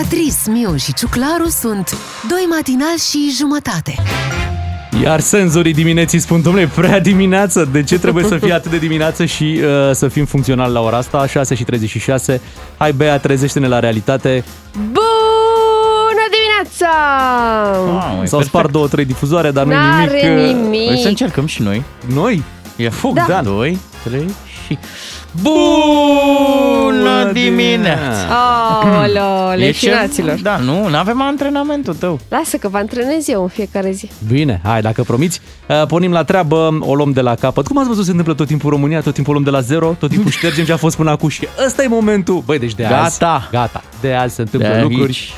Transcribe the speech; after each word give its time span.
Beatrice, 0.00 0.50
Miu 0.50 0.76
și 0.76 0.94
Ciuclaru 0.94 1.48
sunt 1.60 1.96
doi 2.28 2.46
matinali 2.50 2.98
și 3.10 3.34
jumătate. 3.38 3.94
Iar 5.02 5.20
senzorii 5.20 5.72
dimineții 5.72 6.18
spun, 6.18 6.42
domnule, 6.42 6.66
prea 6.74 7.00
dimineață, 7.00 7.68
de 7.72 7.82
ce 7.82 7.98
trebuie 7.98 8.24
să 8.24 8.36
fie 8.36 8.52
atât 8.52 8.70
de 8.70 8.76
dimineață 8.78 9.24
și 9.24 9.60
uh, 9.62 9.90
să 9.92 10.08
fim 10.08 10.24
funcționali 10.24 10.72
la 10.72 10.80
ora 10.80 10.96
asta? 10.96 11.26
6 11.26 11.54
și 11.54 11.64
36. 11.64 12.40
Hai, 12.76 12.92
Bea, 12.92 13.18
trezește-ne 13.18 13.66
la 13.68 13.78
realitate. 13.78 14.44
Bună 14.72 16.24
dimineața! 16.30 16.92
Mamă, 17.86 18.22
e 18.22 18.26
S-au 18.26 18.38
perfect. 18.38 18.46
spart 18.46 18.70
două, 18.70 18.88
trei 18.88 19.04
difuzoare, 19.04 19.50
dar 19.50 19.64
nu 19.64 19.72
N-are 19.72 20.28
nimic. 20.28 20.56
uh, 20.56 20.62
nimic. 20.62 20.88
Hai 20.88 20.98
să 21.02 21.08
încercăm 21.08 21.46
și 21.46 21.62
noi. 21.62 21.82
Noi? 22.14 22.42
Ia 22.76 22.90
Foc, 22.90 23.14
Da. 23.14 23.24
Dan. 23.28 23.44
2, 23.44 23.78
3 24.04 24.34
și... 24.66 24.78
Bună 25.42 27.30
dimineața! 27.32 28.26
Aoleo, 28.30 29.52
E 29.52 29.56
leșinaților. 29.56 30.36
ce- 30.36 30.42
Da, 30.42 30.56
nu, 30.56 30.88
nu 30.88 30.96
avem 30.96 31.22
antrenamentul 31.22 31.94
tău. 31.94 32.20
Lasă 32.28 32.56
că 32.56 32.68
vă 32.68 32.76
antrenez 32.76 33.28
eu 33.28 33.42
în 33.42 33.48
fiecare 33.48 33.90
zi. 33.90 34.10
Bine, 34.28 34.60
hai, 34.64 34.80
dacă 34.80 35.02
promiți, 35.02 35.40
uh, 35.68 35.86
pornim 35.86 36.12
la 36.12 36.24
treabă, 36.24 36.78
o 36.80 36.94
luăm 36.94 37.12
de 37.12 37.20
la 37.20 37.34
capăt. 37.34 37.66
Cum 37.66 37.78
ați 37.78 37.88
văzut 37.88 38.04
se 38.04 38.10
întâmplă 38.10 38.34
tot 38.34 38.46
timpul 38.46 38.70
în 38.72 38.76
România, 38.76 39.00
tot 39.00 39.14
timpul 39.14 39.32
o 39.32 39.34
luăm 39.38 39.44
de 39.50 39.56
la 39.56 39.60
zero, 39.60 39.96
tot 39.98 40.10
timpul 40.10 40.30
ștergem 40.38 40.64
ce 40.64 40.72
a 40.72 40.76
fost 40.76 40.96
până 40.96 41.10
acum 41.10 41.28
și 41.28 41.48
ăsta 41.66 41.82
e 41.82 41.86
momentul. 41.88 42.42
Băi, 42.46 42.58
deci 42.58 42.74
de 42.74 42.84
azi, 42.84 43.18
Gata. 43.18 43.48
gata, 43.50 43.82
de 44.00 44.12
azi 44.14 44.34
se 44.34 44.40
întâmplă 44.40 44.68
De 44.68 44.80
lucruri. 44.80 45.02
aici. 45.02 45.32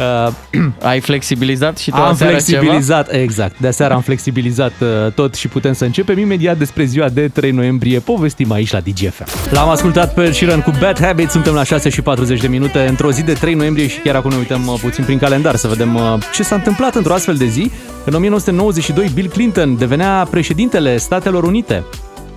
Uh, 0.00 0.32
Ai 0.90 1.00
flexibilizat 1.00 1.78
și 1.78 1.90
tu 1.90 1.96
am 1.96 2.02
aseară 2.02 2.32
flexibilizat, 2.32 3.12
exact. 3.12 3.58
De 3.58 3.68
aseară 3.68 3.94
am 3.94 4.00
flexibilizat 4.00 4.72
uh, 4.80 5.12
tot 5.12 5.34
și 5.34 5.48
putem 5.48 5.72
să 5.72 5.84
începem 5.84 6.18
imediat 6.18 6.58
despre 6.58 6.84
ziua 6.84 7.08
de 7.08 7.28
3 7.28 7.50
noiembrie. 7.50 7.98
Povestim 7.98 8.52
aici 8.52 8.72
la 8.72 8.80
DGFM. 8.80 9.24
L-am 9.50 9.68
ascultat 9.68 10.14
pe 10.14 10.32
Sheeran 10.32 10.60
cu 10.60 10.72
Bad 10.80 11.00
Habits, 11.00 11.32
suntem 11.32 11.54
la 11.54 11.64
6 11.64 11.88
și 11.88 12.02
40 12.02 12.40
de 12.40 12.48
minute 12.48 12.86
într-o 12.88 13.10
zi 13.10 13.22
de 13.22 13.32
3 13.32 13.54
noiembrie 13.54 13.88
și 13.88 13.98
chiar 13.98 14.14
acum 14.14 14.30
ne 14.30 14.36
uităm 14.36 14.66
uh, 14.66 14.78
puțin 14.80 15.04
prin 15.04 15.18
calendar 15.18 15.56
să 15.56 15.68
vedem 15.68 15.94
uh, 15.94 16.02
ce 16.34 16.42
s-a 16.42 16.54
întâmplat 16.54 16.94
într-o 16.94 17.12
astfel 17.12 17.34
de 17.34 17.46
zi. 17.46 17.70
În 18.04 18.14
1992 18.14 19.10
Bill 19.14 19.28
Clinton 19.28 19.78
devenea 19.78 20.26
președintele 20.30 20.96
Statelor 20.96 21.44
Unite. 21.44 21.84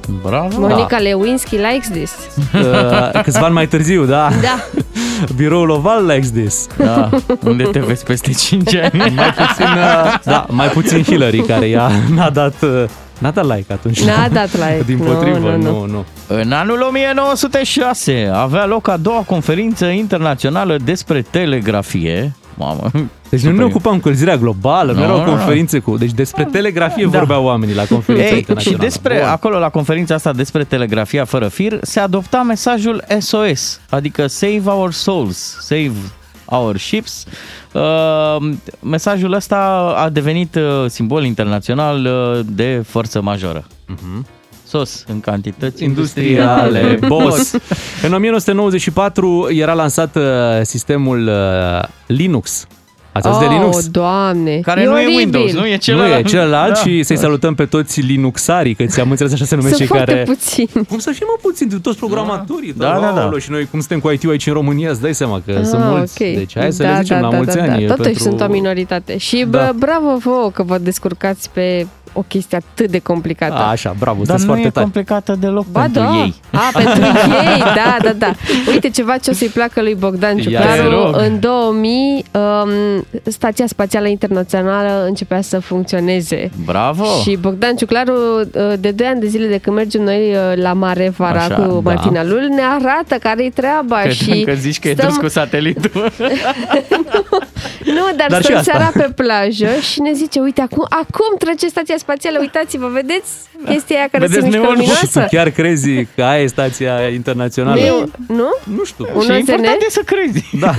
Ceva? 0.06 0.18
Bravo! 0.30 0.59
Monica 0.59 0.98
Lewinsky 0.98 1.56
likes 1.58 1.90
this. 1.90 2.12
Uh, 2.54 3.22
câțiva 3.22 3.46
ani 3.46 3.54
mai 3.54 3.68
târziu, 3.68 4.06
da? 4.06 4.30
Da. 4.42 4.64
Biroul 5.36 5.70
Oval 5.70 6.06
likes 6.06 6.32
this. 6.32 6.68
Da, 6.78 7.09
unde 7.50 7.64
te 7.64 7.80
vezi 7.80 8.04
peste 8.04 8.31
5 8.31 8.76
ani? 8.76 8.92
Mai 9.16 9.34
puțin, 9.34 9.66
uh, 9.66 10.20
da, 10.24 10.46
mai 10.50 10.68
puțin 10.68 11.04
Hillary 11.04 11.40
care 11.42 11.70
ea 11.70 11.90
n-a 12.16 12.30
dat, 12.30 12.54
uh, 12.62 12.84
n-a 13.18 13.31
dat 13.31 13.56
like 13.56 13.74
atunci. 13.74 14.04
N-a 14.04 14.28
dat 14.30 14.52
like. 14.54 14.84
Din 14.86 14.98
Nu, 14.98 15.04
potrivă, 15.04 15.38
nu, 15.50 15.58
nu. 15.58 15.72
nu, 15.72 15.86
nu. 15.86 16.06
În 16.28 16.52
anul 16.52 16.81
1906 16.88 18.30
avea 18.34 18.66
loc 18.66 18.88
a 18.88 18.98
doua 18.98 19.24
conferință 19.26 19.86
internațională 19.86 20.78
despre 20.84 21.22
telegrafie. 21.22 22.34
Mamă, 22.58 22.90
Deci 23.30 23.42
noi 23.42 23.52
nu 23.52 23.58
ne 23.58 23.64
super. 23.64 23.76
ocupam 23.76 23.92
cu 23.92 23.98
încălzirea 23.98 24.38
globală, 24.38 24.92
nu 24.92 24.98
Nu, 24.98 25.04
erau 25.04 25.18
nu, 25.18 25.23
nu. 25.23 25.30
conferințe 25.30 25.80
cu... 25.80 25.98
Deci 25.98 26.12
despre 26.12 26.46
telegrafie 26.46 27.04
Da. 27.12 27.18
vorbeau 27.18 27.44
oamenii 27.44 27.76
la 27.76 27.86
conferința 27.86 28.28
Ei, 28.28 28.32
și 28.34 28.38
internațională. 28.38 28.84
despre, 28.84 29.18
Bun. 29.20 29.28
acolo 29.30 29.58
la 29.59 29.70
conferința 29.70 30.16
asta 30.16 30.34
despre 30.34 30.64
telegrafia 30.64 31.26
fără 31.26 31.48
fir, 31.48 31.78
se 31.81 32.00
adopta 32.00 32.42
mesajul 32.42 33.04
SOS, 33.20 33.80
adică 33.90 34.28
Save 34.28 34.62
Our 34.66 34.92
Souls, 34.92 35.58
Save 35.59 35.92
Our 36.46 36.78
Ships. 36.78 37.26
Uh, 37.74 38.50
mesajul 38.80 39.34
ăsta 39.34 39.58
a 39.98 40.09
devenit 40.09 40.56
uh, 40.56 40.86
simbol 40.90 41.24
internațional 41.24 42.06
uh, 42.06 42.46
de 42.50 42.84
forță 42.88 43.22
majoră. 43.22 43.64
SOS 44.78 45.04
în 45.08 45.20
cantități 45.20 45.84
industriale, 45.84 47.00
boss. 47.08 47.52
În 48.04 48.14
1994 48.14 49.48
era 49.52 49.74
lansat 49.74 50.16
uh, 50.16 50.24
sistemul 50.62 51.28
uh, 51.28 51.84
Linux. 52.08 52.68
Ați 53.12 53.28
auzit 53.28 53.47
de 53.47 53.53
Linux? 53.53 53.78
Oh, 53.78 53.84
doamne. 53.92 54.59
Care 54.59 54.81
e 54.81 54.86
nu 54.86 54.92
oribil. 54.94 55.14
e 55.14 55.18
Windows, 55.18 55.53
nu 55.53 55.68
e 55.68 55.78
celălalt. 55.78 56.12
Nu 56.12 56.18
e 56.18 56.22
celălalt 56.22 56.74
Da. 56.74 56.80
și 56.80 57.03
să-i 57.03 57.18
salutăm 57.18 57.56
pe 57.56 57.66
toți 57.66 58.00
Linuxarii, 58.02 58.74
că 58.74 58.86
ți-am 58.86 59.09
înțeles 59.14 59.34
așa 59.34 59.46
se 59.46 59.56
numesc 59.56 59.75
Sunt 59.75 59.88
cei 59.88 59.97
foarte 59.97 60.12
care... 60.12 60.24
puțin. 60.24 60.68
Cum 60.90 61.00
să 61.00 61.12
fim 61.12 61.26
mă 61.30 61.38
puțin, 61.42 61.80
toți 61.81 61.97
programatorii. 61.97 62.74
Da, 62.78 62.86
da, 63.00 63.12
da. 63.16 63.22
aoleu, 63.24 63.38
Și 63.40 63.52
noi 63.52 63.68
cum 63.72 63.80
suntem 63.80 64.00
cu 64.00 64.09
IT 64.09 64.24
aici 64.30 64.47
în 64.47 64.53
România, 64.53 64.90
îți 64.90 65.02
dai 65.02 65.14
seama 65.14 65.42
că 65.46 65.64
sunt 65.64 65.81
Ah, 65.81 65.88
mulți. 65.90 66.24
ok. 66.24 66.34
Deci 66.36 66.58
hai 66.58 66.72
să 66.74 66.84
da, 66.84 66.90
le 66.90 67.00
zicem 67.02 67.16
da, 67.22 67.24
la 67.26 67.30
da, 67.31 67.38
mulți 67.38 67.56
da, 67.56 67.62
ani. 67.64 67.86
Da. 67.86 67.94
Totuși 67.96 68.14
pentru... 68.16 68.24
sunt 68.24 68.42
o 68.42 68.47
minoritate. 68.52 69.18
Și 69.18 69.46
Da. 69.50 69.58
bă, 69.58 69.72
bravo 69.78 70.18
vouă 70.18 70.52
că 70.53 70.64
vă 70.64 70.78
descurcați 70.78 71.50
pe 71.53 71.88
o 72.13 72.22
chestie 72.28 72.57
atât 72.57 72.90
de 72.91 73.00
complicată. 73.00 73.53
A, 73.53 73.69
așa, 73.69 73.96
bravo, 74.00 74.24
Dar 74.24 74.38
sunteți 74.40 74.46
nu 74.46 74.51
foarte 74.51 74.68
e 74.68 74.69
tari. 74.69 74.85
complicată 74.85 75.35
deloc 75.40 75.66
Ba 75.72 75.81
pentru 75.81 76.01
da. 76.01 76.16
ei. 76.24 76.35
A, 76.51 76.69
pentru 76.74 77.03
ei, 77.53 77.59
da, 77.59 77.97
da, 78.03 78.13
da. 78.18 78.34
Uite 78.68 78.90
ceva 78.90 79.18
ce 79.18 79.29
o 79.29 79.34
să-i 79.34 79.47
placă 79.47 79.81
lui 79.81 79.96
Bogdan 79.96 80.38
Ia 80.38 80.44
Ciuclaru. 80.44 80.81
te 80.90 80.96
rog. 80.96 81.16
În 81.18 81.40
2000, 81.40 82.25
um, 82.31 83.06
Stația 83.23 83.68
Spațială 83.68 84.07
Internațională 84.07 85.06
începea 85.07 85.41
să 85.41 85.59
funcționeze. 85.59 86.52
Bravo! 86.66 87.06
Și 87.23 87.38
Bogdan 87.41 87.75
Ciuclaru, 87.75 88.13
uh, 88.40 88.73
de 88.79 88.91
2 88.91 89.07
ani 89.07 89.19
de 89.19 89.28
zile 89.28 89.47
de 89.47 89.57
când 89.57 89.75
mergem 89.75 90.02
noi 90.03 90.31
uh, 90.31 90.62
la 90.62 90.73
mare 90.73 91.13
vara 91.18 91.40
Așa, 91.44 91.56
cu 91.56 91.81
da. 91.84 91.94
matinalul, 91.94 92.41
ne 92.56 92.62
arată 92.62 93.16
care-i 93.16 93.50
treaba. 93.50 93.97
Credeam 94.00 94.38
și 94.38 94.44
că 94.44 94.53
zici 94.53 94.79
că 94.79 94.88
e 94.90 94.94
stăm- 94.94 95.07
dus 95.07 95.18
cu 95.18 95.28
satelitul. 95.28 96.12
Nu, 97.85 98.06
dar, 98.18 98.28
Dar 98.29 98.40
și 98.40 98.44
stăm 98.46 98.57
asta. 98.57 98.72
seara 98.72 98.91
pe 99.07 99.13
plajă 99.24 99.68
și 99.91 100.01
ne 100.01 100.12
zice, 100.13 100.40
uite, 100.40 100.62
acum, 100.62 100.85
acum 100.90 101.38
trece 101.38 101.68
stația 101.68 101.96
spațială, 101.97 102.38
uitați-vă, 102.40 102.88
vedeți 102.88 103.29
chestia 103.66 103.97
aia 103.97 104.07
care 104.12 104.25
Vedeți 104.25 104.40
se 104.40 104.46
mișcă 104.46 104.62
neonul? 104.62 104.84
Și 104.84 104.90
tu 104.90 104.96
luminoasă? 104.96 105.28
chiar 105.35 105.50
crezi 105.50 106.06
că 106.16 106.23
aia 106.23 106.41
e 106.41 106.47
stația 106.47 107.07
internațională? 107.07 107.81
Nu, 107.81 108.12
nu? 108.35 108.75
Nu 108.75 108.84
știu. 108.84 109.07
Un 109.16 109.22
și 109.22 109.29
e 109.29 109.34
OZN? 109.34 109.40
important 109.40 109.81
e 109.88 109.90
să 109.90 110.02
crezi. 110.06 110.50
Da. 110.59 110.75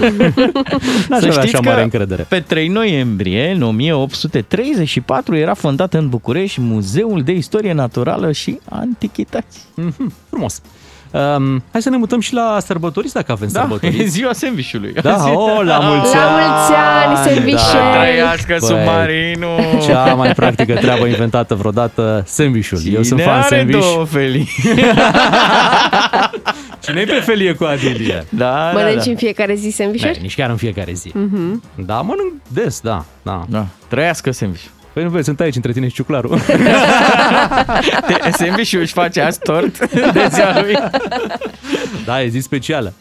N-aș 1.09 1.21
Să 1.21 1.27
avea 1.27 1.31
știți 1.31 1.39
așa 1.39 1.59
că 1.59 1.69
mare 1.69 1.83
încredere. 1.83 2.27
pe 2.29 2.41
3 2.41 2.69
noiembrie, 2.69 3.51
în 3.51 3.63
1834, 3.63 5.37
era 5.37 5.55
fondat 5.55 5.95
în 5.95 6.09
București 6.09 6.61
Muzeul 6.61 7.23
de 7.23 7.33
Istorie 7.33 7.73
Naturală 7.73 8.33
și 8.33 8.59
Antichități. 8.71 9.59
Mhm, 9.75 10.13
frumos. 10.29 10.61
Um, 11.37 11.63
hai 11.73 11.83
să 11.83 11.91
ne 11.91 11.97
mutăm 11.97 12.21
și 12.21 12.35
la 12.35 12.59
sărbătoriți, 12.67 13.15
dacă 13.15 13.33
avem 13.33 13.49
Da, 13.53 13.61
e 13.61 13.63
sărbătoriți. 13.63 14.11
ziua 14.11 14.33
sandvișului. 14.33 14.93
Da, 15.03 15.31
o, 15.35 15.63
la 15.63 15.79
mulți 15.79 16.15
La 16.15 16.21
ani. 16.21 16.35
mulți 16.37 16.73
ani, 16.75 17.17
sandvișel! 17.17 17.81
Da. 17.93 18.01
Trăiască 18.03 18.57
Băi. 18.61 18.69
submarinul! 18.69 19.59
Cea 19.87 20.15
mai 20.15 20.33
practică 20.33 20.75
treabă 20.75 21.07
inventată 21.07 21.55
vreodată, 21.55 22.23
sandvișul. 22.27 22.79
Eu 22.93 23.03
sunt 23.03 23.21
Cine 23.21 23.33
fan 23.33 23.41
are 23.41 23.57
sandwich. 23.57 23.79
două 23.93 24.05
felii? 24.05 24.49
cine 26.81 27.01
e 27.01 27.05
pe 27.05 27.13
felie 27.25 27.53
cu 27.53 27.65
Adilie? 27.65 28.25
Da, 28.29 28.71
Mănânci 28.75 28.95
da, 28.97 29.03
da. 29.05 29.11
în 29.11 29.17
fiecare 29.17 29.55
zi 29.55 29.71
sandvișuri? 29.71 30.13
Ne, 30.17 30.19
nici 30.23 30.35
chiar 30.35 30.51
în 30.51 30.57
fiecare 30.57 30.93
zi. 30.93 31.11
Mhm. 31.15 31.63
Da, 31.75 31.95
mănânc 31.95 32.33
des, 32.49 32.81
da. 32.81 33.05
da. 33.23 33.45
da. 33.49 33.67
Trăiască 33.89 34.31
sandwich. 34.31 34.65
Păi 34.95 35.03
nu 35.03 35.09
vezi, 35.09 35.25
sunt 35.25 35.41
aici 35.41 35.57
între 35.57 35.73
tine 35.73 35.89
și 35.89 35.95
ciuclarul. 35.95 36.39
Te- 38.07 38.31
Sandwich-ul 38.37 38.81
își 38.81 38.93
face 38.93 39.21
azi 39.21 39.39
tort 39.39 39.79
de 40.13 40.29
ziua 40.33 40.61
lui. 40.61 40.79
da, 42.05 42.23
e 42.23 42.29
zi 42.29 42.39
specială. 42.39 42.93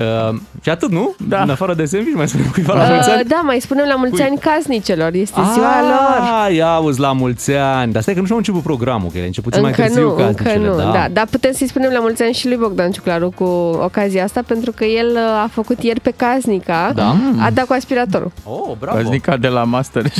Uh, 0.00 0.36
și 0.62 0.68
atât, 0.70 0.90
nu? 0.90 1.14
Da. 1.28 1.42
În 1.42 1.50
afară 1.50 1.74
de 1.74 1.84
sandwich, 1.84 2.16
mai 2.16 2.28
spunem 2.28 2.46
cuiva 2.52 2.74
la 2.74 2.84
mulți 2.88 3.08
Uh, 3.08 3.14
ani? 3.18 3.28
da, 3.28 3.40
mai 3.44 3.60
spunem 3.60 3.84
la 3.88 3.94
mulți 3.94 4.14
Cui? 4.14 4.22
ani 4.24 4.38
casnicelor. 4.38 5.10
Este 5.14 5.40
ziua 5.52 5.80
lor. 5.82 6.18
Ah, 6.46 6.54
ia 6.54 6.72
auzi, 6.74 7.00
la 7.00 7.12
mulți 7.12 7.52
ani. 7.54 7.92
Dar 7.92 8.02
stai 8.02 8.14
că 8.14 8.20
nu 8.20 8.26
și-au 8.26 8.38
început 8.38 8.62
programul, 8.62 9.10
că 9.12 9.18
e 9.18 9.26
început 9.26 9.60
mai 9.60 9.70
Încă 9.70 9.82
târziu 9.82 10.02
nu, 10.02 10.08
încă 10.10 10.22
casnicele, 10.42 10.66
nu, 10.68 10.76
da. 10.76 10.82
da. 10.92 11.06
Dar 11.12 11.26
putem 11.30 11.52
să-i 11.52 11.68
spunem 11.68 11.90
la 11.92 11.98
mulți 12.00 12.22
ani 12.22 12.32
și 12.32 12.48
lui 12.48 12.56
Bogdan 12.56 12.90
Ciuclaru 12.90 13.32
cu 13.36 13.44
ocazia 13.82 14.24
asta, 14.24 14.40
pentru 14.46 14.72
că 14.72 14.84
el 14.84 15.06
uh, 15.12 15.42
a 15.42 15.48
făcut 15.52 15.82
ieri 15.82 16.00
pe 16.00 16.12
casnica, 16.16 16.92
Da. 16.94 17.16
a 17.40 17.50
dat 17.50 17.64
cu 17.66 17.72
aspiratorul. 17.72 18.32
Oh, 18.44 18.72
bravo. 18.78 18.96
Păznica 18.96 19.36
de 19.36 19.48
la 19.48 19.64
Master. 19.64 20.04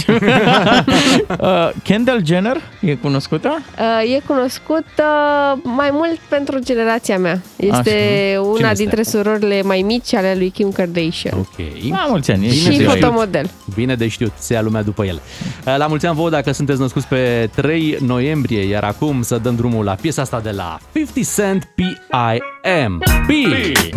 uh, 1.41 1.71
Kendall 1.83 2.21
Jenner 2.25 2.57
e 2.81 2.95
cunoscută? 2.95 3.59
Uh, 3.79 4.15
e 4.17 4.21
cunoscut 4.26 4.85
uh, 4.99 5.59
mai 5.62 5.88
mult 5.93 6.19
pentru 6.29 6.59
generația 6.59 7.19
mea. 7.19 7.41
Este 7.56 7.97
Așa. 8.33 8.41
una 8.41 8.56
Cine 8.56 8.69
este? 8.71 8.83
dintre 8.83 9.03
surorile 9.03 9.62
mai 9.70 9.82
mici 9.82 10.14
ale 10.14 10.34
lui 10.38 10.50
Kim 10.50 10.70
Kardashian. 10.72 11.38
Ok. 11.38 11.67
La 11.90 12.06
mulți 12.08 12.31
ani. 12.31 12.46
e 12.46 12.49
Bine 12.49 12.61
și 12.61 12.67
de 12.67 12.72
știut. 12.72 12.88
fotomodel. 12.90 13.50
Bine 13.75 13.94
de 13.94 14.08
știut, 14.08 14.32
se 14.38 14.52
ia 14.52 14.61
lumea 14.62 14.82
după 14.82 15.05
el. 15.05 15.20
La 15.64 15.87
mulți 15.87 16.06
ani 16.06 16.17
vouă 16.17 16.31
dacă 16.31 16.52
sunteți 16.52 16.81
născuți 16.81 17.06
pe 17.06 17.50
3 17.55 17.96
noiembrie, 18.06 18.61
iar 18.69 18.84
acum 18.84 19.22
să 19.22 19.38
dăm 19.38 19.55
drumul 19.56 19.84
la 19.84 19.94
piesa 20.00 20.22
asta 20.22 20.40
de 20.40 20.50
la 20.50 20.78
50 20.93 21.26
Cent 21.34 21.69
P.I.M. 21.75 22.99
P. 22.99 23.31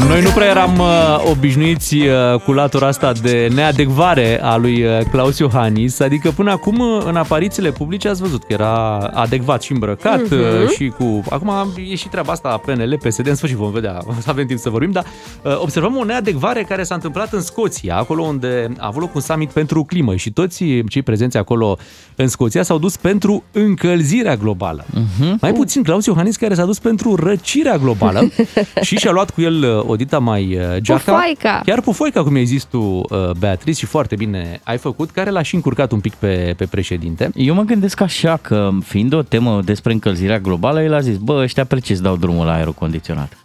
Noi 0.07 0.21
nu 0.21 0.29
prea 0.29 0.47
eram 0.47 0.79
uh, 0.79 1.23
obișnuiți 1.31 1.95
uh, 1.97 2.39
cu 2.45 2.51
latura 2.51 2.87
asta 2.87 3.11
de 3.21 3.49
neadecvare 3.55 4.39
a 4.43 4.55
lui 4.55 4.83
uh, 4.83 4.99
Claus 5.11 5.37
Iohannis, 5.37 5.99
adică 5.99 6.31
până 6.31 6.51
acum 6.51 6.79
uh, 6.79 7.01
în 7.05 7.15
apar 7.15 7.31
aparițiile 7.33 7.71
publice 7.71 8.09
ați 8.09 8.21
văzut 8.21 8.39
că 8.43 8.53
era 8.53 8.95
adecvat 9.13 9.61
și 9.61 9.71
îmbrăcat 9.71 10.21
Mhm. 10.21 10.33
uh, 10.33 10.69
și 10.75 10.93
cu... 10.97 11.23
Acum 11.29 11.51
e 11.89 11.95
și 11.95 12.07
treaba 12.07 12.31
asta 12.31 12.61
PNL, 12.65 12.97
PSD, 13.07 13.27
în 13.27 13.35
sfârșit 13.35 13.57
vom 13.57 13.71
vedea, 13.71 13.97
o 14.05 14.11
să 14.23 14.29
avem 14.29 14.45
timp 14.45 14.59
să 14.59 14.69
vorbim, 14.69 14.91
dar 14.91 15.05
uh, 15.41 15.61
observăm 15.63 15.97
o 15.97 16.03
neadecvare 16.03 16.63
care 16.63 16.83
s-a 16.83 16.95
întâmplat 16.95 17.33
în 17.33 17.41
Scoția, 17.41 17.97
acolo 17.97 18.23
unde 18.23 18.73
a 18.77 18.85
avut 18.87 19.01
loc 19.01 19.15
un 19.15 19.21
summit 19.21 19.49
pentru 19.49 19.83
climă 19.83 20.15
și 20.15 20.31
toți 20.31 20.63
cei 20.87 21.01
prezenți 21.01 21.37
acolo 21.37 21.77
în 22.15 22.27
Scoția 22.27 22.63
s-au 22.63 22.77
dus 22.77 22.97
pentru 22.97 23.43
încălzirea 23.51 24.35
globală. 24.35 24.85
Mhm. 24.89 25.37
Mai 25.41 25.53
puțin 25.53 25.83
Claus 25.83 26.05
Iohannis 26.05 26.35
care 26.35 26.53
s-a 26.53 26.65
dus 26.65 26.79
pentru 26.79 27.15
răcirea 27.15 27.77
globală 27.77 28.29
și 28.87 28.95
și-a 28.97 29.11
luat 29.11 29.29
cu 29.29 29.41
el 29.41 29.63
uh, 29.63 29.89
o 29.89 29.95
dita 29.95 30.19
mai 30.19 30.55
uh, 30.55 30.77
geaca. 30.77 31.11
Pufoaica. 31.11 31.61
Chiar 31.65 31.81
pufoica, 31.81 32.23
cum 32.23 32.35
ai 32.35 32.45
zis 32.45 32.63
tu, 32.63 32.79
uh, 32.79 33.29
Beatrice, 33.39 33.79
și 33.79 33.85
foarte 33.85 34.15
bine 34.15 34.59
ai 34.63 34.77
făcut, 34.77 35.11
care 35.11 35.29
l-a 35.29 35.41
și 35.41 35.55
încurcat 35.55 35.91
un 35.91 35.99
pic 35.99 36.13
pe, 36.13 36.53
pe 36.57 36.65
președinte. 36.65 37.29
Eu 37.35 37.53
mă 37.53 37.61
gândesc 37.63 38.01
așa 38.01 38.37
că, 38.41 38.69
fiind 38.83 39.13
o 39.13 39.21
temă 39.21 39.61
despre 39.65 39.93
încălzirea 39.93 40.39
globală, 40.39 40.83
el 40.83 40.93
a 40.93 40.99
zis, 40.99 41.17
bă, 41.17 41.41
ăștia 41.43 41.65
pe 41.65 41.79
ce 41.79 41.93
dau 41.93 42.15
drumul 42.15 42.45
la 42.45 42.53
aerul 42.53 42.73
condiționat? 42.73 43.37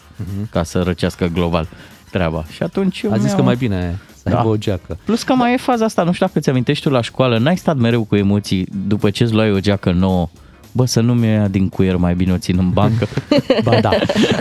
Ca 0.51 0.63
să 0.63 0.83
răcească 0.83 1.31
global 1.33 1.69
treaba. 2.11 2.45
Și 2.51 2.63
atunci 2.63 3.01
eu 3.03 3.13
A 3.13 3.15
zis 3.17 3.25
mi-am- 3.25 3.37
că 3.37 3.43
mai 3.43 3.57
bine 3.57 3.99
să 4.23 4.29
Da. 4.31 4.37
aibă 4.37 4.49
o 4.49 4.57
geacă. 4.57 4.99
Plus 5.05 5.23
că 5.23 5.35
mai 5.35 5.53
e 5.53 5.57
faza 5.57 5.85
asta, 5.85 6.03
nu 6.03 6.13
știu 6.13 6.27
dacă 6.27 6.39
ți 6.41 6.49
amintești 6.51 6.83
tu 6.83 6.91
la 6.91 7.01
școală, 7.01 7.39
n-ai 7.39 7.57
stat 7.57 7.77
mereu 7.77 8.05
cu 8.05 8.17
emoții 8.17 8.67
după 8.87 9.11
ce 9.11 9.23
îți 9.23 9.33
luai 9.33 9.53
o 9.53 9.61
geacă 9.61 9.91
nouă. 9.93 10.29
Bă, 10.73 10.85
să 10.85 11.01
nu 11.01 11.15
mi-o 11.15 11.31
ia 11.31 11.49
din 11.49 11.69
cuier, 11.69 11.97
mai 11.97 12.15
bine 12.15 12.33
o 12.33 12.39
țin 12.39 12.59
în 12.59 12.71
bancă. 12.71 13.07
Ba 13.65 13.81
da. 13.81 13.91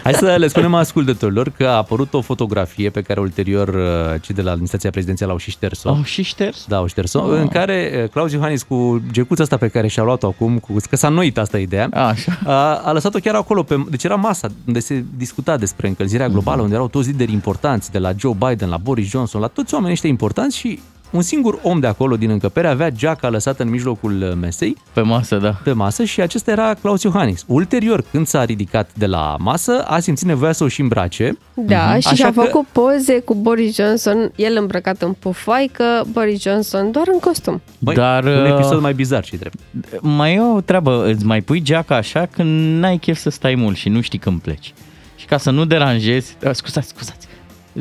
Hai 0.04 0.14
să 0.14 0.36
le 0.38 0.48
spunem 0.48 0.74
ascultătorilor 0.74 1.50
că 1.50 1.68
a 1.68 1.76
apărut 1.76 2.14
o 2.14 2.22
fotografie 2.22 2.90
pe 2.90 3.02
care 3.02 3.20
ulterior 3.20 3.68
uh, 3.68 4.22
cei 4.22 4.36
de 4.36 4.42
la 4.42 4.50
administrația 4.50 4.90
prezidențială 4.90 5.32
au 5.32 5.38
și 5.38 5.50
șters-o. 5.52 5.90
Au 5.90 6.04
și 6.04 6.22
șters? 6.24 6.66
Da, 6.68 6.78
au 6.78 6.88
șters-o, 6.88 7.20
Oh. 7.20 7.38
în 7.40 7.48
care 7.48 8.00
uh, 8.04 8.10
Claus 8.10 8.32
Iohannis 8.32 8.64
cu 8.64 9.02
gecuța 9.12 9.44
asta 9.44 9.58
pe 9.58 9.68
care 9.68 9.88
și-a 9.88 10.04
luat-o 10.04 10.28
acum, 10.28 10.58
cu, 10.60 10.76
că 10.90 10.96
s-a 10.96 11.08
înnoit 11.08 11.38
asta 11.38 11.58
ideea, 11.58 11.90
Așa. 11.94 12.40
a, 12.46 12.76
a 12.76 12.92
lăsat-o 12.92 13.20
chiar 13.20 13.36
acolo, 13.36 13.64
pe, 13.64 13.84
deci 13.90 14.04
era 14.04 14.16
masa 14.16 14.48
unde 14.68 14.80
se 14.80 15.04
discuta 15.18 15.58
despre 15.58 15.88
încălzirea 15.88 16.28
globală, 16.30 16.62
unde 16.62 16.74
erau 16.74 16.88
toți 16.88 17.10
lideri 17.10 17.32
importanți, 17.32 17.92
de 17.92 17.98
la 18.00 18.12
Joe 18.18 18.34
Biden, 18.48 18.70
la 18.70 18.78
Boris 18.78 19.10
Johnson, 19.10 19.42
la 19.42 19.48
toți 19.48 19.74
oamenii 19.74 19.94
ăștia 19.94 20.10
importanți 20.10 20.58
și 20.58 20.80
un 21.12 21.22
singur 21.22 21.60
om 21.62 21.80
de 21.80 21.88
acolo 21.88 22.16
din 22.18 22.30
încăpere 22.30 22.68
avea 22.68 22.90
geaca 22.90 23.30
lăsată 23.30 23.64
în 23.64 23.70
mijlocul 23.70 24.12
mesei, 24.42 24.76
Pe 24.94 25.02
masă, 25.02 25.36
da. 25.38 25.50
pe 25.64 25.72
masă 25.72 26.04
și 26.04 26.22
acesta 26.22 26.52
era 26.52 26.74
Claus 26.74 27.04
Iohannis. 27.04 27.44
Ulterior, 27.48 28.04
când 28.12 28.28
s-a 28.28 28.44
ridicat 28.44 28.90
de 28.94 29.06
la 29.06 29.36
masă, 29.40 29.84
a 29.88 30.00
simțit 30.00 30.28
nevoia 30.28 30.52
să 30.52 30.64
o 30.64 30.68
și 30.68 30.82
îmbrace. 30.82 31.38
Da, 31.54 31.88
și 32.00 32.08
Așa 32.08 32.14
și-a 32.16 32.32
că- 32.34 32.42
făcut 32.42 32.66
poze 32.72 33.20
cu 33.20 33.36
Boris 33.36 33.76
Johnson, 33.76 34.32
el 34.36 34.58
îmbrăcat 34.60 35.02
în 35.02 35.14
pufoaică, 35.14 35.84
Boris 36.12 36.42
Johnson 36.42 36.92
doar 36.92 37.06
în 37.12 37.20
costum. 37.20 37.62
Băi, 37.80 37.96
Dar, 37.96 38.24
un 38.24 38.30
uh, 38.44 38.50
episod 38.50 38.82
mai 38.82 38.94
bizar 38.94 39.24
și 39.24 39.36
drept. 39.38 39.58
Mai 40.02 40.34
e 40.36 40.42
o 40.42 40.62
treabă, 40.62 41.06
îți 41.06 41.26
mai 41.26 41.42
pui 41.42 41.62
geaca 41.62 41.96
așa 41.96 42.26
când 42.32 42.80
n-ai 42.80 42.98
chef 42.98 43.18
să 43.20 43.30
stai 43.30 43.56
mult 43.56 43.76
și 43.78 43.90
nu 43.90 44.02
știi 44.02 44.20
când 44.20 44.42
pleci. 44.42 44.74
Și 45.16 45.26
ca 45.26 45.38
să 45.38 45.52
nu 45.52 45.66
deranjezi, 45.66 46.36
uh, 46.46 46.50
scuzați, 46.54 46.88
scuzați, 46.88 47.27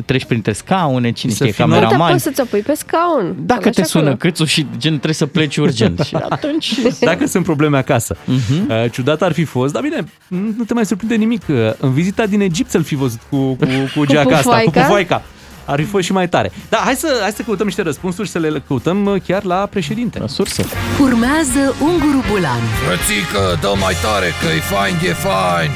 treci 0.04 0.24
printre 0.24 0.52
scaune, 0.52 1.10
cine 1.12 1.32
Să 1.32 1.36
știe, 1.46 1.52
fii 1.52 1.64
Nu, 1.64 1.70
dar 1.70 1.80
cameraman. 1.80 2.10
poți 2.12 2.22
să-ți 2.22 2.40
o 2.40 2.44
pui 2.44 2.60
pe 2.60 2.74
scaun. 2.74 3.34
Dacă 3.38 3.62
Să 3.62 3.70
te 3.70 3.80
lași 3.80 3.90
sună 3.90 4.02
acolo. 4.04 4.16
câțul 4.18 4.46
și 4.46 4.66
gen 4.76 4.90
trebuie 4.92 5.14
să 5.14 5.26
pleci 5.26 5.56
urgent. 5.56 6.00
și 6.08 6.16
atunci... 6.28 6.74
Dacă 7.00 7.26
sunt 7.26 7.44
probleme 7.44 7.78
acasă. 7.78 8.16
Mhm. 8.24 8.70
Uh, 8.70 8.90
Ciudat 8.90 9.22
ar 9.22 9.32
fi 9.32 9.44
fost, 9.44 9.72
dar 9.72 9.82
bine, 9.82 10.04
nu 10.28 10.64
te 10.66 10.74
mai 10.74 10.86
surprinde 10.86 11.14
nimic. 11.14 11.42
uh, 11.48 11.56
În 11.78 11.92
vizita 11.92 12.26
din 12.26 12.40
Egipt 12.40 12.70
să-l 12.70 12.82
fi 12.82 12.94
văzut 12.94 13.20
cu, 13.30 13.36
cu, 13.54 13.66
cu 13.94 14.04
geaca 14.04 14.36
asta, 14.36 14.50
cu 14.50 14.56
pufoaica? 14.64 14.80
pufoaica. 14.80 15.22
Ar 15.68 15.78
fi 15.80 15.84
fost 15.84 16.04
și 16.04 16.12
mai 16.12 16.28
tare. 16.28 16.52
Da, 16.68 16.76
hai 16.84 16.94
să, 16.94 17.18
hai 17.20 17.30
să 17.30 17.42
căutăm 17.42 17.66
niște 17.66 17.82
răspunsuri, 17.82 18.28
să 18.28 18.38
le 18.38 18.62
căutăm 18.66 19.04
uh, 19.06 19.20
chiar 19.26 19.44
la 19.44 19.66
președinte. 19.70 20.18
La 20.18 20.26
sursă. 20.26 20.62
Urmează 21.00 21.74
Unguru 21.80 22.24
Bulan 22.30 22.60
Frățică, 22.86 23.58
dă 23.60 23.72
mai 23.80 23.94
tare 24.02 24.26
că 24.40 24.46
e 24.56 24.60
fain, 24.60 24.94
e 25.04 25.12
fain 25.12 25.70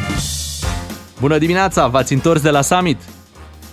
Bună 1.20 1.38
dimineața, 1.38 1.86
v-ați 1.86 2.12
întors 2.12 2.40
de 2.40 2.50
la 2.50 2.62
summit? 2.62 2.96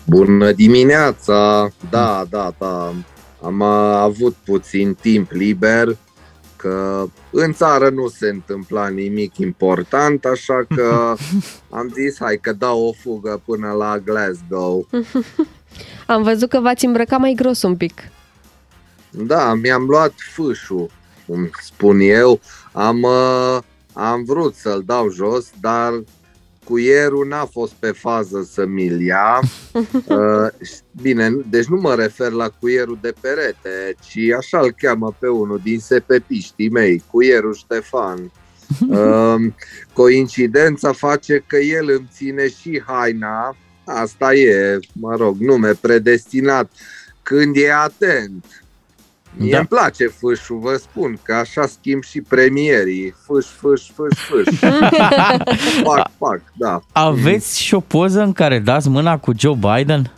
Bună 0.10 0.52
dimineața! 0.52 1.70
Da, 1.90 2.26
da, 2.30 2.54
da. 2.58 2.94
Am 3.42 3.60
uh, 3.60 3.98
avut 4.00 4.36
puțin 4.46 4.94
timp 4.94 5.32
liber, 5.32 5.98
că 6.56 7.06
în 7.32 7.54
țară 7.54 7.90
nu 7.90 8.08
se 8.08 8.28
întâmpla 8.28 8.88
nimic 8.88 9.38
important, 9.38 10.26
așa 10.26 10.66
că 10.76 11.16
am 11.80 11.92
zis, 11.94 12.18
hai 12.20 12.38
că 12.42 12.54
dau 12.54 12.88
o 12.88 12.92
fugă 12.92 13.42
până 13.46 13.72
la 13.72 13.98
Glasgow. 13.98 14.88
Am 16.08 16.24
văzut 16.24 16.50
că 16.50 16.60
v-ați 16.60 16.86
îmbrăcat 16.86 17.20
mai 17.20 17.34
gros 17.36 17.62
un 17.62 17.76
pic. 17.76 18.02
Da, 19.10 19.54
mi-am 19.54 19.84
luat 19.84 20.14
fâșul, 20.34 20.90
cum 21.26 21.50
spun 21.62 22.00
eu. 22.00 22.40
Am, 22.72 23.02
uh, 23.02 23.58
am 23.94 24.24
vrut 24.24 24.56
să-l 24.56 24.84
dau 24.86 25.10
jos, 25.10 25.50
dar 25.60 26.04
cuierul 26.68 27.28
n-a 27.28 27.46
fost 27.46 27.74
pe 27.80 27.92
fază 27.92 28.48
să 28.52 28.66
mi-l 28.66 29.02
ia. 29.02 29.40
Uh, 30.08 30.48
bine, 31.02 31.28
nu- 31.28 31.44
deci 31.50 31.66
nu 31.66 31.80
mă 31.80 31.96
refer 31.96 32.32
la 32.32 32.50
cuierul 32.60 32.98
de 33.02 33.14
perete, 33.22 33.96
ci 34.10 34.18
așa 34.38 34.60
îl 34.60 34.72
cheamă 34.78 35.16
pe 35.20 35.28
unul 35.28 35.60
din 35.64 35.80
sepepiștii 35.80 36.70
mei, 36.70 37.04
cuierul 37.12 37.54
Ștefan. 37.54 38.32
Uh, 38.90 39.36
coincidența 39.94 40.92
face 40.92 41.44
că 41.48 41.58
el 41.58 41.90
îmi 41.90 42.10
ține 42.14 42.50
și 42.50 42.84
haina, 42.86 43.56
asta 43.86 44.34
e, 44.34 44.80
mă 44.94 45.16
rog, 45.16 45.40
nume 45.40 45.72
predestinat, 45.82 46.72
când 47.24 47.56
e 47.56 47.74
atent. 47.74 48.46
Mie 49.38 49.52
Da. 49.52 49.58
îmi 49.58 49.68
place 49.68 50.08
fâșul, 50.08 50.60
vă 50.60 50.76
spun, 50.76 51.20
că 51.24 51.34
așa 51.34 51.66
schimb 51.66 52.04
și 52.04 52.22
premierii. 52.22 53.16
Fâș, 53.26 53.46
fâș, 53.46 53.82
fâș, 53.96 54.18
fâș. 54.18 54.60
fac, 55.88 56.12
fac, 56.18 56.42
da. 56.58 56.80
Aveți 56.92 57.62
și 57.62 57.74
o 57.74 57.80
poză 57.80 58.22
în 58.22 58.32
care 58.34 58.60
dați 58.60 58.90
mâna 58.90 59.18
cu 59.18 59.32
Joe 59.38 59.56
Biden? 59.56 60.14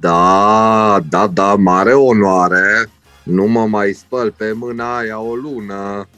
Da, 0.00 0.98
da, 1.08 1.26
da, 1.26 1.54
mare 1.54 1.92
onoare. 1.92 2.90
Nu 3.22 3.46
mă 3.46 3.66
mai 3.66 3.92
spăl 3.92 4.34
pe 4.36 4.52
mâna 4.54 4.96
aia 4.96 5.20
o 5.20 5.34
lună. 5.34 6.08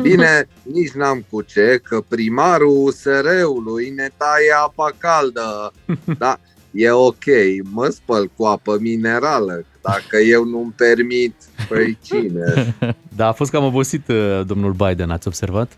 Bine, 0.00 0.48
nici 0.74 0.90
n-am 0.92 1.24
cu 1.30 1.42
ce, 1.42 1.80
că 1.82 2.00
primarul 2.08 2.84
USR-ului 2.84 3.92
ne 3.96 4.08
taie 4.16 4.52
apa 4.64 4.90
caldă. 4.98 5.72
Da, 6.18 6.38
e 6.70 6.90
ok, 6.90 7.24
mă 7.62 7.88
spăl 7.88 8.30
cu 8.36 8.44
apă 8.44 8.76
minerală. 8.80 9.64
Dacă 9.86 10.16
eu 10.16 10.44
nu-mi 10.44 10.72
permit, 10.76 11.34
păi 11.68 11.98
cine? 12.06 12.76
Da, 13.16 13.26
a 13.26 13.32
fost 13.32 13.50
cam 13.50 13.64
obosit 13.64 14.08
uh, 14.08 14.40
domnul 14.46 14.72
Biden, 14.72 15.10
ați 15.10 15.26
observat? 15.26 15.72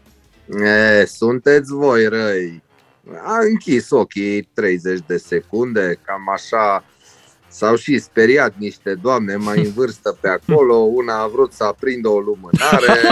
E, 0.64 1.04
sunteți 1.04 1.72
voi 1.72 2.06
răi. 2.06 2.62
A 3.24 3.38
închis 3.50 3.90
ochii 3.90 4.48
30 4.54 4.98
de 5.06 5.16
secunde, 5.16 5.98
cam 6.04 6.28
așa. 6.34 6.84
S-au 7.50 7.76
și 7.76 7.98
speriat 7.98 8.52
niște 8.56 8.94
doamne 9.02 9.36
mai 9.36 9.58
în 9.64 9.72
vârstă 9.72 10.18
pe 10.20 10.28
acolo. 10.28 10.74
Una 10.74 11.22
a 11.22 11.26
vrut 11.26 11.52
să 11.52 11.64
aprindă 11.64 12.08
o 12.08 12.18
lumânare, 12.18 13.08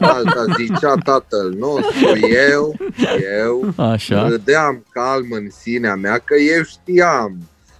alta 0.14 0.44
zicea 0.56 0.94
tatăl 1.04 1.54
nostru, 1.58 2.26
eu, 2.50 2.76
eu. 3.38 3.72
Așa. 3.76 4.28
Râdeam 4.28 4.84
calm 4.90 5.26
în 5.30 5.50
sinea 5.50 5.94
mea 5.94 6.18
că 6.18 6.34
eu 6.34 6.62
știam. 6.62 7.38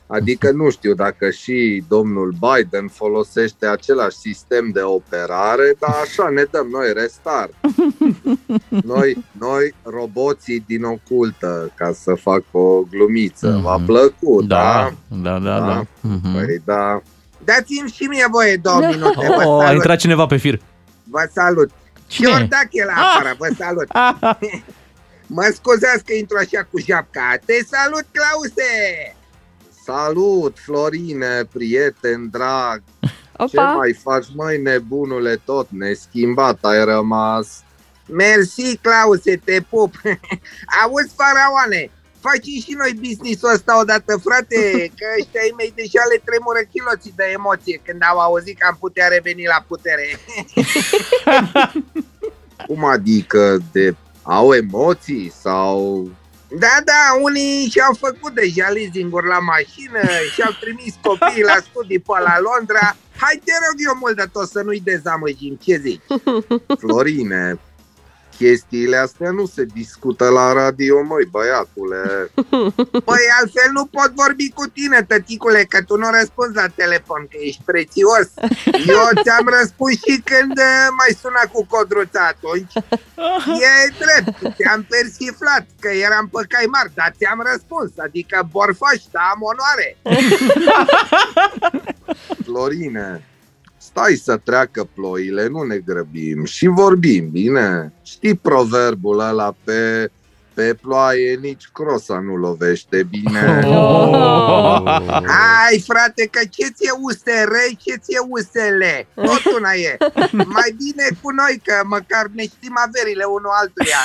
Adică 0.09 0.51
nu 0.51 0.71
știu 0.71 0.95
dacă 0.95 1.31
și 1.31 1.85
domnul 1.89 2.35
Biden 2.41 2.89
folosește 2.89 3.67
același 3.67 4.17
sistem 4.17 4.71
de 4.71 4.81
operare, 4.83 5.75
dar 5.81 5.95
așa 6.03 6.29
ne 6.29 6.43
dăm 6.51 6.67
noi 6.71 6.93
restart. 6.93 7.53
Noi, 8.85 9.25
noi 9.39 9.75
roboții 9.83 10.65
din 10.67 10.85
ocultă, 10.85 11.73
ca 11.75 11.93
să 11.93 12.15
fac 12.15 12.43
o 12.51 12.81
glumiță. 12.91 13.49
Mhm. 13.49 13.63
V-a 13.63 13.81
plăcut, 13.87 14.47
Da, 14.47 14.93
da? 15.09 15.17
da, 15.31 15.39
da, 15.39 15.59
da. 15.67 15.87
Mhm. 16.01 16.33
Păi 16.33 16.63
da. 16.65 17.03
Dați-mi 17.45 17.91
și 17.91 18.03
mie 18.05 18.27
voie 18.31 18.57
două 18.57 18.79
minute, 18.81 19.27
vă 19.27 19.43
Oh, 19.45 19.61
a 19.61 19.65
salut. 19.65 19.75
intrat 19.75 19.99
cineva 19.99 20.27
pe 20.27 20.37
fir. 20.37 20.61
Vă 21.05 21.29
salut. 21.33 21.71
Cine? 22.07 22.29
Iordache 22.29 22.85
la 22.85 22.93
afară, 22.93 23.35
vă 23.39 23.49
salut. 23.59 23.87
Mă 25.27 25.51
scuzați 25.55 26.05
că 26.05 26.13
intru 26.13 26.37
așa 26.41 26.69
cu 26.71 26.79
japca. 26.79 27.35
Te 27.45 27.53
salut, 27.71 28.05
Clause! 28.13 29.15
Salut, 29.87 30.59
Florine, 30.59 31.45
prieten 31.52 32.28
drag. 32.31 32.83
Ce 33.00 33.59
Opa! 33.59 33.73
mai 33.73 33.93
faci, 33.93 34.26
măi, 34.35 34.59
nebunule, 34.62 35.40
tot 35.45 35.66
neschimbat 35.71 36.64
ai 36.64 36.85
rămas. 36.85 37.64
Mersi, 38.09 38.76
Clause, 38.76 39.37
te 39.45 39.61
pup. 39.71 39.95
Auzi, 40.83 41.14
faraoane, 41.16 41.90
facem 42.21 42.61
și 42.64 42.75
noi 42.78 42.93
business-ul 42.95 43.52
ăsta 43.52 43.81
odată, 43.81 44.16
frate, 44.25 44.93
că 44.99 45.07
ăștia 45.19 45.40
ai 45.40 45.55
mei 45.57 45.73
deja 45.76 46.02
le 46.11 46.23
tremură 46.25 46.61
chiloții 46.73 47.12
de 47.16 47.25
emoție 47.33 47.81
când 47.85 48.02
au 48.11 48.19
auzit 48.19 48.59
că 48.59 48.66
am 48.66 48.76
putea 48.81 49.09
reveni 49.09 49.47
la 49.47 49.64
putere. 49.69 50.07
Cum 52.66 52.85
adică 52.85 53.59
de 53.73 53.95
au 54.23 54.55
emoții 54.55 55.33
sau... 55.43 56.09
Da, 56.49 56.75
da, 56.85 57.00
unii 57.23 57.69
și-au 57.71 57.95
făcut 57.95 58.35
deja 58.35 58.69
leasing-uri 58.69 59.26
la 59.26 59.38
mașină 59.38 60.00
și-au 60.35 60.53
trimis 60.61 60.95
copiii 61.03 61.43
la 61.43 61.57
studii 61.71 61.99
pe 61.99 62.21
la 62.25 62.41
Londra 62.41 62.97
Hai 63.17 63.41
te 63.45 63.53
rog 63.53 63.76
eu 63.88 63.97
mult 63.99 64.17
de 64.17 64.25
tot 64.33 64.49
să 64.49 64.62
nu-i 64.62 64.81
dezamăgim, 64.81 65.59
ce 65.62 65.76
zici? 65.76 66.00
Florine, 66.81 67.59
chestiile 68.37 68.97
astea 68.97 69.31
nu 69.31 69.47
se 69.47 69.64
discută 69.64 70.28
la 70.28 70.52
radio, 70.52 71.02
măi, 71.02 71.25
băiatule. 71.25 72.31
Păi 73.09 73.25
altfel 73.40 73.71
nu 73.73 73.85
pot 73.87 74.11
vorbi 74.14 74.50
cu 74.50 74.64
tine, 74.66 75.02
tăticule, 75.02 75.64
că 75.69 75.83
tu 75.83 75.97
nu 75.97 76.09
răspunzi 76.19 76.55
la 76.55 76.66
telefon, 76.66 77.26
că 77.31 77.37
ești 77.40 77.62
prețios. 77.64 78.28
Eu 78.95 79.23
ți-am 79.23 79.47
răspuns 79.59 79.93
și 79.93 80.14
când 80.31 80.57
uh, 80.59 80.87
mai 81.00 81.12
suna 81.23 81.43
cu 81.52 81.66
codruța 81.66 82.23
atunci. 82.35 82.73
E 83.69 83.93
drept, 84.02 84.57
te-am 84.57 84.87
persiflat, 84.88 85.66
că 85.81 85.88
eram 85.88 86.28
pe 86.33 86.45
cai 86.49 86.66
mari, 86.66 86.93
dar 86.95 87.14
ți-am 87.19 87.40
răspuns, 87.50 87.90
adică 87.97 88.49
borfaș, 88.50 89.02
da, 89.11 89.21
am 89.35 89.40
onoare. 89.50 89.88
Florine, 92.45 93.25
stai 93.97 94.15
să 94.15 94.37
treacă 94.37 94.88
ploile, 94.95 95.49
nu 95.49 95.62
ne 95.62 95.76
grăbim 95.76 96.45
și 96.45 96.67
vorbim, 96.67 97.31
bine? 97.31 97.93
Știi 98.03 98.35
proverbul 98.35 99.21
ăla 99.21 99.55
pe, 99.65 100.11
pe 100.55 100.76
ploaie 100.83 101.38
nici 101.43 101.69
crosa 101.73 102.19
nu 102.19 102.37
lovește, 102.37 103.03
bine? 103.03 103.61
Oh. 103.69 104.83
Hai, 105.09 105.85
frate, 105.87 106.29
că 106.31 106.41
ce 106.50 106.67
ți-e 106.67 106.91
USR, 107.00 107.53
ce 107.79 107.95
ți-e 107.97 108.19
USL? 108.29 108.83
Tot 109.15 109.55
una 109.59 109.73
e. 109.73 109.97
Mai 110.31 110.76
bine 110.83 111.07
cu 111.23 111.31
noi, 111.31 111.61
că 111.65 111.75
măcar 111.85 112.26
ne 112.35 112.43
știm 112.43 112.75
averile 112.87 113.25
unul 113.25 113.50
altuia. 113.61 114.03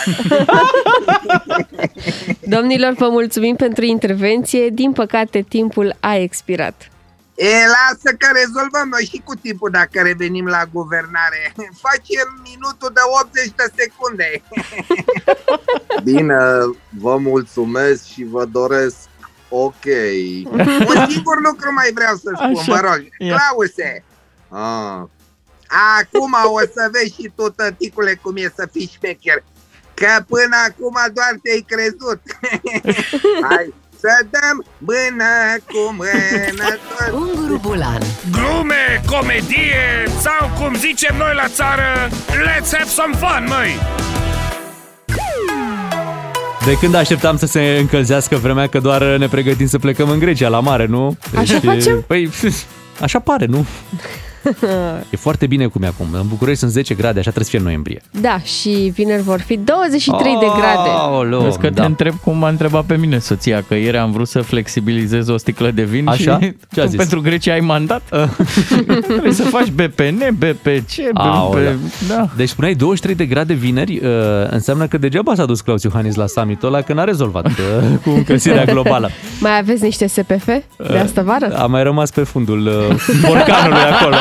Domnilor, 2.55 2.93
vă 2.93 3.09
mulțumim 3.09 3.55
pentru 3.55 3.85
intervenție. 3.85 4.69
Din 4.69 4.91
păcate, 4.91 5.45
timpul 5.49 5.95
a 5.99 6.15
expirat. 6.15 6.90
E, 7.41 7.65
lasă 7.77 8.15
că 8.17 8.27
rezolvăm 8.33 8.87
noi 8.89 9.05
și 9.11 9.21
cu 9.25 9.35
timpul 9.35 9.69
dacă 9.69 10.01
revenim 10.01 10.45
la 10.45 10.63
guvernare. 10.71 11.53
Facem 11.85 12.27
minutul 12.43 12.91
de 12.93 12.99
80 13.21 13.45
de 13.55 13.67
secunde. 13.75 14.41
Bine, 16.09 16.37
vă 16.89 17.17
mulțumesc 17.17 18.05
și 18.05 18.23
vă 18.23 18.45
doresc 18.45 18.97
ok. 19.49 19.85
Un 20.91 21.09
singur 21.09 21.37
lucru 21.43 21.73
mai 21.73 21.91
vreau 21.93 22.15
să 22.15 22.31
spun, 22.35 22.57
Așa, 22.57 22.73
mă 22.73 22.79
rog. 22.79 23.01
ia. 23.17 23.35
Clause. 23.35 24.03
Ah. 24.49 25.01
Acum 25.99 26.33
o 26.53 26.59
să 26.59 26.89
vezi 26.91 27.13
și 27.13 27.31
tu, 27.35 27.49
tăticule, 27.49 28.19
cum 28.21 28.35
e 28.37 28.53
să 28.55 28.67
fii 28.71 28.91
șmecher. 28.93 29.43
Că 29.93 30.23
până 30.27 30.55
acum 30.67 30.95
doar 31.13 31.33
te-ai 31.43 31.65
crezut. 31.67 32.21
Hai, 33.49 33.73
să 34.01 34.25
dăm 34.29 34.65
mână 34.77 35.33
cu 35.71 35.95
mână. 35.97 36.79
tot. 36.97 37.11
Unguru 37.13 37.57
Bulan 37.61 38.01
Glume, 38.31 39.01
comedie 39.05 40.05
sau 40.19 40.49
cum 40.59 40.75
zicem 40.75 41.15
noi 41.17 41.33
la 41.35 41.47
țară 41.47 42.09
Let's 42.45 42.71
have 42.77 42.89
some 42.89 43.15
fun, 43.15 43.45
măi! 43.47 43.79
De 46.65 46.77
când 46.77 46.95
așteptam 46.95 47.37
să 47.37 47.45
se 47.45 47.77
încălzească 47.79 48.35
vremea 48.35 48.67
că 48.67 48.79
doar 48.79 49.03
ne 49.03 49.27
pregătim 49.27 49.67
să 49.67 49.79
plecăm 49.79 50.09
în 50.09 50.19
Grecia 50.19 50.47
la 50.47 50.59
mare, 50.59 50.85
nu? 50.85 51.17
Așa 51.37 51.59
facem? 51.59 52.03
Păi, 52.07 52.29
așa 53.01 53.19
pare, 53.19 53.45
nu? 53.45 53.65
E 55.09 55.17
foarte 55.17 55.47
bine 55.47 55.65
cum 55.67 55.81
e 55.83 55.87
acum. 55.87 56.05
În 56.11 56.27
București 56.27 56.59
sunt 56.59 56.71
10 56.71 56.93
grade, 56.93 57.19
așa 57.19 57.31
trebuie 57.31 57.43
să 57.43 57.49
fie 57.49 57.59
în 57.59 57.65
noiembrie. 57.65 58.01
Da, 58.21 58.39
și 58.39 58.91
vineri 58.93 59.21
vor 59.21 59.39
fi 59.39 59.57
23 59.57 60.37
de 60.39 60.45
grade. 60.45 60.89
Aoleu, 60.89 61.39
Vezi 61.41 61.57
că 61.57 61.67
te 61.67 61.73
da. 61.73 61.85
întreb 61.85 62.13
cum 62.23 62.37
m-a 62.37 62.49
întrebat 62.49 62.83
pe 62.83 62.97
mine 62.97 63.19
soția, 63.19 63.63
că 63.67 63.75
ieri 63.75 63.97
am 63.97 64.11
vrut 64.11 64.27
să 64.27 64.41
flexibilizez 64.41 65.27
o 65.27 65.37
sticlă 65.37 65.71
de 65.71 65.83
vin 65.83 66.07
Așa? 66.07 66.39
și 66.39 66.53
Ce 66.73 66.79
a 66.79 66.83
tu 66.83 66.89
zis? 66.89 66.97
pentru 66.97 67.21
Grecia 67.21 67.53
ai 67.53 67.59
mandat? 67.59 68.01
Trebuie 69.07 69.33
să 69.33 69.43
faci 69.43 69.67
BPN, 69.67 70.35
BPC, 70.37 70.89
Aoleu. 71.13 71.71
BP, 71.71 72.07
da. 72.07 72.29
Deci 72.35 72.49
spuneai 72.49 72.73
23 72.73 73.15
de 73.15 73.25
grade 73.25 73.53
vineri, 73.53 73.99
uh, 74.03 74.09
înseamnă 74.49 74.87
că 74.87 74.97
degeaba 74.97 75.35
s-a 75.35 75.45
dus 75.45 75.61
Claus 75.61 75.83
Iohannis 75.83 76.15
la 76.15 76.27
summitul 76.27 76.67
ăla, 76.67 76.81
că 76.81 76.93
n-a 76.93 77.03
rezolvat 77.03 77.45
uh, 77.47 77.53
cu 78.03 78.09
încălzirea 78.09 78.63
globală. 78.65 79.09
Mai 79.39 79.57
aveți 79.57 79.83
niște 79.83 80.07
SPF 80.07 80.45
de 80.91 80.97
asta 80.97 81.21
vară? 81.21 81.55
A 81.57 81.65
mai 81.65 81.83
rămas 81.83 82.11
pe 82.11 82.23
fundul 82.23 82.65
uh, 82.67 82.95
borcanului 83.27 83.81
acolo. 83.91 84.15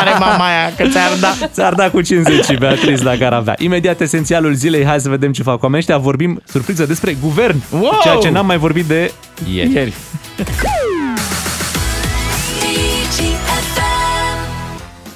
Are 0.00 0.10
mama 0.18 0.46
aia 0.46 0.72
că 0.76 0.88
ți-ar 0.88 1.10
da. 1.20 1.46
Ți-ar 1.46 1.74
da 1.74 1.90
cu 1.90 2.00
50 2.00 2.58
Beatriz 2.58 3.02
dacă 3.02 3.26
ar 3.26 3.32
avea. 3.32 3.54
Imediat 3.58 4.00
esențialul 4.00 4.54
zilei, 4.54 4.84
hai 4.84 5.00
să 5.00 5.08
vedem 5.08 5.32
ce 5.32 5.42
fac 5.42 5.62
oamenii 5.62 5.78
ăștia. 5.78 5.98
Vorbim, 5.98 6.42
surpriză, 6.46 6.86
despre 6.86 7.16
guvern. 7.20 7.62
Wow! 7.70 7.98
Ceea 8.02 8.16
ce 8.16 8.30
n-am 8.30 8.46
mai 8.46 8.56
vorbit 8.56 8.84
de 8.84 9.12
ieri. 9.52 9.72
Ieri. 9.72 9.92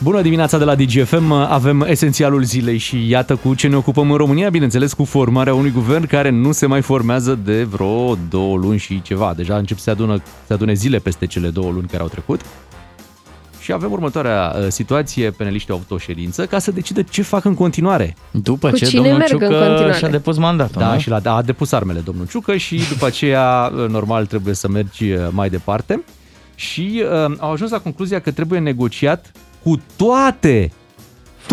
Bună 0.03 0.21
dimineața 0.21 0.59
de 0.59 0.65
la 0.65 0.75
DGFM, 0.75 1.33
avem 1.33 1.81
esențialul 1.81 2.43
zilei 2.43 2.79
și 2.79 3.09
iată 3.09 3.37
cu 3.37 3.55
ce 3.55 3.69
ne 3.69 3.77
ocupăm 3.77 4.11
în 4.11 4.17
România, 4.17 4.49
bineînțeles 4.51 4.93
cu 4.93 5.05
formarea 5.05 5.55
unui 5.55 5.71
guvern 5.71 6.07
care 6.07 6.31
nu 6.31 6.53
se 6.53 6.67
mai 6.67 6.83
formează 6.83 7.39
de 7.45 7.63
vreo 7.63 8.17
două 8.31 8.57
luni 8.57 8.79
și 8.79 9.03
ceva. 9.03 9.33
Deja 9.37 9.57
încep 9.57 9.77
să 9.77 9.83
se, 9.83 9.91
adună, 9.91 10.23
se 10.47 10.53
adune 10.53 10.73
zile 10.73 10.99
peste 10.99 11.27
cele 11.27 11.49
două 11.49 11.71
luni 11.71 11.87
care 11.87 12.03
au 12.03 12.09
trecut. 12.09 12.41
Și 13.69 13.75
avem 13.75 13.93
următoarea 13.93 14.55
uh, 14.57 14.67
situație, 14.69 15.31
peneliștii 15.31 15.73
au 15.73 15.77
avut 15.79 15.91
o 15.91 15.99
ședință 15.99 16.47
ca 16.47 16.59
să 16.59 16.71
decidă 16.71 17.03
ce 17.03 17.23
fac 17.23 17.45
în 17.45 17.55
continuare. 17.55 18.17
După 18.31 18.71
Cu 18.71 18.77
ce 18.77 18.85
cine 18.85 19.01
domnul 19.01 19.19
merg 19.19 19.33
în 19.33 19.39
Ciucă 19.39 19.59
continuare? 19.59 19.93
și-a 19.93 20.09
depus 20.09 20.37
mandatul, 20.39 20.81
Da, 20.81 20.93
nu? 20.93 20.99
și 20.99 21.09
la, 21.09 21.21
a 21.25 21.43
depus 21.43 21.73
armele 21.73 22.01
domnul 22.01 22.27
Ciucă 22.27 22.57
și 22.57 22.81
după 22.89 23.07
aceea, 23.07 23.73
uh, 23.75 23.89
normal, 23.89 24.27
trebuie 24.27 24.55
să 24.55 24.69
mergi 24.69 25.11
uh, 25.11 25.29
mai 25.31 25.51
departe. 25.51 26.05
Și 26.55 27.03
uh, 27.27 27.35
au 27.39 27.53
ajuns 27.53 27.71
la 27.71 27.79
concluzia 27.81 28.21
că 28.21 28.31
trebuie 28.31 28.59
negociat 28.59 29.33
cu 29.63 29.81
toate, 29.97 30.73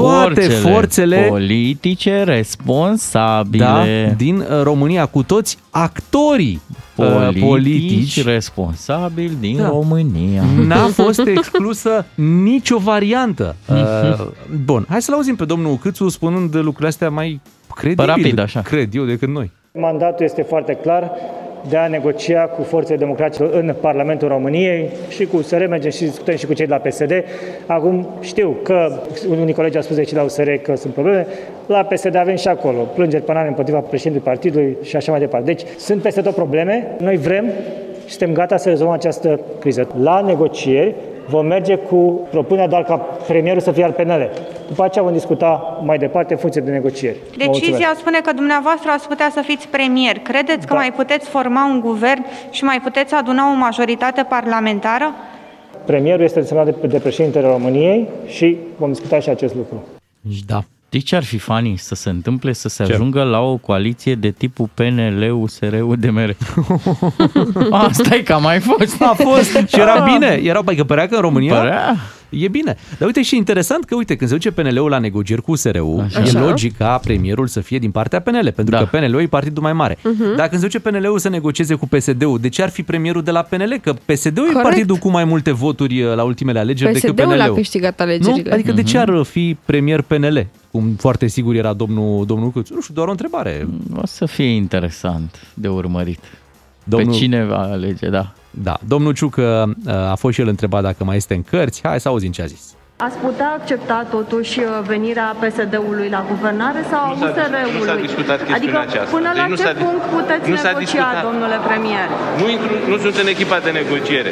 toate 0.04 0.42
forțele, 0.42 0.72
forțele 0.74 1.26
politice 1.28 2.24
responsabile. 2.24 3.64
da, 3.64 3.84
din 4.18 4.38
uh, 4.38 4.62
România, 4.64 5.06
cu 5.06 5.24
toți 5.24 5.58
actorii 5.70 6.62
uh, 6.96 7.06
politici, 7.06 7.42
politici. 7.42 8.24
responsabili 8.24 9.38
din 9.40 9.58
Da. 9.58 9.68
România. 9.68 10.44
N-a 10.68 10.86
fost 10.88 11.20
exclusă 11.26 12.06
nicio 12.16 12.78
variantă. 12.78 13.56
Uh, 13.70 14.26
bun, 14.66 14.86
hai 14.90 15.02
să-l 15.02 15.14
auzim 15.14 15.36
pe 15.36 15.46
domnul 15.46 15.76
Câțu 15.78 16.08
spunând 16.10 16.56
lucrurile 16.56 16.88
astea 16.88 17.10
mai 17.10 17.42
credibil, 17.76 18.06
Rapid, 18.06 18.40
așa. 18.40 18.62
cred 18.62 18.96
eu, 18.96 19.04
decât 19.04 19.28
noi. 19.30 19.52
Mandatul 19.72 20.26
este 20.26 20.42
foarte 20.42 20.74
clar 20.74 21.12
de 21.70 21.78
a 21.78 21.88
negocia 21.88 22.42
cu 22.42 22.62
forțele 22.64 22.98
democratice 22.98 23.50
în 23.52 23.76
Parlamentul 23.82 24.28
României 24.28 24.90
și 25.10 25.26
cu 25.26 25.38
USR, 25.38 25.66
mergem 25.66 25.92
și 25.92 26.04
discutăm 26.04 26.36
și 26.36 26.46
cu 26.46 26.54
cei 26.54 26.66
de 26.66 26.74
la 26.74 26.90
PSD. 26.90 27.24
Acum 27.66 28.08
știu 28.22 28.58
că 28.64 29.00
unii 29.30 29.54
colegi 29.54 29.76
au 29.76 29.82
spus 29.82 29.96
de 29.96 30.04
cei 30.04 30.14
de 30.14 30.18
la 30.20 30.24
USR 30.24 30.50
că 30.50 30.76
sunt 30.76 30.94
probleme, 30.94 31.28
la 31.66 31.84
PSD 31.84 32.16
avem 32.16 32.36
și 32.36 32.48
acolo 32.48 32.78
plângeri 32.78 33.24
penale 33.24 33.48
împotriva 33.48 33.80
președintelui 33.80 34.28
partidului 34.32 34.78
și 34.82 34.96
așa 34.96 35.12
mai 35.12 35.20
departe. 35.20 35.46
Deci 35.46 35.62
sunt 35.78 36.02
peste 36.02 36.22
tot 36.22 36.36
probleme, 36.36 36.88
noi 36.98 37.18
vrem 37.18 37.46
și 38.06 38.16
suntem 38.16 38.34
gata 38.34 38.58
să 38.58 38.70
rezolvăm 38.70 38.96
această 38.96 39.40
criză. 39.60 39.88
La 40.02 40.22
negocieri 40.22 40.96
vom 41.28 41.46
merge 41.46 41.76
cu 41.76 42.28
propunerea 42.30 42.68
doar 42.68 42.84
ca 42.84 42.96
premierul 43.28 43.62
să 43.62 43.72
fie 43.72 43.84
al 43.84 43.92
PNL. 43.92 44.30
După 44.68 44.84
aceea 44.84 45.04
vom 45.04 45.14
discuta 45.14 45.82
mai 45.84 45.98
departe 45.98 46.34
în 46.34 46.40
funcție 46.40 46.62
de 46.62 46.72
negocieri. 46.72 47.16
Vă 47.16 47.22
mulțumesc. 47.38 47.62
Decizia 47.62 47.94
spune 47.98 48.20
că 48.20 48.32
dumneavoastră 48.34 48.92
ați 48.92 49.08
putea 49.08 49.30
să 49.32 49.42
fiți 49.42 49.68
premier. 49.68 50.20
Credeți 50.20 50.68
că 50.68 50.74
Da. 50.74 50.80
mai 50.80 50.92
puteți 50.92 51.30
forma 51.30 51.66
un 51.66 51.80
guvern 51.80 52.26
și 52.50 52.64
mai 52.64 52.80
puteți 52.84 53.14
aduna 53.14 53.52
o 53.52 53.56
majoritate 53.56 54.24
parlamentară? 54.30 55.14
Premierul 55.86 56.24
este 56.24 56.40
desemnat 56.40 56.66
de, 56.66 56.88
de 56.88 57.00
președintele 57.00 57.48
României 57.48 58.10
și 58.28 58.58
vom 58.78 58.90
discuta 58.92 59.20
și 59.20 59.30
acest 59.30 59.56
lucru. 59.56 59.84
Da. 60.48 60.60
Știi 60.96 61.08
ce 61.08 61.16
ar 61.16 61.24
fi 61.24 61.38
funny 61.38 61.78
să 61.78 61.96
se 61.96 62.10
întâmple 62.10 62.54
să 62.54 62.70
se 62.70 62.84
Ce? 62.84 62.94
ajungă 62.94 63.24
la 63.24 63.40
o 63.40 63.58
coaliție 63.58 64.16
de 64.16 64.32
tipul 64.32 64.70
PNL, 64.74 65.32
USR, 65.42 65.82
UDMR? 65.82 66.36
Asta 67.72 68.16
e 68.16 68.22
că 68.22 68.34
a 68.34 68.38
mai 68.38 68.60
fost. 68.60 69.02
A 69.02 69.16
fost 69.18 69.52
și 69.68 69.80
era 69.80 70.00
bine. 70.00 70.40
Era, 70.44 70.62
băi, 70.62 70.76
că 70.76 70.84
părea 70.84 71.08
că 71.08 71.16
în 71.16 71.22
România 71.22 71.56
Părea. 71.56 71.96
E 72.30 72.48
bine. 72.48 72.76
Dar 72.98 73.08
uite 73.08 73.22
și 73.22 73.36
interesant 73.36 73.86
că, 73.86 73.96
uite, 73.96 74.16
când 74.16 74.30
se 74.30 74.36
duce 74.36 74.52
PNL-ul 74.52 74.90
la 74.90 74.98
negocieri 74.98 75.42
cu 75.42 75.52
USR-ul, 75.52 76.02
Așa. 76.06 76.20
e 76.20 76.22
Așa. 76.22 76.40
logic 76.40 76.78
ca 76.78 76.98
premierul 77.04 77.48
să 77.48 77.60
fie 77.60 77.78
din 77.78 77.92
partea 77.92 78.22
PNL, 78.22 78.52
pentru 78.56 78.76
Da. 78.76 78.78
că 78.78 78.98
PNL-ul 78.98 79.22
e 79.22 79.28
partidul 79.28 79.64
mai 79.64 79.74
mare. 79.74 79.98
Mhm. 80.04 80.36
Dar 80.36 80.48
când 80.48 80.62
se 80.62 80.68
duce 80.68 80.80
PNL-ul 80.80 81.20
să 81.20 81.30
negocieze 81.30 81.74
cu 81.76 81.88
PSD-ul, 81.88 82.38
de 82.42 82.50
ce 82.50 82.64
ar 82.64 82.70
fi 82.70 82.84
premierul 82.84 83.22
de 83.24 83.32
la 83.32 83.42
PNL? 83.42 83.78
Că 83.82 83.94
PSD-ul 83.94 84.44
e 84.44 84.52
Corect. 84.52 84.62
partidul 84.62 84.96
cu 84.98 85.10
mai 85.10 85.24
multe 85.24 85.52
voturi 85.52 86.02
uh, 86.04 86.16
la 86.16 86.24
ultimele 86.24 86.60
alegeri 86.60 86.94
decât 86.94 87.10
PSD-ul 87.16 87.32
a 87.32 87.36
PNL-ul. 87.36 87.56
câștigat 87.56 88.00
Nu? 88.00 88.06
alegerile. 88.06 88.54
Adică 88.54 88.72
de 88.72 88.82
Mhm. 88.82 88.90
ce 88.90 88.98
ar 88.98 89.24
fi 89.24 89.58
premier 89.66 90.02
PNL? 90.02 90.48
Cum 90.72 90.96
foarte 91.00 91.28
sigur 91.28 91.56
era 91.56 91.74
domnul, 91.74 92.26
domnul 92.26 92.52
Câțu. 92.52 92.74
Nu 92.74 92.82
știu, 92.82 92.94
doar 92.94 93.08
o 93.08 93.12
întrebare. 93.12 93.68
O 93.96 94.06
să 94.06 94.26
fie 94.26 94.46
interesant 94.46 95.48
de 95.54 95.68
urmărit. 95.68 96.20
Domnul, 96.84 97.12
Pe 97.12 97.18
cine 97.18 97.44
va 97.46 97.58
alege, 97.62 98.10
da. 98.10 98.34
Da, 98.64 98.78
domnul 98.88 99.14
Ciucă 99.14 99.74
uh, 99.88 99.94
a 99.94 100.16
fost 100.16 100.34
și 100.36 100.42
el 100.42 100.48
întrebat 100.48 100.84
dacă 100.84 101.04
mai 101.04 101.16
este 101.16 101.34
în 101.34 101.44
cărți. 101.52 101.80
Hai 101.84 102.00
să 102.00 102.08
auzim 102.08 102.32
ce 102.32 102.42
a 102.42 102.46
zis. 102.46 102.64
Ați 102.98 103.18
putea 103.18 103.50
accepta 103.60 103.98
totuși 104.16 104.60
uh, 104.60 104.66
venirea 104.92 105.36
PSD-ului 105.42 106.10
la 106.10 106.22
guvernare 106.32 106.82
sau 106.92 107.00
a 107.00 107.10
Nu 107.10 107.16
s-a- 107.20 107.26
USR-ului? 107.30 107.80
nu 107.80 107.86
s-a 107.90 107.96
discutat 108.08 108.38
chestiunea 108.46 108.56
adică 108.58 108.78
aceasta. 108.88 109.12
până 109.16 109.30
Deci 109.34 109.42
la 109.42 109.48
nu 109.52 109.56
ce 109.60 109.64
s-a 109.68 109.74
dis- 109.74 109.84
punct 109.84 110.04
puteți 110.18 110.50
nu 110.54 110.56
s-a 110.56 110.72
negocia, 110.72 110.86
discutat. 110.86 111.24
domnule 111.28 111.58
premier? 111.70 112.08
Nu, 112.40 112.46
intru, 112.56 112.74
nu 112.92 112.98
sunt 113.04 113.16
în 113.24 113.28
echipa 113.36 113.58
de 113.66 113.72
negociere. 113.82 114.32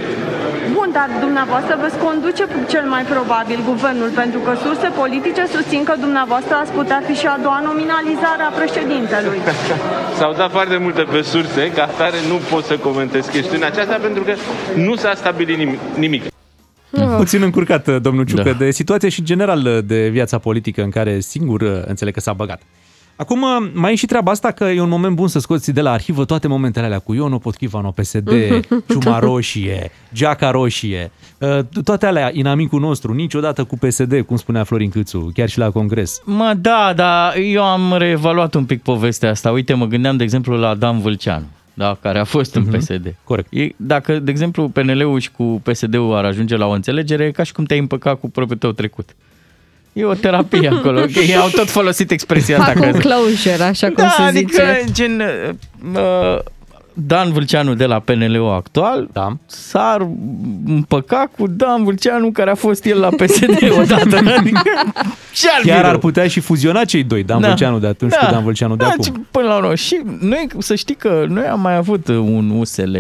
Bun, 0.94 1.02
dar 1.02 1.20
dumneavoastră 1.26 1.74
veți 1.86 1.98
conduce 2.08 2.44
cel 2.74 2.86
mai 2.96 3.04
probabil 3.14 3.60
guvernul, 3.72 4.10
pentru 4.22 4.40
că 4.46 4.52
surse 4.66 4.88
politice 5.02 5.44
susțin 5.56 5.82
că 5.90 5.94
dumneavoastră 6.06 6.54
ați 6.56 6.72
putea 6.80 7.00
fi 7.08 7.14
și 7.22 7.28
a 7.36 7.38
doua 7.46 7.60
nominalizare 7.70 8.44
a 8.50 8.52
președintelui. 8.60 9.40
S-au 10.20 10.34
dat 10.42 10.52
foarte 10.58 10.78
multe 10.86 11.02
pe 11.14 11.22
surse, 11.22 11.62
ca 11.76 11.84
atare 11.84 12.20
nu 12.32 12.38
pot 12.52 12.64
să 12.72 12.76
comentez 12.88 13.24
chestiunea 13.26 13.68
aceasta 13.68 13.96
pentru 14.08 14.24
că 14.24 14.34
nu 14.88 14.94
s-a 14.96 15.14
stabilit 15.22 15.58
nim- 15.62 15.80
nimic. 16.06 16.24
Puțin 17.18 17.42
încurcat, 17.42 17.88
uh, 17.88 18.02
domnul 18.02 18.26
Ciucă, 18.26 18.44
Da. 18.52 18.52
de 18.64 18.72
situația 18.72 19.10
și 19.10 19.24
general 19.24 19.62
uh, 19.66 19.78
de 19.86 20.00
viața 20.18 20.38
politică 20.38 20.82
în 20.84 20.90
care 20.90 21.20
singur 21.20 21.62
uh, 21.62 21.82
înțeleg 21.86 22.14
că 22.14 22.20
s-a 22.20 22.34
băgat. 22.34 22.62
Acum, 23.16 23.42
uh, 23.42 23.72
mai 23.74 23.92
e 23.92 23.96
și 23.96 24.06
treaba 24.06 24.32
asta 24.32 24.52
că 24.52 24.64
e 24.64 24.82
un 24.82 24.90
moment 24.90 25.16
bun 25.16 25.28
să 25.28 25.40
scoți 25.40 25.72
de 25.72 25.82
la 25.82 25.92
arhivă 25.92 26.26
toate 26.26 26.48
momentele 26.48 26.86
alea 26.86 27.00
cu 27.00 27.14
Iono 27.14 27.38
Potchivano, 27.38 27.92
PSD, 27.92 28.30
Ciuma 28.90 29.20
Roșie, 29.20 29.92
Geaca 30.14 30.52
Roșie, 30.52 31.12
uh, 31.38 31.60
toate 31.84 32.06
alea, 32.06 32.30
inamicul 32.34 32.80
nostru, 32.80 33.14
niciodată 33.14 33.64
cu 33.64 33.78
PSD, 33.78 34.22
cum 34.22 34.38
spunea 34.38 34.64
Florin 34.64 34.90
Câțu, 34.90 35.32
chiar 35.34 35.50
și 35.50 35.58
la 35.58 35.72
congres. 35.72 36.22
Mă, 36.26 36.54
da, 36.58 36.94
dar 36.96 37.36
eu 37.38 37.64
am 37.64 37.96
reevaluat 37.98 38.54
un 38.54 38.66
pic 38.66 38.82
povestea 38.82 39.30
asta. 39.30 39.52
Uite, 39.52 39.74
mă 39.74 39.86
gândeam, 39.86 40.18
de 40.18 40.24
exemplu, 40.24 40.56
la 40.56 40.76
Dan 40.76 41.00
Vâlceanu, 41.00 41.46
da, 41.74 41.98
care 42.02 42.20
a 42.20 42.24
fost 42.24 42.56
în 42.56 42.66
PSD. 42.66 43.16
Corect. 43.24 43.54
E, 43.54 43.70
dacă, 43.76 44.20
de 44.20 44.32
exemplu, 44.32 44.70
PNL-ul 44.70 45.20
și 45.20 45.32
cu 45.32 45.62
PSD-ul 45.64 46.16
ar 46.16 46.26
ajunge 46.26 46.56
la 46.56 46.66
o 46.66 46.72
înțelegere, 46.72 47.26
e 47.26 47.32
ca 47.32 47.44
și 47.44 47.52
cum 47.52 47.64
te-ai 47.64 47.80
împăcat 47.80 48.20
cu 48.20 48.30
propriul 48.30 48.60
tău 48.60 48.72
trecut. 48.72 49.16
E 49.94 50.04
o 50.06 50.14
terapie 50.14 50.68
acolo. 50.70 51.00
că 51.02 51.20
Ei 51.20 51.36
au 51.36 51.48
tot 51.50 51.70
folosit 51.70 52.12
expresia 52.12 52.58
asta. 52.60 52.72
Fac 52.72 52.82
că- 52.82 52.86
un 52.94 53.00
closure, 53.00 53.64
așa 53.64 53.88
cum 53.88 53.96
da, 54.04 54.10
se 54.10 54.22
adică, 54.22 54.64
zice. 54.82 54.92
gen, 54.92 55.22
uh, 55.94 56.40
Dan 56.96 57.32
Vâlceanu 57.32 57.74
de 57.74 57.86
la 57.86 58.00
PNL-ul 58.00 58.52
actual 58.54 59.08
Da. 59.14 59.38
s-ar 59.46 60.08
împăca 60.68 61.30
cu 61.38 61.48
Dan 61.48 61.84
Vâlceanu 61.84 62.32
care 62.32 62.50
a 62.50 62.56
fost 62.56 62.86
el 62.86 63.00
la 63.00 63.08
PSD 63.10 63.70
odată. 63.82 64.18
Adică, 64.38 64.62
ce 65.34 65.48
ar 65.50 65.62
fi 65.62 65.68
Chiar 65.68 65.84
ar 65.84 65.90
rău? 65.90 66.00
putea 66.00 66.28
și 66.28 66.40
fuziona 66.40 66.84
cei 66.86 67.04
doi, 67.04 67.24
Dan 67.24 67.42
Da. 67.42 67.48
Vâlceanu 67.48 67.80
de 67.80 67.88
atunci 67.88 68.14
cu 68.14 68.28
Dan 68.32 68.44
Vâlceanu 68.44 68.76
de 68.76 68.84
da, 68.84 68.90
acum. 68.90 69.04
ce- 69.04 69.12
Până 69.32 69.48
la 69.48 69.56
urmă. 69.56 69.76
Și 69.76 70.02
noi, 70.20 70.48
să 70.58 70.76
știi 70.76 70.96
că 70.96 71.26
noi 71.30 71.46
am 71.46 71.60
mai 71.60 71.76
avut 71.76 72.08
un 72.08 72.50
USL. 72.50 72.96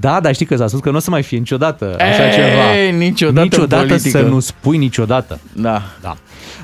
Da, 0.00 0.20
dar 0.20 0.34
știi 0.34 0.46
că 0.46 0.56
s-a 0.56 0.66
spus 0.66 0.80
că 0.80 0.90
nu 0.90 0.96
o 0.96 1.00
să 1.00 1.10
mai 1.10 1.22
fie 1.22 1.38
niciodată 1.38 1.96
așa 1.98 2.24
Ei, 2.26 2.32
ceva. 2.32 2.96
niciodată 2.98 3.40
niciodată 3.44 3.86
politică. 3.86 4.18
să 4.18 4.24
nu 4.24 4.40
spui 4.40 4.76
niciodată. 4.76 5.38
Da. 5.52 5.82
Da. 6.00 6.16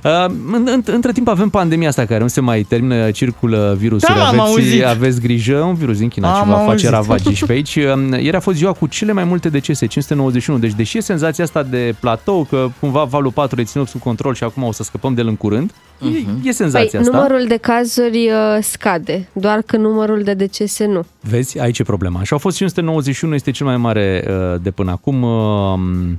Uh, 0.04 0.24
în- 0.52 0.68
în- 0.72 0.82
între 0.84 1.12
timp 1.12 1.28
avem 1.28 1.48
pandemia 1.48 1.88
asta 1.88 2.04
care 2.04 2.20
nu 2.20 2.28
se 2.28 2.40
mai 2.40 2.62
termină, 2.62 3.10
circulă 3.10 3.74
virusul. 3.78 4.14
Da, 4.14 4.20
am 4.26 4.40
aveți, 4.40 4.40
auzit. 4.56 4.84
aveți 4.84 5.20
grijă, 5.20 5.56
un 5.56 5.74
virus 5.74 5.98
din 5.98 6.08
China 6.08 6.38
Am 6.38 6.42
ce 6.44 6.48
va 6.50 6.56
face 6.56 6.68
auzit. 6.70 6.88
ravagii 6.90 7.34
și 7.34 7.44
pe 7.44 7.52
aici. 7.52 7.76
Um, 7.76 8.12
Ieri 8.12 8.36
a 8.36 8.40
fost 8.40 8.56
ziua 8.56 8.72
cu 8.72 8.86
cele 8.86 9.12
mai 9.12 9.24
multe 9.24 9.48
decese, 9.48 9.86
591. 9.86 10.58
Deci 10.58 10.72
deși 10.74 10.96
e 10.96 11.00
senzația 11.00 11.44
asta 11.44 11.62
de 11.62 11.94
platou, 12.00 12.44
că 12.50 12.68
cumva 12.80 13.04
valul 13.04 13.30
4 13.30 13.60
e 13.60 13.64
ținut 13.64 13.88
sub 13.88 14.00
control 14.00 14.34
și 14.34 14.44
acum 14.44 14.62
o 14.62 14.72
să 14.72 14.82
scăpăm 14.82 15.14
de 15.14 15.20
el 15.20 15.26
în 15.28 15.36
curând, 15.36 15.70
e, 16.02 16.48
e 16.48 16.52
senzația 16.52 16.88
Păi, 16.90 17.00
asta. 17.00 17.16
numărul 17.16 17.46
de 17.46 17.56
cazuri 17.56 18.30
uh, 18.30 18.58
scade, 18.60 19.28
doar 19.32 19.62
că 19.62 19.76
numărul 19.76 20.22
de 20.22 20.34
decese 20.34 20.86
nu. 20.86 21.04
Vezi, 21.20 21.60
aici 21.60 21.78
e 21.78 21.82
problema. 21.82 22.22
Și 22.22 22.32
au 22.32 22.38
fost 22.38 22.56
591, 22.56 23.34
este 23.34 23.50
cel 23.50 23.66
mai 23.66 23.76
mare 23.76 24.24
uh, 24.28 24.60
de 24.62 24.70
până 24.70 24.90
acum. 24.90 25.22
Uh, 25.22 26.16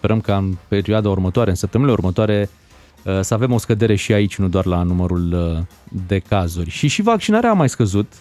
Sperăm 0.00 0.20
că 0.20 0.32
în 0.32 0.56
perioada 0.68 1.08
următoare, 1.08 1.50
în 1.50 1.56
săptămânile 1.56 1.96
următoare, 1.96 2.50
uh, 3.04 3.20
să 3.20 3.34
avem 3.34 3.52
o 3.52 3.58
scădere 3.58 3.94
și 3.94 4.12
aici, 4.12 4.38
nu 4.38 4.48
doar 4.48 4.66
la 4.66 4.82
numărul 4.82 5.32
uh, 5.32 5.64
de 6.06 6.18
cazuri. 6.18 6.70
Și 6.70 6.88
și 6.88 7.02
vaccinarea 7.02 7.50
a 7.50 7.52
mai 7.52 7.68
scăzut. 7.68 8.12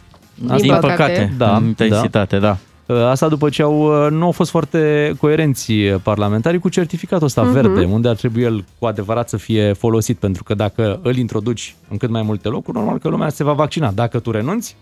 Din 0.58 0.78
păcate, 0.80 1.34
da, 1.38 1.56
în 1.56 1.66
intensitate, 1.66 2.40
da. 2.40 2.58
Uh, 2.90 2.96
Asta 3.06 3.28
după 3.28 3.50
ce 3.50 3.62
au, 3.62 4.06
uh, 4.06 4.12
nu 4.12 4.26
au 4.26 4.32
fost 4.32 4.50
foarte 4.50 5.14
coerenți 5.20 5.72
uh, 5.72 5.96
parlamentarii 6.04 6.60
cu 6.60 6.70
certificatul 6.70 7.26
ăsta 7.26 7.42
Mhm. 7.42 7.52
verde, 7.54 7.84
unde 7.86 8.08
ar 8.08 8.16
trebui 8.16 8.42
el 8.44 8.66
cu 8.80 8.86
adevărat 8.86 9.30
să 9.30 9.38
fie 9.38 9.74
folosit, 9.74 10.18
pentru 10.18 10.44
că 10.44 10.54
dacă 10.54 11.00
îl 11.04 11.16
introduci 11.16 11.76
în 11.90 11.98
cât 11.98 12.10
mai 12.10 12.22
multe 12.22 12.48
locuri, 12.48 12.78
normal 12.78 12.98
că 12.98 13.10
lumea 13.10 13.30
se 13.30 13.44
va 13.44 13.54
vaccina. 13.54 13.92
Dacă 13.92 14.20
tu 14.20 14.32
renunți, 14.32 14.76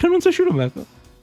renunță 0.00 0.30
și 0.30 0.42
lumea. 0.48 0.70
Că... 0.74 0.80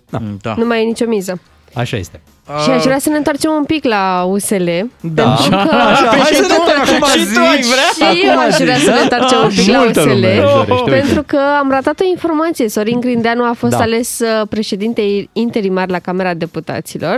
Da. 0.09 0.21
da. 0.41 0.55
Nu 0.57 0.65
mai 0.65 0.81
e 0.81 0.85
nicio 0.85 1.05
miză. 1.07 1.39
Așa 1.73 1.97
este. 1.97 2.21
Și 2.63 2.69
aș 2.69 2.83
vrea 2.83 2.99
să 2.99 3.09
ne 3.09 3.17
întoarcem 3.17 3.51
un 3.51 3.63
pic 3.63 3.83
la 3.85 4.23
USL. 4.27 4.69
Da. 4.99 5.23
Pentru 5.23 5.49
că... 5.49 5.75
Așa, 5.75 6.05
hai 6.07 6.31
să 6.33 6.45
ne 6.47 6.55
întoarcem 6.59 6.95
acum, 6.95 7.07
Și 7.19 7.33
tu 7.33 7.39
ai 7.39 7.61
zici. 7.61 7.71
vrea? 7.73 8.09
Și 8.11 8.25
eu 8.25 8.39
aș 8.39 8.55
vrea 8.57 8.77
să 8.77 8.89
ne 8.89 8.99
întoarcem 9.01 9.37
un 9.43 9.49
pic 9.49 9.67
la 9.71 9.77
Multă 9.77 9.99
USL, 9.99 10.09
lume 10.09 10.33
își 10.33 10.41
dorește, 10.53 10.73
uite. 10.73 10.91
pentru 10.91 11.23
că 11.27 11.39
am 11.59 11.69
ratat 11.69 11.99
o 11.99 12.05
informație. 12.09 12.69
Sorin 12.69 12.99
Grindeanu 12.99 13.43
a 13.43 13.53
fost 13.57 13.71
Da. 13.77 13.83
ales 13.83 14.19
uh, 14.19 14.47
președinte 14.49 15.01
interimar 15.33 15.89
la 15.89 15.99
Camera 15.99 16.33
Deputaților, 16.33 17.15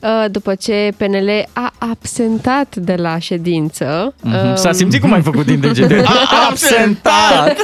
uh, 0.00 0.24
după 0.30 0.54
ce 0.54 0.90
PNL 0.96 1.28
a 1.52 1.72
absentat 1.78 2.76
de 2.76 2.94
la 2.98 3.18
ședință. 3.18 4.14
Mhm. 4.22 4.34
Um, 4.48 4.54
S-a 4.56 4.72
simțit 4.72 5.00
cum 5.00 5.12
ai 5.12 5.22
făcut 5.22 5.46
din 5.46 5.60
degete. 5.60 6.02
A 6.06 6.46
absentat! 6.50 7.56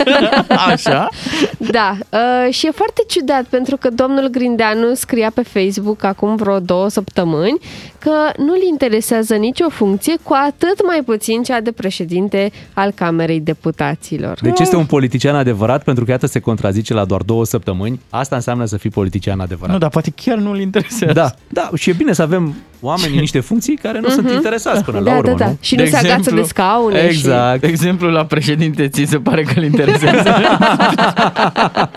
Așa? 0.72 1.08
Da, 1.56 1.96
uh, 2.10 2.52
și 2.52 2.66
e 2.66 2.70
foarte 2.74 3.02
ciudat 3.08 3.42
pentru 3.42 3.76
că 3.76 3.88
domnul 3.90 4.28
Grindeanu 4.28 4.94
scria 4.94 5.30
pe 5.34 5.42
Facebook 5.42 6.04
acum 6.04 6.36
vreo 6.36 6.58
două 6.58 6.88
săptămâni 6.88 7.02
tamanho, 7.12 7.58
că 8.04 8.42
nu-l 8.42 8.62
interesează 8.70 9.34
nicio 9.34 9.68
funcție, 9.68 10.14
cu 10.22 10.34
atât 10.46 10.86
mai 10.86 11.02
puțin 11.04 11.42
cea 11.42 11.60
de 11.60 11.72
președinte 11.72 12.52
al 12.72 12.90
Camerei 12.94 13.40
Deputaților. 13.40 14.38
Deci 14.42 14.60
este 14.60 14.76
un 14.76 14.84
politician 14.86 15.34
adevărat 15.36 15.82
pentru 15.84 16.04
că 16.04 16.10
iată 16.10 16.26
se 16.26 16.38
contrazice 16.38 16.94
la 16.94 17.04
doar 17.04 17.20
două 17.22 17.44
săptămâni. 17.44 18.00
Asta 18.10 18.36
înseamnă 18.36 18.64
să 18.64 18.76
fii 18.76 18.90
politician 18.90 19.40
adevărat. 19.40 19.72
Nu, 19.72 19.78
dar 19.78 19.88
poate 19.90 20.12
chiar 20.16 20.36
nu-l 20.38 20.60
interesează. 20.60 21.12
Da, 21.12 21.30
da, 21.48 21.70
și 21.74 21.90
e 21.90 21.92
bine 21.92 22.12
să 22.12 22.22
avem 22.22 22.54
oameni 22.80 23.12
în 23.14 23.18
niște 23.20 23.40
funcții 23.40 23.76
care 23.76 24.00
nu 24.00 24.08
sunt 24.08 24.30
interesați 24.30 24.84
până 24.84 24.98
la 24.98 25.04
Da, 25.10 25.16
urmă, 25.16 25.30
da, 25.30 25.36
da. 25.36 25.46
nu? 25.46 25.56
Și 25.60 25.74
nu 25.74 25.84
se 25.84 25.96
agață 25.96 26.34
de 26.34 26.42
scaune 26.42 27.00
și- 27.00 27.06
Exact. 27.16 27.60
De 27.60 27.66
exemplu, 27.66 28.10
la 28.10 28.24
președinte 28.24 28.88
ți 28.88 29.04
se 29.04 29.16
pare 29.18 29.42
că 29.42 29.52
îl 29.56 29.64
interesează? 29.64 30.30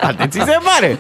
Poate 0.02 0.28
ți 0.32 0.38
se 0.40 0.58
pare. 0.64 0.98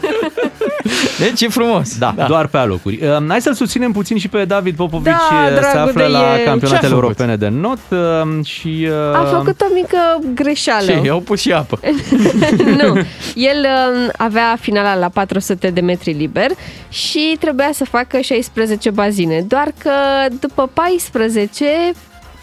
Deci 1.19 1.41
e 1.41 1.47
frumos. 1.47 1.97
Da, 1.97 2.13
da, 2.15 2.25
doar 2.25 2.47
pe 2.47 2.57
alocuri. 2.57 2.99
Uh, 3.03 3.25
hai 3.27 3.41
să-l 3.41 3.53
susținem 3.53 3.91
puțin 3.91 4.17
și 4.17 4.27
pe 4.27 4.45
David 4.45 4.75
Popovici, 4.75 4.96
Da, 5.03 5.11
uh, 5.11 5.47
se 5.47 5.59
dragul 5.59 5.79
află 5.79 6.01
de 6.01 6.07
la 6.07 6.19
el. 6.31 6.35
Ce-a 6.35 6.45
campionatele 6.45 6.87
făcut? 6.87 7.03
europene 7.03 7.35
de 7.35 7.47
not 7.47 7.79
uh, 7.89 8.45
și... 8.45 8.87
uh, 8.89 9.15
A 9.15 9.23
făcut 9.37 9.61
o 9.61 9.65
mică 9.73 9.97
greșeală. 10.33 10.85
Ce? 10.91 11.01
I-au 11.05 11.19
pus 11.19 11.39
și 11.39 11.51
apă. 11.51 11.79
nu. 12.81 12.93
El 13.35 13.65
uh, 13.65 14.09
avea 14.17 14.57
finala 14.59 14.95
la 14.95 15.09
400 15.09 15.69
de 15.69 15.81
metri 15.81 16.11
liber 16.11 16.49
și 16.89 17.37
trebuia 17.39 17.69
să 17.73 17.85
facă 17.85 18.19
16 18.19 18.89
bazine. 18.89 19.41
Doar 19.47 19.67
că 19.77 19.91
după 20.39 20.69
14 20.73 21.65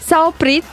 s-a 0.05 0.25
oprit 0.27 0.63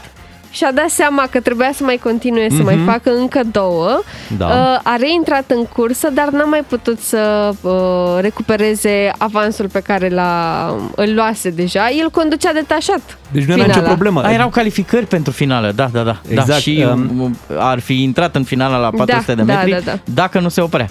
și 0.52 0.64
a 0.64 0.72
dat 0.72 0.88
seama 0.88 1.26
că 1.30 1.40
trebuia 1.40 1.70
să 1.74 1.84
mai 1.84 1.96
continue 2.02 2.46
să 2.56 2.62
mai 2.62 2.74
Mhm. 2.74 2.84
facă 2.84 3.10
încă 3.16 3.40
două. 3.52 4.02
Da. 4.38 4.46
Uh, 4.46 4.52
a 4.82 4.96
reintrat 5.00 5.50
în 5.50 5.64
cursă, 5.64 6.08
dar 6.14 6.28
n-a 6.28 6.44
mai 6.44 6.62
putut 6.68 7.00
să 7.00 7.50
uh, 7.60 7.72
recupereze 8.20 9.12
avansul 9.18 9.68
pe 9.72 9.80
care 9.80 10.08
l-a, 10.08 10.66
îl 10.96 11.14
luase 11.14 11.50
deja. 11.50 11.88
El 12.00 12.10
conducea 12.10 12.52
detașat. 12.52 13.18
Deci 13.30 13.44
nu 13.44 13.52
era 13.52 13.60
nicio 13.62 13.72
finala. 13.72 13.88
problemă. 13.92 14.22
A, 14.22 14.32
erau 14.32 14.48
calificări 14.48 15.06
pentru 15.06 15.32
finală, 15.32 15.72
da, 15.74 15.88
da, 15.92 16.02
da. 16.02 16.20
Exact, 16.28 16.48
Da, 16.48 16.54
și 16.54 16.86
um, 16.92 17.20
um, 17.20 17.36
ar 17.58 17.78
fi 17.80 18.02
intrat 18.02 18.36
în 18.36 18.44
finala 18.44 18.76
la 18.78 18.90
400 18.96 19.34
de 19.34 19.42
Da, 19.42 19.54
metri 19.54 19.70
da, 19.70 19.76
da, 19.78 19.82
da. 19.90 19.98
dacă 20.04 20.40
nu 20.40 20.48
se 20.48 20.60
oprea. 20.60 20.88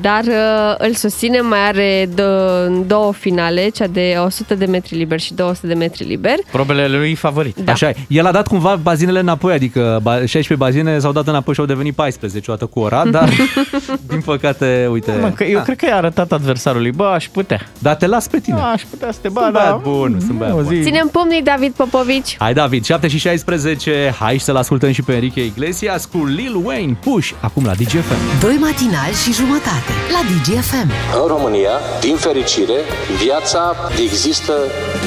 Dar 0.00 0.22
uh, 0.24 0.74
îl 0.78 0.94
susține, 0.94 1.40
mai 1.40 1.58
are 1.68 2.08
dă- 2.14 2.68
două 2.86 3.12
finale, 3.12 3.68
cea 3.68 3.86
de 3.86 4.14
100 4.24 4.54
de 4.54 4.64
metri 4.64 4.96
liber 4.96 5.20
și 5.20 5.34
200 5.34 5.66
de 5.66 5.74
metri 5.74 6.04
liber. 6.04 6.34
Probele 6.52 6.88
lui 6.88 7.14
favorit. 7.14 7.56
Da. 7.56 7.72
Așa 7.72 7.88
e. 7.88 7.94
El 8.08 8.26
a 8.26 8.32
dat 8.32 8.46
cumva 8.48 8.76
bazinele 8.82 9.18
înapoi, 9.20 9.52
adică 9.52 10.00
ba- 10.02 10.14
16 10.16 10.54
bazine 10.54 10.98
s-au 10.98 11.12
dat 11.12 11.26
înapoi 11.28 11.54
și 11.54 11.60
au 11.60 11.66
devenit 11.66 11.94
14 11.94 12.50
odată 12.50 12.66
cu 12.66 12.80
ora, 12.80 13.04
dar 13.06 13.28
din 14.08 14.20
păcate, 14.20 14.88
uite... 14.92 15.12
Mă, 15.20 15.28
că 15.30 15.44
eu 15.44 15.60
cred 15.62 15.76
că 15.76 15.86
i-a 15.86 15.96
arătat 15.96 16.32
adversarului, 16.32 16.90
bă, 16.90 17.04
aș 17.04 17.28
putea. 17.28 17.60
Dar 17.78 17.94
te 17.94 18.06
las 18.06 18.28
pe 18.28 18.38
tine. 18.40 18.56
Da, 18.56 18.64
aș 18.70 18.82
putea 18.90 19.12
să 19.12 19.18
te 19.22 19.28
Sunt 19.28 19.40
bat, 19.40 19.52
băiat 19.52 19.68
da. 19.68 19.74
bun, 19.90 20.16
sunt 20.26 20.38
băiat 20.38 20.52
o 20.54 20.60
bun. 20.60 20.74
zi. 20.74 20.82
Ținem 20.82 21.08
pumnii 21.12 21.42
David 21.42 21.72
Popovici. 21.72 22.36
Hai 22.38 22.52
David, 22.54 22.84
7 22.84 23.08
și 23.08 23.18
16, 23.18 24.14
hai 24.18 24.38
să-l 24.38 24.56
ascultăm 24.56 24.92
și 24.92 25.02
pe 25.02 25.12
Enrique 25.12 25.44
Iglesias 25.44 26.04
cu 26.04 26.24
Lil 26.26 26.60
Wayne, 26.64 26.96
Push, 27.00 27.30
acum 27.40 27.64
la 27.64 27.72
DGFM. 27.72 28.40
Doi 28.40 28.56
matinali 28.60 29.12
și 29.24 29.32
jumătate 29.32 29.71
la 30.14 30.20
DGFM. 30.28 30.90
În 31.22 31.26
România, 31.26 31.70
din 32.00 32.16
fericire, 32.16 32.78
viața 33.24 33.74
există 34.02 34.52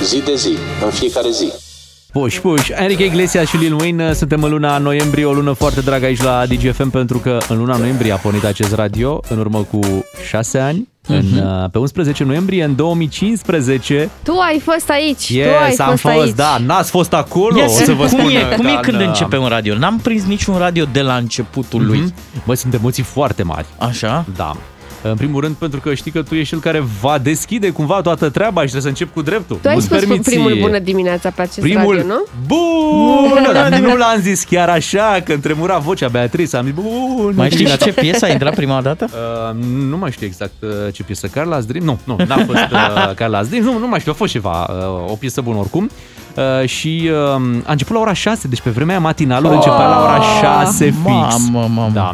zi 0.03 0.21
de 0.21 0.35
zi, 0.35 0.57
în 0.85 0.91
fiecare 0.91 1.29
zi. 1.29 1.51
Push, 2.11 2.37
push. 2.37 2.69
Enrique 2.69 3.05
Iglesias 3.05 3.47
și 3.47 3.57
Lil 3.57 3.73
Wayne, 3.73 4.13
suntem 4.13 4.43
în 4.43 4.49
luna 4.49 4.77
noiembrie, 4.77 5.25
o 5.25 5.33
lună 5.33 5.53
foarte 5.53 5.81
dragă 5.81 6.05
aici 6.05 6.21
la 6.21 6.45
DGFM, 6.45 6.89
pentru 6.89 7.17
că 7.17 7.37
în 7.49 7.57
luna 7.57 7.77
noiembrie 7.77 8.11
a 8.11 8.17
pornit 8.17 8.43
acest 8.43 8.73
radio, 8.73 9.19
în 9.29 9.39
urmă 9.39 9.67
cu 9.71 9.79
6 10.27 10.57
ani, 10.57 10.87
în, 11.07 11.25
uh, 11.37 11.69
pe 11.71 11.77
11 11.77 12.23
noiembrie, 12.23 12.63
în 12.63 12.75
2015. 12.75 14.09
Tu 14.23 14.31
ai 14.39 14.59
fost 14.59 14.89
aici. 14.89 15.27
tu 15.27 15.33
ai 15.63 15.69
Yes, 15.69 15.79
am 15.79 15.89
fost, 15.89 16.01
fost, 16.01 16.15
aici. 16.15 16.33
da, 16.35 16.57
n-ați 16.65 16.89
fost 16.89 17.13
acolo, 17.13 17.59
Yes, 17.61 17.79
o 17.79 17.83
să 17.83 17.91
vă 17.93 18.05
cum, 18.05 18.19
spun. 18.19 18.29
e, 18.31 18.55
cum 18.55 18.65
e 18.65 18.73
că 18.73 18.79
când 18.89 19.01
n- 19.01 19.05
începe 19.05 19.37
un 19.37 19.47
radio? 19.47 19.77
N-am 19.77 19.97
prins 19.99 20.23
niciun 20.25 20.57
radio 20.57 20.85
de 20.91 21.01
la 21.01 21.15
începutul 21.15 21.85
lui. 21.85 21.97
Mhm. 21.99 22.13
Bă, 22.45 22.53
sunt 22.53 22.73
emoții 22.73 23.03
foarte 23.03 23.43
mari. 23.43 23.65
Așa? 23.77 24.25
Da. 24.35 24.55
În 25.09 25.15
primul 25.15 25.41
rând 25.41 25.55
pentru 25.55 25.79
că 25.79 25.93
știi 25.93 26.11
că 26.11 26.21
tu 26.21 26.35
ești 26.35 26.49
cel 26.49 26.59
care 26.59 26.83
va 27.01 27.17
deschide 27.17 27.69
cumva 27.69 28.01
toată 28.01 28.29
treaba 28.29 28.61
și 28.61 28.67
trebuie 28.67 28.81
să 28.81 28.87
încep 28.87 29.13
cu 29.13 29.21
dreptul. 29.21 29.57
Tu 29.61 29.67
ai 29.67 29.73
Nu-ți 29.73 29.85
spus 29.85 29.97
permiți 29.99 30.29
primul 30.29 30.51
ție. 30.51 30.61
bună 30.61 30.79
dimineața 30.79 31.29
pe 31.29 31.41
acest 31.41 31.59
Primul 31.59 31.95
radio, 31.95 32.07
nu? 32.13 32.23
Bun! 32.47 33.47
Dar 33.53 33.79
nu 33.79 33.95
l-am 33.95 34.19
zis 34.21 34.43
chiar 34.43 34.69
așa, 34.69 35.21
că 35.25 35.31
îmi 35.31 35.41
tremura 35.41 35.77
vocea 35.77 36.07
Beatrice. 36.07 36.57
Am 36.57 36.63
zis, 36.65 36.73
bun! 36.73 37.33
Mai 37.35 37.49
știi 37.49 37.67
la 37.67 37.75
ce 37.75 37.91
piesă 37.93 38.25
a 38.25 38.29
intrat 38.31 38.55
prima 38.55 38.81
dată? 38.81 39.09
Uh, 39.15 39.63
nu 39.89 39.97
mai 39.97 40.11
știu 40.11 40.25
exact 40.25 40.53
uh, 40.59 40.69
ce 40.93 41.03
piesă. 41.03 41.27
Carla's 41.27 41.65
Dream? 41.67 41.83
Nu, 41.85 41.99
nu, 42.03 42.15
n-a 42.27 42.35
fost 42.45 42.59
uh, 42.71 43.11
Carla's 43.21 43.49
Dream. 43.49 43.63
Nu, 43.63 43.77
nu 43.79 43.87
mai 43.87 43.99
știu, 43.99 44.11
a 44.11 44.15
fost 44.15 44.31
ceva, 44.31 44.69
uh, 45.05 45.11
o 45.11 45.15
piesă 45.15 45.41
bună 45.41 45.57
oricum. 45.57 45.89
Uh, 46.61 46.67
și 46.67 47.09
uh, 47.11 47.17
a 47.65 47.71
început 47.71 47.95
la 47.95 48.01
ora 48.01 48.13
6, 48.13 48.47
deci 48.47 48.61
pe 48.61 48.69
vremea 48.69 48.95
aia 48.95 49.03
matinalul 49.03 49.49
Oh, 49.49 49.55
începea 49.55 49.87
la 49.87 50.01
ora 50.03 50.21
6 50.65 50.85
fix. 50.85 50.95
mamă, 51.03 51.67
mamă. 51.75 51.91
Da. 51.93 52.13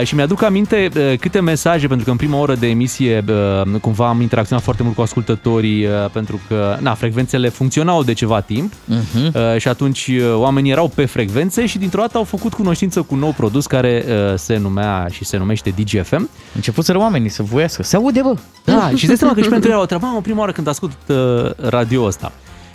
Uh, 0.00 0.06
și 0.06 0.14
mi-aduc 0.14 0.42
aminte 0.42 0.88
uh, 0.96 1.18
câte 1.18 1.40
mesaje, 1.40 1.86
pentru 1.86 2.04
că 2.04 2.10
în 2.10 2.16
prima 2.16 2.38
oră 2.38 2.54
de 2.54 2.66
emisie 2.66 3.24
uh, 3.28 3.80
cumva 3.80 4.08
am 4.08 4.20
interacționat 4.20 4.62
foarte 4.64 4.82
mult 4.82 4.94
cu 4.94 5.00
ascultătorii, 5.02 5.84
uh, 5.84 5.90
pentru 6.12 6.40
că 6.48 6.76
na, 6.80 6.94
frecvențele 6.94 7.48
funcționau 7.48 8.02
de 8.02 8.12
ceva 8.12 8.40
timp 8.40 8.72
Mhm. 8.84 9.32
uh, 9.34 9.56
și 9.58 9.68
atunci 9.68 10.06
uh, 10.06 10.34
oamenii 10.34 10.70
erau 10.70 10.88
pe 10.88 11.04
frecvențe 11.04 11.66
și 11.66 11.78
dintr-o 11.78 12.00
dată 12.00 12.16
au 12.16 12.24
făcut 12.24 12.54
cunoștință 12.54 13.00
cu 13.02 13.14
un 13.14 13.18
nou 13.20 13.32
produs 13.36 13.66
care 13.66 14.04
uh, 14.08 14.14
se 14.38 14.56
numea 14.56 15.06
și 15.10 15.24
se 15.24 15.36
numește 15.36 15.74
DGFM. 15.76 16.28
Începuseră 16.54 16.98
oamenii 16.98 17.28
să 17.28 17.42
voiască. 17.42 17.82
Se 17.82 17.96
aude, 17.96 18.20
bă! 18.20 18.36
Da, 18.64 18.86
și 18.88 18.92
îți 18.94 19.06
dai 19.06 19.16
seama 19.16 19.34
că 19.34 19.40
și 19.42 19.48
pentru 19.48 19.70
ei 19.70 19.76
o 19.76 19.84
treabă, 19.84 20.06
mamă, 20.06 20.20
prima 20.20 20.38
oară 20.40 20.52
când 20.52 20.66
ascult 20.68 20.96
uh, 21.08 21.16
radio 21.56 22.02
ăsta. 22.04 22.32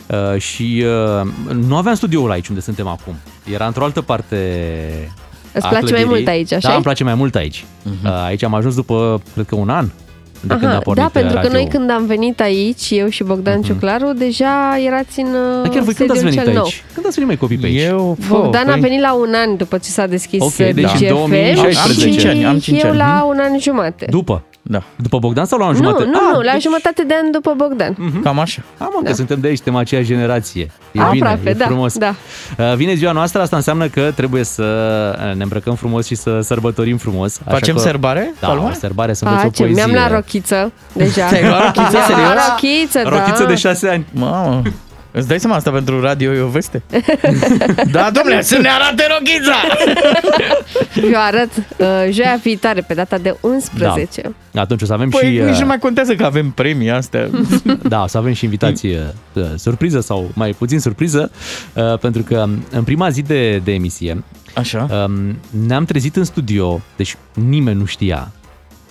Uh, 0.07 0.39
și 0.41 0.83
uh, 1.21 1.53
nu 1.53 1.77
aveam 1.77 1.95
studioul 1.95 2.31
aici 2.31 2.47
unde 2.47 2.61
suntem 2.61 2.87
acum. 2.87 3.15
Era 3.53 3.65
într-o 3.65 3.83
altă 3.83 4.01
parte 4.01 4.37
Îți 5.53 5.65
a 5.65 5.69
place 5.69 5.81
mai 5.91 5.91
clădirii. 5.91 6.05
mult 6.05 6.27
aici, 6.27 6.53
așa? 6.53 6.67
Da, 6.67 6.73
îmi 6.73 6.83
place 6.83 7.03
mai 7.03 7.13
mult 7.15 7.35
aici. 7.35 7.63
Uh-huh. 7.63 8.25
Aici 8.25 8.43
am 8.43 8.53
ajuns 8.53 8.75
după, 8.75 9.21
cred 9.33 9.45
că 9.45 9.55
un 9.55 9.69
an 9.69 9.87
de 10.43 10.53
când 10.53 10.63
a 10.63 10.67
Aha, 10.69 10.79
pornit 10.79 11.03
da, 11.03 11.09
pentru 11.09 11.33
că 11.33 11.41
radio. 11.41 11.51
noi 11.57 11.67
când 11.67 11.89
am 11.89 12.05
venit 12.05 12.41
aici, 12.41 12.87
eu 12.89 13.07
și 13.09 13.23
Bogdan 13.23 13.61
Ciuclaru, 13.61 14.13
deja 14.13 14.77
erați 14.85 15.19
în 15.19 15.31
Dar 15.61 15.71
chiar 15.73 15.83
voi 15.83 15.93
când 15.93 16.09
ați 16.09 16.19
sediul 16.19 16.33
venit 16.33 16.43
cel 16.43 16.53
nou. 16.53 16.63
aici? 16.63 16.83
Când 16.93 17.05
ați 17.05 17.15
venit 17.15 17.29
mai 17.29 17.37
copii 17.37 17.57
pe 17.57 17.65
aici? 17.65 17.81
Eu, 17.81 18.17
Bogdan 18.27 18.69
a 18.69 18.75
venit 18.75 18.99
la 19.01 19.13
un 19.13 19.33
an 19.35 19.57
după 19.57 19.77
ce 19.77 19.89
s-a 19.89 20.07
deschis 20.07 20.41
Ok, 20.41 20.53
deci 20.55 20.69
în 20.69 20.83
DGFM 20.83 21.07
2016. 21.09 21.79
Am 21.79 22.11
cinci 22.11 22.25
ani, 22.25 22.45
am 22.45 22.59
cinci 22.59 22.77
și 22.79 22.83
eu 22.85 22.89
ani. 22.89 22.97
la 22.99 23.25
un 23.27 23.37
an 23.39 23.59
jumate. 23.59 24.05
După? 24.09 24.43
Da. 24.71 24.83
După 24.95 25.17
Bogdan 25.19 25.45
sau 25.45 25.59
la 25.59 25.65
un 25.65 25.71
Nu, 25.71 25.77
jumătate? 25.77 26.03
nu, 26.05 26.11
Ah, 26.17 26.33
nu, 26.33 26.41
la 26.41 26.51
deci- 26.51 26.61
jumătate 26.61 27.03
de 27.03 27.13
an 27.23 27.31
după 27.31 27.53
Bogdan. 27.57 27.95
Cam 28.23 28.39
așa. 28.39 28.61
Ah, 28.77 28.87
mă, 28.95 29.01
că 29.09 29.13
suntem 29.13 29.39
de 29.39 29.47
aici, 29.47 29.55
suntem 29.55 29.75
aceeași 29.75 30.07
generație. 30.07 30.71
E 30.91 30.99
Aproape, 31.01 31.37
bine, 31.39 31.49
e 31.49 31.53
da, 31.53 31.65
frumos. 31.65 31.97
da. 31.97 32.15
Uh, 32.57 32.75
Vine 32.75 32.93
ziua 32.93 33.11
noastră, 33.11 33.41
asta 33.41 33.55
înseamnă 33.55 33.87
că 33.87 34.11
trebuie 34.15 34.43
să 34.43 34.63
uh, 35.29 35.35
ne 35.35 35.43
îmbrăcăm 35.43 35.75
frumos 35.75 36.05
și 36.05 36.15
să 36.15 36.39
sărbătorim 36.41 36.97
frumos. 36.97 37.39
Așa 37.45 37.55
Facem 37.55 37.75
că, 37.75 37.81
serbare, 37.81 38.33
Da, 38.39 38.47
Palma? 38.47 38.67
o 38.69 38.73
serbare, 38.73 39.13
să 39.13 39.25
înveți 39.25 39.45
o 39.45 39.47
Facem, 39.49 39.65
poezie. 39.65 39.85
mi-am 39.85 39.97
luat 39.97 40.11
rochiță 40.11 40.71
deja. 40.93 41.27
Te-ai 41.27 41.47
luat 41.47 41.61
rochiță, 41.65 41.81
Mi-am 41.91 42.03
serios? 42.07 42.31
luat 42.33 42.47
rochiță, 42.49 42.99
da. 43.03 43.09
Rochiță 43.09 43.43
de 43.45 43.55
șase 43.55 43.89
ani. 43.89 44.05
Mamă, 44.11 44.61
îți 45.11 45.27
dai 45.27 45.39
seama 45.39 45.55
asta 45.55 45.71
pentru 45.71 46.01
radio 46.01 46.33
e 46.33 46.39
o 46.39 46.47
veste? 46.47 46.81
da, 47.91 48.09
domnule, 48.13 48.41
să 48.41 48.57
ne 48.57 48.69
arate 48.69 49.03
rochița! 49.17 49.55
Eu 51.13 51.21
arăt 51.21 51.49
uh, 51.57 51.87
joia 52.11 52.39
viitoare, 52.43 52.81
pe 52.81 52.93
data 52.93 53.17
de 53.17 53.35
11. 53.41 54.33
Da. 54.51 54.61
Atunci 54.61 54.81
o 54.81 54.85
să 54.85 54.93
avem 54.93 55.09
Păi 55.09 55.33
și... 55.33 55.39
nici 55.39 55.53
uh, 55.53 55.59
nu 55.59 55.65
mai 55.65 55.79
contează 55.79 56.15
că 56.15 56.25
avem 56.25 56.49
premii 56.49 56.91
astea. 56.91 57.29
Da, 57.83 58.03
o 58.03 58.07
să 58.07 58.17
avem 58.17 58.33
și 58.33 58.43
invitație 58.43 59.13
uh, 59.33 59.43
surpriză 59.55 59.99
sau 59.99 60.31
mai 60.33 60.51
puțin 60.51 60.79
surpriză, 60.79 61.31
uh, 61.73 61.97
pentru 61.99 62.21
că 62.21 62.43
um, 62.47 62.65
în 62.71 62.83
prima 62.83 63.09
zi 63.09 63.21
de, 63.21 63.57
de 63.57 63.73
emisie 63.73 64.23
Așa. 64.55 64.87
um, 65.07 65.37
ne-am 65.67 65.85
trezit 65.85 66.15
în 66.15 66.23
studio, 66.23 66.81
deci 66.95 67.15
nimeni 67.33 67.79
nu 67.79 67.85
știa, 67.85 68.31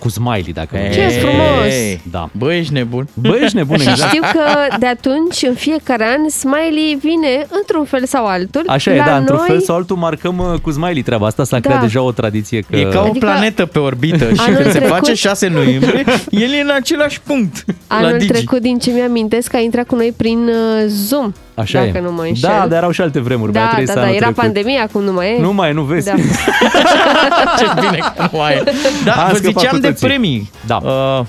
cu 0.01 0.09
Smiley, 0.09 0.51
dacă 0.53 0.77
nu 0.87 0.93
Ce 0.93 1.07
frumos! 1.07 1.65
Ei, 1.73 2.01
Da. 2.11 2.29
Bă, 2.37 2.53
ești 2.53 2.73
nebun. 2.73 3.07
Bă, 3.13 3.37
ești 3.41 3.55
nebun, 3.55 3.77
Și 3.77 3.89
exact. 3.89 4.09
știu 4.11 4.21
că 4.21 4.75
de 4.79 4.85
atunci, 4.85 5.41
în 5.47 5.53
fiecare 5.53 6.05
an, 6.17 6.29
Smiley 6.29 6.97
vine 7.01 7.45
într-un 7.49 7.85
fel 7.85 8.05
sau 8.05 8.25
altul. 8.25 8.63
Așa 8.67 8.93
e, 8.93 8.97
la 8.97 9.03
da, 9.05 9.17
într-un 9.17 9.37
noi, 9.37 9.47
fel 9.47 9.61
sau 9.61 9.75
altul 9.75 9.95
marcăm 9.95 10.37
uh, 10.37 10.59
cu 10.61 10.71
Smiley 10.71 11.01
treaba 11.01 11.25
asta, 11.25 11.43
s-a 11.43 11.59
Da. 11.59 11.67
creat 11.69 11.81
deja 11.81 12.01
o 12.01 12.11
tradiție 12.11 12.59
că... 12.69 12.75
E 12.75 12.83
ca 12.83 12.99
o 12.99 13.03
Adică- 13.09 13.25
planetă 13.25 13.65
pe 13.65 13.79
orbită 13.79 14.25
și 14.33 14.39
Anul 14.39 14.55
când 14.55 14.71
se 14.71 14.77
trecut- 14.79 14.95
face 14.95 15.13
6 15.13 15.47
noiembrie, 15.47 16.03
el 16.29 16.51
e 16.51 16.61
în 16.61 16.71
același 16.75 17.21
punct 17.21 17.65
la 17.87 17.95
Anul 17.95 18.17
Digi. 18.17 18.31
trecut, 18.31 18.61
din 18.61 18.77
ce 18.79 18.91
mi-amintesc, 18.91 19.53
a 19.53 19.59
intrat 19.59 19.85
cu 19.87 19.95
noi 19.95 20.13
prin 20.17 20.37
uh, 20.47 20.83
Zoom. 20.87 21.31
Așa 21.61 21.79
dacă 21.85 21.97
e. 21.97 22.01
nu 22.01 22.11
mă 22.11 22.21
înșel. 22.21 22.49
Da, 22.49 22.67
dar 22.67 22.77
erau 22.77 22.91
și 22.91 23.01
alte 23.01 23.19
vremuri. 23.19 23.51
da, 23.51 23.59
Beatrice, 23.59 23.85
da, 23.85 23.93
da, 23.93 24.01
anul 24.01 24.15
era 24.15 24.25
trecut. 24.25 24.43
pandemie, 24.43 24.79
acum 24.79 25.03
nu 25.03 25.11
mai 25.13 25.35
e. 25.37 25.41
Nu 25.41 25.53
mai 25.53 25.69
e, 25.69 25.73
nu 25.73 25.81
vezi. 25.83 26.05
Da. 26.05 26.13
Ce 27.57 27.65
bine 27.79 27.97
că 28.15 28.27
nu 28.31 28.37
mai 28.37 28.53
e. 28.53 28.63
Da, 29.05 29.13
Am 29.13 29.29
vă 29.31 29.35
scăpat 29.35 29.59
ziceam 29.61 29.75
cu 29.75 29.81
de 29.81 29.87
toții. 29.87 30.07
premii. 30.07 30.51
Da. 30.65 30.79
Uh, 30.83 31.25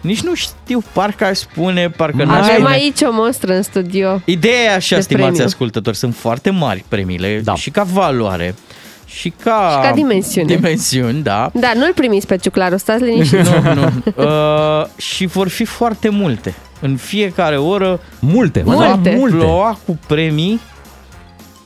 nici 0.00 0.20
nu 0.20 0.34
știu, 0.34 0.82
parcă 0.92 1.24
aș 1.24 1.36
spune, 1.36 1.88
parcă 1.90 2.24
n-aș 2.24 2.42
Avem 2.42 2.54
spune. 2.54 2.68
aici 2.74 3.00
o 3.02 3.12
mostră 3.12 3.54
în 3.54 3.62
studio. 3.62 4.20
Ideea 4.24 4.62
e 4.62 4.74
așa, 4.74 4.96
de 4.96 5.02
stimați 5.02 5.26
premiu. 5.26 5.44
ascultători, 5.44 5.96
sunt 5.96 6.14
foarte 6.16 6.50
mari 6.50 6.84
premiile 6.88 7.40
Da. 7.44 7.54
și 7.54 7.70
ca 7.70 7.82
valoare 7.92 8.54
și 9.06 9.32
ca... 9.44 9.78
Și 9.82 9.88
ca 9.88 9.94
dimensiune. 9.94 10.54
Dimensiuni, 10.54 11.22
da. 11.22 11.50
Da, 11.52 11.70
nu-l 11.74 11.92
primiți 11.94 12.26
pe 12.26 12.36
Ciuclaru, 12.36 12.76
stați 12.76 13.02
liniștiți. 13.02 13.50
nu, 13.64 13.74
nu. 13.74 13.90
Uh, 14.24 14.86
și 14.96 15.26
vor 15.26 15.48
fi 15.48 15.64
foarte 15.64 16.08
multe. 16.08 16.54
În 16.86 16.96
fiecare 16.96 17.56
oră 17.56 18.00
Multe, 18.18 18.62
mă, 18.64 18.72
Multe. 18.72 19.10
da, 19.10 19.16
multe. 19.16 19.36
ploua 19.36 19.78
cu 19.86 19.98
premii. 20.06 20.60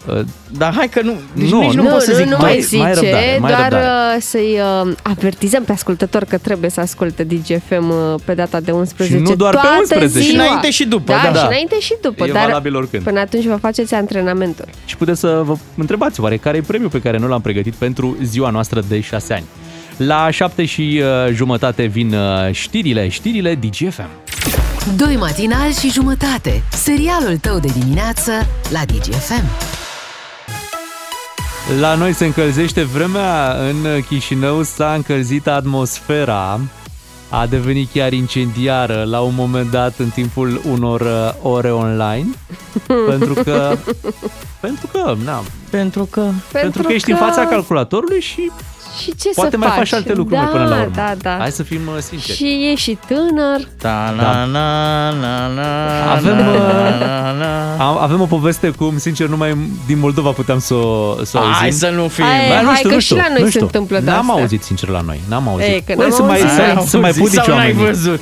Uh, 0.06 0.20
Dar 0.58 0.74
hai 0.74 0.88
că 0.88 1.00
nu, 1.02 1.12
nici, 1.32 1.50
Nu, 1.50 1.60
nici 1.60 1.72
nu, 1.72 1.82
nu, 1.82 1.88
pot 1.88 2.00
să 2.02 2.10
nu, 2.10 2.16
zic 2.16 2.24
nu 2.26 2.36
mai. 2.40 2.40
mai 2.40 2.52
mai 2.52 2.60
zice, 2.60 3.00
răbdare, 3.00 3.38
mai 3.40 3.50
doar 3.50 3.60
răbdare. 3.62 4.14
uh, 4.16 4.22
să-i 4.22 4.58
uh, 4.86 4.92
avertizăm 5.02 5.64
pe 5.64 5.72
ascultător 5.72 6.24
că 6.24 6.38
trebuie 6.38 6.70
să 6.70 6.80
asculte 6.80 7.24
DGFM 7.24 7.88
uh, 7.90 8.14
pe 8.24 8.34
data 8.34 8.60
de 8.60 8.70
11. 8.70 9.16
Și 9.16 9.22
nu 9.22 9.34
doar 9.34 9.54
pe 9.54 9.60
toată 9.60 9.76
11, 9.78 10.20
și 10.20 10.30
ziua. 10.30 10.42
înainte 10.42 10.70
și 10.70 10.84
după, 10.86 11.12
Da, 11.24 11.30
da. 11.32 11.38
și 11.40 11.46
înainte 11.46 11.80
și 11.80 11.94
după. 12.02 12.26
E 12.26 12.32
dar 12.32 12.46
valabil 12.46 12.76
oricând. 12.76 13.02
până 13.02 13.20
atunci 13.20 13.44
vă 13.44 13.56
faceți 13.56 13.94
antrenamentul. 13.94 14.64
Și 14.84 14.96
puteți 14.96 15.20
să 15.20 15.40
vă 15.44 15.54
întrebați 15.76 16.20
oare 16.20 16.36
care 16.36 16.56
e 16.56 16.60
premiul 16.60 16.90
pe 16.90 17.00
care 17.00 17.18
noi 17.18 17.28
l-am 17.28 17.40
pregătit 17.40 17.74
pentru 17.74 18.16
ziua 18.22 18.50
noastră 18.50 18.82
de 18.88 19.00
6 19.00 19.34
ani. 19.34 19.44
La 19.96 20.30
7 20.30 20.64
și 20.64 21.00
uh, 21.02 21.32
jumătate 21.34 21.84
vin 21.84 22.14
uh, 22.14 22.52
știrile, 22.52 23.08
știrile 23.08 23.54
DGFM. 23.54 24.08
Doi 24.96 25.16
matinali 25.16 25.72
și 25.72 25.90
jumătate. 25.90 26.62
Serialul 26.72 27.36
tău 27.36 27.58
de 27.58 27.68
dimineață 27.78 28.32
la 28.70 28.80
DGFM. 28.84 29.44
La 31.80 31.94
noi 31.94 32.12
se 32.12 32.24
încălzește 32.24 32.82
vremea, 32.82 33.52
în 33.52 34.02
Chișinău 34.08 34.62
s-a 34.62 34.94
încălzit 34.94 35.46
atmosfera, 35.46 36.60
a 37.28 37.46
devenit 37.46 37.90
chiar 37.92 38.12
incendiară 38.12 39.04
la 39.04 39.20
un 39.20 39.34
moment 39.34 39.70
dat 39.70 39.98
în 39.98 40.08
timpul 40.08 40.60
unor 40.70 41.00
uh, 41.00 41.50
ore 41.52 41.72
online, 41.72 42.26
pentru 43.10 43.34
că, 43.34 43.76
pentru 44.60 44.86
că, 44.86 45.16
na, 45.24 45.42
Pentru 45.70 46.04
că... 46.04 46.30
pentru 46.52 46.82
că 46.82 46.92
ești 46.92 47.10
în 47.10 47.16
fața 47.16 47.46
calculatorului 47.46 48.20
și 48.20 48.50
Și 49.02 49.14
ce 49.20 49.30
poate 49.34 49.50
să 49.50 49.56
mai 49.56 49.68
faci? 49.68 49.78
faci 49.78 49.92
alte 49.92 50.12
lucruri 50.12 50.40
da, 50.40 50.42
mai 50.46 50.52
până 50.52 50.64
la 50.64 50.80
urmă. 50.80 50.92
Da, 50.94 51.14
da. 51.22 51.36
Hai 51.38 51.50
să 51.50 51.62
fim 51.62 51.80
uh, 51.86 52.00
sinceri. 52.00 52.36
Și 52.36 52.68
e 52.72 52.74
și 52.74 52.98
tânăr. 53.06 53.60
Ta 53.78 54.14
na 54.16 54.44
na 54.44 55.10
na 55.10 55.46
na 55.54 56.12
Avem, 56.12 56.36
na, 56.36 56.48
uh, 56.50 56.56
na, 57.00 57.32
na. 57.32 57.84
Am- 57.88 57.98
Avem 57.98 58.20
o 58.20 58.24
poveste 58.26 58.68
cum, 58.70 58.98
sincer, 58.98 59.26
numai 59.28 59.56
din 59.86 59.98
Moldova 59.98 60.30
puteam 60.30 60.58
să 60.58 60.74
o, 60.74 61.14
să 61.24 61.36
o 61.36 61.40
auzim. 61.40 61.54
Hai 61.60 61.70
să 61.72 61.90
nu 61.94 62.08
fim. 62.08 62.24
Hai, 62.24 62.48
Ba, 62.48 62.60
nu 62.60 62.66
hai 62.66 62.76
știu, 62.76 62.88
că 62.88 62.94
nu 62.94 63.00
și 63.00 63.06
știu, 63.06 63.16
la 63.16 63.26
noi 63.28 63.38
nu 63.38 63.44
se 63.44 63.50
știu. 63.50 63.64
întâmplă 63.64 63.98
de 63.98 64.04
N-am 64.10 64.18
astea. 64.30 64.34
auzit, 64.42 64.62
sincer, 64.62 64.88
la 64.88 65.00
noi. 65.00 65.20
N-am 65.28 65.48
auzit. 65.48 65.68
Ei, 65.68 65.82
că 65.86 65.92
Băi, 65.96 66.06
n-am 66.08 66.10
să 66.16 66.22
mai, 66.22 66.40
auzit. 66.40 66.48
să, 66.50 66.60
Ai 66.62 66.84
să 66.86 66.96
mai 66.98 67.06
auzit 67.08 67.22
pudici 67.22 67.40
sau 67.42 67.54
n-ai 67.56 67.66
oamenii. 67.66 67.84
văzut? 67.84 68.20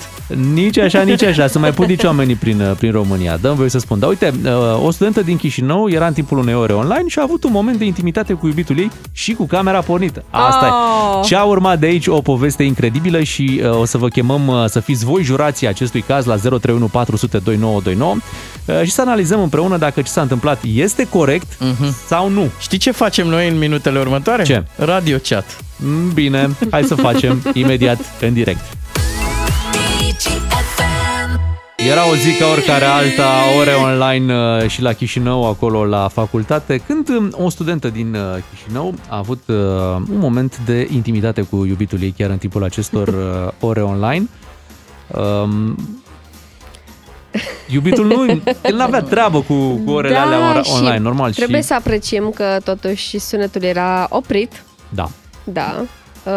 Nici 0.52 0.78
așa, 0.78 1.00
nici 1.02 1.22
așa, 1.22 1.46
să 1.46 1.58
mai 1.58 1.72
pudici 1.72 2.02
oamenii 2.04 2.34
prin, 2.34 2.60
uh, 2.60 2.70
prin 2.78 2.92
România. 2.92 3.36
Dăm 3.40 3.54
voie 3.54 3.68
să 3.68 3.78
spun. 3.78 3.98
Dar 3.98 4.08
uite, 4.08 4.32
uh, 4.44 4.50
o 4.86 4.90
studentă 4.90 5.20
din 5.22 5.36
Chișinău 5.36 5.88
era 5.90 6.06
în 6.06 6.12
timpul 6.12 6.38
unei 6.38 6.54
ore 6.54 6.72
online 6.72 7.04
și 7.06 7.18
a 7.18 7.22
avut 7.22 7.44
un 7.44 7.50
moment 7.52 7.78
de 7.78 7.84
intimitate 7.84 8.32
cu 8.32 8.46
iubitul 8.46 8.78
ei 8.78 8.90
și 9.12 9.32
cu 9.34 9.46
camera 9.46 9.80
pornită. 9.80 10.24
Asta 10.30 10.65
Oh. 10.70 11.20
e. 11.22 11.26
Ce 11.26 11.36
a 11.36 11.42
urmat 11.42 11.78
de 11.78 11.86
aici, 11.86 12.06
o 12.06 12.20
poveste 12.20 12.62
incredibilă 12.62 13.22
și 13.22 13.60
uh, 13.64 13.78
o 13.78 13.84
să 13.84 13.98
vă 13.98 14.08
chemăm 14.08 14.46
uh, 14.46 14.64
să 14.66 14.80
fiți 14.80 15.04
voi 15.04 15.22
jurații 15.22 15.66
acestui 15.68 16.00
caz 16.00 16.24
la 16.24 16.36
031 16.36 16.86
400 16.86 17.38
2929 17.38 18.16
uh, 18.80 18.86
și 18.86 18.90
să 18.90 19.00
analizăm 19.00 19.42
împreună 19.42 19.76
dacă 19.76 20.02
ce 20.02 20.10
s-a 20.10 20.20
întâmplat 20.20 20.62
este 20.74 21.08
corect 21.08 21.58
sau 22.06 22.28
nu. 22.28 22.50
Știi 22.58 22.78
ce 22.78 22.90
facem 22.90 23.26
noi 23.26 23.48
în 23.48 23.58
minutele 23.58 23.98
următoare? 23.98 24.42
Ce? 24.42 24.64
Radio 24.76 25.16
chat. 25.28 25.56
Mm, 25.76 26.12
Bine, 26.12 26.56
hai 26.70 26.82
să 26.82 26.94
facem 26.94 27.42
imediat 27.52 27.98
în 28.20 28.32
direct. 28.32 28.76
Era 31.90 32.08
o 32.10 32.14
zi 32.14 32.36
ca 32.38 32.46
oricare 32.46 32.84
alta, 32.84 33.30
ore 33.58 33.72
online 33.72 34.34
uh, 34.34 34.68
și 34.68 34.82
la 34.82 34.92
Chișinău, 34.92 35.48
acolo 35.48 35.84
la 35.84 36.08
facultate, 36.08 36.82
când 36.86 37.08
um, 37.08 37.32
o 37.44 37.48
studentă 37.48 37.88
din 37.88 38.14
uh, 38.14 38.20
Chișinău 38.50 38.94
a 39.08 39.16
avut 39.16 39.42
uh, 39.46 39.56
un 40.10 40.18
moment 40.18 40.58
de 40.64 40.88
intimitate 40.92 41.42
cu 41.42 41.64
iubitul 41.64 42.02
ei 42.02 42.14
chiar 42.16 42.30
în 42.30 42.38
timpul 42.38 42.64
acestor 42.64 43.08
uh, 43.46 43.52
ore 43.60 43.82
online. 43.82 44.28
Um, 45.06 45.76
iubitul 47.68 48.06
nu, 48.06 48.24
el 48.70 48.76
n-avea 48.76 49.00
treabă 49.00 49.40
cu, 49.40 49.80
cu 49.84 49.90
orele 49.90 50.14
da, 50.14 50.22
alea 50.22 50.62
și 50.62 50.72
online, 50.72 50.98
normal. 50.98 51.32
Trebuie 51.32 51.60
și, 51.60 51.66
să 51.66 51.74
apreciem 51.74 52.30
că 52.34 52.56
totuși 52.64 53.18
sunetul 53.18 53.62
era 53.62 54.06
oprit. 54.10 54.64
Da. 54.88 55.08
Da. 55.44 55.84
Uh, 56.26 56.32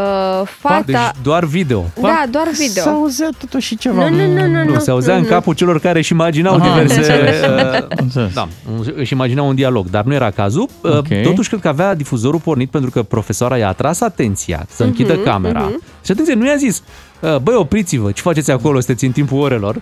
fata... 0.60 0.82
Deci 0.86 0.96
doar 1.24 1.44
video. 1.46 1.86
Da, 2.02 2.24
doar 2.30 2.48
video. 2.58 2.84
S-auzea 2.84 3.30
totuși 3.40 3.68
și 3.68 3.78
ceva. 3.78 4.10
Nu, 4.10 4.16
nu, 4.26 4.48
nu, 4.48 4.64
nu. 4.64 4.64
Nu, 4.74 4.80
se 4.80 4.92
auzea 4.92 5.14
nu, 5.14 5.20
în 5.20 5.26
nu. 5.26 5.32
capul 5.32 5.54
celor 5.54 5.80
care 5.80 5.98
își 5.98 6.12
imaginau 6.12 6.56
Aha, 6.56 6.68
diverse... 6.82 6.98
înțeles. 7.00 7.46
uh, 7.46 7.86
Înțeles. 7.90 8.34
da, 8.34 8.48
își 8.96 9.14
imaginau 9.14 9.48
un 9.48 9.56
dialog, 9.56 9.90
dar 9.90 10.04
nu 10.04 10.14
era 10.14 10.32
cazul. 10.32 10.70
Uh, 10.82 10.98
Ok. 10.98 11.08
Totuși, 11.24 11.50
cred 11.50 11.62
că 11.62 11.68
avea 11.68 11.96
difuzorul 11.96 12.40
pornit 12.40 12.70
pentru 12.72 12.90
că 12.90 13.04
profesoara 13.04 13.58
i-a 13.58 13.68
atras 13.68 14.02
atenția 14.02 14.66
să 14.70 14.84
închidă 14.84 15.14
Mhm, 15.14 15.24
camera. 15.24 15.60
mhm. 15.60 15.82
Și 16.06 16.12
atenție, 16.12 16.34
nu 16.34 16.46
i-a 16.46 16.56
zis, 16.56 16.84
uh, 17.20 17.36
băi, 17.38 17.56
opriți-vă, 17.56 18.12
ce 18.12 18.22
faceți 18.22 18.52
acolo, 18.52 18.80
sunteți 18.80 19.06
în 19.06 19.12
timpul 19.12 19.40
orelor? 19.40 19.82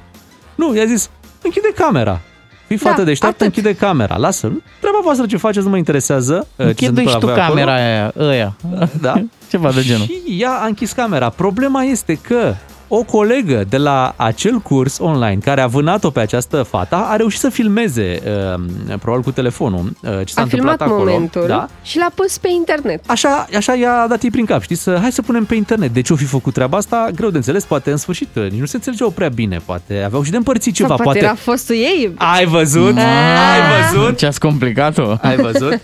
Nu, 0.56 0.76
i-a 0.76 0.86
zis, 0.86 1.10
închide 1.41 1.72
camera. 1.76 2.22
Fii 2.68 2.78
fată 2.78 2.98
Da, 2.98 3.04
deșteaptă, 3.04 3.44
atât. 3.44 3.56
închide 3.58 3.76
camera. 3.80 4.16
Lasă, 4.18 4.52
treaba 4.80 5.00
voastră 5.04 5.26
ce 5.26 5.38
faceți 5.38 5.66
nu 5.66 5.72
mă 5.72 5.78
interesează. 5.78 6.34
uh, 6.36 6.46
ce 6.58 6.64
se 6.64 6.68
Închide 6.68 6.88
întâmplă 6.88 7.12
și 7.12 7.18
tu 7.20 7.26
la 7.26 7.32
voi 7.34 7.42
acolo. 7.42 7.60
camera 7.60 7.76
aia, 7.76 8.14
ăia. 8.20 8.56
Da. 9.02 9.14
Ceva 9.50 9.72
de 9.72 9.82
genul. 9.82 10.06
Și 10.06 10.22
ea 10.42 10.52
a 10.52 10.66
închis 10.66 10.92
camera. 10.92 11.30
Problema 11.30 11.84
este 11.84 12.14
că 12.14 12.54
o 12.88 13.04
colegă 13.04 13.63
de 13.69 13.78
la 13.78 14.13
acel 14.15 14.58
curs 14.60 14.97
online 15.00 15.38
care 15.43 15.62
a 15.62 15.67
vânat-o 15.67 16.10
pe 16.10 16.19
această 16.19 16.63
fată 16.63 16.95
a 16.95 17.15
reușit 17.15 17.39
să 17.39 17.50
filmeze, 17.50 18.21
uh, 18.56 18.63
probabil 19.00 19.23
cu 19.23 19.32
telefonul, 19.32 19.80
uh, 20.02 20.10
ce 20.26 20.34
s-a 20.34 20.41
A 20.41 20.43
întâmplat 20.43 20.50
filmat 20.50 20.82
acolo. 20.82 20.97
momentul 21.04 21.45
Da? 21.47 21.67
și 21.84 21.97
l-a 21.97 22.12
pus 22.15 22.38
pe 22.38 22.50
internet. 22.56 23.04
Așa, 23.10 23.47
așa 23.56 23.73
i-a 23.76 24.06
dat 24.10 24.23
ei 24.23 24.32
prin 24.32 24.45
cap, 24.45 24.62
știi, 24.62 24.76
să 24.76 24.97
hai 25.02 25.12
să 25.12 25.21
punem 25.21 25.45
pe 25.45 25.56
internet. 25.56 25.93
De 25.93 26.02
ce 26.02 26.13
o 26.13 26.15
fi 26.15 26.26
făcut 26.26 26.54
treaba 26.54 26.78
asta? 26.78 27.10
Greu 27.15 27.30
de 27.30 27.38
înțeles, 27.38 27.63
poate 27.63 27.91
în 27.91 27.97
sfârșit 27.97 28.28
uh, 28.36 28.50
nici 28.50 28.60
nu 28.60 28.65
se 28.65 28.76
înțelegeau 28.76 29.10
prea 29.10 29.30
bine, 29.30 29.62
poate 29.65 30.04
aveau 30.06 30.23
și 30.23 30.32
de 30.32 30.38
împărțit 30.38 30.73
ceva, 30.73 30.88
Sau 30.88 30.97
poate, 30.97 31.19
poate... 31.19 31.26
era 31.26 31.36
fostul 31.52 31.76
ei. 31.76 32.12
Ai 32.17 32.45
văzut? 32.45 32.97
Ai 32.97 33.91
văzut? 33.91 34.17
Ce 34.17 34.26
ați 34.26 34.39
complicat-o? 34.39 35.15
Ai 35.21 35.36
văzut? 35.36 35.80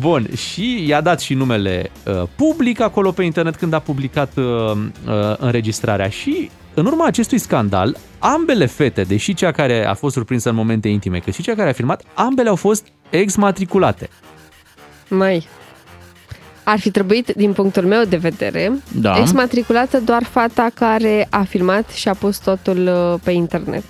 Bun, 0.00 0.26
și 0.36 0.84
i-a 0.86 1.00
dat 1.00 1.20
și 1.20 1.34
numele 1.34 1.90
uh, 2.06 2.22
public 2.36 2.80
acolo 2.80 3.10
pe 3.10 3.22
internet 3.22 3.56
când 3.56 3.72
a 3.72 3.78
publicat 3.78 4.32
uh, 4.36 4.44
uh, 4.44 5.36
înregistrarea 5.38 6.08
și 6.08 6.39
în 6.74 6.86
urma 6.86 7.06
acestui 7.06 7.38
scandal, 7.38 7.96
ambele 8.18 8.66
fete, 8.66 9.02
deși 9.02 9.34
cea 9.34 9.52
care 9.52 9.86
a 9.86 9.94
fost 9.94 10.14
surprinsă 10.14 10.48
în 10.48 10.54
momente 10.54 10.88
intime, 10.88 11.18
cât 11.18 11.34
și 11.34 11.42
cea 11.42 11.54
care 11.54 11.68
a 11.68 11.72
filmat, 11.72 12.02
ambele 12.14 12.48
au 12.48 12.56
fost 12.56 12.86
exmatriculate. 13.10 14.08
Mai. 15.08 15.48
Ar 16.64 16.78
fi 16.78 16.90
trebuit, 16.90 17.32
din 17.36 17.52
punctul 17.52 17.84
meu 17.84 18.04
de 18.04 18.16
vedere, 18.16 18.72
Da. 18.92 19.18
exmatriculată 19.18 20.00
doar 20.00 20.22
fata 20.22 20.70
care 20.74 21.26
a 21.30 21.42
filmat 21.42 21.90
și 21.90 22.08
a 22.08 22.14
pus 22.14 22.38
totul 22.38 22.86
uh, 22.86 23.20
pe 23.24 23.30
internet. 23.30 23.84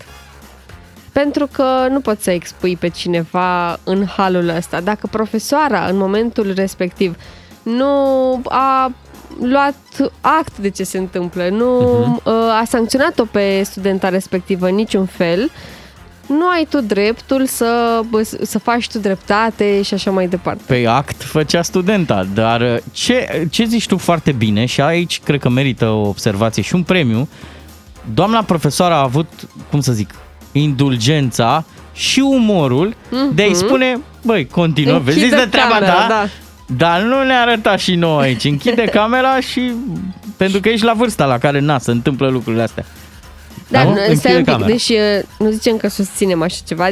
Pentru 1.12 1.48
că 1.52 1.86
nu 1.90 2.00
poți 2.00 2.22
să 2.22 2.30
expui 2.30 2.76
pe 2.76 2.88
cineva 2.88 3.78
în 3.84 4.06
halul 4.06 4.48
ăsta. 4.48 4.80
Dacă 4.80 5.06
profesoara 5.06 5.86
în 5.86 5.96
momentul 5.96 6.52
respectiv 6.54 7.16
nu 7.62 7.86
a 8.48 8.92
luat 9.42 9.74
act 10.20 10.58
de 10.58 10.68
ce 10.70 10.84
se 10.84 10.98
întâmplă, 10.98 11.48
nu 11.48 11.80
Mhm. 11.80 12.20
uh, 12.24 12.32
a 12.32 12.62
sancționat-o 12.66 13.24
pe 13.24 13.62
studenta 13.64 14.08
respectivă 14.08 14.68
în 14.68 14.74
niciun 14.74 15.06
fel, 15.06 15.50
nu 16.26 16.48
ai 16.48 16.66
tu 16.68 16.80
dreptul 16.80 17.46
să, 17.46 18.00
să 18.42 18.58
faci 18.58 18.88
tu 18.88 18.98
dreptate 18.98 19.82
și 19.82 19.94
așa 19.94 20.10
mai 20.10 20.28
departe. 20.28 20.62
Pe 20.66 20.86
act 20.86 21.22
făcea 21.22 21.62
studenta, 21.62 22.26
dar 22.34 22.60
uh, 22.60 22.76
ce, 22.92 23.46
ce 23.50 23.64
zici 23.64 23.86
tu 23.86 23.98
foarte 23.98 24.32
bine 24.32 24.64
și 24.64 24.80
aici 24.80 25.20
cred 25.24 25.40
că 25.40 25.48
merită 25.48 25.86
o 25.86 26.08
observație 26.08 26.62
și 26.62 26.74
un 26.74 26.82
premiu, 26.82 27.28
doamna 28.14 28.42
profesoară 28.42 28.94
a 28.94 29.02
avut, 29.02 29.28
cum 29.70 29.80
să 29.80 29.92
zic, 29.92 30.10
indulgența 30.52 31.64
și 31.92 32.20
umorul 32.20 32.94
mm-hmm. 32.94 33.34
de 33.34 33.42
a-i 33.42 33.54
spune, 33.54 34.00
băi, 34.22 34.46
continuă, 34.46 34.96
Închide 34.96 35.20
vezi 35.20 35.34
de 35.34 35.46
treaba 35.50 35.74
camera, 35.74 35.92
ta, 35.92 36.06
da. 36.08 36.28
Dar 36.76 37.00
nu 37.00 37.22
ne 37.22 37.34
arăta 37.34 37.76
și 37.76 37.94
nouă 37.94 38.20
aici, 38.20 38.44
închide 38.44 38.84
camera 38.98 39.40
și 39.40 39.72
pentru 40.36 40.60
că 40.60 40.68
ești 40.68 40.84
la 40.84 40.92
vârsta 40.92 41.24
la 41.24 41.38
care, 41.38 41.58
na, 41.58 41.78
se 41.78 41.90
întâmplă 41.90 42.28
lucrurile 42.28 42.62
astea. 42.62 42.84
Dar 43.68 43.84
Da? 43.84 43.90
nu, 43.90 43.96
Închide 43.96 44.14
stai 44.14 44.32
un 44.32 44.38
pic, 44.38 44.46
camera. 44.52 44.66
deci 44.70 44.88
uh, 44.88 45.22
nu 45.38 45.50
zicem 45.50 45.76
că 45.76 45.88
susținem 45.88 46.42
așa 46.42 46.56
ceva. 46.66 46.86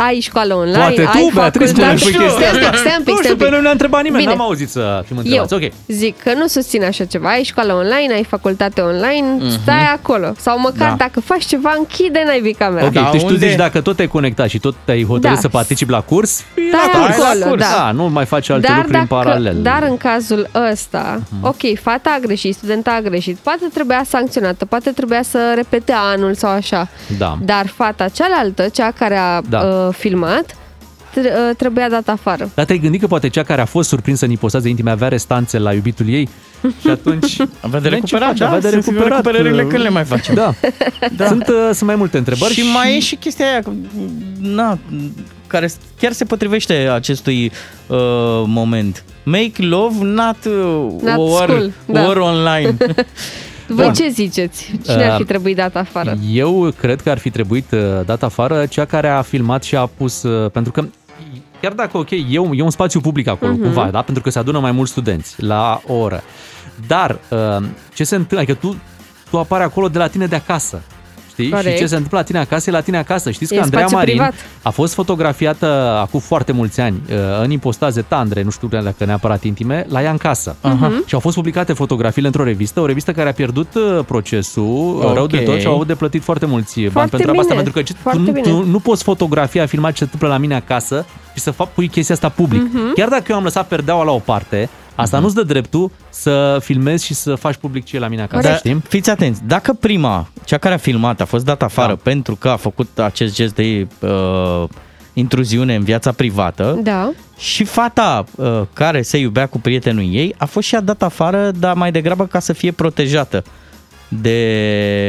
Deci, 0.00 0.08
ai 0.08 0.20
școală 0.20 0.54
online, 0.54 0.76
Poate 0.78 1.00
ai 1.00 1.06
tu, 1.06 1.30
Beatrice, 1.34 1.72
facultate. 1.72 1.96
spune 1.96 1.96
Stai 1.98 2.18
un 2.20 2.26
chestia 2.26 2.50
pic, 2.50 2.62
asta. 2.62 2.76
stai 2.76 2.94
un 2.98 3.04
pic, 3.04 3.14
Nu 3.14 3.20
stai 3.20 3.22
știu, 3.22 3.30
un 3.30 3.36
pic. 3.36 3.44
pe 3.46 3.50
noi 3.50 3.60
ne-a 3.60 3.70
întrebat 3.70 4.02
nimeni, 4.02 4.22
Bine. 4.22 4.34
n-am 4.36 4.44
auzit 4.46 4.68
să 4.70 5.02
fim 5.06 5.16
Eu 5.16 5.22
întrebați. 5.22 5.54
Ok. 5.54 5.62
zic 5.86 6.22
că 6.22 6.32
nu 6.34 6.46
susțin 6.46 6.84
așa 6.84 7.04
ceva. 7.04 7.28
Ai 7.28 7.42
școală 7.42 7.72
online, 7.72 8.12
ai 8.14 8.24
facultate 8.24 8.80
online, 8.80 9.26
Mhm. 9.38 9.50
stai 9.62 9.84
acolo. 9.92 10.32
Sau 10.40 10.58
măcar 10.60 10.88
Da. 10.88 10.94
dacă 10.98 11.20
faci 11.20 11.44
ceva, 11.44 11.74
închide 11.78 12.22
naibii 12.26 12.52
camera. 12.54 12.84
Ok, 12.86 13.10
deci 13.12 13.24
tu 13.24 13.34
zici 13.36 13.54
dacă 13.54 13.80
tot 13.80 13.96
te-ai 13.96 14.08
conectat 14.08 14.48
și 14.48 14.58
tot 14.58 14.74
te-ai 14.84 15.04
hotărât 15.04 15.34
Da. 15.34 15.40
să 15.40 15.48
participi 15.48 15.90
la 15.90 16.00
curs, 16.00 16.42
fii 16.54 16.68
Stai 16.68 16.80
la 16.92 16.98
curs. 17.00 17.18
acolo, 17.40 17.54
da. 17.56 17.66
da. 17.76 17.90
nu 17.92 18.08
mai 18.08 18.24
faci 18.26 18.50
alte 18.50 18.66
dar, 18.66 18.76
lucruri 18.76 18.98
în 18.98 19.06
paralel. 19.06 19.52
Mhm. 19.54 19.62
dar 19.62 19.82
în 19.88 19.96
cazul 19.96 20.48
ăsta, 20.72 21.20
ok, 21.40 21.78
fata 21.82 22.10
a 22.16 22.18
greșit, 22.26 22.54
studenta 22.54 22.90
a 22.98 23.00
greșit, 23.00 23.36
poate 23.36 23.64
trebuia 23.74 24.02
sancționată, 24.08 24.64
poate 24.64 24.90
trebuia 24.90 25.22
să 25.22 25.52
repete 25.54 25.92
anul 26.12 26.34
sau 26.34 26.50
așa. 26.50 26.88
Da. 27.18 27.38
Dar 27.44 27.66
fata 27.66 28.08
cealaltă, 28.08 28.68
cea 28.72 28.90
care 28.98 29.16
a 29.16 29.40
Da. 29.48 29.89
Uh, 29.90 29.94
filmat, 29.98 30.56
tre- 31.14 31.32
uh, 31.50 31.56
trebuia 31.56 31.88
dat 31.88 32.08
afară. 32.08 32.50
Dar 32.54 32.64
te-ai 32.64 32.78
gândit 32.78 33.00
că 33.00 33.06
poate 33.06 33.28
cea 33.28 33.42
care 33.42 33.60
a 33.60 33.64
fost 33.64 33.88
surprinsă 33.88 34.24
în 34.24 34.30
ipostaze 34.30 34.68
intime 34.68 34.90
avea 34.90 35.08
restanțe 35.08 35.58
la 35.58 35.72
iubitul 35.72 36.08
ei? 36.08 36.28
Și 36.82 36.88
atunci... 36.90 37.36
Avea 37.60 37.80
de 37.80 37.88
N-ai 37.88 38.00
ce 38.04 38.18
recuperat, 38.18 38.28
face, 38.28 38.38
da, 38.38 38.46
avea 38.46 38.60
de 38.60 38.70
să 38.70 38.80
fie 38.80 38.92
recuperat. 38.92 39.24
recuperările 39.24 39.62
când 39.66 39.82
le 39.82 39.88
mai 39.88 40.04
facem. 40.04 40.34
Da. 40.34 40.54
da. 41.16 41.26
Sunt, 41.26 41.48
uh, 41.48 41.54
sunt 41.72 41.82
mai 41.82 41.96
multe 41.96 42.18
întrebări. 42.18 42.52
Și 42.52 42.62
mai 42.62 42.96
e 42.96 43.00
și 43.00 43.14
chestia 43.16 43.46
aia, 43.50 43.62
că, 43.62 43.70
na, 44.40 44.78
care 45.46 45.70
chiar 46.00 46.12
se 46.12 46.24
potrivește 46.24 46.72
acestui 46.74 47.52
uh, 47.86 47.96
moment. 48.46 49.04
Make 49.22 49.52
love 49.56 49.96
not, 50.00 50.36
uh, 50.44 50.92
Not 51.02 51.16
or, 51.16 51.48
school, 51.48 51.72
da. 51.86 52.06
or 52.08 52.16
online. 52.16 52.76
Voi 53.74 53.84
Bun. 53.84 53.94
ce 53.94 54.08
ziceți? 54.08 54.78
Cine 54.84 55.04
ar 55.04 55.14
fi 55.16 55.20
Uh, 55.22 55.26
trebuit 55.28 55.56
dat 55.56 55.76
afară? 55.76 56.16
Eu 56.32 56.72
cred 56.78 57.00
că 57.00 57.10
ar 57.10 57.18
fi 57.18 57.30
trebuit 57.30 57.70
uh, 57.72 57.78
dat 58.04 58.22
afară 58.22 58.66
cea 58.66 58.84
care 58.84 59.08
a 59.08 59.22
filmat 59.22 59.62
și 59.62 59.76
a 59.76 59.86
pus... 59.86 60.22
uh, 60.22 60.50
Pentru 60.50 60.72
că 60.72 60.84
chiar 61.60 61.72
dacă, 61.72 61.98
ok, 61.98 62.10
e 62.10 62.38
un, 62.38 62.52
e 62.58 62.62
un 62.62 62.70
spațiu 62.70 63.00
public 63.00 63.28
acolo, 63.28 63.52
Mhm. 63.52 63.62
cumva, 63.62 63.88
da? 63.90 64.02
Pentru 64.02 64.22
că 64.22 64.30
se 64.30 64.38
adună 64.38 64.58
mai 64.58 64.72
mulți 64.72 64.90
studenți 64.90 65.42
la 65.42 65.80
o 65.86 65.94
oră. 65.94 66.22
Dar 66.86 67.18
uh, 67.28 67.66
ce 67.94 68.04
se 68.04 68.14
întâmplă? 68.14 68.38
Adică 68.38 68.54
tu, 68.54 68.76
tu 69.30 69.38
apari 69.38 69.62
acolo 69.62 69.88
de 69.88 69.98
la 69.98 70.06
tine 70.06 70.26
de 70.26 70.36
acasă. 70.36 70.82
Știi? 71.40 71.52
Corect. 71.54 71.74
Și 71.74 71.80
ce 71.80 71.86
se 71.86 71.94
întâmplă 71.94 72.18
la 72.18 72.24
tine 72.24 72.38
acasă 72.38 72.70
e 72.70 72.72
la 72.72 72.80
tine 72.80 72.98
acasă. 72.98 73.30
Știți 73.30 73.52
E 73.54 73.56
că 73.56 73.62
Andreea 73.62 73.86
spațiu 73.86 73.98
Marin 73.98 74.16
privat. 74.16 74.34
a 74.62 74.70
fost 74.70 74.94
fotografiată 74.94 75.66
acum 76.02 76.20
foarte 76.20 76.52
mulți 76.52 76.80
ani 76.80 77.00
uh, 77.10 77.16
în 77.42 77.50
impostaze 77.50 78.00
tandre, 78.02 78.42
nu 78.42 78.50
știu 78.50 78.68
dacă 78.68 79.04
neapărat 79.04 79.44
intime, 79.44 79.86
la 79.88 80.02
ea 80.02 80.10
în 80.10 80.16
casă. 80.16 80.56
Aha. 80.60 81.02
Și 81.06 81.14
au 81.14 81.20
fost 81.20 81.36
publicate 81.36 81.72
fotografiile 81.72 82.26
într-o 82.26 82.44
revistă, 82.44 82.80
o 82.80 82.86
revistă 82.86 83.12
care 83.12 83.28
a 83.28 83.32
pierdut 83.32 83.74
uh, 83.74 84.04
procesul 84.06 85.00
Ok. 85.02 85.14
rău 85.14 85.26
de 85.26 85.36
tot 85.38 85.58
și 85.60 85.66
au 85.66 85.74
avut 85.74 85.86
de 85.86 85.94
plătit 85.94 86.22
foarte 86.22 86.46
mulți 86.46 86.80
bani 86.80 86.90
Foarte 86.90 87.16
pentru 87.16 87.32
treaba 87.32 87.40
asta, 87.40 87.54
bine, 87.54 87.62
pentru 87.62 87.82
că 87.82 87.86
ce- 87.88 87.92
tu, 87.92 87.98
foarte 88.02 88.20
nu, 88.20 88.32
bine. 88.32 88.48
tu 88.62 88.70
nu 88.70 88.78
poți 88.78 89.02
fotografia, 89.02 89.66
filma 89.66 89.90
ce 89.90 89.96
se 89.96 90.02
întâmplă 90.04 90.28
la 90.28 90.36
mine 90.36 90.54
acasă 90.54 91.06
și 91.34 91.40
să 91.40 91.50
fac 91.50 91.72
pui 91.72 91.88
chestia 91.88 92.14
asta 92.14 92.28
public. 92.28 92.62
Mhm. 92.62 92.92
Chiar 92.94 93.08
dacă 93.08 93.24
eu 93.28 93.36
am 93.36 93.42
lăsat 93.42 93.66
perdeaua 93.68 94.04
la 94.04 94.10
o 94.10 94.18
parte, 94.18 94.68
asta 95.00 95.18
nu-ți 95.18 95.34
dă 95.34 95.42
dreptul 95.42 95.90
să 96.10 96.58
filmezi 96.62 97.04
și 97.04 97.14
să 97.14 97.34
faci 97.34 97.56
public 97.56 97.84
ce 97.84 97.96
e 97.96 97.98
la 97.98 98.08
mine 98.08 98.22
acasă, 98.22 98.48
Dar 98.48 98.56
știi? 98.56 98.82
fiți 98.88 99.10
atenți, 99.10 99.40
dacă 99.46 99.72
prima, 99.72 100.28
cea 100.44 100.58
care 100.58 100.74
a 100.74 100.78
filmat, 100.78 101.20
a 101.20 101.24
fost 101.24 101.44
dată 101.44 101.64
afară 101.64 101.92
da. 101.92 102.00
pentru 102.02 102.36
că 102.36 102.48
a 102.48 102.56
făcut 102.56 102.98
acest 102.98 103.34
gest 103.34 103.54
de 103.54 103.86
uh, 104.00 104.64
intruziune 105.12 105.74
în 105.74 105.82
viața 105.84 106.12
privată, 106.12 106.78
Da. 106.82 107.10
și 107.38 107.64
fata 107.64 108.24
uh, 108.34 108.60
care 108.72 109.02
se 109.02 109.18
iubea 109.18 109.46
cu 109.46 109.58
prietenul 109.58 110.04
ei 110.14 110.34
a 110.38 110.44
fost 110.44 110.66
și 110.66 110.74
ea 110.74 110.80
dată 110.80 111.04
afară, 111.04 111.50
dar 111.58 111.74
mai 111.74 111.92
degrabă 111.92 112.26
ca 112.26 112.38
să 112.38 112.52
fie 112.52 112.72
protejată 112.72 113.44
de 114.08 114.38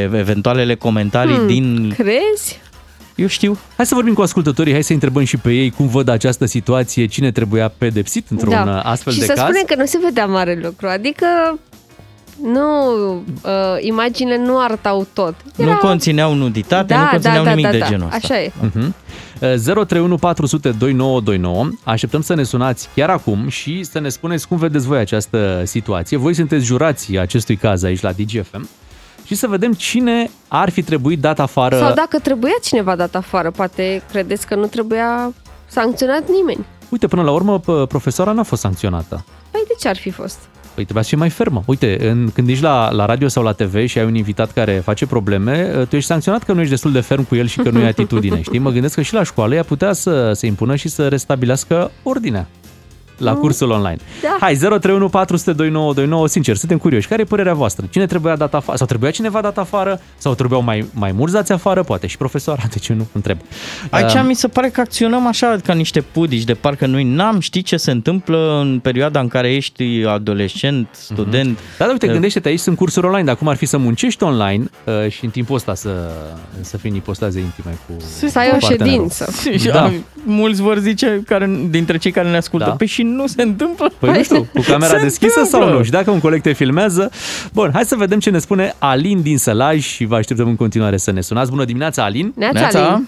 eventualele 0.01 0.75
comentarii 0.75 1.35
Hmm, 1.35 1.47
din... 1.47 1.93
Crezi? 1.97 2.59
Eu 3.21 3.27
știu. 3.27 3.57
Hai 3.75 3.85
să 3.85 3.95
vorbim 3.95 4.13
cu 4.13 4.21
ascultătorii, 4.21 4.73
hai 4.73 4.83
să 4.83 4.93
întrebăm 4.93 5.23
și 5.23 5.37
pe 5.37 5.51
ei 5.51 5.69
cum 5.69 5.87
văd 5.87 6.07
această 6.07 6.45
situație, 6.45 7.05
cine 7.05 7.31
trebuia 7.31 7.73
pedepsit 7.77 8.29
într-un 8.29 8.53
uh, 8.53 8.79
astfel 8.83 9.13
Da. 9.13 9.19
și 9.19 9.19
de 9.19 9.25
să 9.25 9.33
caz. 9.33 9.43
spunem 9.43 9.63
că 9.67 9.75
nu 9.75 9.85
se 9.85 9.99
vedea 10.03 10.25
mare 10.25 10.59
lucru, 10.63 10.87
adică 10.87 11.25
nu, 12.43 12.89
uh, 13.43 13.51
imaginile 13.79 14.37
nu 14.37 14.59
arătau 14.59 15.07
tot. 15.13 15.35
Nu 15.55 15.77
conțineau 15.77 16.33
nuditate, 16.33 16.93
Da, 16.93 16.99
nu 16.99 17.07
conțineau 17.09 17.43
da, 17.43 17.49
da, 17.49 17.55
nimic 17.55 17.65
da, 17.65 17.71
de 17.71 17.77
da. 17.77 17.87
genul 17.87 18.05
ăsta. 18.05 18.17
Așa 18.23 18.41
e. 18.41 18.51
Mhm. 18.61 18.95
Uh, 19.41 19.53
031 19.85 20.17
400 20.17 20.69
2929. 20.69 21.69
Așteptăm 21.83 22.21
să 22.21 22.33
ne 22.33 22.43
sunați 22.43 22.89
chiar 22.95 23.09
acum 23.09 23.47
și 23.49 23.83
să 23.83 23.99
ne 23.99 24.09
spuneți 24.09 24.47
cum 24.47 24.57
vedeți 24.57 24.85
voi 24.87 24.99
această 24.99 25.61
situație. 25.65 26.17
Voi 26.17 26.33
sunteți 26.33 26.65
jurații 26.65 27.19
acestui 27.19 27.55
caz 27.55 27.83
aici 27.83 28.01
la 28.01 28.11
DGFM 28.11 28.69
și 29.25 29.35
să 29.35 29.47
vedem 29.47 29.73
cine 29.73 30.29
ar 30.47 30.69
fi 30.69 30.81
trebuit 30.83 31.19
dat 31.19 31.39
afară. 31.39 31.77
Sau 31.77 31.93
dacă 31.93 32.19
trebuia 32.19 32.53
cineva 32.63 32.95
dat 32.95 33.15
afară, 33.15 33.51
poate 33.51 34.01
credeți 34.11 34.47
că 34.47 34.55
nu 34.55 34.65
trebuia 34.65 35.33
sancționat 35.67 36.23
nimeni. 36.29 36.65
Uite, 36.89 37.07
până 37.07 37.21
la 37.21 37.31
urmă, 37.31 37.59
p- 37.59 37.87
profesoara 37.87 38.31
n-a 38.31 38.43
fost 38.43 38.61
sancționată. 38.61 39.25
Păi 39.51 39.61
de 39.67 39.73
ce 39.79 39.87
ar 39.87 39.97
fi 39.97 40.09
fost? 40.09 40.37
Păi 40.73 40.83
trebuia 40.83 41.03
să 41.03 41.09
fie 41.09 41.17
mai 41.17 41.29
fermă. 41.29 41.63
Uite, 41.65 42.09
în, 42.09 42.29
când 42.33 42.49
ești 42.49 42.63
la, 42.63 42.91
la 42.91 43.05
radio 43.05 43.27
sau 43.27 43.43
la 43.43 43.51
TV 43.51 43.85
și 43.87 43.97
ai 43.99 44.05
un 44.05 44.15
invitat 44.15 44.51
care 44.51 44.81
face 44.83 45.05
probleme, 45.05 45.85
tu 45.89 45.95
ești 45.95 46.07
sancționat 46.09 46.43
că 46.43 46.53
nu 46.53 46.59
ești 46.59 46.71
destul 46.71 46.91
de 46.91 46.99
ferm 46.99 47.23
cu 47.23 47.35
el 47.35 47.47
și 47.47 47.59
că 47.59 47.69
nu 47.69 47.79
ai 47.79 47.87
atitudine, 47.95 48.41
știi? 48.41 48.59
Mă 48.59 48.69
gândesc 48.69 48.95
că 48.95 49.01
și 49.01 49.13
la 49.13 49.23
școală 49.23 49.55
ea 49.55 49.63
putea 49.63 49.93
să 49.93 50.31
se 50.33 50.45
impună 50.45 50.75
și 50.75 50.87
să 50.87 51.07
restabilească 51.07 51.91
ordinea. 52.03 52.47
La 53.21 53.33
cursul 53.33 53.69
online. 53.69 53.97
Da. 54.21 54.37
Hai, 54.39 54.55
031 54.55 55.09
400 55.09 55.51
2929, 55.53 56.27
sincer, 56.27 56.55
suntem 56.55 56.77
curioși. 56.77 57.07
Care 57.07 57.21
e 57.21 57.25
părerea 57.25 57.53
voastră? 57.53 57.85
Cine 57.89 58.05
trebuia 58.05 58.35
dat 58.35 58.53
afară? 58.53 58.77
Sau 58.77 58.87
trebuia 58.87 59.11
cineva 59.11 59.41
dat 59.41 59.57
afară? 59.57 60.01
Sau 60.17 60.33
trebuiau 60.33 60.61
mai, 60.63 60.85
mai 60.93 61.11
mulți 61.11 61.33
dați 61.33 61.51
afară? 61.51 61.83
Poate 61.83 62.07
și 62.07 62.17
profesoara, 62.17 62.61
de 62.73 62.79
ce 62.79 62.93
nu? 62.93 63.07
Întreb. 63.11 63.37
Aici 63.89 64.13
Um, 64.13 64.25
mi 64.25 64.33
se 64.35 64.47
pare 64.47 64.69
că 64.69 64.81
acționăm 64.81 65.27
așa 65.27 65.55
ca 65.63 65.73
niște 65.73 66.01
pudici, 66.01 66.43
de 66.43 66.53
parcă 66.53 66.85
noi 66.85 67.03
n-am 67.03 67.39
ști 67.39 67.61
ce 67.63 67.77
se 67.77 67.91
întâmplă 67.91 68.59
în 68.61 68.79
perioada 68.79 69.19
în 69.19 69.27
care 69.27 69.53
ești 69.53 69.83
adolescent, 70.05 70.87
student. 70.91 71.59
Da, 71.77 71.85
da, 71.85 71.91
uite, 71.91 72.05
Uh, 72.05 72.11
gândește-te, 72.11 72.47
aici 72.47 72.59
sunt 72.59 72.77
cursuri 72.77 73.05
online, 73.05 73.23
dar 73.25 73.35
cum 73.35 73.47
ar 73.47 73.55
fi 73.55 73.65
să 73.65 73.77
muncești 73.77 74.23
online 74.23 74.63
uh, 75.03 75.11
și 75.11 75.25
în 75.25 75.29
timpul 75.31 75.55
ăsta 75.55 75.73
să, 75.75 75.89
să 76.61 76.77
fii 76.77 76.89
în 76.89 76.95
ipostaze 76.95 77.39
intime 77.39 77.77
cu 77.87 77.93
Să 78.27 78.39
ai 78.39 78.49
cu 78.49 78.55
o 78.55 78.57
partenerul. 78.59 78.93
ședință. 78.93 79.31
Și 79.61 79.67
Da. 79.67 79.83
am- 79.83 80.05
mulți 80.23 80.61
vor 80.61 80.77
zice, 80.77 81.23
care, 81.27 81.51
dintre 81.69 81.97
cei 81.97 82.11
care 82.11 82.29
ne 82.29 82.37
ascultă, 82.37 82.65
Da. 82.65 82.71
da. 82.71 82.75
pe 82.77 82.85
și 82.85 83.01
nu 83.15 83.27
se 83.27 83.41
întâmplă. 83.41 83.91
Păi 83.99 84.09
nu 84.09 84.23
știu, 84.23 84.43
cu 84.53 84.61
camera 84.67 84.97
Se 84.97 85.01
deschisă 85.01 85.43
sau 85.43 85.43
întâmplă. 85.43 85.77
nu? 85.77 85.83
Și 85.83 85.91
dacă 85.91 86.11
un 86.11 86.19
coleg 86.19 86.41
te 86.41 86.53
filmează... 86.53 87.11
Bun, 87.53 87.69
hai 87.73 87.83
să 87.83 87.95
vedem 87.95 88.19
ce 88.19 88.29
ne 88.29 88.37
spune 88.39 88.73
Alin 88.79 89.21
din 89.21 89.37
Sălaj 89.37 89.79
și 89.79 90.05
vă 90.05 90.15
așteptăm 90.15 90.47
în 90.47 90.55
continuare 90.55 90.97
să 90.97 91.11
ne 91.11 91.21
sunați. 91.21 91.49
Bună 91.49 91.65
dimineața, 91.65 92.03
Alin! 92.03 92.33
Neața, 92.35 92.79
Alin. 92.79 93.07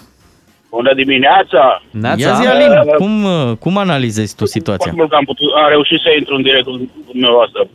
Bună 0.70 0.94
dimineața! 0.94 1.82
Neața! 1.90 2.28
Ia 2.28 2.34
zi, 2.34 2.46
Alin, 2.46 2.92
cum, 2.96 3.24
uh, 3.24 3.56
cum 3.58 3.76
analizezi 3.76 4.34
tu 4.36 4.46
situația? 4.46 4.92
Foarte 4.92 4.98
mult 5.00 5.10
că 5.10 5.16
am, 5.16 5.24
putut, 5.24 5.46
am 5.64 5.68
reușit 5.68 6.00
să 6.00 6.08
intru 6.18 6.34
în 6.34 6.42
direct 6.42 6.64
cu 6.64 6.90
dumneavoastră. 7.12 7.68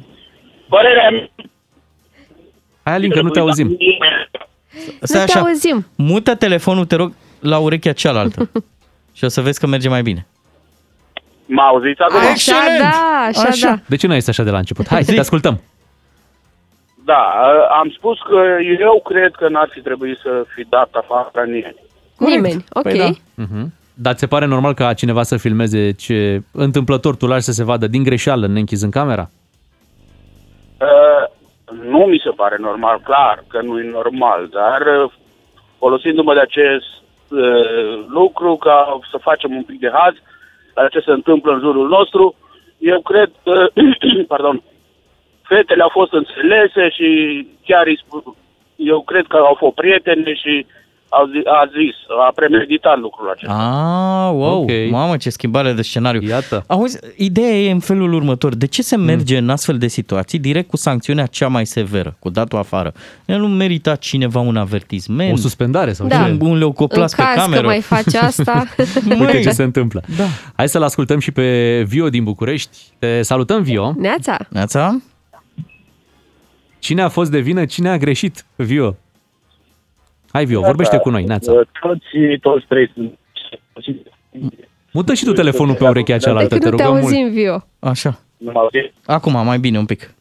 Părerea 0.70 1.10
mea... 1.10 1.30
Hai, 2.84 2.94
Alin, 2.94 3.12
că 3.12 3.22
nu 3.22 3.30
te 3.30 3.40
auzim. 3.40 3.78
Stai 5.02 5.26
te 5.26 5.38
auzim. 5.38 5.86
Mută 5.96 6.36
telefonul, 6.36 6.86
te 6.86 6.96
rog, 6.96 7.14
la 7.40 7.58
urechea 7.58 7.94
cealaltă. 7.94 8.50
și 9.18 9.24
o 9.24 9.28
să 9.28 9.42
vezi 9.42 9.60
că 9.60 9.68
merge 9.68 9.90
mai 9.90 10.02
bine. 10.02 10.28
Mă 11.52 11.62
auziți 11.62 12.02
acum? 12.02 12.20
Așa, 12.34 12.54
da, 12.80 13.26
așa, 13.28 13.48
Așa. 13.48 13.70
da. 13.70 13.80
De 13.88 13.96
ce 13.96 14.08
nu 14.08 14.14
ești 14.14 14.30
așa 14.30 14.44
de 14.44 14.50
la 14.50 14.58
început? 14.58 14.88
Hai, 14.88 15.04
te 15.04 15.20
ascultăm. 15.20 15.62
Da, 17.06 17.24
am 17.80 17.90
spus 17.98 18.18
că 18.30 18.58
eu 18.80 19.02
cred 19.06 19.32
că 19.36 19.50
n-ar 19.50 19.70
fi 19.72 19.80
trebuit 19.82 20.18
să 20.18 20.46
fi 20.56 20.66
dat 20.70 20.90
afară 20.94 21.46
nimeni. 21.46 21.76
Nimeni, 22.18 22.66
ok. 22.74 22.84
Păi 22.84 22.98
da. 22.98 23.10
Mhm. 23.44 23.74
Dar 23.94 24.14
ți 24.14 24.20
se 24.20 24.28
pare 24.28 24.46
normal 24.46 24.74
ca 24.74 24.94
cineva 24.94 25.24
să 25.24 25.38
filmeze 25.38 25.92
ce 25.92 26.42
întâmplător 26.52 27.16
tu 27.16 27.28
lași 27.28 27.44
să 27.44 27.52
se 27.52 27.64
vadă 27.64 27.88
din 27.88 28.04
greșeală, 28.04 28.48
neînchizând 28.48 28.92
camera? 28.92 29.30
Uh, 30.80 31.24
nu 31.90 31.98
mi 31.98 32.22
se 32.24 32.30
pare 32.36 32.56
normal, 32.60 33.00
clar 33.04 33.44
că 33.48 33.62
nu 33.62 33.80
e 33.80 33.90
normal, 33.92 34.50
dar 34.52 34.82
uh, 35.04 35.12
folosindu-mă 35.78 36.34
de 36.34 36.40
acest 36.40 36.88
uh, 37.30 38.06
lucru 38.08 38.56
ca 38.56 39.00
să 39.12 39.18
facem 39.22 39.56
un 39.56 39.64
pic 39.64 39.80
de 39.80 39.92
haz 39.94 40.14
la 40.14 40.24
ce 40.88 41.00
se 41.00 41.12
întâmplă 41.12 41.54
în 41.54 41.60
jurul 41.60 41.88
nostru, 41.88 42.36
eu 42.78 43.02
cred 43.02 43.32
că, 43.44 43.68
pardon, 44.34 44.62
fetele 45.42 45.82
au 45.82 45.90
fost 45.90 46.14
înțelese 46.14 46.90
și 46.90 47.08
chiar 47.66 47.86
îi 47.86 47.98
sp- 47.98 48.38
eu 48.76 49.02
cred 49.02 49.26
că 49.28 49.38
au 49.38 49.54
fost 49.54 49.76
prietene 49.76 50.34
și 50.34 50.66
au 50.66 50.79
zi, 51.32 51.42
a 51.46 51.66
zis, 51.66 51.96
a 52.28 52.32
premeditat 52.36 52.98
lucrul 53.00 53.30
acesta. 53.30 53.54
Ah, 53.54 54.32
wow, 54.34 54.62
Ok. 54.62 54.70
mamă 54.90 55.18
ce 55.18 55.30
schimbare 55.30 55.74
de 55.74 55.82
scenariu. 55.82 56.22
Iată. 56.22 56.64
Auzi, 56.68 57.00
ideea 57.18 57.52
e 57.56 57.72
în 57.72 57.80
felul 57.80 58.14
următor. 58.14 58.56
De 58.56 58.68
ce 58.68 58.82
se 58.82 58.98
merge 58.98 59.38
în 59.38 59.50
astfel 59.50 59.78
de 59.78 59.88
situații 59.88 60.40
direct 60.40 60.70
cu 60.70 60.78
sancțiunea 60.78 61.26
cea 61.26 61.48
mai 61.48 61.66
severă, 61.66 62.16
cu 62.20 62.30
datul 62.30 62.58
afară? 62.60 62.94
El 63.26 63.40
nu 63.40 63.48
merita 63.48 63.96
cineva 63.96 64.40
un 64.40 64.58
avertisment, 64.58 65.34
O 65.34 65.36
suspendare 65.36 65.94
sau 65.94 66.08
Da. 66.08 66.16
ce? 66.24 66.30
un, 66.32 66.38
un 66.42 66.52
În 66.52 66.58
leucoplas 66.58 67.16
pe 67.16 67.22
caz 67.22 67.34
că 67.34 67.40
cameră. 67.40 67.66
mai 67.68 67.82
faci 67.82 68.14
asta, 68.14 68.64
Uite 69.20 69.40
ce 69.42 69.50
se 69.50 69.64
întâmplă. 69.64 70.04
Da. 70.18 70.24
Hai 70.56 70.70
să-l 70.70 70.84
ascultăm 70.84 71.20
și 71.20 71.32
pe 71.32 71.82
Vio 71.88 72.10
din 72.10 72.24
București. 72.24 72.78
Te 73.00 73.22
salutăm, 73.22 73.62
Vio. 73.62 73.94
neața. 73.98 74.38
Neața? 74.50 75.02
Cine 76.80 77.02
a 77.02 77.10
fost 77.10 77.32
de 77.32 77.40
vină, 77.40 77.66
cine 77.66 77.90
a 77.90 77.98
greșit, 77.98 78.46
Vio? 78.56 78.96
Hai, 80.32 80.46
Vio, 80.46 80.62
vorbește 80.62 80.98
cu 80.98 81.10
noi, 81.10 81.24
Neața. 81.24 81.52
Toți, 81.82 82.38
toți 82.42 82.66
trei 82.68 82.92
sunt... 82.94 83.18
Mută 84.92 85.14
și 85.14 85.24
tu 85.26 85.32
telefonul 85.32 85.76
pe 85.76 85.88
urechea 85.88 86.18
De 86.18 86.24
cealaltă, 86.24 86.58
când 86.58 86.62
te 86.62 86.70
nu 86.70 86.76
te 86.76 86.84
rugăm 86.84 87.00
mult. 87.02 87.14
auzim, 87.14 87.32
Vio. 87.32 87.64
Așa. 87.80 88.20
Nu 88.38 88.52
mă 88.52 88.60
auziți? 88.60 88.94
Acum, 89.06 89.46
mai 89.46 89.60
bine 89.60 89.78
un 89.78 89.86
pic. 89.86 90.14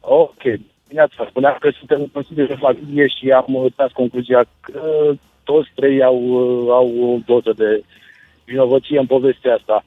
Ok. 0.00 0.42
Dimineața 0.88 1.26
spuneam 1.28 1.56
că 1.60 1.70
suntem 1.78 2.00
în 2.00 2.08
Consiliul 2.08 2.46
de 2.46 2.54
Familie 2.54 3.06
și 3.06 3.30
am 3.30 3.54
uh, 3.54 3.72
tras 3.76 3.90
concluzia 3.92 4.44
că 4.60 5.12
toți 5.44 5.70
trei 5.74 6.02
au, 6.02 6.18
uh, 6.22 6.70
au 6.70 7.12
o 7.12 7.18
doză 7.26 7.52
de 7.56 7.84
vinovăție 8.44 8.98
în 8.98 9.06
povestea 9.06 9.54
asta. 9.54 9.84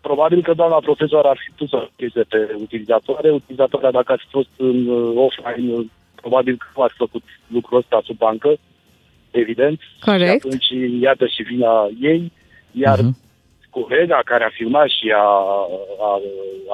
Probabil 0.00 0.42
că 0.42 0.52
doamna 0.54 0.76
profesor 0.76 1.24
ar 1.24 1.38
fi 1.44 1.50
pus 1.56 1.68
să 1.68 1.88
chestie 1.96 2.22
pe 2.22 2.56
utilizatoare. 2.60 3.30
Utilizatoarea, 3.30 3.90
dacă 3.90 4.12
ați 4.12 4.24
fost 4.30 4.48
în 4.56 4.86
uh, 4.86 5.12
offline, 5.16 5.72
uh, 5.72 5.84
probabil 6.14 6.56
că 6.56 6.66
nu 6.76 6.82
ați 6.82 6.94
făcut 6.96 7.22
lucrul 7.46 7.78
ăsta 7.78 8.00
sub 8.04 8.16
bancă, 8.16 8.58
evident. 9.32 9.80
Corect. 10.00 10.30
Și 10.30 10.46
atunci, 10.46 10.66
iată 11.00 11.26
și 11.26 11.42
vina 11.42 11.88
ei, 12.00 12.32
iar 12.72 12.98
Mhm. 13.00 13.16
colega 13.70 14.20
care 14.24 14.44
a 14.44 14.50
filmat 14.52 14.88
și 14.88 15.12
a, 15.16 15.26
a, 16.08 16.10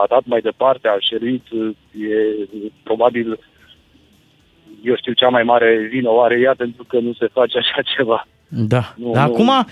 a 0.03 0.05
dat 0.09 0.23
mai 0.25 0.41
departe, 0.41 0.89
a 0.89 0.97
șeruit, 1.01 1.45
e 1.93 2.47
probabil, 2.83 3.39
eu 4.83 4.97
știu, 4.97 5.13
cea 5.13 5.29
mai 5.29 5.43
mare 5.43 5.89
vină 5.91 6.09
o 6.11 6.21
are 6.23 6.39
ea 6.41 6.55
pentru 6.57 6.85
că 6.89 6.99
nu 6.99 7.13
se 7.13 7.27
face 7.33 7.59
așa 7.59 7.83
ceva. 7.97 8.27
Da. 8.51 8.95
Nu, 8.97 9.13
Dar 9.13 9.27
nu. 9.29 9.33
acum, 9.33 9.67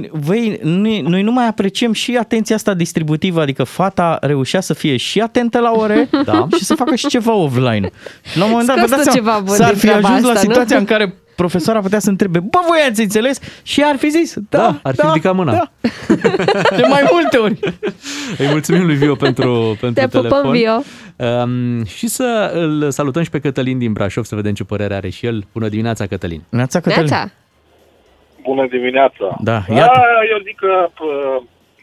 n- 0.00 0.08
voi, 0.10 0.58
noi, 0.62 1.00
noi 1.00 1.22
nu 1.22 1.32
mai 1.32 1.46
apreciem 1.46 1.92
și 1.92 2.16
atenția 2.16 2.56
asta 2.56 2.74
distributivă, 2.74 3.40
adică 3.40 3.64
fata 3.64 4.18
reușea 4.20 4.60
să 4.60 4.74
fie 4.74 4.96
și 4.96 5.20
atentă 5.20 5.58
la 5.60 5.70
ore 5.70 6.08
Da. 6.24 6.46
și 6.56 6.64
să 6.64 6.74
facă 6.74 6.94
și 6.94 7.06
ceva 7.06 7.34
offline. 7.34 7.90
La 8.34 8.44
un 8.44 8.50
moment 8.50 8.66
dat, 8.68 8.76
vă 8.78 8.86
Scos 8.86 8.90
dați 8.96 9.04
tu 9.04 9.10
seama, 9.10 9.30
ceva 9.30 9.44
bun 9.44 9.54
s-ar 9.54 9.68
din 9.70 9.78
fi 9.78 9.86
treaba 9.86 10.08
ajuns 10.08 10.22
la 10.24 10.30
asta, 10.30 10.46
nu? 10.46 10.52
situația 10.52 10.76
în 10.78 10.84
care 10.84 11.14
profesoara 11.36 11.80
putea 11.80 11.98
să 11.98 12.08
întrebe, 12.10 12.38
bă, 12.38 12.58
voi 12.68 12.78
ați 12.88 13.02
înțeles? 13.02 13.62
Și 13.62 13.82
ar 13.84 13.96
fi 13.96 14.08
zis, 14.10 14.34
da, 14.48 14.58
Da, 14.58 14.78
ar 14.82 14.94
fi 14.94 15.00
da, 15.00 15.06
ridicat 15.12 15.34
mâna. 15.34 15.52
Da. 15.52 15.70
De 16.76 16.82
mai 16.88 17.02
multe 17.12 17.36
ori. 17.36 17.58
Îi 18.38 18.46
mulțumim 18.46 18.86
lui 18.86 18.94
Vio 18.94 19.14
pentru, 19.14 19.76
pentru 19.80 20.00
Te 20.00 20.08
pupăm, 20.08 20.30
telefon. 20.30 20.50
Vio. 20.52 20.82
Um, 21.26 21.84
și 21.84 22.06
să 22.08 22.50
îl 22.54 22.90
salutăm 22.90 23.22
și 23.22 23.30
pe 23.30 23.40
Cătălin 23.40 23.78
din 23.78 23.92
Brașov, 23.92 24.24
să 24.24 24.34
vedem 24.34 24.54
ce 24.54 24.64
părere 24.64 24.94
are 24.94 25.08
și 25.08 25.26
el. 25.26 25.44
Bună 25.52 25.68
dimineața, 25.68 26.06
Cătălin. 26.06 26.42
Neața 26.48 26.80
Cătălin. 26.80 27.08
Neața. 27.10 27.30
Bună 28.42 28.66
dimineața! 28.66 29.26
Da, 29.40 29.58
iată. 29.78 29.90
Da, 29.94 30.02
eu 30.32 30.38
zic 30.46 30.56
că 30.64 30.72
pă, 30.98 31.08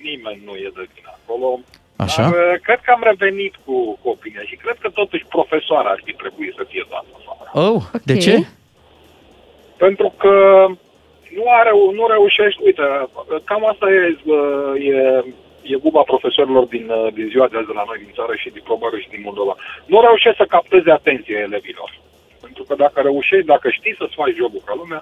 nimeni 0.10 0.42
nu 0.46 0.54
e 0.66 0.70
de 0.76 0.84
vină 0.94 1.12
acolo. 1.20 1.60
Așa. 1.96 2.22
Dar 2.22 2.32
uh, 2.32 2.60
cred 2.68 2.80
că 2.86 2.92
am 2.96 3.04
revenit 3.12 3.54
cu, 3.66 3.76
cu 4.02 4.08
opinia 4.16 4.44
și 4.50 4.56
cred 4.64 4.78
că 4.84 4.90
totuși 5.00 5.26
profesoara 5.36 5.90
ar 5.90 6.02
fi 6.06 6.14
trebuit 6.22 6.54
să 6.60 6.64
fie 6.72 6.84
dată 6.94 7.08
afară. 7.20 7.50
Oh, 7.68 7.82
de 8.10 8.14
Ok. 8.14 8.20
ce? 8.20 8.36
Pentru 9.84 10.10
că 10.22 10.34
nu, 11.38 11.44
are, 11.60 11.72
nu 12.00 12.04
reușești, 12.16 12.60
uite, 12.68 12.86
cam 13.50 13.64
asta 13.72 13.86
e, 13.98 14.02
uh, 14.36 14.74
e, 14.92 14.98
e 15.72 15.84
guba 15.86 16.02
profesorilor 16.12 16.66
din, 16.76 16.86
uh, 16.90 17.14
din 17.18 17.28
ziua 17.34 17.48
de 17.52 17.58
azi 17.58 17.72
de 17.72 17.78
la 17.80 17.88
noi 17.88 18.04
din 18.04 18.14
țară 18.18 18.34
și 18.42 18.50
din 18.56 18.64
probabil 18.70 19.00
și 19.02 19.14
din 19.16 19.22
Moldova. 19.28 19.54
Nu 19.92 19.98
reușești 20.08 20.42
să 20.42 20.54
capteze 20.56 20.92
atenția 20.92 21.40
elevilor. 21.48 21.90
Pentru 22.46 22.64
că 22.68 22.74
dacă 22.84 22.98
reușești, 23.02 23.52
dacă 23.54 23.68
știi 23.78 23.96
să-ți 24.00 24.18
faci 24.20 24.40
jobul 24.42 24.62
ca 24.66 24.74
lumea, 24.82 25.02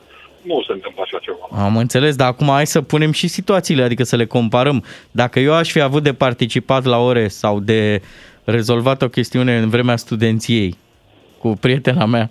nu 0.50 0.63
se 0.68 0.74
întâmplă 0.78 1.02
așa 1.06 1.20
ceva. 1.22 1.46
Am 1.68 1.78
înțeles, 1.78 2.16
dar 2.16 2.28
acum 2.28 2.48
hai 2.48 2.68
să 2.68 2.82
punem 2.82 3.12
și 3.12 3.28
situațiile, 3.28 3.84
adică 3.84 4.04
să 4.04 4.16
le 4.16 4.26
comparăm. 4.26 4.84
Dacă 5.12 5.40
eu 5.40 5.54
aș 5.54 5.72
fi 5.72 5.82
avut 5.82 6.04
de 6.04 6.13
participat 6.13 6.84
la 6.84 6.98
ore 6.98 7.28
sau 7.28 7.60
de 7.60 8.02
rezolvat 8.44 9.02
o 9.02 9.08
chestiune 9.08 9.58
în 9.58 9.70
vremea 9.70 9.96
studenției 9.96 10.78
cu 11.38 11.58
prietena 11.62 12.06
mea, 12.06 12.30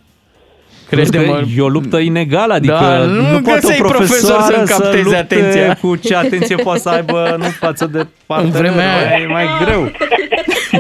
crede-mă... 0.89 1.43
E 1.57 1.61
o 1.61 1.69
luptă 1.69 1.97
inegală, 1.99 2.55
adică 2.55 2.73
Da, 2.81 2.99
nu, 2.99 3.15
nu 3.21 3.31
nu 3.31 3.41
poate 3.41 3.61
găseai 3.61 3.79
o 3.81 3.85
profesor 3.89 4.07
profesoară 4.37 4.55
să-mi 4.55 4.67
să 4.67 4.73
capteze 4.79 5.03
lupte 5.03 5.17
atenția. 5.19 5.75
cu 5.81 5.97
ce 5.97 6.15
atenție 6.17 6.57
poate 6.67 6.81
să 6.81 6.89
aibă, 6.89 7.35
nu 7.39 7.45
față 7.45 7.87
de 7.87 8.07
partener. 8.27 8.57
vremea 8.61 8.97
aia. 8.97 9.21
E 9.23 9.27
mai 9.27 9.47
greu. 9.65 9.91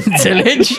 Înțelegi? 0.05 0.75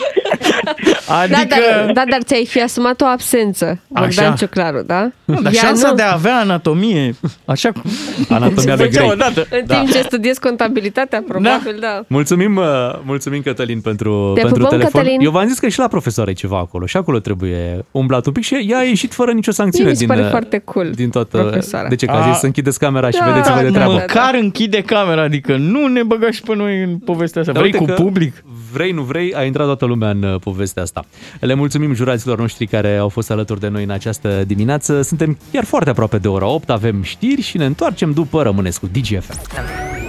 Adică... 1.20 1.38
Da, 1.48 1.56
dar, 1.56 1.92
da, 1.92 2.02
dar 2.10 2.22
ți-ai 2.22 2.46
fi 2.46 2.62
asumat 2.62 3.00
o 3.00 3.04
absență, 3.04 3.80
Bogdan 3.88 4.24
Așa. 4.26 4.34
Ciuclaru, 4.38 4.82
da? 4.86 5.08
Nu, 5.24 5.40
dar 5.40 5.52
Ea 5.54 5.60
șansa 5.62 5.88
nu. 5.88 5.94
de 5.94 6.02
a 6.02 6.12
avea 6.12 6.36
anatomie, 6.38 7.14
așa 7.44 7.72
cum 7.72 7.82
Anatomia 8.28 8.60
se 8.76 8.82
lui 8.82 8.86
făcea 8.86 8.98
Grey. 9.00 9.10
odată. 9.10 9.46
În 9.50 9.62
Da. 9.66 9.74
timp 9.74 9.90
ce 9.92 10.02
studiezi 10.02 10.40
contabilitatea, 10.40 11.22
probabil, 11.28 11.76
da. 11.80 12.04
Mulțumim, 12.06 12.56
uh, 12.56 12.64
mulțumim 13.04 13.42
Cătălin 13.42 13.80
pentru, 13.80 14.32
Te 14.34 14.40
pentru 14.40 14.62
pupăm, 14.62 14.78
telefon. 14.78 15.00
Cătălin. 15.02 15.20
Eu 15.24 15.30
v-am 15.30 15.48
zis 15.48 15.58
că 15.58 15.68
și 15.68 15.78
la 15.78 15.88
profesoară 15.88 16.30
e 16.30 16.32
ceva 16.32 16.58
acolo 16.58 16.86
și 16.86 16.96
acolo 16.96 17.18
trebuie 17.18 17.84
umblat 17.90 18.26
un 18.26 18.32
pic 18.32 18.44
și 18.44 18.66
ea 18.68 18.78
a 18.78 18.82
ieșit 18.82 19.14
fără 19.20 19.32
nicio 19.32 19.50
sancțiune 19.50 19.84
Mie 19.90 19.92
mi 19.92 19.98
se 19.98 20.04
din, 20.06 20.14
pare 20.14 20.24
uh, 20.26 20.30
foarte 20.30 20.58
cool, 20.58 20.90
din 20.90 21.10
toată... 21.10 21.38
profesoara. 21.38 21.88
De 21.88 21.94
ce? 21.94 22.06
Că 22.06 22.12
a 22.12 22.26
A. 22.26 22.30
zis 22.30 22.38
să 22.38 22.46
închideți 22.46 22.78
camera 22.78 23.10
și 23.10 23.18
Da, 23.18 23.24
vedeți-vă 23.24 23.58
de 23.58 23.64
da, 23.64 23.70
treabă. 23.70 23.92
da. 23.92 23.98
Măcar 23.98 24.34
închide 24.34 24.80
camera, 24.82 25.22
adică 25.22 25.56
nu 25.56 25.86
ne 25.86 26.02
băga 26.02 26.30
și 26.30 26.42
pe 26.42 26.54
noi 26.54 26.82
în 26.82 26.98
povestea 26.98 27.40
asta. 27.40 27.52
Dar 27.52 27.62
Vrei 27.62 27.72
uite 27.80 27.92
cu 27.92 27.96
că 27.96 28.02
public? 28.02 28.44
Vrei, 28.72 28.92
nu 28.92 29.02
vrei, 29.02 29.34
a 29.34 29.44
intrat 29.44 29.66
toată 29.66 29.84
lumea 29.84 30.10
în 30.10 30.22
uh, 30.22 30.40
povestea 30.40 30.82
asta. 30.82 31.04
Le 31.40 31.54
mulțumim 31.54 31.94
juraților 31.94 32.38
noștri 32.38 32.66
care 32.66 32.96
au 32.96 33.08
fost 33.08 33.30
alături 33.30 33.60
de 33.60 33.68
noi 33.68 33.82
în 33.82 33.90
această 33.90 34.44
dimineață. 34.46 35.02
Suntem 35.02 35.38
chiar 35.52 35.64
foarte 35.64 35.90
aproape 35.90 36.18
de 36.18 36.28
ora 36.28 36.46
8, 36.46 36.70
avem 36.70 37.02
știri 37.02 37.42
și 37.42 37.56
ne 37.56 37.64
întoarcem 37.64 38.12
după. 38.12 38.42
Rămâneți 38.42 38.80
cu 38.80 38.86
DGFM. 38.92 40.07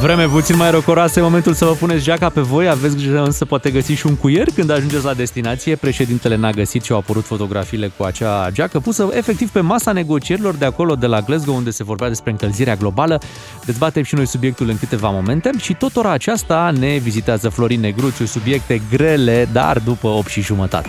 Vreme 0.00 0.26
puțin 0.26 0.56
mai 0.56 0.70
răcoroasă, 0.70 1.18
e 1.18 1.22
momentul 1.22 1.52
să 1.52 1.64
vă 1.64 1.72
puneți 1.72 2.02
geaca 2.02 2.28
pe 2.28 2.40
voi. 2.40 2.68
Aveți 2.68 2.96
grijă 2.96 3.22
însă 3.22 3.44
poate 3.44 3.70
găsi 3.70 3.92
și 3.92 4.06
un 4.06 4.16
cuier 4.16 4.46
când 4.54 4.70
ajungeți 4.70 5.04
la 5.04 5.14
destinație. 5.14 5.76
Președintele 5.76 6.36
n-a 6.36 6.50
găsit 6.50 6.84
și 6.84 6.92
au 6.92 6.98
apărut 6.98 7.24
fotografiile 7.24 7.92
cu 7.96 8.02
acea 8.02 8.50
geacă 8.50 8.80
pusă 8.80 9.08
efectiv 9.12 9.50
pe 9.50 9.60
masa 9.60 9.92
negocierilor 9.92 10.54
de 10.54 10.64
acolo, 10.64 10.94
de 10.94 11.06
la 11.06 11.20
Glasgow, 11.20 11.56
unde 11.56 11.70
se 11.70 11.84
vorbea 11.84 12.08
despre 12.08 12.30
încălzirea 12.30 12.74
globală. 12.74 13.20
Dezbatem 13.64 14.02
și 14.02 14.14
noi 14.14 14.26
subiectul 14.26 14.68
în 14.68 14.78
câteva 14.78 15.10
momente 15.10 15.50
și 15.58 15.74
tot 15.74 15.96
ora 15.96 16.10
aceasta 16.10 16.72
ne 16.78 16.98
vizitează 17.02 17.48
Florin 17.48 17.80
Negruțiu, 17.80 18.24
subiecte 18.24 18.82
grele, 18.90 19.48
dar 19.52 19.78
după 19.78 20.06
8 20.08 20.28
și 20.28 20.40
jumătate. 20.40 20.88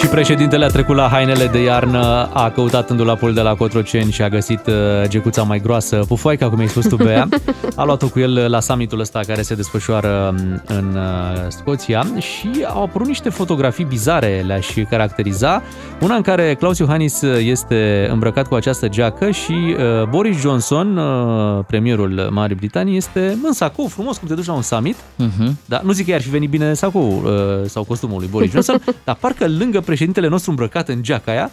Și 0.00 0.06
președintele 0.06 0.64
a 0.64 0.68
trecut 0.68 0.96
la 0.96 1.08
hainele 1.08 1.46
de 1.46 1.62
iarnă, 1.62 2.28
a 2.32 2.50
căutat 2.50 2.90
în 2.90 2.96
dulapul 2.96 3.34
de 3.34 3.40
la 3.40 3.54
Cotroceni 3.54 4.12
și 4.12 4.22
a 4.22 4.28
găsit 4.28 4.66
uh, 4.66 4.74
gecuța 5.08 5.42
mai 5.42 5.60
groasă, 5.60 6.04
pufoaica, 6.08 6.48
cum 6.48 6.58
ai 6.58 6.68
spus 6.68 6.86
tu, 6.86 6.96
Bea. 6.96 7.28
A 7.74 7.84
luat-o 7.84 8.08
cu 8.08 8.18
el 8.18 8.50
la 8.50 8.60
summitul 8.60 9.00
ăsta 9.00 9.20
care 9.26 9.42
se 9.42 9.54
desfășoară 9.54 10.34
um, 10.38 10.62
în 10.66 10.96
uh, 10.96 11.48
Scoția 11.48 12.06
și 12.18 12.50
au 12.66 12.82
apărut 12.82 13.06
niște 13.06 13.28
fotografii 13.28 13.84
bizare, 13.84 14.42
le-aș 14.46 14.66
caracteriza. 14.90 15.62
Una 16.00 16.14
în 16.14 16.22
care 16.22 16.54
Claus 16.54 16.78
Iohannis 16.78 17.22
este 17.22 18.08
îmbrăcat 18.12 18.48
cu 18.48 18.54
această 18.54 18.88
geacă 18.88 19.30
și 19.30 19.52
uh, 19.52 20.08
Boris 20.08 20.40
Johnson, 20.40 20.96
uh, 20.96 21.64
premierul 21.66 22.28
Marii 22.30 22.56
Britanii, 22.56 22.96
este 22.96 23.38
în 23.42 23.52
sacou, 23.52 23.86
frumos, 23.86 24.18
cum 24.18 24.28
te 24.28 24.34
duci 24.34 24.46
la 24.46 24.52
un 24.52 24.62
summit. 24.62 24.96
Uh-huh. 24.96 25.50
Da, 25.64 25.80
nu 25.84 25.92
zic 25.92 26.06
că 26.06 26.14
ar 26.14 26.20
fi 26.20 26.30
venit 26.30 26.50
bine 26.50 26.74
sacou 26.74 27.22
uh, 27.24 27.68
sau 27.68 27.84
costumul 27.84 28.18
lui 28.18 28.28
Boris 28.30 28.50
Johnson, 28.50 28.82
dar 29.04 29.16
parcă 29.20 29.48
lângă 29.48 29.80
președintele 29.90 30.28
nostru 30.28 30.50
îmbrăcat 30.50 30.88
în 30.88 31.02
geaca 31.02 31.32
aia, 31.32 31.50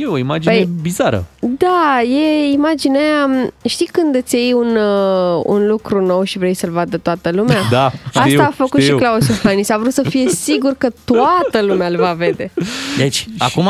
e 0.00 0.06
o 0.06 0.18
imagine 0.18 0.54
Păi, 0.54 0.68
bizară. 0.82 1.24
Da, 1.40 2.00
e 2.02 2.52
imaginea, 2.52 3.00
aia, 3.00 3.52
știi 3.64 3.88
când 3.92 4.14
îți 4.14 4.34
iei 4.34 4.52
un, 4.52 4.76
uh, 4.76 5.42
un 5.44 5.66
lucru 5.66 6.06
nou 6.06 6.22
și 6.22 6.38
vrei 6.38 6.54
să-l 6.54 6.70
vadă 6.70 6.96
toată 6.96 7.30
lumea? 7.30 7.60
Da, 7.70 7.92
Asta 8.06 8.26
știu, 8.26 8.40
a 8.40 8.52
făcut 8.56 8.80
știu. 8.80 8.96
și 8.96 9.02
Claus 9.02 9.28
Iohannis, 9.28 9.70
a 9.70 9.78
vrut 9.78 9.92
să 9.92 10.02
fie 10.08 10.28
sigur 10.28 10.74
că 10.78 10.88
toată 11.04 11.60
lumea 11.60 11.88
îl 11.88 11.96
va 11.96 12.12
vede. 12.12 12.50
Deci, 12.96 13.26
acum 13.38 13.68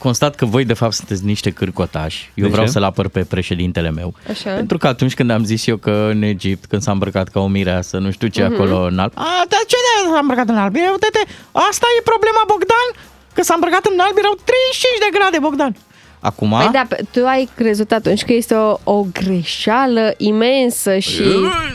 constat 0.00 0.34
că 0.34 0.44
voi 0.44 0.64
de 0.64 0.74
fapt 0.82 0.92
sunteți 1.00 1.24
niște 1.24 1.50
cârcotași. 1.50 2.30
Eu 2.34 2.44
De 2.44 2.50
vreau 2.50 2.66
ce? 2.66 2.72
să-l 2.72 2.82
apăr 2.90 3.06
pe 3.08 3.20
președintele 3.34 3.90
meu. 3.90 4.14
Așa. 4.30 4.50
Pentru 4.60 4.78
că 4.78 4.86
atunci 4.86 5.14
când 5.14 5.30
am 5.30 5.44
zis 5.44 5.66
eu 5.66 5.76
că 5.76 6.08
în 6.14 6.22
Egipt, 6.22 6.64
când 6.70 6.82
s-a 6.82 6.92
îmbrăcat 6.96 7.28
ca 7.28 7.40
o 7.40 7.46
mireasă, 7.56 7.94
nu 7.98 8.10
știu 8.10 8.28
ce 8.28 8.42
Mhm. 8.44 8.52
acolo 8.52 8.76
în 8.90 8.98
alb. 8.98 9.12
A, 9.14 9.30
dar 9.52 9.62
ce 9.70 9.76
de 9.84 10.10
s-a 10.12 10.18
îmbrăcat 10.24 10.48
în 10.48 10.58
alb? 10.64 10.74
Eu, 10.86 10.92
uite, 10.92 11.20
asta 11.70 11.86
e 11.98 12.10
problema, 12.12 12.42
Bogdan? 12.52 12.88
Că 13.34 13.42
s-a 13.42 13.54
îmbrăcat 13.58 13.84
în 13.92 13.98
alb, 14.06 14.16
erau 14.22 14.34
35 14.50 15.00
de 15.04 15.10
grade, 15.16 15.38
Bogdan. 15.46 15.72
Acum, 16.20 16.50
Păi 16.50 16.70
da, 16.72 16.82
pe- 16.88 17.04
tu 17.10 17.26
ai 17.26 17.48
crezut 17.54 17.92
atunci 17.92 18.24
că 18.24 18.32
este 18.32 18.54
o, 18.54 18.78
o 18.84 19.06
greșeală 19.12 20.14
imensă 20.16 20.98
și 20.98 21.22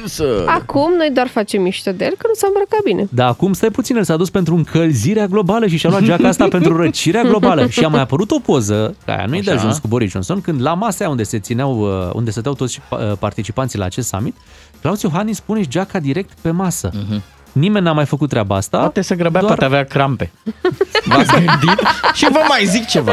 Însă... 0.01 0.43
acum 0.45 0.93
noi 0.97 1.09
doar 1.13 1.27
facem 1.27 1.61
mișto 1.61 1.91
de 1.91 2.05
el 2.05 2.11
că 2.17 2.25
nu 2.27 2.33
s-a 2.33 2.47
îmbrăcat 2.47 2.79
bine. 2.83 3.07
Dar 3.09 3.27
acum 3.27 3.53
stai 3.53 3.69
puțin, 3.69 3.95
el 3.95 4.03
s-a 4.03 4.15
dus 4.15 4.29
pentru 4.29 4.55
încălzirea 4.55 5.27
globală 5.27 5.67
și 5.67 5.77
și-a 5.77 5.89
luat 5.89 6.01
geaca 6.03 6.27
asta 6.27 6.47
pentru 6.47 6.77
răcirea 6.77 7.21
globală. 7.23 7.67
Și 7.67 7.83
a 7.83 7.87
mai 7.87 8.01
apărut 8.01 8.31
o 8.31 8.39
poză, 8.39 8.95
care 9.05 9.17
aia 9.17 9.27
nu 9.27 9.35
e 9.35 9.41
de 9.41 9.51
Așa. 9.51 9.59
ajuns 9.59 9.77
cu 9.77 9.87
Boris 9.87 10.11
Johnson, 10.11 10.41
când 10.41 10.61
la 10.61 10.73
masa 10.73 10.97
aia 10.99 11.09
unde 11.09 11.23
se 11.23 11.39
țineau, 11.39 11.79
uh, 11.79 12.13
unde 12.13 12.31
stăteau 12.31 12.53
toți 12.53 12.79
uh, 12.89 12.99
participanții 13.19 13.79
la 13.79 13.85
acest 13.85 14.07
summit, 14.07 14.35
Claus 14.81 15.01
Iohannis 15.01 15.39
pune 15.39 15.61
geaca 15.63 15.99
direct 15.99 16.31
pe 16.41 16.49
masă. 16.51 16.91
Nimeni 17.55 17.85
n-a 17.85 17.91
mai 17.91 18.05
făcut 18.05 18.29
treaba 18.29 18.55
asta. 18.55 18.77
Poate 18.77 19.01
să 19.01 19.13
grăbea, 19.15 19.41
doar- 19.41 19.45
poate 19.57 19.65
avea 19.65 19.83
crampe. 19.83 20.31
V-ați 21.05 21.31
gândit? 21.31 21.79
Și 22.13 22.27
vă 22.31 22.39
mai 22.47 22.65
zic 22.65 22.85
ceva. 22.85 23.11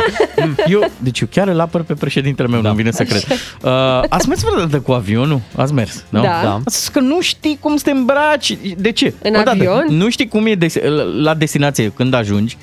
Eu, 0.67 0.91
deci 0.99 1.21
eu 1.21 1.29
chiar 1.31 1.49
îl 1.49 1.61
apăr 1.61 1.83
pe 1.83 1.95
președintele 1.95 2.49
meu, 2.49 2.61
da. 2.61 2.69
nu 2.69 2.75
vine 2.75 2.91
să 2.91 3.05
cred. 3.05 3.23
Uh, 3.63 3.71
ați 4.09 4.29
mers 4.29 4.41
vreodată 4.43 4.81
cu 4.81 4.93
avionul? 4.93 5.41
Ați 5.57 5.73
mers, 5.73 6.05
nu? 6.09 6.23
Da. 6.23 6.41
Da. 6.43 6.55
Ați 6.65 6.77
spus 6.77 6.89
că 6.89 7.01
nu 7.01 7.21
știi 7.21 7.57
cum 7.61 7.77
să 7.77 7.85
te 7.85 7.91
îmbraci. 7.91 8.57
De 8.77 8.91
ce? 8.93 9.15
În 9.23 9.35
Odată, 9.35 9.51
avion? 9.51 9.87
Nu 9.89 10.11
știi 10.11 10.29
cum 10.29 10.47
e 10.47 10.55
des- 10.55 10.77
la 11.23 11.35
destinație 11.35 11.89
când 11.97 12.15
ajungi. 12.15 12.57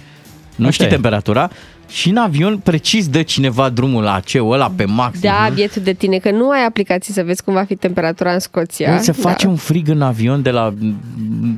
Nu 0.56 0.64
Așa 0.66 0.74
știi 0.74 0.86
e. 0.86 0.90
temperatura. 0.90 1.50
Și 1.90 2.10
în 2.10 2.18
avion 2.18 2.58
precis 2.58 3.08
dă 3.08 3.22
cineva 3.22 3.70
drumul 3.70 4.04
la 4.04 4.20
ce 4.20 4.40
ăla 4.42 4.72
pe 4.76 4.86
maxim. 4.86 5.22
Da, 5.22 5.52
bietul 5.54 5.82
de 5.82 5.94
tine, 5.94 6.18
că 6.18 6.32
nu 6.32 6.50
ai 6.50 6.66
aplicații 6.66 7.14
să 7.14 7.24
vezi 7.24 7.44
cum 7.44 7.54
va 7.54 7.64
fi 7.64 7.76
temperatura 7.76 8.34
în 8.34 8.40
Scoția. 8.40 8.90
Băi, 8.90 9.04
se 9.04 9.12
face 9.12 9.46
da. 9.46 9.52
un 9.52 9.58
frig 9.58 9.88
în 9.88 10.02
avion 10.02 10.42
de 10.42 10.50
la, 10.50 10.74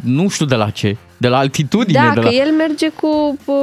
nu 0.04 0.30
știu 0.30 0.46
de 0.46 0.56
la 0.56 0.70
ce, 0.70 0.98
de 1.22 1.28
la 1.28 1.38
altitudine. 1.38 2.00
Da, 2.00 2.14
de 2.14 2.20
că 2.20 2.26
la... 2.26 2.32
el 2.34 2.52
merge 2.58 2.90
cu 2.90 3.38
uh, 3.46 3.56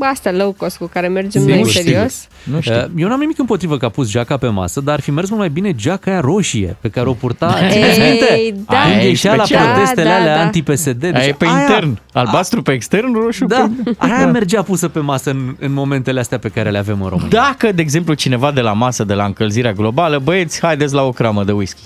astea 0.00 0.32
low 0.32 0.52
cost 0.56 0.76
cu 0.76 0.86
care 0.92 1.08
mergem 1.08 1.42
Nu 1.42 1.48
noi 1.48 1.64
știu. 1.64 1.82
serios. 1.82 2.26
Nu 2.42 2.60
știu. 2.60 2.74
Uh, 2.74 2.84
Eu 2.96 3.08
n-am 3.08 3.20
nimic 3.20 3.38
împotrivă 3.38 3.76
că 3.76 3.84
a 3.84 3.88
pus 3.88 4.10
geaca 4.10 4.36
pe 4.36 4.46
masă, 4.48 4.80
dar 4.80 4.94
ar 4.94 5.00
fi 5.00 5.10
mers 5.10 5.28
mult 5.28 5.40
mai 5.40 5.50
bine 5.50 5.72
geaca 5.74 6.10
aia 6.10 6.20
roșie 6.20 6.76
pe 6.80 6.88
care 6.88 7.08
o 7.08 7.12
purta. 7.12 7.58
Ei, 7.62 7.70
Țineți 7.70 8.00
minte? 8.00 8.54
da. 8.66 8.80
Când 8.82 8.92
Aia 8.94 9.02
e 9.02 9.08
ieșea 9.08 9.34
la 9.34 9.44
special. 9.44 9.66
protestele 9.72 10.02
Da, 10.08 10.14
da, 10.14 10.20
alea 10.20 10.34
da. 10.36 10.40
anti-PSD. 10.42 10.92
Deci 11.00 11.14
Aia 11.14 11.26
e 11.26 11.32
pe 11.32 11.44
intern. 11.44 11.98
Albastru 12.12 12.62
pe 12.62 12.72
extern, 12.72 13.12
roșu 13.12 13.44
Da, 13.44 13.70
pe... 13.84 13.90
aia 13.98 14.26
mergea 14.26 14.62
pusă 14.62 14.88
pe 14.88 14.98
masă 15.00 15.30
în, 15.30 15.56
în 15.58 15.72
momentele 15.72 16.20
astea 16.20 16.38
pe 16.38 16.48
care 16.48 16.70
le 16.70 16.78
avem 16.78 17.02
în 17.02 17.08
România. 17.08 17.28
Dacă, 17.30 17.72
de 17.72 17.82
exemplu, 17.82 18.14
cineva 18.14 18.50
de 18.52 18.60
la 18.60 18.72
masă, 18.72 19.04
de 19.04 19.14
la 19.14 19.24
încălzirea 19.24 19.72
globală, 19.72 20.18
băieți, 20.18 20.60
haideți 20.62 20.94
la 20.94 21.02
o 21.02 21.10
cramă 21.10 21.44
de 21.44 21.52
whisky. 21.52 21.82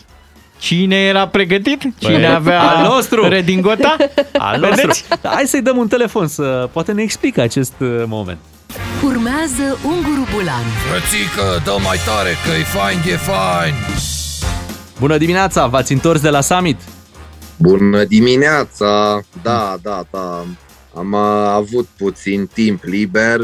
Cine 0.59 0.97
era 0.97 1.29
pregătit? 1.29 1.83
Cine 1.99 2.27
avea 2.27 2.63
al 2.63 2.83
nostru. 2.85 3.29
redingota? 3.29 3.97
Al 4.39 4.61
nostru. 4.61 4.81
Vedeți? 4.81 5.05
Da, 5.23 5.29
hai 5.29 5.45
să-i 5.47 5.63
dăm 5.63 5.77
un 5.77 5.89
telefon 5.89 6.27
să 6.29 6.69
poate 6.73 6.93
ne 6.93 7.03
explică 7.03 7.41
acest 7.41 7.73
uh, 7.79 8.03
moment. 8.07 8.39
Urmează 9.05 9.79
Unguru 9.85 10.27
Bulan 10.35 10.65
Frățică, 10.89 11.63
dă 11.65 11.77
mai 11.85 11.99
tare 12.07 12.31
că 12.45 12.51
e 12.59 12.63
fain, 12.63 12.99
e 12.99 13.17
fain. 13.17 13.75
Bună 14.99 15.17
dimineața, 15.17 15.67
v-ați 15.67 15.93
întors 15.93 16.21
de 16.21 16.29
la 16.31 16.41
summit? 16.41 16.81
Bună 17.57 18.05
dimineața! 18.05 19.21
Da, 19.43 19.77
da, 19.83 20.03
da. 20.11 20.45
Am 20.95 21.13
uh, 21.13 21.51
avut 21.55 21.89
puțin 21.99 22.51
timp 22.53 22.83
liber, 22.85 23.37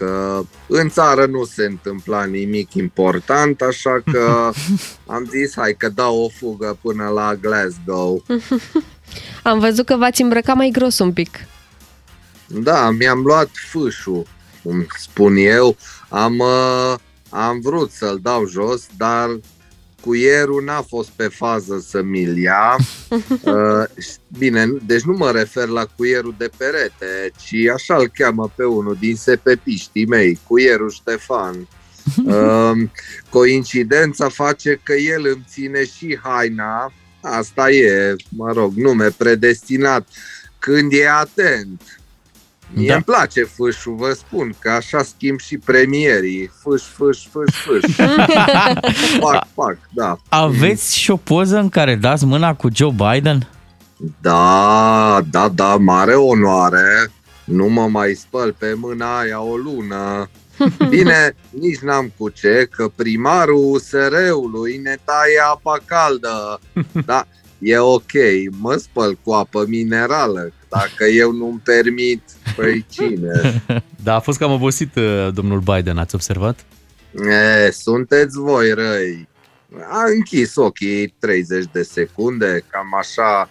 că 0.00 0.42
în 0.66 0.88
țară 0.88 1.26
nu 1.26 1.44
se 1.44 1.64
întâmpla 1.64 2.24
nimic 2.24 2.74
important, 2.74 3.60
așa 3.60 4.02
că 4.12 4.50
am 5.14 5.24
zis, 5.30 5.54
hai 5.56 5.74
că 5.78 5.88
dau 5.88 6.22
o 6.22 6.28
fugă 6.28 6.78
până 6.82 7.08
la 7.08 7.34
Glasgow. 7.34 8.24
Am 9.42 9.58
văzut 9.58 9.86
că 9.86 9.96
v-ați 9.96 10.22
îmbrăcat 10.22 10.56
mai 10.56 10.70
gros 10.72 10.98
un 10.98 11.12
pic. 11.12 11.38
Da, 12.46 12.90
mi-am 12.90 13.20
luat 13.20 13.50
fâșul, 13.70 14.26
cum 14.62 14.86
spun 14.98 15.36
eu. 15.36 15.76
Am, 16.08 16.38
uh, 16.38 16.94
am 17.28 17.60
vrut 17.60 17.90
să-l 17.90 18.18
dau 18.22 18.46
jos, 18.46 18.86
dar 18.96 19.38
cuierul 20.00 20.64
n-a 20.64 20.82
fost 20.82 21.08
pe 21.08 21.28
fază 21.28 21.84
să 21.88 22.02
mi-l 22.02 22.38
ia. 22.38 22.76
Uh, 23.44 23.84
bine, 24.38 24.66
deci 24.86 25.02
nu 25.02 25.16
mă 25.16 25.30
refer 25.30 25.68
la 25.68 25.86
cuierul 25.96 26.34
de 26.38 26.50
perete, 26.56 27.30
ci 27.42 27.54
așa 27.74 27.96
îl 27.96 28.08
cheamă 28.08 28.52
pe 28.54 28.64
unul 28.64 28.96
din 29.00 29.16
sepepiștii 29.16 30.06
mei, 30.06 30.38
cuierul 30.46 30.90
Ștefan. 30.90 31.56
Uh, 32.24 32.88
coincidența 33.28 34.28
face 34.28 34.80
că 34.82 34.92
el 34.92 35.26
îmi 35.26 35.44
ține 35.48 35.84
și 35.84 36.18
haina, 36.22 36.92
asta 37.20 37.70
e, 37.70 38.16
mă 38.28 38.52
rog, 38.52 38.72
nume 38.74 39.08
predestinat, 39.16 40.08
când 40.58 40.92
e 40.92 41.08
atent. 41.08 41.99
Mie 42.72 42.88
Da. 42.88 42.94
îmi 42.94 43.02
place 43.02 43.44
fâșul, 43.44 43.94
vă 43.94 44.12
spun, 44.12 44.54
că 44.58 44.70
așa 44.70 45.02
schimb 45.02 45.38
și 45.40 45.58
premierii. 45.58 46.50
Fâș, 46.62 46.82
fâș, 46.82 47.18
fâș, 47.26 47.54
fâș. 47.54 47.94
fac, 49.20 49.46
fac, 49.54 49.78
da. 49.92 50.16
Aveți 50.28 50.96
și 50.96 51.10
o 51.10 51.16
poză 51.16 51.58
în 51.58 51.68
care 51.68 51.94
dați 51.94 52.24
mâna 52.24 52.54
cu 52.54 52.68
Joe 52.74 52.94
Biden? 52.96 53.48
Da, 54.20 55.20
da, 55.30 55.48
da, 55.48 55.76
mare 55.76 56.14
onoare. 56.14 57.10
Nu 57.44 57.66
mă 57.66 57.88
mai 57.88 58.14
spăl 58.14 58.54
pe 58.58 58.74
mâna 58.76 59.18
aia 59.18 59.40
o 59.40 59.56
lună. 59.56 60.30
Bine, 60.88 61.34
nici 61.50 61.78
n-am 61.78 62.12
cu 62.16 62.28
ce, 62.28 62.68
că 62.70 62.90
primarul 62.94 63.72
USR-ului 63.72 64.76
ne 64.82 64.96
taie 65.04 65.40
apa 65.52 65.78
caldă. 65.84 66.60
Da, 67.06 67.26
e 67.58 67.78
ok, 67.78 68.12
mă 68.50 68.74
spăl 68.74 69.18
cu 69.24 69.32
apă 69.32 69.64
minerală. 69.68 70.52
Dacă 70.70 71.04
eu 71.04 71.32
nu-mi 71.32 71.60
permit, 71.64 72.22
păi 72.56 72.86
cine? 72.94 73.62
Da, 74.02 74.14
a 74.14 74.20
fost 74.20 74.38
cam 74.38 74.52
obosit 74.52 74.94
uh, 74.94 75.28
domnul 75.34 75.60
Biden, 75.60 75.98
ați 75.98 76.14
observat? 76.14 76.64
E, 77.66 77.70
sunteți 77.70 78.38
voi 78.38 78.72
răi. 78.72 79.28
A 79.90 80.04
închis 80.16 80.56
ochii 80.56 81.14
30 81.18 81.64
de 81.72 81.82
secunde, 81.82 82.64
cam 82.70 82.94
așa. 82.98 83.50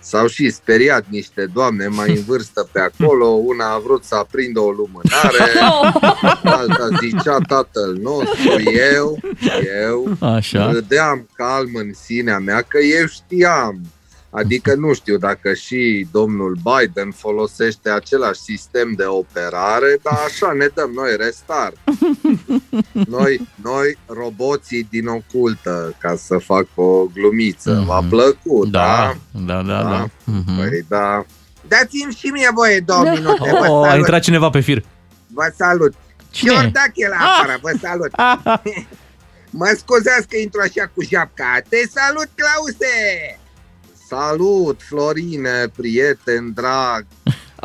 S-au 0.00 0.26
și 0.26 0.50
speriat 0.50 1.04
niște 1.08 1.46
doamne 1.52 1.86
mai 1.86 2.10
în 2.10 2.22
vârstă 2.26 2.68
pe 2.72 2.80
acolo. 2.80 3.26
Una 3.26 3.72
a 3.72 3.78
vrut 3.78 4.04
să 4.04 4.14
aprindă 4.14 4.60
o 4.60 4.70
lumânare, 4.70 5.60
alta 6.58 6.88
zicea 7.00 7.38
tatăl 7.48 7.98
nostru, 8.02 8.70
eu, 8.94 9.18
eu. 9.82 10.16
Așa. 10.20 10.70
Râdeam 10.70 11.28
calm 11.34 11.70
în 11.74 11.92
sinea 12.04 12.38
mea 12.38 12.62
că 12.62 12.78
eu 12.78 13.06
știam. 13.06 13.80
Adică 14.36 14.74
nu 14.74 14.94
știu 14.94 15.16
dacă 15.16 15.54
și 15.54 16.06
domnul 16.12 16.56
Biden 16.62 17.10
folosește 17.10 17.90
același 17.90 18.40
sistem 18.40 18.92
de 18.96 19.04
operare, 19.04 19.98
dar 20.02 20.18
așa 20.26 20.52
ne 20.52 20.66
dăm 20.74 20.90
noi 20.94 21.16
restart. 21.16 21.76
Noi, 23.16 23.48
noi 23.62 23.98
roboții 24.06 24.86
din 24.90 25.06
ocultă, 25.06 25.94
ca 25.98 26.16
să 26.16 26.38
fac 26.38 26.66
o 26.74 27.04
glumiță. 27.04 27.84
V-a 27.86 28.02
plăcut, 28.08 28.70
da? 28.70 29.14
Da, 29.30 29.62
da, 29.62 29.82
da. 29.82 29.82
da. 29.82 30.06
Păi 30.56 30.84
da. 30.88 31.24
Dați-mi 31.68 32.12
și 32.12 32.26
mie 32.26 32.48
voie 32.54 32.80
două 32.80 33.02
minute. 33.02 33.50
Vă 33.50 33.66
Oh, 33.68 33.84
a 33.84 33.88
salut. 33.88 33.98
intrat 33.98 34.20
cineva 34.22 34.50
pe 34.50 34.60
fir. 34.60 34.84
Vă 35.26 35.52
salut. 35.56 35.94
Cine? 36.30 36.52
Iordache 36.52 37.08
la 37.08 37.16
afară, 37.16 37.58
vă 37.62 37.72
salut. 37.80 38.10
mă 39.60 39.74
scuzați 39.78 40.28
că 40.28 40.36
intru 40.36 40.60
așa 40.60 40.90
cu 40.94 41.02
japca. 41.02 41.58
Te 41.68 41.76
salut, 41.94 42.28
Clause! 42.34 43.38
Salut, 44.08 44.82
Florine, 44.82 45.68
prieten 45.76 46.52
drag. 46.54 47.06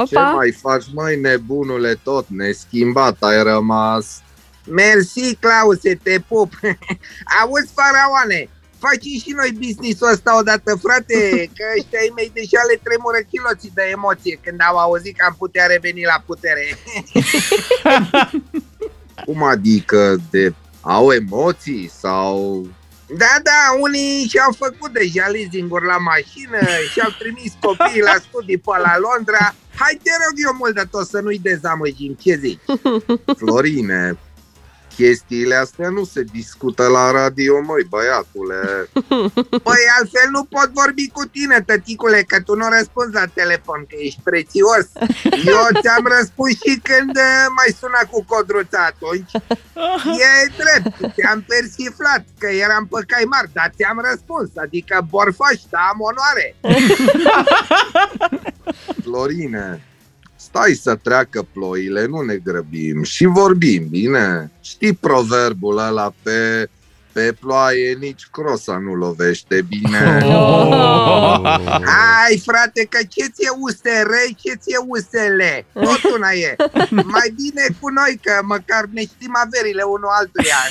Ce 0.08 0.18
Opa! 0.18 0.32
mai 0.32 0.52
faci, 0.52 0.86
măi, 0.94 1.20
nebunule, 1.20 1.96
tot 2.04 2.26
neschimbat 2.28 3.24
ai 3.24 3.44
rămas. 3.44 4.22
Mersi, 4.66 5.36
Clause, 5.36 6.00
te 6.04 6.20
pup. 6.28 6.54
Auzi, 7.42 7.74
faraoane, 7.74 8.50
facem 8.80 9.20
și 9.24 9.32
noi 9.36 9.52
business-ul 9.52 10.12
ăsta 10.12 10.38
odată, 10.38 10.76
frate, 10.76 11.50
că 11.56 11.64
ăștia 11.78 12.00
ai 12.00 12.12
mei 12.16 12.32
deja 12.34 12.62
le 12.70 12.80
tremură 12.84 13.18
chiloții 13.32 13.72
de 13.74 13.84
emoție 13.92 14.40
când 14.44 14.60
au 14.70 14.78
auzit 14.78 15.18
că 15.18 15.26
am 15.28 15.36
putea 15.38 15.66
reveni 15.66 16.04
la 16.04 16.24
putere. 16.26 16.66
Cum 19.26 19.44
adică 19.44 20.16
de 20.30 20.54
au 20.82 21.12
emoții 21.12 21.92
sau... 22.00 22.66
Da, 23.18 23.34
da, 23.44 23.60
unii 23.80 24.28
și-au 24.30 24.52
făcut 24.58 24.92
deja 24.94 25.28
leasing-uri 25.28 25.86
la 25.86 25.98
mașină 25.98 26.60
și-au 26.92 27.10
trimis 27.20 27.54
copiii 27.62 28.02
la 28.02 28.16
studii 28.28 28.58
pe 28.58 28.78
la 28.78 28.96
Londra. 28.98 29.56
Hai, 29.76 30.00
te 30.04 30.10
rog 30.24 30.36
eu 30.46 30.56
mult 30.58 30.76
de 30.76 30.84
tot 30.92 31.08
să 31.08 31.20
nu-i 31.20 31.40
dezamăgim, 31.40 32.18
ce 32.22 32.36
zici? 32.36 32.60
Florine, 33.40 34.18
chestiile 34.96 35.56
astea 35.56 35.90
nu 35.90 36.04
se 36.04 36.24
discută 36.24 36.88
la 36.88 37.12
radio, 37.12 37.62
măi, 37.62 37.84
băiatule. 37.90 38.90
Păi 39.68 39.84
altfel 40.00 40.28
nu 40.32 40.44
pot 40.44 40.70
vorbi 40.74 41.08
cu 41.08 41.26
tine, 41.26 41.62
tăticule, 41.62 42.24
că 42.28 42.42
tu 42.42 42.56
nu 42.56 42.66
răspunzi 42.78 43.14
la 43.14 43.26
telefon, 43.26 43.86
că 43.90 43.96
ești 44.00 44.20
prețios. 44.24 44.86
Eu 45.46 45.82
ți-am 45.82 46.06
răspuns 46.18 46.52
și 46.52 46.80
când 46.84 47.16
uh, 47.16 47.46
mai 47.58 47.76
suna 47.80 48.00
cu 48.12 48.24
codruța 48.28 48.86
atunci. 48.86 49.32
E 50.26 50.52
drept, 50.58 51.16
te-am 51.16 51.44
persiflat, 51.48 52.26
că 52.40 52.48
eram 52.48 52.88
pe 52.88 53.04
cai 53.08 53.24
mari, 53.24 53.50
dar 53.54 53.72
ți-am 53.76 54.02
răspuns, 54.10 54.50
adică 54.56 55.08
borfaș, 55.10 55.60
da, 55.70 55.80
am 55.92 56.00
onoare. 56.00 56.56
Florine, 59.04 59.91
stai 60.52 60.74
să 60.74 60.96
treacă 60.96 61.48
ploile, 61.54 62.06
nu 62.06 62.22
ne 62.22 62.36
grăbim 62.36 63.04
și 63.04 63.26
vorbim, 63.26 63.88
bine? 63.90 64.52
Știi 64.62 64.94
proverbul 64.94 65.78
ăla 65.78 66.14
pe, 66.24 66.70
pe 67.12 67.34
ploaie 67.40 67.98
nici 68.00 68.28
crosa 68.32 68.78
nu 68.78 68.94
lovește, 68.94 69.62
bine? 69.68 70.00
Hai, 71.96 72.42
frate, 72.46 72.88
că 72.90 72.98
ce 73.10 73.26
ți-e 73.26 73.50
USR, 73.60 74.12
ce 74.42 74.54
ți-e 74.54 74.78
USL? 74.88 75.42
Tot 75.74 76.16
una 76.16 76.32
e. 76.32 76.56
Mai 76.90 77.34
bine 77.36 77.66
cu 77.80 77.90
noi, 77.90 78.20
că 78.24 78.40
măcar 78.44 78.84
ne 78.92 79.02
știm 79.02 79.34
averile 79.46 79.82
unul 79.82 80.10
altuia. 80.20 80.62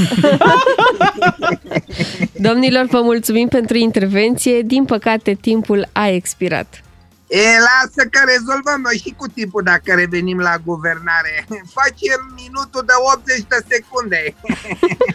Domnilor, 2.48 2.86
vă 2.86 3.00
mulțumim 3.02 3.48
pentru 3.48 3.76
intervenție. 3.76 4.60
Din 4.60 4.84
păcate, 4.84 5.38
timpul 5.40 5.88
a 5.92 6.08
expirat. 6.08 6.82
E, 7.30 7.58
lasă 7.58 8.08
că 8.10 8.20
rezolvăm 8.26 8.80
noi 8.80 8.96
și 9.04 9.14
cu 9.16 9.26
timpul 9.26 9.62
dacă 9.62 9.94
revenim 9.94 10.38
la 10.38 10.54
guvernare. 10.64 11.46
Facem 11.78 12.20
minutul 12.34 12.82
de 12.86 12.92
80 13.14 13.44
de 13.48 13.64
secunde. 13.68 14.34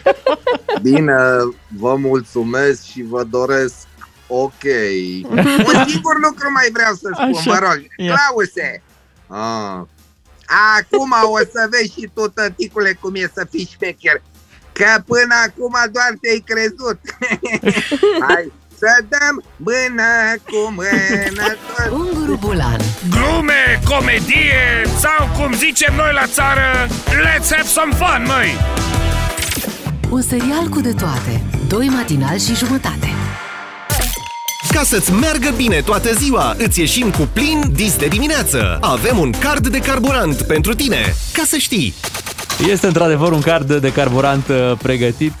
Bine, 0.88 1.16
vă 1.68 1.96
mulțumesc 1.96 2.82
și 2.84 3.02
vă 3.02 3.24
doresc 3.24 3.86
ok. 4.26 4.64
Un 5.66 5.86
singur 5.86 6.16
lucru 6.26 6.52
mai 6.52 6.68
vreau 6.72 6.94
să 6.94 7.10
spun, 7.12 7.34
Așa. 7.36 7.52
mă 7.52 7.58
rog. 7.58 7.84
Ia. 7.96 8.14
Clause! 8.14 8.82
Ah. 9.26 9.80
Acum 10.78 11.10
o 11.32 11.38
să 11.38 11.68
vezi 11.70 11.92
și 11.92 12.10
tu, 12.14 12.28
tăticule, 12.28 12.92
cum 13.00 13.14
e 13.14 13.30
să 13.34 13.46
fii 13.50 13.70
șmecher. 13.72 14.22
Că 14.72 15.02
până 15.06 15.34
acum 15.46 15.74
doar 15.92 16.12
te-ai 16.20 16.44
crezut. 16.46 17.00
Hai, 18.28 18.52
să 18.78 19.04
dăm 19.08 19.42
mână 19.56 20.10
cu 20.50 20.72
mână. 20.76 21.46
Unguru 21.90 22.36
Bulan 22.40 22.80
Glume, 23.10 23.80
comedie 23.84 24.82
sau 24.98 25.28
cum 25.38 25.52
zicem 25.52 25.94
noi 25.96 26.10
la 26.12 26.26
țară, 26.26 26.86
let's 27.26 27.48
have 27.56 27.68
some 27.76 27.92
fun, 27.94 28.22
măi! 28.26 28.56
Un 30.10 30.22
serial 30.22 30.68
cu 30.70 30.80
de 30.80 30.92
toate 30.92 31.42
Doi 31.68 31.86
matinali 31.86 32.40
și 32.40 32.54
jumătate 32.54 33.08
Ca 34.72 34.82
să-ți 34.82 35.12
meargă 35.12 35.50
bine 35.56 35.80
toată 35.80 36.12
ziua, 36.12 36.54
îți 36.58 36.80
ieșim 36.80 37.10
cu 37.10 37.28
plin 37.32 37.62
dis 37.72 37.96
de 37.96 38.06
dimineață. 38.06 38.78
Avem 38.80 39.18
un 39.18 39.30
card 39.30 39.68
de 39.68 39.78
carburant 39.78 40.42
pentru 40.42 40.74
tine, 40.74 41.14
ca 41.32 41.42
să 41.46 41.56
știi. 41.56 41.94
Este 42.70 42.86
într-adevăr 42.86 43.32
un 43.32 43.40
card 43.40 43.74
de 43.74 43.92
carburant 43.92 44.48
uh, 44.48 44.72
pregătit. 44.82 45.32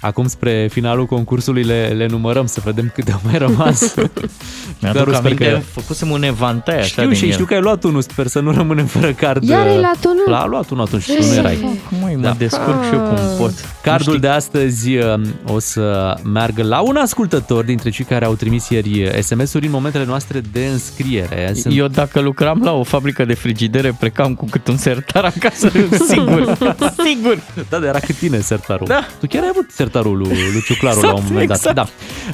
Uh, 0.00 0.08
Acum 0.08 0.26
spre 0.28 0.68
finalul 0.72 1.06
concursului 1.06 1.62
le, 1.62 1.86
le 1.96 2.06
numărăm 2.06 2.46
să 2.46 2.60
vedem 2.64 2.90
câte 2.94 3.12
au 3.12 3.20
mai 3.24 3.38
rămas. 3.38 3.94
Mi-aduc 4.80 5.02
Doar 5.04 5.14
sper 5.14 5.14
aminte, 5.14 5.44
că- 5.50 5.60
făcusem 5.80 6.10
un 6.10 6.22
evantai 6.22 6.74
așa 6.76 6.84
Știu 6.86 7.02
din 7.06 7.14
și 7.14 7.24
el. 7.24 7.32
știu 7.32 7.44
că 7.44 7.54
ai 7.54 7.60
luat 7.60 7.84
unul, 7.84 8.02
sper 8.02 8.26
să 8.26 8.40
nu 8.40 8.50
rămânem 8.52 8.86
fără 8.86 9.12
card. 9.12 9.42
Iar 9.42 9.66
ai 9.66 9.78
luat 9.78 10.04
unul? 10.04 10.24
L-a 10.26 10.46
luat 10.46 10.70
unul 10.70 10.84
atunci, 10.84 11.04
tu 11.06 11.26
nu 11.26 11.34
erai. 11.34 11.80
Măi, 12.00 12.16
mă 12.16 12.34
descurc 12.38 12.84
și 12.88 12.92
eu 12.92 13.00
cum 13.00 13.16
pot. 13.38 13.52
Cardul 13.82 14.18
de 14.18 14.28
astăzi 14.28 14.96
uh, 14.96 15.20
o 15.46 15.58
să 15.58 16.14
meargă 16.24 16.62
la 16.62 16.80
un 16.80 16.96
ascultător 16.96 17.64
dintre 17.64 17.90
cei 17.90 18.04
care 18.04 18.24
au 18.24 18.34
trimis 18.34 18.68
ieri 18.68 19.02
uh, 19.04 19.18
SMS-uri 19.20 19.64
în 19.64 19.70
momentele 19.70 20.04
noastre 20.04 20.40
de 20.52 20.66
înscriere. 20.66 21.52
Sunt... 21.54 21.76
Eu 21.76 21.86
dacă 21.86 22.20
lucram 22.20 22.60
la 22.64 22.72
o 22.72 22.82
fabrică 22.82 23.24
de 23.24 23.34
frigidere, 23.34 23.96
plecam 23.98 24.34
cu 24.34 24.44
cât 24.50 24.68
un 24.68 24.76
sertar 24.76 25.24
acasă, 25.24 25.70
sigur. 26.08 26.56
sigur. 27.06 27.38
Da, 27.54 27.78
dar 27.78 27.82
era 27.82 27.98
cât 27.98 28.14
tine 28.16 28.40
sertarul. 28.40 28.86
Da. 28.86 29.06
Tu 29.20 29.26
chiar 29.26 29.42
ai 29.42 29.48
avut 29.50 29.70
sertarul 29.86 30.16
lui, 30.18 30.36
lui 30.52 30.62
Ciuclaru 30.64 31.00
la 31.00 31.12
un 31.12 31.14
Exact, 31.18 31.28
moment 31.30 31.48
dat. 31.48 31.56
exact. 31.56 31.74
Da. 31.76 31.86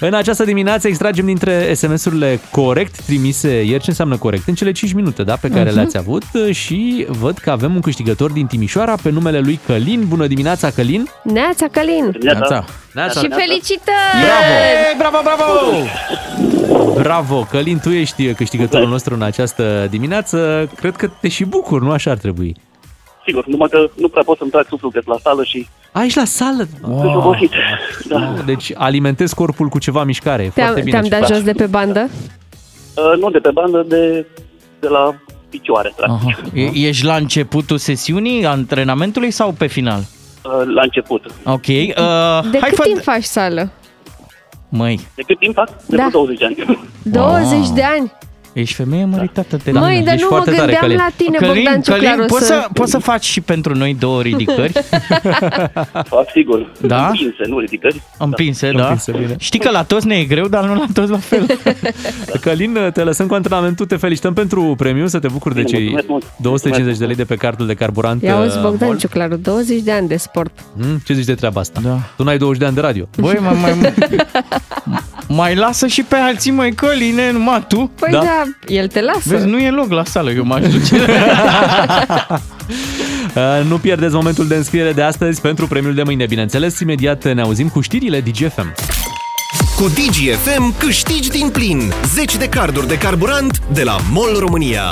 În 0.07 0.15
această 0.15 0.45
dimineață 0.45 0.89
extragem 0.89 1.27
dintre 1.27 1.75
SMS-urile 1.75 2.41
corect 2.51 3.01
trimise 3.01 3.63
ieri. 3.63 3.83
Ce 3.83 3.91
înseamnă 3.91 4.17
corect? 4.17 4.49
În 4.49 4.55
cele 4.55 4.73
5 4.73 4.93
minute 4.93 5.23
da, 5.23 5.35
pe 5.37 5.49
care 5.49 5.65
Mhm. 5.69 5.75
le-ați 5.75 5.97
avut 5.99 6.23
și 6.51 7.07
văd 7.09 7.39
că 7.39 7.51
avem 7.51 7.75
un 7.75 7.81
câștigător 7.81 8.31
din 8.31 8.47
Timișoara 8.47 8.95
pe 9.03 9.11
numele 9.11 9.39
lui 9.41 9.61
Călin. 9.67 10.05
Bună 10.09 10.27
dimineața, 10.27 10.71
Călin! 10.71 11.09
Neața, 11.23 11.67
Călin! 11.71 12.17
Neața. 12.23 12.65
Neața. 12.95 13.21
Și 13.21 13.29
felicitări! 13.31 14.21
Bravo! 14.23 14.99
Bravo, 14.99 15.19
bravo! 15.25 17.01
Bravo, 17.01 17.47
Călin, 17.51 17.79
tu 17.79 17.91
ești 17.91 18.33
câștigătorul 18.33 18.89
nostru 18.89 19.15
în 19.15 19.23
această 19.23 19.87
dimineață. 19.91 20.69
Cred 20.77 20.97
că 20.97 21.11
te 21.21 21.29
și 21.29 21.45
bucur, 21.45 21.83
nu 21.83 21.91
așa 21.91 22.11
ar 22.11 22.17
trebui. 22.17 22.57
Sigur, 23.27 23.47
numai 23.47 23.69
că 23.69 23.87
nu 23.97 24.09
prea 24.09 24.23
pot 24.23 24.39
să-mi 24.39 24.51
trag 24.51 24.67
suflul 24.69 24.91
că 24.91 25.01
la 25.05 25.17
sală 25.23 25.45
și 25.45 25.67
A, 25.93 26.03
ești 26.05 26.19
la 26.19 26.25
sală? 26.25 26.69
sunt 26.81 27.15
obosit. 27.15 27.51
Da. 28.09 28.35
Deci 28.47 28.73
alimentezi 28.75 29.35
corpul 29.35 29.69
cu 29.69 29.79
ceva 29.79 30.05
mișcare. 30.05 30.51
Te-am, 30.55 30.67
Foarte 30.67 30.83
bine. 30.83 31.01
te-am 31.09 31.21
dat 31.21 31.29
jos 31.33 31.43
de 31.43 31.53
pe 31.53 31.67
bandă? 31.67 32.09
Uh, 32.97 33.19
nu 33.21 33.31
de 33.31 33.39
pe 33.39 33.51
bandă, 33.51 33.85
de, 33.89 34.27
de 34.81 34.89
la 34.89 35.15
picioare, 35.49 35.93
practic. 35.97 36.37
E- 36.55 36.87
Ești 36.89 37.05
la 37.05 37.15
începutul 37.17 37.79
sesiunii, 37.79 38.47
antrenamentului 38.47 39.31
sau 39.31 39.53
pe 39.53 39.67
final? 39.67 39.99
Uh, 40.45 40.51
la 40.75 40.83
început. 40.83 41.25
Ok. 41.45 41.67
Uh, 41.67 41.85
De 42.51 42.59
hai 42.61 42.69
cât 42.69 42.75
fă... 42.77 42.83
timp 42.83 43.01
faci 43.03 43.23
sală? 43.23 43.71
Măi, 44.69 45.01
De 45.15 45.23
cât 45.27 45.39
timp 45.39 45.55
fac? 45.55 45.69
De 45.87 45.97
Da. 45.97 46.07
vreo 46.09 46.25
20 46.25 46.39
de 46.39 46.45
ani. 46.45 46.79
20 47.03 47.69
de 47.69 47.83
ani? 47.83 48.13
Ești 48.53 48.75
femeie 48.75 49.05
măritată. 49.05 49.57
Te 49.57 49.71
Măi, 49.71 49.95
lasă. 49.95 50.05
dar 50.05 50.15
nu 50.19 50.27
mă 50.31 50.43
gândeam 50.45 50.91
la 50.91 51.09
tine, 51.17 51.37
Călin, 51.39 51.55
Bogdan 51.55 51.81
Călin, 51.81 52.01
Ciuclaru, 52.01 52.25
poți 52.25 52.47
să... 52.47 52.61
să, 52.63 52.69
poți 52.73 52.91
să 52.91 52.99
faci 52.99 53.25
și 53.25 53.41
pentru 53.41 53.75
noi 53.75 53.97
două 53.99 54.23
ridicări? 54.23 54.73
Fac 56.15 56.31
sigur. 56.33 56.73
Da? 56.81 57.07
Împinse, 57.07 57.43
nu 57.47 57.59
ridicări. 57.59 58.03
Împinse, 58.19 58.71
da? 58.73 58.83
Împinse, 58.83 59.13
bine. 59.13 59.37
Știi 59.39 59.59
că 59.59 59.71
la 59.71 59.83
toți 59.83 60.07
ne 60.07 60.15
e 60.15 60.25
greu, 60.25 60.49
dar 60.49 60.65
nu 60.65 60.75
la 60.75 60.87
toți 60.93 61.11
la 61.11 61.19
fel. 61.19 61.47
Călin, 62.41 62.79
te 62.93 63.03
lăsăm 63.03 63.27
cu 63.27 63.35
antrenamentul, 63.35 63.87
te 63.87 63.97
felicităm 63.97 64.33
pentru 64.33 64.75
premiu, 64.77 65.07
să 65.07 65.19
te 65.19 65.29
bucuri 65.29 65.55
de 65.55 65.63
Bine, 65.63 65.79
cei 65.79 65.89
mulțumesc 65.89 66.09
mult. 66.09 66.25
250 66.41 66.99
de 66.99 67.07
lei 67.07 67.17
de 67.17 67.25
pe 67.25 67.37
cardul 67.37 67.67
de 67.67 67.75
carburant. 67.75 68.23
Ia 68.23 68.37
auzi, 68.37 68.57
uh, 68.57 68.63
Bogdan 68.63 68.89
Mol. 68.89 68.99
Ciuclaru, 68.99 69.37
20 69.37 69.81
de 69.81 69.93
ani 69.93 70.09
de 70.09 70.17
sport. 70.17 70.53
Hmm, 70.77 70.99
ce 71.05 71.13
zici 71.15 71.25
de 71.25 71.35
treaba 71.35 71.61
asta? 71.61 71.81
Da. 71.85 71.99
Tu 72.17 72.23
n-ai 72.23 72.39
20 72.39 72.59
de 72.59 72.65
ani 72.67 72.75
de 72.75 72.81
radio. 72.81 73.09
Băi, 73.19 73.39
mai, 73.41 73.57
mai, 73.61 73.75
mai 73.81 73.93
lasă 75.55 75.87
și 75.87 76.03
pe 76.03 76.17
alții, 76.17 76.51
măi, 76.51 76.73
Căline, 76.73 77.31
numai 77.31 77.65
tu. 77.69 77.91
Păi 77.99 78.13
da, 78.13 78.19
da 78.19 78.43
el 78.67 78.89
te 78.89 79.01
lasă. 79.01 79.21
Vezi, 79.25 79.47
nu 79.47 79.59
e 79.59 79.71
loc 79.71 79.91
la 79.91 80.05
sală, 80.05 80.31
eu 80.31 80.45
m-aș 80.45 80.69
duce. 80.69 80.97
Uh, 83.35 83.65
Nu 83.69 83.79
pierdeți 83.79 84.15
momentul 84.15 84.47
de 84.47 84.55
înscriere 84.55 84.93
de 84.93 85.03
astăzi 85.03 85.41
pentru 85.41 85.67
premiul 85.67 85.95
de 85.95 86.03
mâine, 86.03 86.27
bineînțeles. 86.27 86.79
Imediat 86.79 87.35
ne 87.35 87.41
auzim 87.41 87.69
cu 87.69 87.81
știrile 87.81 88.21
DGFM. 88.21 88.75
Cu 89.77 89.83
Cu 89.83 89.89
DGFM 89.89 90.79
câștigi 90.79 91.29
din 91.29 91.49
plin 91.49 91.93
10 92.15 92.39
de 92.39 92.49
carduri 92.49 92.89
de 92.89 92.99
carburant 92.99 93.63
de 93.73 93.83
la 93.83 93.97
MOL 94.11 94.37
România. 94.39 94.83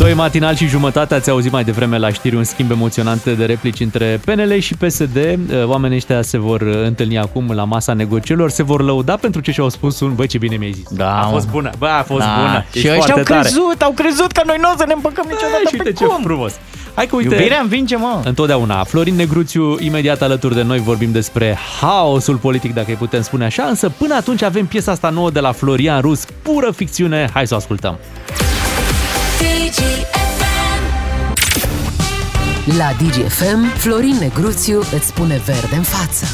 Doi 0.00 0.14
matinal 0.14 0.54
și 0.54 0.66
jumătate 0.66 1.14
ați 1.14 1.30
auzit 1.30 1.52
mai 1.52 1.64
devreme 1.64 1.98
la 1.98 2.12
știri 2.12 2.36
un 2.36 2.44
schimb 2.44 2.70
emoționant 2.70 3.24
de 3.24 3.44
replici 3.44 3.80
între 3.80 4.20
PNL 4.24 4.58
și 4.58 4.74
PSD. 4.74 5.38
Oamenii 5.64 5.96
ăștia 5.96 6.22
se 6.22 6.38
vor 6.38 6.60
întâlni 6.60 7.18
acum 7.18 7.50
la 7.54 7.64
masa 7.64 7.92
negocierilor, 7.92 8.50
se 8.50 8.62
vor 8.62 8.82
lăuda 8.82 9.16
pentru 9.16 9.40
ce 9.40 9.50
și-au 9.52 9.68
spus 9.68 10.00
un, 10.00 10.14
băi 10.14 10.26
ce 10.26 10.38
bine 10.38 10.56
mi-ai 10.56 10.72
zis. 10.72 10.86
Da, 10.90 11.20
a 11.20 11.24
mă. 11.24 11.30
fost 11.32 11.48
bună, 11.48 11.70
bă, 11.78 11.86
a 11.86 12.02
fost 12.02 12.20
Da. 12.20 12.34
bună. 12.36 12.64
Și 12.72 12.90
ăștia 12.98 13.14
au 13.14 13.22
crezut, 13.22 13.82
au 13.82 13.90
crezut 13.92 14.32
că 14.32 14.42
noi 14.46 14.56
nu 14.60 14.70
o 14.70 14.74
să 14.78 14.84
ne 14.86 14.92
împăcăm 14.92 15.24
niciodată 15.28 15.62
și 15.70 15.76
pe 15.76 15.82
uite 15.84 15.98
ce 15.98 16.04
cum. 16.04 16.22
frumos. 16.22 16.52
Hai 16.94 17.06
că 17.06 17.16
uite, 17.16 17.34
Iubirea 17.34 17.60
învinge, 17.60 17.96
mă. 17.96 18.20
Întotdeauna. 18.24 18.84
Florin 18.84 19.14
Negruțiu, 19.14 19.76
imediat 19.80 20.22
alături 20.22 20.54
de 20.54 20.62
noi 20.62 20.78
vorbim 20.78 21.12
despre 21.12 21.58
haosul 21.80 22.36
politic, 22.36 22.74
dacă 22.74 22.86
îi 22.90 22.96
putem 22.96 23.22
spune 23.22 23.44
așa, 23.44 23.62
însă 23.62 23.88
până 23.88 24.14
atunci 24.14 24.42
avem 24.42 24.66
piesa 24.66 24.92
asta 24.92 25.08
nouă 25.10 25.30
de 25.30 25.40
la 25.40 25.52
Florian 25.52 26.00
Rus, 26.00 26.24
pură 26.42 26.70
ficțiune, 26.70 27.30
hai 27.32 27.46
să 27.46 27.54
o 27.54 27.56
ascultăm. 27.56 27.98
La 32.78 32.92
DGFM, 32.98 33.78
Florin 33.78 34.16
Negruțiu 34.20 34.78
îți 34.78 35.06
spune 35.06 35.40
verde 35.46 35.76
în 35.76 35.82
față. 35.82 36.26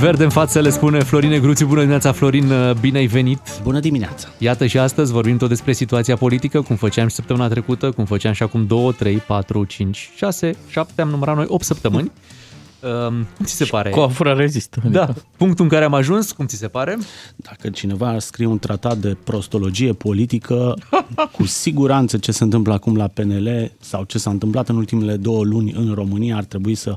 Verde 0.00 0.24
în 0.24 0.30
față 0.30 0.60
le 0.60 0.70
spune 0.70 1.02
Florin 1.02 1.30
Negruțiu. 1.30 1.66
Bună 1.66 1.78
dimineața, 1.78 2.12
Florin, 2.12 2.52
bine 2.80 2.98
ai 2.98 3.06
venit! 3.06 3.40
Bună 3.62 3.80
dimineața! 3.80 4.28
Iată 4.38 4.66
și 4.66 4.78
astăzi 4.78 5.12
vorbim 5.12 5.36
tot 5.36 5.48
despre 5.48 5.72
situația 5.72 6.16
politică, 6.16 6.60
cum 6.60 6.76
făceam 6.76 7.08
și 7.08 7.14
săptămâna 7.14 7.48
trecută, 7.48 7.90
cum 7.90 8.04
făceam 8.04 8.32
și 8.32 8.42
acum 8.42 8.66
2, 8.66 8.92
3, 8.98 9.16
4, 9.16 9.64
5, 9.64 10.10
6, 10.16 10.56
7, 10.68 11.02
am 11.02 11.08
numărat 11.08 11.36
noi 11.36 11.44
8 11.48 11.64
săptămâni. 11.64 12.10
Um, 12.82 13.26
cum 13.36 13.44
ți 13.44 13.54
se 13.54 13.64
pare? 13.64 13.90
Coafura 13.90 14.32
rezistă. 14.32 14.80
Da, 14.90 15.08
punctul 15.36 15.64
în 15.64 15.70
care 15.70 15.84
am 15.84 15.94
ajuns, 15.94 16.32
cum 16.32 16.46
ți 16.46 16.56
se 16.56 16.68
pare? 16.68 16.98
Dacă 17.36 17.68
cineva 17.68 18.08
ar 18.08 18.18
scrie 18.18 18.46
un 18.46 18.58
tratat 18.58 18.96
de 18.98 19.16
prostologie 19.24 19.92
politică, 19.92 20.74
cu 21.36 21.44
siguranță 21.46 22.16
ce 22.16 22.32
se 22.32 22.44
întâmplă 22.44 22.72
acum 22.72 22.96
la 22.96 23.06
PNL 23.06 23.72
sau 23.80 24.04
ce 24.04 24.18
s-a 24.18 24.30
întâmplat 24.30 24.68
în 24.68 24.76
ultimele 24.76 25.16
două 25.16 25.44
luni 25.44 25.72
în 25.76 25.92
România 25.94 26.36
ar 26.36 26.44
trebui 26.44 26.74
să 26.74 26.96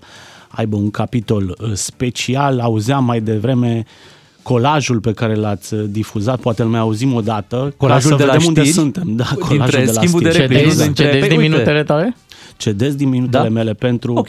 aibă 0.50 0.76
un 0.76 0.92
capitol 0.92 1.58
uh, 1.62 1.72
special. 1.74 2.60
Auzeam 2.60 3.06
mai 3.06 3.22
devreme 3.22 3.84
colajul 4.44 5.00
pe 5.00 5.12
care 5.14 5.36
l-ați 5.36 5.74
uh, 5.74 5.84
difuzat, 5.90 6.40
poate 6.40 6.62
îl 6.62 6.68
mai 6.68 6.80
auzim 6.80 7.14
o 7.14 7.22
dată, 7.22 7.74
Colajul 7.78 8.10
ca 8.10 8.16
să 8.18 8.22
de 8.22 8.28
la 8.28 8.32
vedem 8.32 8.48
unde 8.48 8.60
știri? 8.62 8.76
suntem. 8.78 9.16
Da, 9.16 9.24
Dintre 9.24 9.48
colajul 9.48 9.80
de 9.80 9.86
la 9.86 9.92
schimbul 10.02 10.22
de 10.22 10.30
știri. 10.30 10.42
replici, 10.48 10.60
Cedezi, 10.62 10.84
dintre- 10.84 11.04
cedezi 11.04 11.20
Păi, 11.20 11.30
din 11.30 11.38
uite. 11.40 11.52
minutele 11.54 11.84
tale? 11.84 12.16
Cedez 12.58 12.96
din 12.96 13.10
minutele 13.10 13.44
Da? 13.44 13.50
mele 13.50 13.74
pentru 13.74 14.14
Ok. 14.14 14.28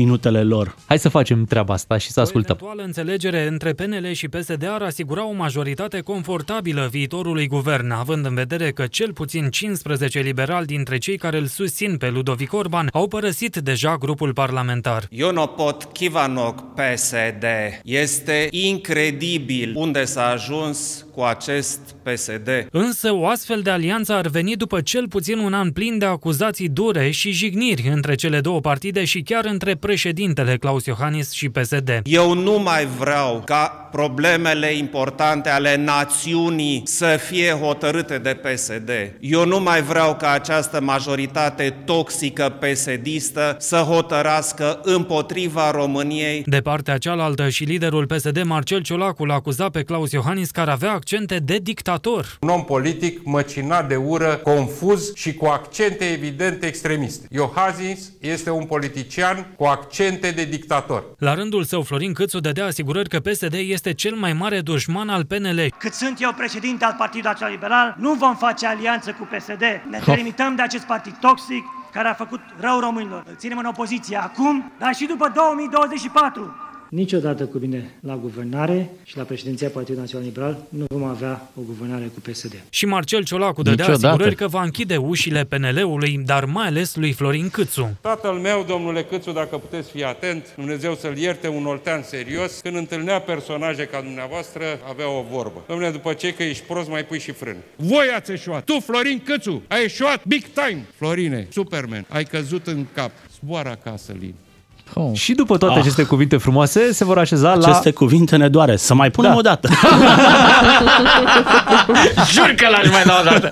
Minutele 0.00 0.42
lor. 0.42 0.74
Hai 0.86 0.98
să 0.98 1.08
facem 1.08 1.44
treaba 1.44 1.74
asta 1.74 1.98
și 1.98 2.10
să 2.10 2.20
ascultăm. 2.20 2.56
Eventuală 2.60 2.82
înțelegere 2.86 3.46
între 3.46 3.72
PNL 3.72 4.12
și 4.12 4.28
PSD 4.28 4.68
ar 4.68 4.82
asigura 4.82 5.26
o 5.26 5.32
majoritate 5.32 6.00
confortabilă 6.00 6.88
viitorului 6.90 7.46
guvern, 7.46 7.90
având 7.90 8.26
în 8.26 8.34
vedere 8.34 8.70
că 8.70 8.86
cel 8.86 9.12
puțin 9.12 9.48
15 9.50 10.20
liberali 10.20 10.66
dintre 10.66 10.98
cei 10.98 11.18
care 11.18 11.38
îl 11.38 11.46
susțin 11.46 11.96
pe 11.96 12.10
Ludovic 12.10 12.52
Orban 12.52 12.88
au 12.92 13.08
părăsit 13.08 13.56
deja 13.56 13.96
grupul 13.96 14.32
parlamentar. 14.32 15.06
Ionopot 15.10 15.84
Kivanok 15.92 16.74
PSD. 16.74 17.44
Este 17.82 18.48
incredibil 18.50 19.72
unde 19.76 20.04
s-a 20.04 20.30
ajuns 20.30 21.04
cu 21.14 21.20
acest 21.20 21.80
PSD. 22.02 22.48
Însă 22.70 23.12
o 23.12 23.26
astfel 23.26 23.60
de 23.60 23.70
alianță 23.70 24.12
ar 24.12 24.26
veni 24.26 24.56
după 24.56 24.80
cel 24.80 25.08
puțin 25.08 25.38
un 25.38 25.52
an 25.52 25.70
plin 25.70 25.98
de 25.98 26.04
acuzații 26.04 26.68
dure 26.68 27.10
și 27.10 27.30
jigniri 27.30 27.88
între 27.92 28.14
cele 28.14 28.40
două 28.40 28.60
partide 28.60 29.04
și 29.04 29.20
chiar 29.20 29.44
între 29.44 29.74
președintele 29.90 30.56
Claus 30.56 30.84
Iohannis 30.84 31.32
și 31.32 31.48
PSD. 31.48 32.00
Eu 32.04 32.34
nu 32.34 32.58
mai 32.58 32.86
vreau 32.86 33.42
ca 33.44 33.88
problemele 33.90 34.74
importante 34.74 35.48
ale 35.48 35.76
națiunii 35.76 36.82
să 36.84 37.18
fie 37.28 37.50
hotărâte 37.50 38.18
de 38.18 38.34
PSD. 38.34 38.90
Eu 39.20 39.46
nu 39.46 39.60
mai 39.60 39.82
vreau 39.82 40.16
ca 40.16 40.30
această 40.30 40.80
majoritate 40.80 41.76
toxică 41.84 42.58
PSD-istă 42.58 43.56
să 43.58 43.76
hotărască 43.76 44.80
împotriva 44.82 45.70
României. 45.70 46.42
De 46.46 46.60
partea 46.60 46.98
cealaltă 46.98 47.48
și 47.48 47.64
liderul 47.64 48.06
PSD 48.06 48.42
Marcel 48.42 48.80
Ciolacu 48.80 49.24
l-a 49.24 49.34
acuzat 49.34 49.70
pe 49.70 49.82
Claus 49.82 50.12
Iohannis 50.12 50.50
că 50.50 50.60
ar 50.60 50.68
avea 50.68 50.92
accente 50.92 51.38
de 51.38 51.58
dictator. 51.62 52.36
Un 52.40 52.48
om 52.48 52.64
politic 52.64 53.20
măcinat 53.24 53.88
de 53.88 53.96
ură, 53.96 54.40
confuz 54.42 55.14
și 55.14 55.34
cu 55.34 55.46
accente 55.46 56.04
evident 56.04 56.64
extremiste. 56.64 57.26
Iohannis 57.30 58.12
este 58.20 58.50
un 58.50 58.64
politician 58.64 59.54
cu 59.56 59.64
accente 59.70 60.30
de 60.30 60.44
dictator. 60.44 61.04
La 61.18 61.34
rândul 61.34 61.64
său, 61.64 61.82
Florin 61.82 62.12
Câțu 62.12 62.40
dădea 62.40 62.66
asigurări 62.66 63.08
că 63.08 63.20
PSD 63.20 63.54
este 63.54 63.92
cel 63.92 64.14
mai 64.14 64.32
mare 64.32 64.60
dușman 64.60 65.08
al 65.08 65.24
PNL. 65.24 65.60
Cât 65.78 65.92
sunt 65.92 66.20
eu 66.20 66.32
președinte 66.36 66.84
al 66.84 66.94
Partidului 66.98 67.30
Național 67.30 67.52
Liberal, 67.54 67.94
nu 67.98 68.12
vom 68.12 68.36
face 68.36 68.66
alianță 68.66 69.10
cu 69.18 69.28
PSD. 69.36 69.62
Ne 69.90 70.00
delimităm 70.04 70.54
de 70.54 70.62
acest 70.62 70.84
partid 70.84 71.16
toxic 71.20 71.64
care 71.92 72.08
a 72.08 72.14
făcut 72.14 72.40
rău 72.60 72.78
românilor. 72.78 73.24
Îl 73.28 73.34
ținem 73.36 73.58
în 73.58 73.64
opoziție 73.64 74.16
acum, 74.16 74.72
dar 74.78 74.94
și 74.94 75.06
după 75.06 75.32
2024. 75.34 76.69
Niciodată 76.90 77.44
cu 77.44 77.58
mine 77.58 77.90
la 78.00 78.16
guvernare 78.16 78.90
și 79.04 79.16
la 79.16 79.22
președinția 79.22 79.68
Partidului 79.68 80.00
Național 80.00 80.26
Liberal 80.26 80.66
nu 80.68 80.84
vom 80.88 81.02
avea 81.02 81.50
o 81.54 81.60
guvernare 81.66 82.04
cu 82.14 82.20
PSD. 82.30 82.62
Și 82.70 82.86
Marcel 82.86 83.24
Ciolacu 83.24 83.62
dădea 83.62 83.86
Niciodată. 83.86 84.06
asigurări 84.06 84.36
că 84.36 84.48
va 84.48 84.62
închide 84.62 84.96
ușile 84.96 85.44
PNL-ului, 85.44 86.20
dar 86.24 86.44
mai 86.44 86.66
ales 86.66 86.94
lui 86.94 87.12
Florin 87.12 87.48
Câțu. 87.48 87.96
Tatăl 88.00 88.32
meu, 88.32 88.64
domnule 88.68 89.02
Câțu, 89.02 89.32
dacă 89.32 89.56
puteți 89.56 89.90
fi 89.90 90.04
atent, 90.04 90.54
Dumnezeu 90.54 90.94
să-l 90.94 91.16
ierte, 91.16 91.48
un 91.48 91.66
oltean 91.66 92.02
serios, 92.02 92.60
când 92.62 92.76
întâlnea 92.76 93.20
personaje 93.20 93.84
ca 93.84 94.00
dumneavoastră, 94.00 94.64
avea 94.88 95.10
o 95.10 95.24
vorbă. 95.30 95.64
Domnule, 95.68 95.90
după 95.90 96.12
ce 96.12 96.34
că 96.34 96.42
ești 96.42 96.64
prost, 96.64 96.88
mai 96.88 97.04
pui 97.04 97.18
și 97.18 97.32
frân. 97.32 97.56
Voi 97.76 98.06
ați 98.16 98.32
eșuat. 98.32 98.64
Tu, 98.64 98.80
Florin 98.80 99.20
Câțu, 99.24 99.62
ai 99.68 99.84
eșuat 99.84 100.24
big 100.26 100.42
time. 100.42 100.86
Florine, 100.96 101.46
Superman, 101.50 102.06
ai 102.08 102.24
căzut 102.24 102.66
în 102.66 102.86
cap. 102.94 103.10
Zboară 103.40 103.68
acasă, 103.68 104.14
Lin. 104.20 104.34
Oh. 104.94 105.10
Și 105.12 105.32
după 105.34 105.56
toate 105.56 105.74
Ah. 105.74 105.80
aceste 105.80 106.02
cuvinte 106.02 106.36
frumoase, 106.36 106.92
se 106.92 107.04
vor 107.04 107.18
așeza 107.18 107.54
la... 107.54 107.66
Aceste 107.68 107.90
cuvinte 107.90 108.36
ne 108.36 108.48
doare. 108.48 108.76
Să 108.76 108.94
mai 108.94 109.10
punem 109.10 109.30
Da. 109.30 109.36
o 109.36 109.40
dată. 109.40 109.68
Jur 112.32 112.54
că 112.56 112.66
l-aș 112.70 112.90
mai 112.90 113.02
da 113.04 113.18
o 113.20 113.24
dată. 113.24 113.48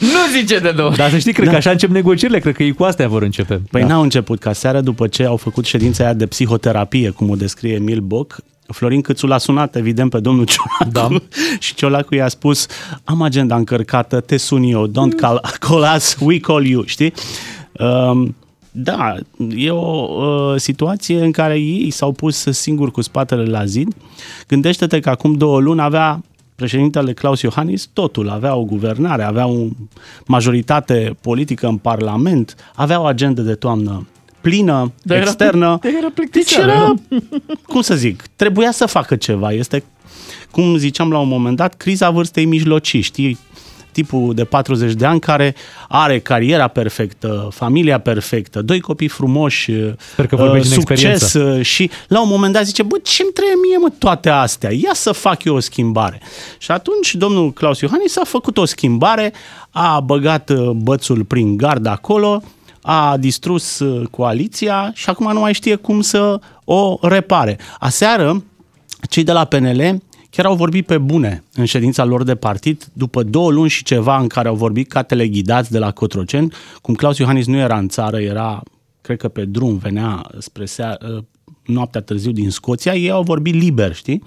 nu 0.00 0.38
zice 0.38 0.58
de 0.58 0.70
două. 0.76 0.92
Dar 0.96 1.10
să 1.10 1.18
știi, 1.18 1.32
cred 1.32 1.48
că 1.48 1.54
așa 1.56 1.70
încep 1.70 1.90
negocierile, 1.90 2.38
cred 2.38 2.54
că 2.54 2.62
ei 2.62 2.72
cu 2.72 2.84
astea 2.84 3.08
vor 3.08 3.22
începe. 3.22 3.62
Păi 3.70 3.80
da. 3.80 3.86
n-au 3.86 4.02
început 4.02 4.38
ca 4.40 4.52
seară 4.52 4.80
după 4.80 5.06
ce 5.06 5.24
au 5.24 5.36
făcut 5.36 5.64
ședința 5.66 6.04
aia 6.04 6.12
de 6.12 6.26
psihoterapie, 6.26 7.10
cum 7.10 7.30
o 7.30 7.34
descrie 7.34 7.74
Emil 7.74 8.00
Boc. 8.00 8.36
Florin 8.66 9.00
Câțu 9.00 9.26
l-a 9.26 9.38
sunat, 9.38 9.76
evident, 9.76 10.10
pe 10.10 10.18
domnul 10.20 10.44
Ciolacu 10.44 10.90
da. 10.92 11.08
și 11.64 11.74
Ciolacu 11.74 12.14
i-a 12.14 12.28
spus 12.28 12.66
am 13.04 13.22
agenda 13.22 13.56
încărcată, 13.56 14.20
te 14.20 14.36
sun 14.36 14.62
eu, 14.62 14.88
don't 14.88 15.16
call, 15.20 15.40
call 15.68 15.92
us, 15.96 16.16
we 16.20 16.38
call 16.38 16.64
you, 16.66 16.82
știi? 16.86 17.12
Um, 17.72 18.36
da, 18.72 19.14
e 19.56 19.70
o 19.70 20.08
uh, 20.08 20.54
situație 20.60 21.24
în 21.24 21.30
care 21.32 21.58
ei 21.58 21.90
s-au 21.90 22.12
pus 22.12 22.36
singuri 22.50 22.90
cu 22.90 23.00
spatele 23.00 23.44
la 23.44 23.64
zid. 23.64 23.94
Gândește-te 24.48 25.00
că 25.00 25.10
acum 25.10 25.32
două 25.32 25.60
luni 25.60 25.80
avea 25.80 26.22
președintele 26.54 27.12
Claus 27.12 27.40
Iohannis 27.40 27.88
totul, 27.92 28.28
avea 28.28 28.54
o 28.54 28.64
guvernare, 28.64 29.22
avea 29.22 29.46
o 29.46 29.64
majoritate 30.26 31.16
politică 31.20 31.66
în 31.66 31.76
Parlament, 31.76 32.54
avea 32.74 33.00
o 33.00 33.04
agendă 33.04 33.42
de 33.42 33.54
toamnă 33.54 34.06
plină, 34.40 34.92
Dar 35.02 35.16
era- 35.16 35.26
externă. 35.26 35.78
dar 35.82 35.92
era 35.92 36.00
deci 36.00 36.12
plictiseală, 36.14 36.72
era, 36.72 36.94
cum 37.66 37.80
să 37.80 37.94
zic, 37.94 38.22
trebuia 38.36 38.70
să 38.70 38.86
facă 38.86 39.16
ceva. 39.16 39.52
Este, 39.52 39.84
cum 40.50 40.76
ziceam 40.76 41.10
la 41.10 41.18
un 41.18 41.28
moment 41.28 41.56
dat, 41.56 41.74
criza 41.74 42.10
vârstei 42.10 42.44
mijlocii, 42.44 43.00
știi? 43.00 43.38
Tipul 43.92 44.34
de 44.34 44.44
40 44.44 44.92
de 44.92 45.06
ani 45.06 45.20
care 45.20 45.54
are 45.88 46.18
cariera 46.18 46.68
perfectă, 46.68 47.48
familia 47.52 47.98
perfectă, 47.98 48.62
doi 48.62 48.80
copii 48.80 49.08
frumoși, 49.08 49.72
Sper 50.12 50.26
că 50.26 50.36
vorbești 50.36 50.68
din 50.68 50.78
succes 50.78 51.02
experiență. 51.22 51.56
uh, 51.58 51.64
și 51.64 51.90
la 52.08 52.22
un 52.22 52.28
moment 52.28 52.52
dat 52.52 52.64
zice, 52.64 52.82
bă, 52.82 52.96
ce-mi 53.02 53.30
trebuie 53.30 53.56
mie, 53.68 53.76
mă, 53.76 53.88
toate 53.98 54.28
astea? 54.28 54.70
Ia 54.72 54.90
să 54.92 55.12
fac 55.12 55.44
eu 55.44 55.54
o 55.54 55.60
schimbare. 55.60 56.20
Și 56.58 56.70
atunci 56.70 57.14
domnul 57.14 57.52
Claus 57.52 57.80
Iohannis 57.80 58.16
a 58.16 58.24
făcut 58.24 58.58
o 58.58 58.64
schimbare, 58.64 59.32
a 59.70 60.00
băgat 60.00 60.50
uh, 60.50 60.70
bățul 60.70 61.24
prin 61.24 61.56
gard 61.56 61.86
acolo, 61.86 62.42
a 62.82 63.16
distrus 63.16 63.78
uh, 63.78 64.06
coaliția 64.10 64.90
și 64.94 65.10
acum 65.10 65.32
nu 65.32 65.40
mai 65.40 65.52
știe 65.54 65.74
cum 65.74 66.00
să 66.00 66.40
o 66.64 66.98
repare. 67.00 67.58
Aseară, 67.78 68.44
cei 69.08 69.24
de 69.24 69.32
la 69.32 69.44
PNL 69.44 70.02
chiar 70.32 70.46
au 70.46 70.54
vorbit 70.54 70.86
pe 70.86 70.98
bune 70.98 71.44
în 71.54 71.64
ședința 71.64 72.04
lor 72.04 72.22
de 72.22 72.34
partid, 72.34 72.88
după 72.92 73.22
două 73.22 73.50
luni 73.50 73.68
și 73.68 73.84
ceva 73.84 74.18
în 74.18 74.26
care 74.26 74.48
au 74.48 74.54
vorbit 74.54 74.88
ca 74.88 75.02
teleghidați 75.02 75.70
de 75.70 75.78
la 75.78 75.90
Cotroceni, 75.90 76.52
cum 76.80 76.94
Claus 76.94 77.18
Iohannis 77.18 77.46
nu 77.46 77.56
era 77.56 77.78
în 77.78 77.88
țară, 77.88 78.20
era, 78.20 78.62
cred 79.00 79.18
că 79.18 79.28
pe 79.28 79.44
drum, 79.44 79.76
venea 79.76 80.30
spre 80.38 80.64
sea, 80.64 80.98
noaptea 81.66 82.00
târziu 82.00 82.30
din 82.30 82.50
Scoția, 82.50 82.94
ei 82.94 83.10
au 83.10 83.22
vorbit 83.22 83.54
liber, 83.54 83.94
știi? 83.94 84.22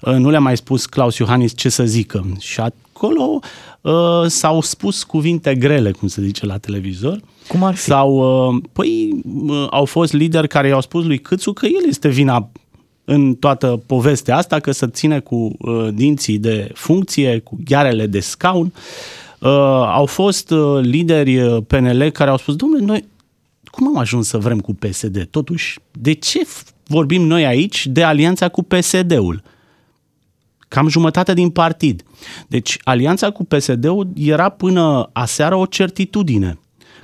Nu 0.00 0.30
le-a 0.30 0.40
mai 0.40 0.56
spus 0.56 0.86
Claus 0.86 1.16
Iohannis 1.16 1.56
ce 1.56 1.68
să 1.68 1.84
zică. 1.84 2.26
Și 2.38 2.60
acolo 2.60 3.38
uh, 3.80 4.26
s-au 4.26 4.60
spus 4.60 5.02
cuvinte 5.02 5.54
grele, 5.54 5.90
cum 5.90 6.08
se 6.08 6.22
zice 6.22 6.46
la 6.46 6.58
televizor. 6.58 7.20
Cum 7.48 7.62
ar 7.62 7.74
fi? 7.74 7.82
Sau, 7.82 8.12
uh, 8.48 8.62
păi, 8.72 9.20
uh, 9.46 9.66
au 9.70 9.84
fost 9.84 10.12
lideri 10.12 10.48
care 10.48 10.68
i-au 10.68 10.80
spus 10.80 11.04
lui 11.04 11.18
Câțu 11.18 11.52
că 11.52 11.66
el 11.66 11.88
este 11.88 12.08
vina 12.08 12.50
în 13.12 13.34
toată 13.34 13.82
povestea 13.86 14.36
asta, 14.36 14.60
că 14.60 14.72
să 14.72 14.86
ține 14.86 15.20
cu 15.20 15.52
uh, 15.58 15.88
dinții 15.92 16.38
de 16.38 16.70
funcție, 16.74 17.38
cu 17.38 17.58
ghearele 17.64 18.06
de 18.06 18.20
scaun. 18.20 18.72
Uh, 19.38 19.50
au 19.86 20.06
fost 20.06 20.50
uh, 20.50 20.80
lideri 20.82 21.38
uh, 21.38 21.62
PNL 21.66 22.10
care 22.10 22.30
au 22.30 22.36
spus, 22.36 22.56
domnule, 22.56 22.84
noi 22.84 23.04
cum 23.64 23.86
am 23.86 23.96
ajuns 23.96 24.28
să 24.28 24.38
vrem 24.38 24.60
cu 24.60 24.74
PSD? 24.74 25.24
Totuși, 25.30 25.78
de 25.90 26.12
ce 26.12 26.40
f- 26.44 26.68
vorbim 26.86 27.22
noi 27.22 27.46
aici 27.46 27.86
de 27.86 28.02
alianța 28.02 28.48
cu 28.48 28.62
PSD-ul? 28.62 29.42
Cam 30.58 30.88
jumătate 30.88 31.34
din 31.34 31.50
partid. 31.50 32.02
Deci, 32.48 32.78
alianța 32.84 33.30
cu 33.30 33.44
PSD-ul 33.44 34.08
era 34.14 34.48
până 34.48 35.10
aseară 35.12 35.54
o 35.54 35.66
certitudine. 35.66 36.58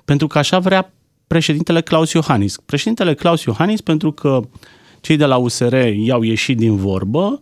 Pentru 0.05 0.27
că 0.27 0.39
așa 0.39 0.59
vrea 0.59 0.93
președintele 1.27 1.81
Claus 1.81 2.13
Iohannis. 2.13 2.57
Președintele 2.67 3.15
Claus 3.15 3.43
Iohannis, 3.43 3.81
pentru 3.81 4.13
că 4.13 4.43
cei 5.07 5.17
de 5.17 5.25
la 5.25 5.37
USR 5.37 5.75
i-au 5.75 6.23
ieșit 6.23 6.57
din 6.57 6.77
vorbă, 6.77 7.41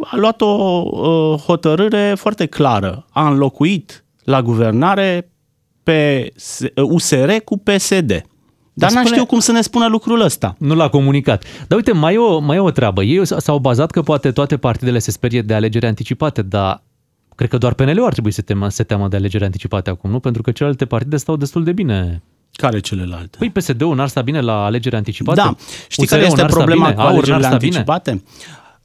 a 0.00 0.16
luat 0.16 0.40
o 0.40 0.46
uh, 0.90 1.38
hotărâre 1.38 2.14
foarte 2.16 2.46
clară. 2.46 3.06
A 3.10 3.28
înlocuit 3.28 4.04
la 4.24 4.42
guvernare 4.42 5.30
pe 5.82 6.32
USR 6.82 7.30
cu 7.44 7.56
PSD. 7.58 8.06
Dar 8.74 8.90
n-am 8.90 9.00
spune- 9.02 9.06
știut 9.06 9.26
cum 9.26 9.38
să 9.38 9.52
ne 9.52 9.60
spună 9.60 9.86
lucrul 9.86 10.20
ăsta. 10.20 10.54
Nu 10.58 10.74
l-a 10.74 10.88
comunicat. 10.88 11.44
Dar 11.68 11.78
uite, 11.78 11.92
mai 11.92 12.14
e, 12.14 12.18
o, 12.18 12.38
mai 12.38 12.56
e 12.56 12.60
o 12.60 12.70
treabă. 12.70 13.02
Ei 13.02 13.26
s- 13.26 13.34
s-au 13.36 13.58
bazat 13.58 13.90
că 13.90 14.02
poate 14.02 14.32
toate 14.32 14.56
partidele 14.56 14.98
se 14.98 15.10
sperie 15.10 15.42
de 15.42 15.54
alegeri 15.54 15.86
anticipate, 15.86 16.42
dar 16.42 16.82
cred 17.34 17.48
că 17.48 17.58
doar 17.58 17.74
PNL-ul 17.74 18.06
ar 18.06 18.12
trebui 18.12 18.30
să 18.30 18.42
teamă, 18.42 18.68
să 18.68 18.82
teamă 18.82 19.08
de 19.08 19.16
alegeri 19.16 19.44
anticipate 19.44 19.90
acum, 19.90 20.10
nu? 20.10 20.20
Pentru 20.20 20.42
că 20.42 20.50
celelalte 20.50 20.84
partide 20.84 21.16
stau 21.16 21.36
destul 21.36 21.64
de 21.64 21.72
bine. 21.72 22.22
Care 22.52 22.80
celelalte? 22.80 23.36
Păi 23.38 23.50
PSD-ul 23.50 23.94
n-ar 23.94 24.08
sta 24.08 24.22
bine 24.22 24.40
la 24.40 24.64
alegeri 24.64 24.96
anticipate? 24.96 25.40
Da. 25.40 25.54
Știi 25.88 26.02
USR-ul 26.02 26.18
care 26.18 26.22
este 26.22 26.40
n-ar 26.40 26.50
sta 26.50 26.58
problema 26.58 26.88
bine? 26.88 26.94
cu 26.94 27.00
AUR 27.00 27.10
n-ar 27.10 27.16
alegerile 27.16 27.46
sta 27.46 27.56
bine? 27.56 27.76
anticipate? 27.76 28.22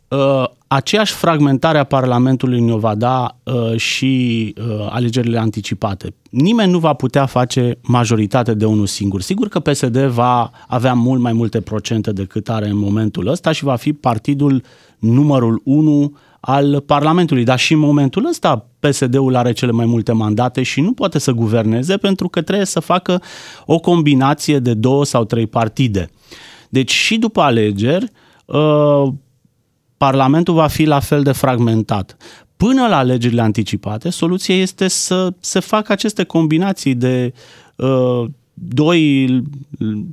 Uh, 0.07 0.49
aceeași 0.67 1.13
fragmentare 1.13 1.77
a 1.77 1.83
Parlamentului 1.83 2.59
ne 2.59 2.75
va 2.75 2.95
da 2.95 3.37
uh, 3.43 3.75
și 3.75 4.53
uh, 4.57 4.87
alegerile 4.89 5.39
anticipate. 5.39 6.13
Nimeni 6.29 6.71
nu 6.71 6.79
va 6.79 6.93
putea 6.93 7.25
face 7.25 7.77
majoritate 7.81 8.53
de 8.53 8.65
unul 8.65 8.85
singur. 8.85 9.21
Sigur 9.21 9.47
că 9.47 9.59
PSD 9.59 9.97
va 9.97 10.51
avea 10.67 10.93
mult 10.93 11.21
mai 11.21 11.33
multe 11.33 11.61
procente 11.61 12.11
decât 12.11 12.49
are 12.49 12.67
în 12.67 12.77
momentul 12.77 13.27
ăsta 13.27 13.51
și 13.51 13.63
va 13.63 13.75
fi 13.75 13.93
partidul 13.93 14.63
numărul 14.99 15.61
1 15.63 16.17
al 16.49 16.81
Parlamentului. 16.81 17.43
Dar 17.43 17.59
și 17.59 17.73
în 17.73 17.79
momentul 17.79 18.25
ăsta 18.25 18.69
PSD-ul 18.79 19.35
are 19.35 19.51
cele 19.51 19.71
mai 19.71 19.85
multe 19.85 20.11
mandate 20.11 20.63
și 20.63 20.81
nu 20.81 20.93
poate 20.93 21.19
să 21.19 21.31
guverneze 21.31 21.97
pentru 21.97 22.27
că 22.27 22.41
trebuie 22.41 22.65
să 22.65 22.79
facă 22.79 23.21
o 23.65 23.79
combinație 23.79 24.59
de 24.59 24.73
două 24.73 25.05
sau 25.05 25.23
trei 25.23 25.47
partide. 25.47 26.09
Deci 26.69 26.91
și 26.91 27.17
după 27.17 27.41
alegeri, 27.41 28.11
uh, 28.45 29.07
Parlamentul 29.97 30.53
va 30.53 30.67
fi 30.67 30.83
la 30.83 30.99
fel 30.99 31.23
de 31.23 31.31
fragmentat. 31.31 32.17
Până 32.57 32.87
la 32.87 32.97
alegerile 32.97 33.41
anticipate, 33.41 34.09
soluția 34.09 34.55
este 34.55 34.87
să 34.87 35.33
se 35.39 35.59
facă 35.59 35.91
aceste 35.91 36.23
combinații 36.23 36.95
de 36.95 37.33
uh, 37.75 38.25
doi, 38.59 39.27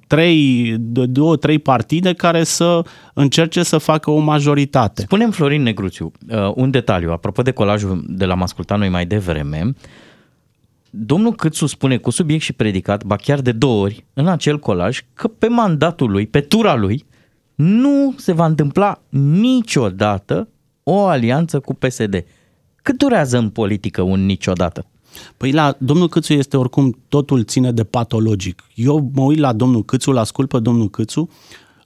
trei, 0.06 0.74
de 0.78 1.06
două, 1.06 1.36
trei 1.36 1.58
partide 1.58 2.12
care 2.12 2.44
să 2.44 2.82
încerce 3.14 3.62
să 3.62 3.78
facă 3.78 4.10
o 4.10 4.18
majoritate. 4.18 5.02
Spunem 5.02 5.30
Florin 5.30 5.62
Negruțiu, 5.62 6.12
uh, 6.28 6.52
un 6.54 6.70
detaliu, 6.70 7.10
apropo 7.10 7.42
de 7.42 7.50
colajul 7.50 8.04
de 8.08 8.24
l-am 8.24 8.42
ascultat 8.42 8.78
noi 8.78 8.88
mai 8.88 9.06
devreme, 9.06 9.72
domnul 10.90 11.34
Câțu 11.34 11.66
spune 11.66 11.96
cu 11.96 12.10
subiect 12.10 12.42
și 12.42 12.52
predicat, 12.52 13.04
ba 13.04 13.16
chiar 13.16 13.40
de 13.40 13.52
două 13.52 13.82
ori, 13.82 14.04
în 14.12 14.28
acel 14.28 14.58
colaj, 14.58 15.00
că 15.14 15.28
pe 15.28 15.48
mandatul 15.48 16.10
lui, 16.10 16.26
pe 16.26 16.40
tura 16.40 16.74
lui, 16.74 17.04
nu 17.54 18.14
se 18.16 18.32
va 18.32 18.46
întâmpla 18.46 19.02
niciodată 19.40 20.48
o 20.82 21.04
alianță 21.04 21.60
cu 21.60 21.74
PSD. 21.74 22.24
Cât 22.82 22.98
durează 22.98 23.38
în 23.38 23.50
politică 23.50 24.02
un 24.02 24.26
niciodată? 24.26 24.86
Păi 25.36 25.52
la 25.52 25.76
domnul 25.78 26.08
Câțu 26.08 26.32
este 26.32 26.56
oricum, 26.56 26.98
totul 27.08 27.44
ține 27.44 27.72
de 27.72 27.84
patologic. 27.84 28.64
Eu 28.74 29.10
mă 29.14 29.22
uit 29.22 29.38
la 29.38 29.52
domnul 29.52 29.84
Câțu, 29.84 30.10
îl 30.10 30.18
ascult 30.18 30.48
pe 30.48 30.58
domnul 30.58 30.90
Câțu, 30.90 31.28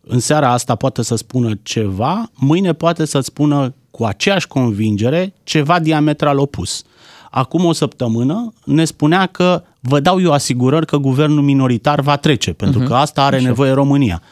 în 0.00 0.18
seara 0.18 0.52
asta 0.52 0.74
poate 0.74 1.02
să 1.02 1.14
spună 1.14 1.52
ceva, 1.62 2.30
mâine 2.34 2.72
poate 2.72 3.04
să 3.04 3.20
spună 3.20 3.74
cu 3.90 4.04
aceeași 4.04 4.46
convingere 4.46 5.34
ceva 5.44 5.78
diametral 5.78 6.38
opus. 6.38 6.82
Acum 7.30 7.64
o 7.64 7.72
săptămână 7.72 8.52
ne 8.64 8.84
spunea 8.84 9.26
că 9.26 9.62
vă 9.80 10.00
dau 10.00 10.20
eu 10.20 10.32
asigurări 10.32 10.86
că 10.86 10.96
guvernul 10.96 11.42
minoritar 11.42 12.00
va 12.00 12.16
trece, 12.16 12.52
pentru 12.52 12.80
că 12.80 12.94
asta 12.94 13.24
are 13.24 13.40
nevoie 13.40 13.70
România. 13.70 14.22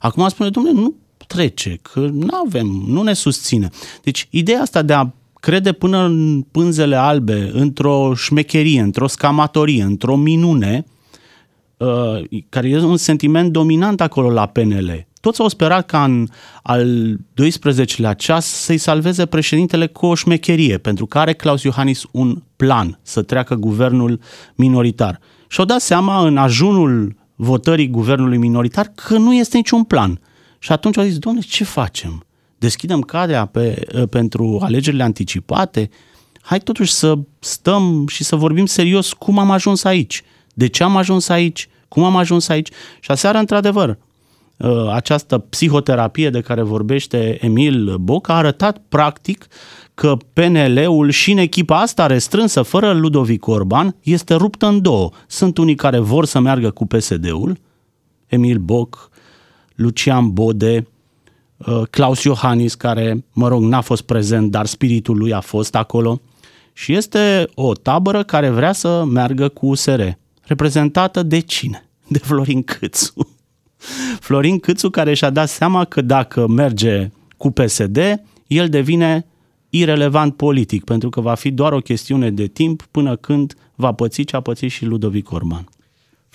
Acum 0.00 0.28
spune, 0.28 0.50
domnule, 0.50 0.80
nu 0.80 0.94
trece, 1.26 1.78
că 1.82 2.00
nu 2.00 2.36
avem, 2.46 2.84
nu 2.86 3.02
ne 3.02 3.12
susține. 3.12 3.70
Deci 4.02 4.28
ideea 4.30 4.60
asta 4.60 4.82
de 4.82 4.92
a 4.92 5.06
crede 5.46 5.72
până 5.72 6.04
în 6.04 6.42
pânzele 6.50 6.96
albe, 6.96 7.50
într-o 7.52 8.14
șmecherie, 8.14 8.80
într-o 8.80 9.06
scamatorie, 9.06 9.82
într-o 9.82 10.16
minune, 10.16 10.84
uh, 11.76 12.40
care 12.48 12.68
e 12.68 12.78
un 12.78 12.96
sentiment 12.96 13.52
dominant 13.52 14.00
acolo 14.00 14.30
la 14.30 14.46
PNL. 14.46 15.06
Toți 15.20 15.40
au 15.40 15.48
sperat 15.48 15.86
ca 15.86 16.04
în 16.04 16.26
al 16.62 17.16
12-lea 17.16 18.16
ceas 18.16 18.46
să-i 18.46 18.78
salveze 18.78 19.26
președintele 19.26 19.86
cu 19.86 20.06
o 20.06 20.14
șmecherie, 20.14 20.78
pentru 20.78 21.06
că 21.06 21.18
are 21.18 21.32
Claus 21.32 21.62
Iohannis 21.62 22.04
un 22.10 22.42
plan 22.56 22.98
să 23.02 23.22
treacă 23.22 23.54
guvernul 23.54 24.20
minoritar. 24.54 25.20
Și-au 25.48 25.66
dat 25.66 25.80
seama 25.80 26.26
în 26.26 26.36
ajunul 26.36 27.16
votării 27.34 27.88
guvernului 27.88 28.38
minoritar 28.38 28.92
că 28.94 29.18
nu 29.18 29.34
este 29.34 29.56
niciun 29.56 29.84
plan. 29.84 30.20
Și 30.58 30.72
atunci 30.72 30.96
au 30.96 31.04
zis, 31.04 31.18
domnule, 31.18 31.46
ce 31.48 31.64
facem? 31.64 32.25
Deschidem 32.58 33.00
cadea 33.00 33.44
pe, 33.44 33.86
pentru 34.10 34.58
alegerile 34.62 35.02
anticipate? 35.02 35.90
Hai 36.40 36.60
totuși 36.60 36.92
să 36.92 37.18
stăm 37.38 38.06
și 38.06 38.24
să 38.24 38.36
vorbim 38.36 38.66
serios 38.66 39.12
cum 39.12 39.38
am 39.38 39.50
ajuns 39.50 39.84
aici. 39.84 40.22
De 40.54 40.66
ce 40.66 40.82
am 40.82 40.96
ajuns 40.96 41.28
aici? 41.28 41.68
Cum 41.88 42.04
am 42.04 42.16
ajuns 42.16 42.48
aici? 42.48 42.68
Și 43.00 43.10
aseară, 43.10 43.38
într-adevăr, 43.38 43.98
această 44.92 45.38
psihoterapie 45.38 46.30
de 46.30 46.40
care 46.40 46.62
vorbește 46.62 47.38
Emil 47.44 47.96
Boc 47.96 48.28
a 48.28 48.36
arătat 48.36 48.82
practic 48.88 49.46
că 49.94 50.16
PNL-ul 50.32 51.10
și 51.10 51.30
în 51.30 51.38
echipa 51.38 51.80
asta 51.80 52.06
restrânsă, 52.06 52.62
fără 52.62 52.92
Ludovic 52.92 53.46
Orban, 53.46 53.96
este 54.02 54.34
ruptă 54.34 54.66
în 54.66 54.82
două. 54.82 55.10
Sunt 55.26 55.58
unii 55.58 55.74
care 55.74 55.98
vor 55.98 56.24
să 56.24 56.38
meargă 56.38 56.70
cu 56.70 56.86
PSD-ul, 56.86 57.58
Emil 58.26 58.58
Boc, 58.58 59.10
Lucian 59.74 60.32
Bode, 60.32 60.86
Claus 61.90 62.22
Iohannis, 62.22 62.74
care, 62.74 63.24
mă 63.32 63.48
rog, 63.48 63.62
n-a 63.62 63.80
fost 63.80 64.02
prezent, 64.02 64.50
dar 64.50 64.66
spiritul 64.66 65.16
lui 65.16 65.32
a 65.32 65.40
fost 65.40 65.74
acolo. 65.74 66.20
Și 66.72 66.94
este 66.94 67.48
o 67.54 67.72
tabără 67.72 68.22
care 68.22 68.50
vrea 68.50 68.72
să 68.72 69.04
meargă 69.04 69.48
cu 69.48 69.66
USR, 69.66 70.02
reprezentată 70.42 71.22
de 71.22 71.38
cine? 71.38 71.88
De 72.08 72.18
Florin 72.18 72.62
Câțu. 72.62 73.14
Florin 74.26 74.58
Câțu 74.58 74.90
care 74.90 75.14
și-a 75.14 75.30
dat 75.30 75.48
seama 75.48 75.84
că 75.84 76.00
dacă 76.00 76.46
merge 76.46 77.10
cu 77.36 77.50
PSD, 77.50 77.98
el 78.46 78.68
devine 78.68 79.26
irelevant 79.68 80.36
politic, 80.36 80.84
pentru 80.84 81.08
că 81.08 81.20
va 81.20 81.34
fi 81.34 81.50
doar 81.50 81.72
o 81.72 81.78
chestiune 81.78 82.30
de 82.30 82.46
timp 82.46 82.82
până 82.90 83.16
când 83.16 83.54
va 83.74 83.92
păți 83.92 84.22
ce 84.22 84.36
a 84.36 84.40
pățit 84.40 84.70
și 84.70 84.84
Ludovic 84.84 85.30
Orban. 85.30 85.68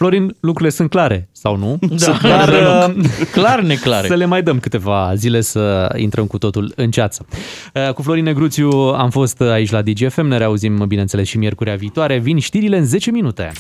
Florin, 0.01 0.35
lucrurile 0.39 0.73
sunt 0.75 0.89
clare, 0.89 1.29
sau 1.31 1.55
nu? 1.57 1.77
Da, 1.89 2.17
Dar, 2.21 2.49
clar, 2.49 2.89
uh, 2.89 3.03
clar 3.31 3.61
neclare. 3.61 4.07
Să 4.07 4.13
le 4.13 4.25
mai 4.25 4.43
dăm 4.43 4.59
câteva 4.59 5.11
zile 5.15 5.41
să 5.41 5.93
intrăm 5.97 6.25
cu 6.27 6.37
totul 6.37 6.73
în 6.75 6.91
ceață. 6.91 7.25
Uh, 7.73 7.93
Cu 7.93 8.01
Florin 8.01 8.23
Negruțiu 8.23 8.69
am 8.71 9.09
fost 9.09 9.41
aici 9.41 9.71
la 9.71 9.81
DGFM, 9.81 10.25
ne 10.25 10.37
reauzim 10.37 10.85
bineînțeles 10.87 11.27
și 11.27 11.37
miercurea 11.37 11.75
viitoare. 11.75 12.17
Vin 12.17 12.39
știrile 12.39 12.77
în 12.77 12.85
10 12.85 13.11
minute. 13.11 13.51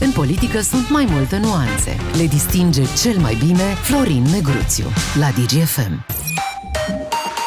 În 0.00 0.10
politică 0.10 0.60
sunt 0.60 0.90
mai 0.90 1.06
multe 1.10 1.40
nuanțe. 1.42 1.96
Le 2.18 2.26
distinge 2.26 2.82
cel 3.02 3.18
mai 3.20 3.36
bine 3.46 3.64
Florin 3.82 4.22
Negruțiu 4.22 4.84
la 5.20 5.28
DGFM. 5.28 6.04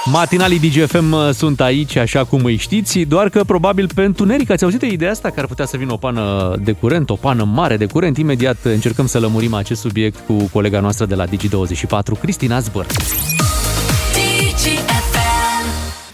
Matinalii 0.05 0.59
DGFM 0.59 1.11
uh, 1.11 1.29
sunt 1.33 1.61
aici, 1.61 1.95
așa 1.95 2.23
cum 2.23 2.43
îi 2.43 2.55
știți, 2.55 2.99
doar 2.99 3.29
că 3.29 3.43
probabil 3.43 3.89
pe 3.95 4.03
întuneric 4.03 4.49
ați 4.49 4.63
auzit 4.63 4.79
de 4.79 4.87
ideea 4.87 5.11
asta 5.11 5.29
că 5.29 5.39
ar 5.39 5.45
putea 5.45 5.65
să 5.65 5.77
vină 5.77 5.93
o 5.93 5.97
pană 5.97 6.55
de 6.63 6.71
curent, 6.71 7.09
o 7.09 7.15
pană 7.15 7.43
mare 7.43 7.77
de 7.77 7.85
curent. 7.85 8.17
Imediat 8.17 8.57
încercăm 8.63 9.07
să 9.07 9.19
lămurim 9.19 9.53
acest 9.53 9.81
subiect 9.81 10.19
cu 10.27 10.49
colega 10.51 10.79
noastră 10.79 11.05
de 11.05 11.15
la 11.15 11.25
Digi24, 11.25 12.19
Cristina 12.21 12.59
Zbăr. 12.59 12.85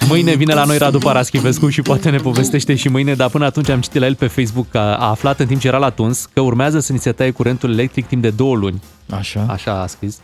Mâine 0.08 0.34
vine 0.34 0.54
la 0.54 0.64
noi 0.64 0.78
Radu 0.78 0.98
Paraschivescu 0.98 1.70
și 1.70 1.82
poate 1.82 2.10
ne 2.10 2.18
povestește 2.18 2.76
și 2.76 2.88
mâine, 2.88 3.14
dar 3.14 3.30
până 3.30 3.46
atunci 3.46 3.70
am 3.70 3.80
citit 3.80 4.00
la 4.00 4.06
el 4.06 4.16
pe 4.16 4.28
Facebook 4.28 4.66
că 4.70 4.78
a 4.78 5.10
aflat 5.10 5.40
în 5.40 5.46
timp 5.46 5.60
ce 5.60 5.68
era 5.68 5.78
la 5.78 5.90
tuns 5.90 6.30
că 6.34 6.42
urmează 6.42 6.80
să 6.80 6.92
ni 6.92 7.00
se 7.00 7.12
taie 7.12 7.32
curentul 7.32 7.72
electric 7.72 8.08
timp 8.08 8.22
de 8.22 8.30
două 8.30 8.56
luni. 8.56 8.82
Așa. 9.10 9.46
Așa 9.50 9.82
a 9.82 9.88
scris. 9.88 10.18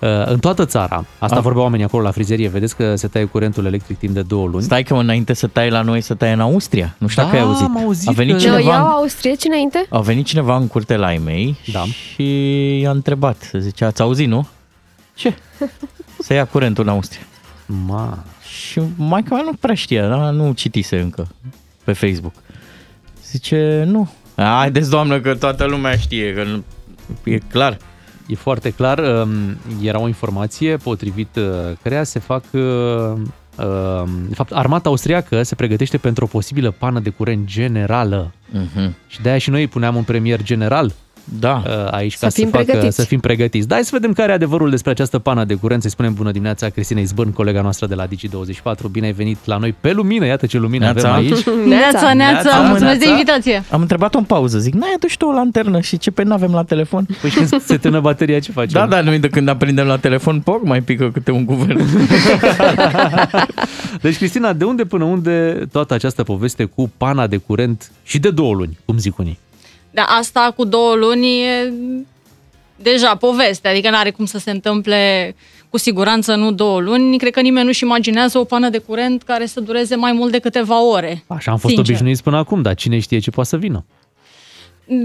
Uh, 0.00 0.08
În 0.26 0.38
toată 0.38 0.64
țara. 0.64 1.04
Asta 1.18 1.36
Ah. 1.36 1.42
vorbeau 1.42 1.64
oamenii 1.64 1.84
acolo 1.84 2.02
la 2.02 2.10
frizerie. 2.10 2.48
Vedeți 2.48 2.76
că 2.76 2.96
se 2.96 3.06
taie 3.08 3.24
curentul 3.24 3.64
electric 3.66 3.98
timp 3.98 4.14
de 4.14 4.22
două 4.22 4.46
luni. 4.48 4.62
Stai 4.62 4.82
că 4.82 4.94
înainte 4.94 5.32
să 5.32 5.46
tai 5.46 5.70
la 5.70 5.82
noi, 5.82 6.00
să 6.00 6.14
tai 6.14 6.32
în 6.32 6.40
Austria. 6.40 6.94
Nu 6.98 7.06
știu 7.06 7.22
Da, 7.22 7.28
dacă 7.28 7.40
ai 7.42 7.46
auzit. 7.48 7.64
am 7.66 7.76
auzit 7.78 8.08
a 8.08 8.12
venit 8.12 8.34
că- 8.34 8.40
cineva, 8.40 8.58
Iau 8.60 8.84
în- 8.86 8.90
austrieci 8.92 9.44
înainte? 9.44 9.86
a 9.88 10.00
venit 10.00 10.26
cineva 10.26 10.56
în 10.56 10.66
curte 10.66 10.96
la 10.96 11.12
ei 11.12 11.18
mei 11.24 11.56
da. 11.72 11.84
și 11.84 12.24
i-a 12.80 12.90
întrebat. 12.90 13.50
Zicea, 13.58 13.86
ați 13.86 14.02
auzit, 14.02 14.28
nu? 14.28 14.46
Ce? 15.14 15.34
să 16.24 16.32
ia 16.34 16.44
curentul 16.44 16.84
în 16.84 16.90
Austria. 16.90 17.22
Ma. 17.66 18.18
Și 18.70 18.80
maica 18.96 19.34
mea 19.34 19.44
nu 19.44 19.52
prea 19.60 19.74
știa, 19.74 20.08
da? 20.08 20.30
nu 20.30 20.52
citise 20.52 21.00
încă 21.00 21.26
pe 21.84 21.92
Facebook. 21.92 22.32
Zice, 23.30 23.84
nu. 23.86 24.10
Haideți, 24.36 24.90
doamnă, 24.90 25.20
că 25.20 25.34
toată 25.34 25.64
lumea 25.64 25.96
știe, 25.96 26.34
că 26.34 26.42
nu- 26.44 26.64
e 27.32 27.38
clar. 27.38 27.76
E 28.26 28.34
foarte 28.34 28.70
clar, 28.70 28.98
um, 28.98 29.56
era 29.82 30.00
o 30.00 30.06
informație 30.06 30.76
potrivit 30.76 31.36
uh, 31.36 31.44
căreia 31.82 32.04
se 32.04 32.18
fac 32.18 32.44
uh, 32.52 32.60
uh, 33.58 34.08
de 34.28 34.34
fapt, 34.34 34.52
armata 34.52 34.88
austriacă 34.88 35.42
se 35.42 35.54
pregătește 35.54 35.96
pentru 35.96 36.24
o 36.24 36.28
posibilă 36.28 36.70
pană 36.70 37.00
de 37.00 37.10
curent 37.10 37.46
generală. 37.46 38.32
Uh-huh. 38.52 38.90
Și 39.06 39.22
de-aia 39.22 39.38
și 39.38 39.50
noi 39.50 39.66
puneam 39.66 39.96
un 39.96 40.02
premier 40.02 40.42
general 40.42 40.92
da. 41.24 41.62
aici 41.90 42.12
Să 42.12 42.24
ca 42.24 42.30
fim 42.30 42.44
să, 42.44 42.50
facă, 42.50 42.64
pregătiți. 42.64 42.96
să 42.96 43.02
fim 43.02 43.20
pregătiți. 43.20 43.68
Da, 43.68 43.74
hai 43.74 43.84
să 43.84 43.90
vedem 43.92 44.12
care 44.12 44.30
e 44.32 44.34
adevărul 44.34 44.70
despre 44.70 44.90
această 44.90 45.18
pană 45.18 45.44
de 45.44 45.54
curent. 45.54 45.80
Să-i 45.82 45.90
spunem 45.90 46.14
bună 46.14 46.30
dimineața 46.30 46.68
Cristinei 46.68 47.04
Zbârn, 47.04 47.30
colega 47.30 47.60
noastră 47.60 47.86
de 47.86 47.94
la 47.94 48.06
Digi24. 48.06 48.90
Bine 48.90 49.06
ai 49.06 49.12
venit 49.12 49.38
la 49.44 49.56
noi 49.56 49.74
pe 49.80 49.92
lumină. 49.92 50.26
Iată 50.26 50.46
ce 50.46 50.58
lumină 50.58 50.84
Neața. 50.84 51.12
avem 51.12 51.24
aici. 51.24 51.44
Neața, 51.74 52.12
neața, 52.12 52.60
mulțumesc 52.60 52.98
de 52.98 53.08
invitație. 53.08 53.62
Am 53.70 53.80
întrebat-o 53.80 54.18
în 54.18 54.24
pauză, 54.24 54.58
zic, 54.58 54.74
n-ai 54.74 54.92
adus 54.96 55.10
și 55.10 55.16
tu 55.16 55.26
o 55.26 55.32
lanternă 55.32 55.80
și 55.80 55.98
ce 55.98 56.10
pe 56.10 56.22
n-avem 56.22 56.52
la 56.52 56.62
telefon? 56.62 57.06
Păi 57.20 57.30
și 57.30 57.36
când 57.36 57.60
se 57.62 57.76
termină 57.76 58.02
bateria, 58.02 58.38
ce 58.38 58.52
facem? 58.52 58.80
Da, 58.80 58.86
da, 58.86 59.00
noi 59.00 59.18
de 59.18 59.28
când 59.28 59.48
aprindem 59.48 59.86
la 59.86 59.96
telefon, 59.96 60.40
poc, 60.40 60.64
mai 60.64 60.80
pică 60.80 61.10
câte 61.10 61.30
un 61.30 61.44
guvern. 61.44 61.80
Deci, 64.02 64.16
Cristina, 64.16 64.52
de 64.52 64.64
unde 64.64 64.84
până 64.84 65.04
unde 65.04 65.66
toată 65.72 65.94
această 65.94 66.22
poveste 66.22 66.64
cu 66.64 66.90
pana 66.96 67.26
de 67.26 67.36
curent 67.36 67.90
și 68.02 68.18
de 68.18 68.30
două 68.30 68.54
luni, 68.54 68.78
cum 68.84 68.98
zic 68.98 69.18
unii? 69.18 69.38
Da, 69.94 70.02
asta 70.02 70.52
cu 70.56 70.64
două 70.64 70.94
luni 70.94 71.42
e 71.42 71.72
deja 72.76 73.14
poveste, 73.16 73.68
adică 73.68 73.90
nu 73.90 73.96
are 73.96 74.10
cum 74.10 74.24
să 74.24 74.38
se 74.38 74.50
întâmple 74.50 75.34
cu 75.70 75.78
siguranță 75.78 76.34
nu 76.34 76.52
două 76.52 76.80
luni. 76.80 77.18
Cred 77.18 77.32
că 77.32 77.40
nimeni 77.40 77.66
nu-și 77.66 77.84
imaginează 77.84 78.38
o 78.38 78.44
pană 78.44 78.68
de 78.68 78.78
curent 78.78 79.22
care 79.22 79.46
să 79.46 79.60
dureze 79.60 79.94
mai 79.94 80.12
mult 80.12 80.32
de 80.32 80.38
câteva 80.38 80.82
ore. 80.82 81.24
Așa 81.26 81.50
am 81.50 81.56
fost 81.56 81.74
Sincer. 81.74 81.92
obișnuiți 81.92 82.22
până 82.22 82.36
acum, 82.36 82.62
dar 82.62 82.74
cine 82.74 82.98
știe 82.98 83.18
ce 83.18 83.30
poate 83.30 83.48
să 83.48 83.56
vină? 83.56 83.84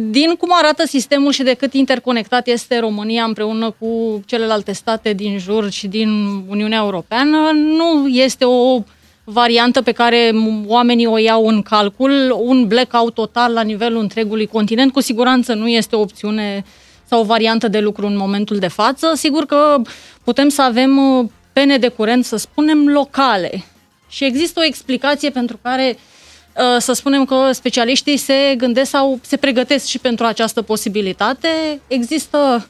Din 0.10 0.36
cum 0.38 0.50
arată 0.52 0.86
sistemul 0.86 1.32
și 1.32 1.44
de 1.44 1.54
cât 1.54 1.74
interconectat 1.74 2.48
este 2.48 2.80
România 2.80 3.24
împreună 3.24 3.76
cu 3.80 4.22
celelalte 4.26 4.72
state 4.72 5.14
din 5.14 5.38
jur 5.38 5.70
și 5.70 5.88
din 5.88 6.10
Uniunea 6.48 6.80
Europeană, 6.80 7.38
nu 7.54 8.08
este 8.08 8.46
o 8.46 8.84
variantă 9.32 9.82
pe 9.82 9.92
care 9.92 10.32
oamenii 10.66 11.06
o 11.06 11.18
iau 11.18 11.48
în 11.48 11.62
calcul. 11.62 12.38
Un 12.40 12.68
blackout 12.68 13.14
total 13.14 13.54
la 13.54 13.62
nivelul 13.62 14.02
întregului 14.02 14.48
continent 14.48 14.92
cu 14.92 15.02
siguranță 15.02 15.54
nu 15.54 15.68
este 15.68 15.96
o 15.96 16.00
opțiune 16.00 16.64
sau 17.06 17.20
o 17.20 17.24
variantă 17.24 17.68
de 17.68 17.80
lucru 17.80 18.06
în 18.06 18.18
momentul 18.18 18.58
de 18.58 18.68
față. 18.68 19.12
Sigur 19.16 19.46
că 19.46 19.82
putem 20.24 20.50
să 20.50 20.62
avem 20.62 20.98
uh, 20.98 21.26
pene 21.54 21.78
de 21.78 21.88
curent, 21.88 22.26
să 22.26 22.36
spunem, 22.36 22.88
locale. 22.88 23.66
Și 24.10 24.26
există 24.26 24.60
o 24.60 24.64
explicație 24.66 25.30
pentru 25.30 25.60
care 25.62 25.98
uh, 25.98 26.78
să 26.80 26.94
spunem 26.94 27.26
că 27.26 27.50
specialiștii 27.52 28.18
se 28.18 28.56
gândesc 28.58 28.90
sau 28.90 29.20
se 29.22 29.38
pregătesc 29.38 29.86
și 29.86 30.00
pentru 30.00 30.26
această 30.26 30.62
posibilitate. 30.62 31.48
Există 31.88 32.68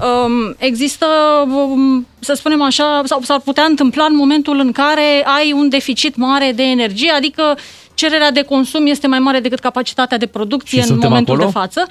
Um, 0.00 0.54
există, 0.58 1.06
um, 1.48 2.06
să 2.18 2.32
spunem 2.34 2.62
așa, 2.62 3.02
sau 3.04 3.20
s-ar 3.20 3.40
putea 3.40 3.64
întâmpla 3.64 4.04
în 4.04 4.16
momentul 4.16 4.58
în 4.58 4.72
care 4.72 5.22
ai 5.24 5.52
un 5.52 5.68
deficit 5.68 6.16
mare 6.16 6.52
de 6.54 6.62
energie, 6.62 7.10
adică 7.10 7.58
cererea 7.94 8.30
de 8.30 8.42
consum 8.42 8.86
este 8.86 9.06
mai 9.06 9.18
mare 9.18 9.40
decât 9.40 9.58
capacitatea 9.58 10.18
de 10.18 10.26
producție 10.26 10.76
Și 10.78 10.84
în 10.84 10.90
suntem 10.90 11.08
momentul 11.08 11.34
acolo? 11.34 11.50
de 11.50 11.58
față. 11.58 11.86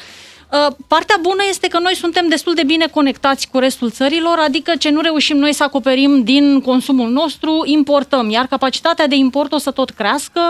Uh, 0.51 0.67
Partea 0.87 1.15
bună 1.21 1.43
este 1.49 1.67
că 1.67 1.79
noi 1.79 1.95
suntem 1.95 2.27
destul 2.27 2.53
de 2.53 2.63
bine 2.63 2.85
conectați 2.87 3.47
cu 3.51 3.57
restul 3.57 3.89
țărilor, 3.89 4.37
adică 4.37 4.71
ce 4.79 4.89
nu 4.89 5.01
reușim 5.01 5.37
noi 5.37 5.53
să 5.53 5.63
acoperim 5.63 6.23
din 6.23 6.61
consumul 6.61 7.09
nostru, 7.09 7.61
importăm, 7.65 8.29
iar 8.29 8.47
capacitatea 8.47 9.07
de 9.07 9.15
import 9.15 9.53
o 9.53 9.57
să 9.57 9.71
tot 9.71 9.89
crească 9.89 10.41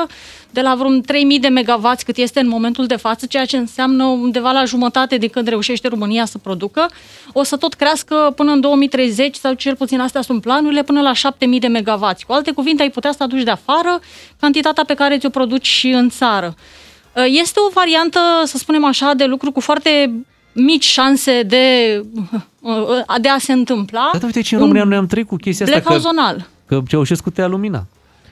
de 0.49 0.61
la 0.61 0.75
vreun 0.75 1.01
3000 1.01 1.39
de 1.39 1.47
megawatts 1.47 2.03
cât 2.03 2.17
este 2.17 2.39
în 2.39 2.47
momentul 2.47 2.85
de 2.85 2.95
față, 2.95 3.25
ceea 3.25 3.45
ce 3.45 3.57
înseamnă 3.57 4.03
undeva 4.05 4.51
la 4.51 4.65
jumătate 4.65 5.17
de 5.17 5.27
când 5.27 5.47
reușește 5.47 5.87
România 5.87 6.25
să 6.25 6.37
producă, 6.37 6.89
o 7.33 7.43
să 7.43 7.57
tot 7.57 7.73
crească 7.73 8.33
până 8.35 8.51
în 8.51 8.59
2030 8.59 9.35
sau 9.35 9.53
cel 9.53 9.75
puțin 9.75 9.99
astea 9.99 10.21
sunt 10.21 10.41
planurile 10.41 10.83
până 10.83 11.01
la 11.01 11.13
7000 11.13 11.59
de 11.59 11.67
megawatts. 11.67 12.23
Cu 12.23 12.33
alte 12.33 12.51
cuvinte, 12.51 12.81
ai 12.81 12.89
putea 12.89 13.11
să 13.11 13.23
aduci 13.23 13.43
de 13.43 13.51
afară 13.51 13.99
cantitatea 14.39 14.83
pe 14.83 14.93
care 14.93 15.17
ți-o 15.17 15.29
produci 15.29 15.67
și 15.67 15.87
în 15.87 16.09
țară. 16.09 16.55
Uh, 17.15 17.23
Este 17.27 17.59
o 17.67 17.71
variantă, 17.73 18.19
să 18.43 18.57
spunem 18.57 18.85
așa, 18.85 19.13
de 19.13 19.25
lucru 19.25 19.51
cu 19.51 19.59
foarte 19.59 20.11
mici 20.53 20.83
șanse 20.83 21.43
de, 21.43 21.65
uh, 22.59 23.15
de 23.21 23.29
a 23.29 23.37
se 23.37 23.51
întâmpla. 23.51 24.09
Dar 24.13 24.23
uite 24.23 24.41
ce 24.41 24.55
în 24.55 24.61
România 24.61 24.83
noi 24.83 24.97
am 24.97 25.07
trăit 25.07 25.27
cu 25.27 25.35
chestia 25.35 25.65
asta 25.65 25.77
blackout 25.79 26.03
că, 26.03 26.09
zonal. 26.09 26.47
că 26.65 26.81
Ceaușescu 26.87 27.29
te-a 27.29 27.47
lumina. 27.47 27.83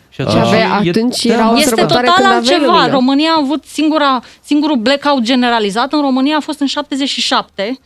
Și 0.10 0.26
Ce 0.26 0.38
avea 0.38 0.74
atunci 0.74 1.24
era 1.24 1.52
o 1.52 1.58
este 1.58 1.70
sărbătoare 1.70 2.08
total 2.08 2.22
când 2.24 2.36
aveai 2.36 2.54
altceva. 2.56 2.74
lumină. 2.74 2.92
România 2.92 3.30
a 3.32 3.40
avut 3.42 3.64
singura, 3.66 4.22
singurul 4.44 4.76
blackout 4.76 5.22
generalizat. 5.22 5.94
În 5.94 6.02
România 6.02 6.36
a 6.36 6.40
fost 6.40 6.60
în 6.60 6.68
77, 6.68 7.80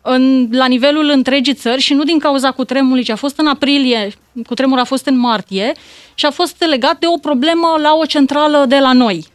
în, 0.00 0.48
la 0.52 0.66
nivelul 0.66 1.10
întregii 1.14 1.54
țări 1.54 1.80
și 1.80 1.94
nu 1.94 2.04
din 2.04 2.18
cauza 2.18 2.50
cutremului, 2.50 3.02
ci 3.02 3.08
a 3.10 3.16
fost 3.16 3.38
în 3.38 3.46
aprilie, 3.46 4.12
cutremurul 4.46 4.82
a 4.82 4.86
fost 4.86 5.06
în 5.06 5.18
martie 5.18 5.72
și 6.14 6.26
a 6.26 6.30
fost 6.30 6.64
legat 6.68 6.98
de 6.98 7.06
o 7.14 7.18
problemă 7.18 7.74
la 7.82 7.94
o 8.00 8.04
centrală 8.04 8.64
de 8.68 8.78
la 8.78 8.92
noi. 8.92 9.26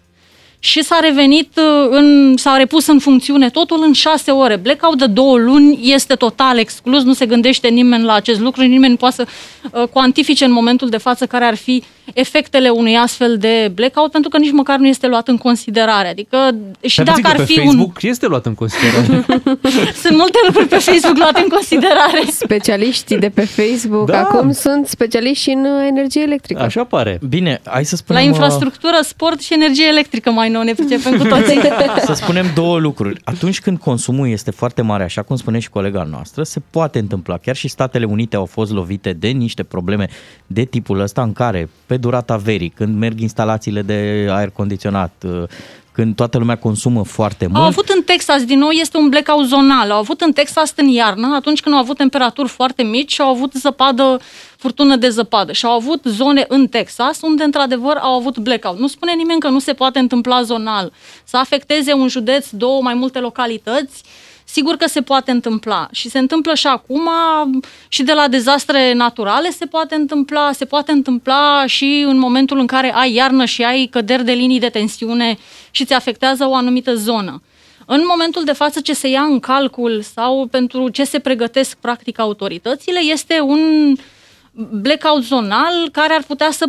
Și 0.59 0.83
s-a 0.83 0.99
revenit, 1.01 1.57
uh, 1.57 1.87
în, 1.89 2.37
s-a 2.37 2.57
repus 2.57 2.87
în 2.87 2.99
funcțiune 2.99 3.49
totul 3.49 3.83
în 3.85 3.93
șase 3.93 4.31
ore. 4.31 4.55
Blackout 4.55 4.97
de 4.97 5.05
două 5.05 5.37
luni 5.37 5.79
este 5.81 6.13
total 6.15 6.57
exclus, 6.57 7.03
nu 7.03 7.13
se 7.13 7.25
gândește 7.25 7.67
nimeni 7.67 8.03
la 8.03 8.13
acest 8.13 8.39
lucru, 8.39 8.61
nimeni 8.61 8.91
nu 8.91 8.97
poate 8.97 9.15
să 9.15 9.27
uh, 9.71 9.87
cuantifice 9.87 10.45
în 10.45 10.51
momentul 10.51 10.89
de 10.89 10.97
față 10.97 11.25
care 11.25 11.45
ar 11.45 11.55
fi 11.55 11.83
efectele 12.13 12.69
unui 12.69 12.95
astfel 12.97 13.37
de 13.37 13.71
blackout, 13.73 14.11
pentru 14.11 14.29
că 14.29 14.37
nici 14.37 14.51
măcar 14.51 14.77
nu 14.77 14.87
este 14.87 15.07
luat 15.07 15.27
în 15.27 15.37
considerare. 15.37 16.07
Adică 16.07 16.55
și 16.81 17.01
Stai 17.01 17.05
dacă 17.05 17.19
puțin 17.19 17.23
că 17.23 17.41
ar 17.41 17.45
pe 17.45 17.53
fi 17.53 17.59
un... 17.59 17.65
Facebook 17.65 18.01
este 18.03 18.27
luat 18.27 18.45
în 18.45 18.53
considerare. 18.53 19.25
Sunt 20.03 20.17
multe 20.17 20.37
lucruri 20.45 20.67
pe 20.67 20.77
Facebook 20.77 21.17
luate 21.17 21.41
în 21.41 21.47
considerare. 21.49 22.21
Specialiștii 22.31 23.17
de 23.17 23.29
pe 23.29 23.45
Facebook 23.45 24.05
Da. 24.09 24.19
acum 24.19 24.51
sunt 24.51 24.87
specialiști 24.87 25.43
și 25.43 25.49
în 25.49 25.65
uh, 25.65 25.85
energie 25.87 26.21
electrică. 26.21 26.61
Așa 26.61 26.83
pare. 26.83 27.19
Bine, 27.29 27.61
hai 27.65 27.85
să 27.85 27.95
La 27.97 28.03
spunem... 28.03 28.21
uh, 28.21 28.27
infrastructură, 28.27 28.99
sport 29.03 29.41
și 29.41 29.53
energie 29.53 29.85
electrică 29.87 30.31
mai 30.31 30.46
nou 30.51 30.61
ne 30.61 30.73
pricepem 30.73 31.17
cu 31.17 31.23
toții. 31.23 31.59
Să 32.05 32.13
spunem 32.13 32.45
două 32.55 32.79
lucruri. 32.79 33.21
Atunci 33.23 33.61
când 33.61 33.79
consumul 33.79 34.29
este 34.29 34.51
foarte 34.51 34.81
mare, 34.81 35.03
așa 35.03 35.21
cum 35.21 35.35
spune 35.35 35.59
și 35.59 35.69
colega 35.69 36.03
noastră, 36.03 36.43
se 36.43 36.61
poate 36.69 36.99
întâmpla. 36.99 37.37
Chiar 37.37 37.55
și 37.55 37.67
Statele 37.67 38.05
Unite 38.05 38.35
au 38.35 38.45
fost 38.45 38.71
lovite 38.71 39.13
de 39.13 39.27
niște 39.27 39.63
probleme 39.63 40.07
de 40.47 40.63
tipul 40.63 40.99
ăsta 40.99 41.21
în 41.21 41.33
care, 41.33 41.69
pe 41.85 41.97
durata 41.97 42.35
verii, 42.35 42.69
când 42.69 42.97
merg 42.97 43.19
instalațiile 43.19 43.81
de 43.81 44.27
aer 44.29 44.49
condiționat, 44.49 45.23
uh, 45.25 45.43
când 45.97 46.15
toată 46.15 46.37
lumea 46.37 46.57
consumă 46.57 47.03
foarte 47.03 47.47
mult, 47.47 47.57
Au 47.57 47.65
avut 47.65 47.89
în 47.89 48.01
Texas, 48.01 48.43
din 48.43 48.59
nou, 48.59 48.69
este 48.69 48.97
un 48.97 49.09
blackout 49.09 49.45
zonal. 49.45 49.91
Au 49.91 49.97
avut 49.97 50.21
în 50.21 50.31
Texas 50.31 50.73
în 50.75 50.87
iarnă, 50.87 51.35
atunci 51.35 51.61
când 51.61 51.75
au 51.75 51.81
avut 51.81 51.97
temperaturi 51.97 52.47
foarte 52.47 52.83
mici 52.83 53.13
și 53.13 53.21
au 53.21 53.29
avut 53.29 53.53
zăpadă, 53.53 54.19
furtună 54.57 54.95
de 54.95 55.09
zăpadă. 55.09 55.51
Și 55.51 55.65
au 55.65 55.71
avut 55.71 56.01
zone 56.03 56.45
în 56.47 56.67
Texas 56.67 57.21
unde, 57.21 57.43
într-adevăr, 57.43 57.97
au 58.01 58.13
avut 58.13 58.37
blackout. 58.37 58.79
Nu 58.79 58.87
spune 58.87 59.13
nimeni 59.13 59.39
că 59.39 59.49
nu 59.49 59.59
se 59.59 59.73
poate 59.73 59.99
întâmpla 59.99 60.41
zonal. 60.41 60.91
Să 61.23 61.37
afecteze 61.37 61.93
un 61.93 62.07
județ, 62.07 62.49
două, 62.49 62.81
mai 62.81 62.93
multe 62.93 63.19
localități, 63.19 64.03
sigur 64.49 64.75
că 64.75 64.87
se 64.87 65.01
poate 65.01 65.31
întâmpla. 65.31 65.87
Și 65.91 66.09
se 66.09 66.19
întâmplă 66.19 66.53
și 66.53 66.67
acum, 66.67 67.09
și 67.87 68.03
de 68.03 68.13
la 68.13 68.27
dezastre 68.27 68.93
naturale 68.93 69.49
se 69.49 69.65
poate 69.65 69.95
întâmpla, 69.95 70.51
se 70.51 70.65
poate 70.65 70.91
întâmpla 70.91 71.63
și 71.65 72.05
în 72.07 72.17
momentul 72.17 72.59
în 72.59 72.67
care 72.67 72.93
ai 72.93 73.13
iarnă 73.13 73.45
și 73.45 73.63
ai 73.63 73.87
căderi 73.91 74.25
de 74.25 74.31
linii 74.31 74.59
de 74.59 74.69
tensiune 74.69 75.37
și 75.71 75.85
ți 75.85 75.93
afectează 75.93 76.47
o 76.47 76.55
anumită 76.55 76.95
zonă. 76.95 77.41
În 77.85 78.03
momentul 78.07 78.43
de 78.43 78.51
față 78.51 78.81
ce 78.81 78.93
se 78.93 79.07
ia 79.07 79.21
în 79.21 79.39
calcul 79.39 80.01
sau 80.01 80.45
pentru 80.45 80.89
ce 80.89 81.03
se 81.03 81.19
pregătesc 81.19 81.77
practic 81.77 82.19
autoritățile 82.19 82.99
este 82.99 83.39
un 83.39 83.93
blackout 84.71 85.23
zonal 85.23 85.89
care 85.91 86.13
ar 86.13 86.23
putea 86.27 86.51
să 86.51 86.65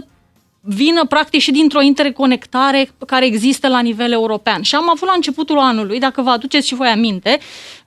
vină 0.75 1.05
practic 1.05 1.41
și 1.41 1.51
dintr-o 1.51 1.81
interconectare 1.81 2.91
care 3.07 3.27
există 3.27 3.69
la 3.69 3.81
nivel 3.81 4.13
european. 4.13 4.63
Și 4.63 4.75
am 4.75 4.91
avut 4.91 5.09
la 5.09 5.15
începutul 5.15 5.59
anului, 5.59 5.99
dacă 5.99 6.23
vă 6.23 6.31
aduceți 6.31 6.67
și 6.67 6.75
voi 6.75 6.89
aminte, 6.89 7.39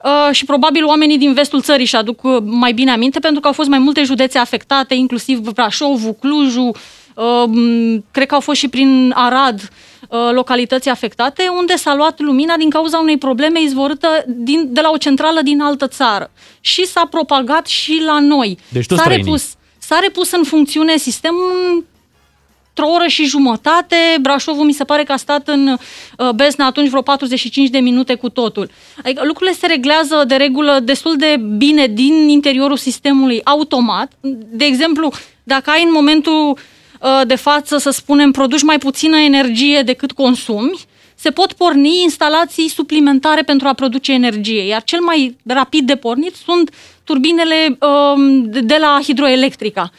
uh, 0.03 0.35
și 0.35 0.45
probabil 0.45 0.85
oamenii 0.85 1.17
din 1.17 1.33
vestul 1.33 1.61
țării 1.61 1.85
și 1.85 1.95
aduc 1.95 2.23
uh, 2.23 2.37
mai 2.43 2.73
bine 2.73 2.91
aminte, 2.91 3.19
pentru 3.19 3.39
că 3.39 3.47
au 3.47 3.53
fost 3.53 3.69
mai 3.69 3.79
multe 3.79 4.03
județe 4.03 4.37
afectate, 4.37 4.93
inclusiv 4.93 5.39
Brașovul, 5.39 6.13
Clujul, 6.19 6.75
uh, 7.15 7.43
m, 7.47 8.05
cred 8.11 8.27
că 8.27 8.33
au 8.33 8.39
fost 8.39 8.59
și 8.59 8.67
prin 8.67 9.13
Arad 9.15 9.61
uh, 9.61 10.19
localități 10.31 10.89
afectate, 10.89 11.43
unde 11.57 11.75
s-a 11.75 11.95
luat 11.95 12.19
lumina 12.19 12.55
din 12.57 12.69
cauza 12.69 12.97
unei 12.97 13.17
probleme 13.17 13.61
izvorâtă 13.61 14.23
din, 14.27 14.67
de 14.69 14.81
la 14.81 14.89
o 14.93 14.97
centrală 14.97 15.41
din 15.41 15.61
altă 15.61 15.87
țară. 15.87 16.31
Și 16.59 16.85
s-a 16.85 17.07
propagat 17.09 17.67
și 17.67 18.01
la 18.05 18.19
noi. 18.19 18.57
Deci 18.69 18.85
toți 18.85 19.01
s-a 19.01 19.05
străinii. 19.05 19.25
repus, 19.25 19.53
s-a 19.77 19.99
repus 20.01 20.31
în 20.31 20.43
funcțiune 20.43 20.97
sistemul 20.97 21.89
într-o 22.73 22.93
oră 22.93 23.07
și 23.07 23.25
jumătate, 23.25 23.95
Brașovul 24.21 24.65
mi 24.65 24.73
se 24.73 24.83
pare 24.83 25.03
că 25.03 25.11
a 25.11 25.17
stat 25.17 25.47
în 25.47 25.67
uh, 26.17 26.29
Besna 26.29 26.65
atunci 26.65 26.89
vreo 26.89 27.01
45 27.01 27.69
de 27.69 27.79
minute 27.79 28.15
cu 28.15 28.29
totul. 28.29 28.69
Adică 29.03 29.21
lucrurile 29.25 29.55
se 29.55 29.67
reglează 29.67 30.23
de 30.27 30.35
regulă 30.35 30.79
destul 30.83 31.15
de 31.15 31.41
bine 31.57 31.87
din 31.87 32.29
interiorul 32.29 32.77
sistemului 32.77 33.41
automat. 33.43 34.11
De 34.51 34.65
exemplu, 34.65 35.11
dacă 35.43 35.69
ai 35.69 35.83
în 35.83 35.91
momentul 35.91 36.57
uh, 37.01 37.21
de 37.27 37.35
față, 37.35 37.77
să 37.77 37.89
spunem, 37.89 38.31
produci 38.31 38.61
mai 38.63 38.77
puțină 38.77 39.17
energie 39.17 39.81
decât 39.81 40.11
consumi, 40.11 40.79
se 41.15 41.31
pot 41.31 41.53
porni 41.53 42.01
instalații 42.03 42.69
suplimentare 42.69 43.41
pentru 43.41 43.67
a 43.67 43.73
produce 43.73 44.11
energie, 44.13 44.67
iar 44.67 44.83
cel 44.83 44.99
mai 44.99 45.37
rapid 45.45 45.85
de 45.87 45.95
pornit 45.95 46.35
sunt 46.35 46.69
turbinele 47.03 47.77
um, 47.79 48.43
de 48.43 48.77
la 48.79 48.99
hidroelectrica. 49.03 49.91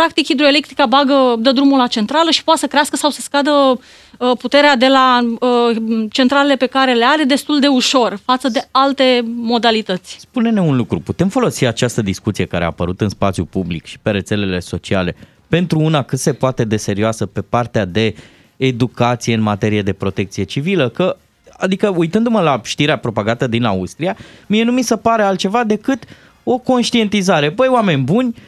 Practic, 0.00 0.26
hidroelectrica 0.26 0.86
bagă, 0.86 1.34
dă 1.38 1.52
drumul 1.52 1.78
la 1.78 1.86
centrală 1.86 2.30
și 2.30 2.44
poate 2.44 2.60
să 2.60 2.66
crească 2.66 2.96
sau 2.96 3.10
să 3.10 3.20
scadă 3.20 3.50
uh, 3.50 4.30
puterea 4.38 4.76
de 4.76 4.86
la 4.86 5.20
uh, 5.40 5.76
centralele 6.10 6.56
pe 6.56 6.66
care 6.66 6.92
le 6.92 7.04
are 7.04 7.24
destul 7.24 7.60
de 7.60 7.66
ușor 7.66 8.18
față 8.24 8.48
de 8.48 8.68
alte 8.70 9.22
modalități. 9.24 10.16
Spune-ne 10.20 10.60
un 10.60 10.76
lucru, 10.76 11.00
putem 11.00 11.28
folosi 11.28 11.66
această 11.66 12.02
discuție 12.02 12.44
care 12.44 12.64
a 12.64 12.66
apărut 12.66 13.00
în 13.00 13.08
spațiu 13.08 13.44
public 13.44 13.84
și 13.84 13.98
pe 13.98 14.10
rețelele 14.10 14.60
sociale 14.60 15.16
pentru 15.48 15.78
una 15.78 16.02
cât 16.02 16.18
se 16.18 16.32
poate 16.32 16.64
de 16.64 16.76
serioasă 16.76 17.26
pe 17.26 17.40
partea 17.40 17.84
de 17.84 18.14
educație 18.56 19.34
în 19.34 19.40
materie 19.40 19.82
de 19.82 19.92
protecție 19.92 20.42
civilă, 20.42 20.88
că 20.88 21.16
Adică, 21.56 21.92
uitându-mă 21.96 22.40
la 22.40 22.60
știrea 22.64 22.98
propagată 22.98 23.46
din 23.46 23.64
Austria, 23.64 24.16
mie 24.46 24.62
nu 24.62 24.72
mi 24.72 24.82
se 24.82 24.96
pare 24.96 25.22
altceva 25.22 25.64
decât 25.64 26.02
o 26.44 26.58
conștientizare. 26.58 27.48
Băi, 27.48 27.68
oameni 27.68 28.02
buni, 28.02 28.28
uh, 28.28 28.42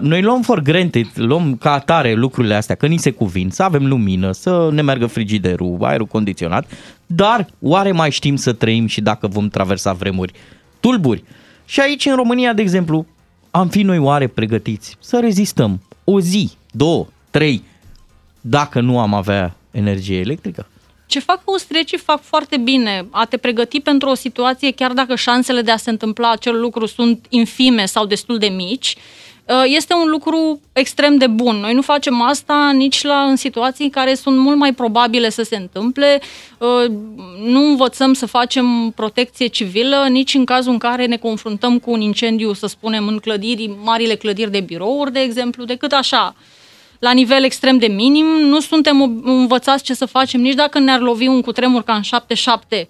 noi 0.00 0.22
luăm 0.22 0.42
for 0.42 0.60
granted, 0.60 1.06
luăm 1.14 1.56
ca 1.56 1.72
atare 1.72 2.12
lucrurile 2.12 2.54
astea, 2.54 2.74
că 2.74 2.86
ni 2.86 2.96
se 2.96 3.10
cuvin, 3.10 3.50
să 3.50 3.62
avem 3.62 3.86
lumină, 3.86 4.32
să 4.32 4.68
ne 4.72 4.82
meargă 4.82 5.06
frigiderul, 5.06 5.78
aerul 5.80 6.06
condiționat, 6.06 6.70
dar 7.06 7.46
oare 7.60 7.92
mai 7.92 8.10
știm 8.10 8.36
să 8.36 8.52
trăim 8.52 8.86
și 8.86 9.00
dacă 9.00 9.26
vom 9.26 9.48
traversa 9.48 9.92
vremuri 9.92 10.32
tulburi? 10.80 11.24
Și 11.64 11.80
aici, 11.80 12.06
în 12.06 12.14
România, 12.14 12.52
de 12.52 12.62
exemplu, 12.62 13.06
am 13.50 13.68
fi 13.68 13.82
noi 13.82 13.98
oare 13.98 14.26
pregătiți 14.26 14.96
să 15.00 15.18
rezistăm 15.20 15.80
o 16.04 16.20
zi, 16.20 16.50
două, 16.70 17.06
trei, 17.30 17.62
dacă 18.40 18.80
nu 18.80 18.98
am 18.98 19.14
avea 19.14 19.56
energie 19.70 20.18
electrică? 20.18 20.66
Ce 21.06 21.20
fac 21.20 21.40
austriecii 21.44 21.98
fac 21.98 22.22
foarte 22.22 22.56
bine. 22.56 23.06
A 23.10 23.24
te 23.24 23.36
pregăti 23.36 23.80
pentru 23.80 24.08
o 24.08 24.14
situație, 24.14 24.70
chiar 24.70 24.92
dacă 24.92 25.14
șansele 25.14 25.62
de 25.62 25.70
a 25.70 25.76
se 25.76 25.90
întâmpla 25.90 26.30
acel 26.30 26.60
lucru 26.60 26.86
sunt 26.86 27.26
infime 27.28 27.86
sau 27.86 28.06
destul 28.06 28.38
de 28.38 28.46
mici, 28.46 28.96
uh, 28.96 29.31
este 29.64 29.94
un 29.94 30.08
lucru 30.10 30.60
extrem 30.72 31.16
de 31.16 31.26
bun. 31.26 31.56
Noi 31.56 31.74
nu 31.74 31.82
facem 31.82 32.20
asta 32.20 32.70
nici 32.74 33.02
la, 33.02 33.22
în 33.22 33.36
situații 33.36 33.90
care 33.90 34.14
sunt 34.14 34.38
mult 34.38 34.56
mai 34.56 34.72
probabile 34.72 35.30
să 35.30 35.42
se 35.42 35.56
întâmple. 35.56 36.20
Uh, 36.58 36.92
nu 37.44 37.64
învățăm 37.64 38.12
să 38.12 38.26
facem 38.26 38.92
protecție 38.96 39.46
civilă 39.46 40.06
nici 40.10 40.34
în 40.34 40.44
cazul 40.44 40.72
în 40.72 40.78
care 40.78 41.06
ne 41.06 41.16
confruntăm 41.16 41.78
cu 41.78 41.90
un 41.90 42.00
incendiu, 42.00 42.52
să 42.52 42.66
spunem, 42.66 43.06
în 43.06 43.18
clădiri, 43.18 43.70
marile 43.82 44.14
clădiri 44.14 44.50
de 44.50 44.60
birouri, 44.60 45.12
de 45.12 45.20
exemplu, 45.20 45.64
decât 45.64 45.92
așa, 45.92 46.34
la 46.98 47.12
nivel 47.12 47.44
extrem 47.44 47.78
de 47.78 47.86
minim. 47.86 48.26
Nu 48.26 48.60
suntem 48.60 49.22
învățați 49.24 49.84
ce 49.84 49.94
să 49.94 50.06
facem 50.06 50.40
nici 50.40 50.54
dacă 50.54 50.78
ne-ar 50.78 51.00
lovi 51.00 51.26
un 51.26 51.40
cutremur 51.40 51.82
ca 51.82 51.94
în 51.94 52.02
7-7. 52.82 52.86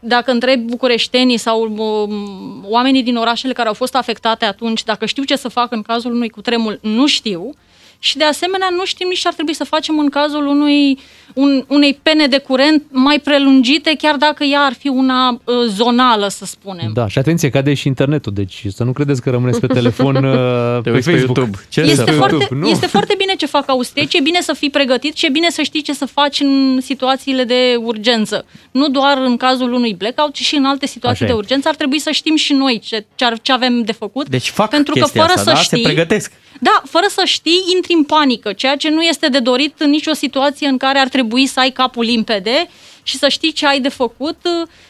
Dacă 0.00 0.30
întrebi 0.30 0.62
bucureștenii 0.62 1.36
sau 1.36 1.62
um, 1.62 2.64
oamenii 2.68 3.02
din 3.02 3.16
orașele 3.16 3.52
care 3.52 3.68
au 3.68 3.74
fost 3.74 3.94
afectate 3.94 4.44
atunci, 4.44 4.84
dacă 4.84 5.06
știu 5.06 5.22
ce 5.22 5.36
să 5.36 5.48
fac 5.48 5.72
în 5.72 5.82
cazul 5.82 6.12
unui 6.12 6.28
cutremur, 6.28 6.78
nu 6.82 7.06
știu. 7.06 7.54
Și 8.02 8.16
de 8.16 8.24
asemenea 8.24 8.68
nu 8.76 8.84
știm 8.84 9.08
nici 9.08 9.18
ce 9.18 9.28
ar 9.28 9.34
trebui 9.34 9.54
să 9.54 9.64
facem 9.64 9.98
în 9.98 10.08
cazul 10.08 10.46
unui, 10.46 10.98
un, 11.34 11.64
unei 11.68 11.98
pene 12.02 12.26
de 12.26 12.38
curent 12.38 12.82
mai 12.90 13.20
prelungite, 13.24 13.94
chiar 13.98 14.16
dacă 14.16 14.44
ea 14.44 14.60
ar 14.60 14.72
fi 14.72 14.88
una 14.88 15.28
uh, 15.30 15.54
zonală, 15.66 16.28
să 16.28 16.44
spunem. 16.44 16.90
Da, 16.94 17.08
și 17.08 17.18
atenție, 17.18 17.50
cade 17.50 17.74
și 17.74 17.86
internetul, 17.86 18.32
deci 18.32 18.64
să 18.74 18.84
nu 18.84 18.92
credeți 18.92 19.22
că 19.22 19.30
rămâneți 19.30 19.60
pe 19.60 19.66
telefon 19.66 20.16
uh, 20.16 20.82
pe, 20.82 20.90
uiți 20.90 21.10
pe 21.10 21.16
Facebook. 21.16 21.36
YouTube. 21.36 21.58
Ce 21.68 21.80
Este 21.80 22.04
pe 22.04 22.10
foarte, 22.10 22.34
YouTube, 22.34 22.60
nu? 22.60 22.68
este 22.68 22.86
foarte 22.86 23.14
bine 23.18 23.34
ce 23.34 23.46
fac 23.46 23.68
austrieci, 23.68 24.14
e 24.14 24.20
bine 24.20 24.40
să 24.40 24.52
fii 24.52 24.70
pregătit 24.70 25.16
și 25.16 25.26
e 25.26 25.28
bine 25.28 25.50
să 25.50 25.62
știi 25.62 25.82
ce 25.82 25.92
să 25.92 26.06
faci 26.06 26.40
în 26.40 26.78
situațiile 26.82 27.44
de 27.44 27.74
urgență. 27.78 28.44
Nu 28.70 28.88
doar 28.88 29.18
în 29.18 29.36
cazul 29.36 29.72
unui 29.72 29.94
blackout, 29.94 30.34
ci 30.34 30.42
și 30.42 30.56
în 30.56 30.64
alte 30.64 30.86
situații 30.86 31.24
Așa 31.24 31.32
de 31.32 31.38
e. 31.38 31.42
urgență. 31.42 31.68
Ar 31.68 31.74
trebui 31.74 31.98
să 31.98 32.10
știm 32.10 32.36
și 32.36 32.52
noi 32.52 32.78
ce, 32.84 33.04
ce, 33.14 33.24
ar, 33.24 33.38
ce 33.42 33.52
avem 33.52 33.82
de 33.82 33.92
făcut. 33.92 34.28
Deci 34.28 34.48
fac 34.48 34.70
pentru 34.70 34.94
că 34.94 35.00
chestia 35.00 35.20
fără 35.20 35.32
asta, 35.32 35.50
să 35.50 35.56
da? 35.56 35.62
știi, 35.62 35.76
Se 35.76 35.82
pregătesc. 35.82 36.32
Da, 36.62 36.82
fără 36.84 37.06
să 37.08 37.22
știi, 37.24 37.64
intri 37.74 37.92
în 37.92 38.02
panică, 38.02 38.52
ceea 38.52 38.76
ce 38.76 38.90
nu 38.90 39.02
este 39.02 39.28
de 39.28 39.38
dorit 39.38 39.74
în 39.78 39.90
nicio 39.90 40.12
situație 40.12 40.68
în 40.68 40.76
care 40.76 40.98
ar 40.98 41.08
trebui 41.08 41.46
să 41.46 41.60
ai 41.60 41.70
capul 41.70 42.04
limpede 42.04 42.68
și 43.02 43.16
să 43.16 43.28
știi 43.28 43.52
ce 43.52 43.66
ai 43.66 43.80
de 43.80 43.88
făcut 43.88 44.36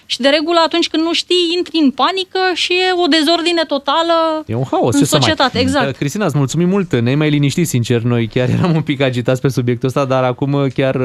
și 0.07 0.21
de 0.21 0.29
regulă 0.29 0.61
atunci 0.65 0.89
când 0.89 1.03
nu 1.03 1.13
știi, 1.13 1.55
intri 1.57 1.79
în 1.83 1.91
panică 1.91 2.39
și 2.55 2.73
e 2.73 3.03
o 3.05 3.07
dezordine 3.07 3.63
totală 3.63 4.45
E 4.47 4.55
un 4.55 4.65
haos, 4.71 4.95
în 4.95 5.01
ce 5.01 5.07
să 5.07 5.17
mai... 5.17 5.23
societate, 5.23 5.59
exact. 5.59 5.89
Uh, 5.89 5.95
Cristina, 5.95 6.25
îți 6.25 6.37
mulțumim 6.37 6.69
mult, 6.69 6.95
ne-ai 7.01 7.15
mai 7.15 7.31
liniștit, 7.31 7.69
sincer, 7.69 8.01
noi 8.01 8.27
chiar 8.27 8.49
eram 8.49 8.75
un 8.75 8.83
pic 8.83 9.01
agitați 9.01 9.41
pe 9.41 9.49
subiectul 9.49 9.89
ăsta, 9.89 10.05
dar 10.05 10.25
acum 10.25 10.53
uh, 10.53 10.73
chiar... 10.73 10.97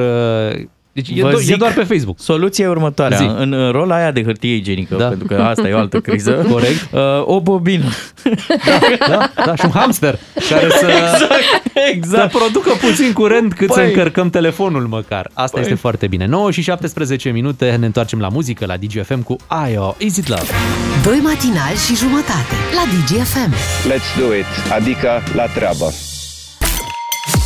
uh, 0.95 1.03
Deci 1.03 1.17
e, 1.17 1.21
Vă 1.21 1.29
do- 1.29 1.33
e 1.33 1.43
zic, 1.43 1.57
doar 1.57 1.73
pe 1.73 1.83
Facebook. 1.83 2.19
Soluția 2.19 2.65
e 2.65 2.67
următoarea. 2.67 3.17
Zi. 3.17 3.23
În 3.37 3.51
uh, 3.51 3.71
rola 3.71 3.95
aia 3.95 4.11
de 4.11 4.23
hârtie 4.23 4.55
igienică, 4.55 4.95
Da. 4.95 5.07
pentru 5.07 5.27
că 5.27 5.33
asta 5.41 5.67
e 5.67 5.73
o 5.73 5.77
altă 5.77 5.99
criză. 5.99 6.31
Corect. 6.51 6.87
Uh, 6.91 6.99
o 7.25 7.41
bobină. 7.41 7.85
Da, 9.07 9.31
da, 9.45 9.55
și 9.55 9.65
un 9.65 9.71
hamster 9.71 10.19
care 10.49 10.69
să, 10.69 10.87
exact. 11.93 12.31
să 12.31 12.37
producă 12.37 12.69
puțin 12.87 13.13
curent 13.13 13.53
cât 13.53 13.71
să 13.71 13.79
Păi. 13.79 13.87
încărcăm 13.87 14.29
telefonul 14.29 14.87
măcar. 14.87 15.29
Asta 15.33 15.51
Păi. 15.53 15.61
este 15.61 15.75
foarte 15.75 16.07
bine. 16.07 16.25
9 16.25 16.51
și 16.51 16.61
17 16.61 17.29
minute, 17.29 17.75
ne 17.79 17.85
întoarcem 17.85 18.19
la 18.19 18.27
muzică, 18.27 18.65
la 18.65 18.77
DGFM 18.77 19.21
cu 19.23 19.35
Aio, 19.47 19.95
Is 19.99 20.17
It 20.17 20.27
Love? 20.27 20.45
Doi 21.03 21.19
matinali 21.23 21.75
și 21.87 21.95
jumătate 21.95 22.55
la 22.75 22.81
DGFM. 22.91 23.53
Let's 23.91 24.19
do 24.19 24.35
it, 24.35 24.71
adică 24.81 25.09
la 25.35 25.43
treabă. 25.45 25.85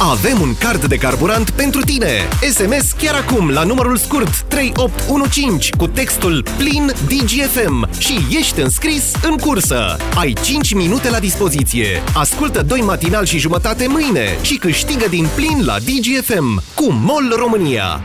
Avem 0.02 0.42
un 0.42 0.56
card 0.56 0.86
de 0.86 0.96
carburant 0.96 1.50
pentru 1.50 1.82
tine. 1.82 2.10
SMS 2.52 2.92
chiar 2.92 3.16
acum 3.16 3.50
la 3.50 3.64
numărul 3.64 3.98
scurt 3.98 4.42
3815 4.42 5.76
cu 5.78 5.88
textul 5.88 6.44
plin 6.58 6.92
DGFM 7.08 7.90
și 7.98 8.38
ești 8.38 8.62
înscris 8.62 9.12
în 9.30 9.38
cursă. 9.38 9.98
Ai 10.16 10.34
5 10.44 10.74
minute 10.74 11.10
la 11.10 11.20
dispoziție. 11.20 12.04
Ascultă 12.14 12.62
doi 12.62 12.82
matinal 12.82 13.26
și 13.26 13.38
jumătate 13.38 13.88
mâine 13.88 14.38
și 14.42 14.58
câștigă 14.58 15.06
din 15.10 15.28
plin 15.36 15.66
la 15.66 15.76
DGFM 15.80 16.64
cu 16.74 16.92
MOL 16.92 17.34
România. 17.38 18.02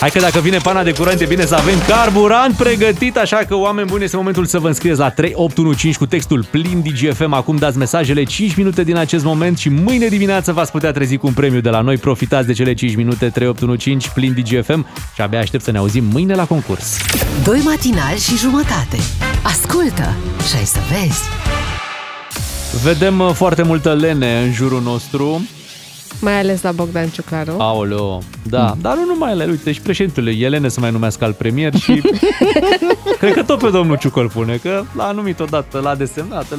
Hai 0.00 0.10
că 0.10 0.18
dacă 0.18 0.38
vine 0.38 0.58
pana 0.58 0.82
de 0.82 0.92
curent, 0.92 1.20
e 1.20 1.24
bine 1.24 1.46
să 1.46 1.54
avem 1.54 1.78
carburant 1.86 2.56
pregătit, 2.56 3.16
așa 3.16 3.36
că 3.36 3.54
oameni 3.54 3.86
buni, 3.86 4.04
este 4.04 4.16
momentul 4.16 4.46
să 4.46 4.58
vă 4.58 4.66
înscrieți 4.66 4.98
la 4.98 5.10
3815 5.10 5.98
cu 5.98 6.06
textul 6.06 6.44
plin 6.50 6.82
DGFM. 6.82 7.32
Acum 7.32 7.56
dați 7.56 7.78
mesajele 7.78 8.24
5 8.24 8.54
minute 8.54 8.84
din 8.84 8.96
acest 8.96 9.24
moment 9.24 9.58
și 9.58 9.68
mâine 9.68 10.06
dimineață 10.06 10.52
v-ați 10.52 10.70
putea 10.70 10.92
trezi 10.92 11.16
cu 11.16 11.26
un 11.26 11.32
premiu 11.32 11.60
de 11.60 11.70
la 11.70 11.80
noi. 11.80 11.96
Profitați 11.96 12.46
de 12.46 12.52
cele 12.52 12.74
5 12.74 12.96
minute 12.96 13.28
3815 13.28 14.10
plin 14.14 14.32
DGFM 14.32 14.86
și 15.14 15.20
abia 15.20 15.38
aștept 15.38 15.64
să 15.64 15.70
ne 15.70 15.78
auzim 15.78 16.04
mâine 16.04 16.34
la 16.34 16.44
concurs. 16.44 16.96
Doi 17.44 17.60
matinali 17.64 18.18
și 18.18 18.36
jumătate. 18.36 18.96
Ascultă 19.42 20.16
și 20.48 20.56
ai 20.56 20.64
să 20.64 20.78
vezi. 20.90 21.22
Vedem 22.82 23.20
uh, 23.20 23.30
foarte 23.32 23.62
multă 23.62 23.94
lene 23.94 24.42
în 24.42 24.52
jurul 24.52 24.82
nostru. 24.82 25.42
Mai 26.20 26.38
ales 26.38 26.62
la 26.62 26.72
Bogdan 26.72 27.08
Ciuclaru. 27.08 27.54
Aoleo, 27.58 28.22
da, 28.42 28.74
dar 28.80 28.94
nu 28.94 29.04
numai 29.04 29.30
ele, 29.32 29.46
uite, 29.50 29.72
și 29.72 29.80
președintele 29.80 30.30
Elene 30.30 30.68
să 30.68 30.80
mai 30.80 30.90
numească 30.90 31.24
al 31.24 31.32
premier 31.32 31.74
și 31.76 32.02
cred 33.20 33.32
că 33.34 33.42
tot 33.42 33.58
pe 33.58 33.68
domnul 33.70 33.96
Ciucă 33.96 34.20
îl 34.20 34.28
pune, 34.28 34.56
că 34.62 34.82
l-a 34.96 35.10
numit 35.12 35.40
odată, 35.40 35.80
l-a 35.82 35.94
desemnat. 35.94 36.46
îl- 36.50 36.58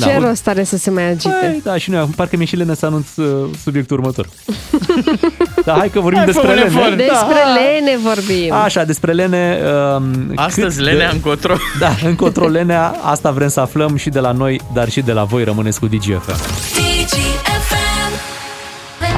Ce 0.00 0.16
Da, 0.18 0.28
rost 0.28 0.48
are 0.48 0.64
să 0.64 0.76
se 0.76 0.90
mai 0.90 1.02
agite? 1.10 1.34
Păi, 1.40 1.60
da, 1.64 1.76
și 1.78 1.90
noi, 1.90 2.08
parcă 2.16 2.36
mi-e 2.36 2.46
și 2.46 2.56
lene 2.56 2.74
să 2.74 2.86
anunț 2.86 3.16
uh, 3.16 3.48
subiectul 3.62 3.98
următor. 3.98 4.28
da, 5.64 5.72
hai 5.78 5.88
că 5.90 6.00
vorbim 6.00 6.18
Hai, 6.18 6.26
despre 6.26 6.46
fă 6.46 6.52
un 6.52 6.58
lene. 6.58 6.66
efort. 6.76 6.96
Despre 6.96 7.36
da. 7.44 7.52
lene 7.54 7.98
vorbim. 8.04 8.52
Așa, 8.52 8.84
despre 8.84 9.12
lene. 9.12 9.58
Um, 9.96 10.32
Astăzi 10.34 10.76
cât 10.76 10.84
lenea 10.84 11.08
de- 11.08 11.14
încotro. 11.14 11.54
Da, 11.80 11.90
încotro 12.04 12.46
lenea, 12.48 12.94
asta 13.02 13.30
vrem 13.30 13.48
să 13.48 13.60
aflăm 13.60 13.96
și 13.96 14.08
de 14.08 14.20
la 14.20 14.32
noi, 14.32 14.60
dar 14.72 14.88
și 14.90 15.00
de 15.00 15.12
la 15.12 15.24
voi, 15.24 15.44
rămâneți 15.44 15.80
cu 15.80 15.86
DGFM. 15.86 16.36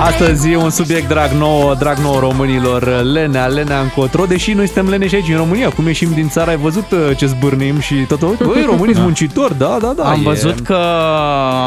Astăzi 0.01 0.51
e 0.51 0.57
un 0.57 0.71
subiect 0.71 1.09
drag 1.09 1.31
nou, 1.31 1.75
drag 1.75 1.99
nou 1.99 2.19
românilor, 2.19 3.03
lenea, 3.03 3.47
lenea 3.47 3.81
încotro, 3.81 4.25
deși 4.25 4.53
noi 4.53 4.67
suntem 4.67 4.89
leneși 4.89 5.15
aici 5.15 5.29
în 5.29 5.37
România, 5.37 5.69
cum 5.71 5.87
ieșim 5.87 6.11
din 6.15 6.29
țară, 6.29 6.51
ai 6.51 6.57
văzut 6.57 6.91
uh, 6.91 7.17
ce 7.17 7.27
zbârnim 7.27 7.81
și 7.81 7.95
tot, 7.95 8.23
uite, 8.23 8.45
băi, 8.45 8.63
românii 8.67 8.93
sunt 8.95 9.05
muncitori, 9.07 9.59
da, 9.59 9.79
da, 9.81 9.93
da. 9.97 10.05
Am 10.05 10.19
e- 10.21 10.23
văzut 10.23 10.61
că 10.61 10.79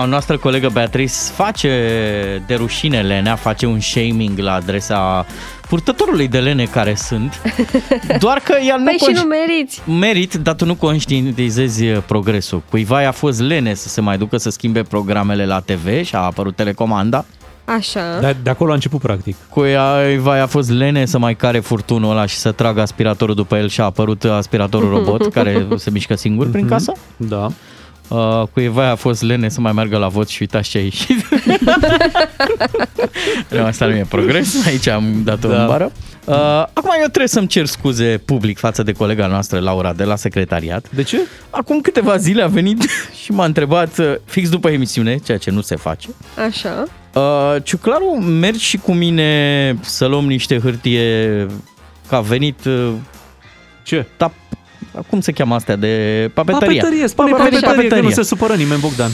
noastră 0.07 0.37
colegă 0.37 0.69
Beatrice 0.73 1.13
face 1.35 1.69
de 2.47 2.55
rușine 2.55 3.01
lenea, 3.01 3.35
face 3.35 3.65
un 3.65 3.79
shaming 3.79 4.39
la 4.39 4.53
adresa 4.53 5.25
purtătorului 5.69 6.27
de 6.27 6.39
lene 6.39 6.63
care 6.65 6.95
sunt, 6.95 7.41
doar 8.19 8.39
că 8.43 8.55
el 8.67 8.75
nu, 8.77 8.83
Păi 8.83 8.93
și 8.99 9.11
conș- 9.11 9.21
nu 9.21 9.27
meriți. 9.27 9.81
merit, 9.99 10.33
dar 10.33 10.53
tu 10.55 10.65
nu 10.65 10.75
conștientizezi 10.75 11.85
uh, 11.85 11.97
progresul. 12.05 12.61
Cuiva 12.69 13.07
a 13.07 13.11
fost 13.11 13.41
lene 13.41 13.73
să 13.73 13.87
se 13.87 14.01
mai 14.01 14.17
ducă 14.17 14.37
să 14.37 14.49
schimbe 14.49 14.81
programele 14.81 15.45
la 15.45 15.59
TV 15.59 16.03
și 16.05 16.15
a 16.15 16.19
apărut 16.19 16.55
telecomanda 16.55 17.25
Așa. 17.65 18.19
De, 18.19 18.35
de 18.43 18.49
acolo 18.49 18.71
a 18.71 18.73
început 18.73 19.01
practic. 19.01 19.35
Cu 19.49 19.63
ea 19.63 19.93
vai, 20.19 20.39
a 20.39 20.45
fost 20.45 20.69
lene 20.71 21.05
să 21.05 21.17
mai 21.17 21.35
care 21.35 21.59
furtunul 21.59 22.11
ăla 22.11 22.25
și 22.25 22.35
să 22.35 22.51
tragă 22.51 22.81
aspiratorul 22.81 23.35
după 23.35 23.55
el 23.57 23.67
și 23.69 23.81
a 23.81 23.83
apărut 23.83 24.23
aspiratorul 24.23 24.89
robot 24.95 25.33
care 25.33 25.67
se 25.75 25.89
mișcă 25.89 26.15
singur 26.15 26.49
prin 26.49 26.67
casă. 26.67 26.91
Da. 27.17 27.47
Uh, 28.07 28.43
cu 28.53 28.59
Eva 28.59 28.89
a 28.89 28.95
fost 28.95 29.21
lene 29.21 29.49
să 29.49 29.61
mai 29.61 29.71
meargă 29.71 29.97
la 29.97 30.07
vot 30.07 30.27
și 30.27 30.37
uitați 30.41 30.69
ce 30.69 30.77
a 30.77 30.81
ieșit. 30.81 31.27
nu, 33.49 33.63
asta 33.63 33.85
nu 33.85 33.93
e 33.95 34.05
progres, 34.09 34.65
aici 34.65 34.87
am 34.87 35.21
dat-o 35.23 35.47
Da. 35.47 35.61
în 35.61 35.67
bară. 35.67 35.91
Uh, 35.95 36.12
acum 36.73 36.89
eu 37.01 37.07
trebuie 37.07 37.27
să-mi 37.27 37.47
cer 37.47 37.65
scuze 37.65 38.21
public 38.25 38.57
față 38.57 38.83
de 38.83 38.91
colega 38.91 39.27
noastră, 39.27 39.59
Laura, 39.59 39.93
de 39.93 40.03
la 40.03 40.15
secretariat. 40.15 40.85
De 40.89 41.03
ce? 41.03 41.17
Acum 41.49 41.81
câteva 41.81 42.17
zile 42.17 42.43
a 42.43 42.47
venit 42.47 42.89
și 43.23 43.31
m-a 43.31 43.45
întrebat, 43.45 43.97
uh, 43.97 44.13
fix 44.25 44.49
după 44.49 44.69
emisiune, 44.69 45.17
ceea 45.17 45.37
ce 45.37 45.49
nu 45.51 45.61
se 45.61 45.75
face, 45.75 46.07
Așa. 46.47 46.83
Uh, 47.13 47.55
Ciuclaru, 47.63 48.05
mergi 48.21 48.63
și 48.63 48.77
cu 48.77 48.93
mine 48.93 49.75
să 49.81 50.05
luăm 50.05 50.25
niște 50.25 50.59
hârtie 50.59 51.47
că 52.09 52.15
a 52.15 52.21
venit... 52.21 52.65
Uh, 52.65 52.91
Ce? 53.83 54.05
Tap, 54.17 54.33
cum 55.09 55.21
se 55.21 55.31
cheamă 55.31 55.55
astea 55.55 55.75
de 55.75 56.29
papeteria? 56.33 56.81
Papeterie, 56.81 57.07
spune 57.07 57.31
Pa- 57.31 57.37
papeterie, 57.37 57.59
că 57.67 57.73
nu 57.75 57.81
papeteria. 57.81 58.09
se 58.09 58.23
supără 58.23 58.53
nimeni, 58.53 58.79
Bogdan. 58.79 59.11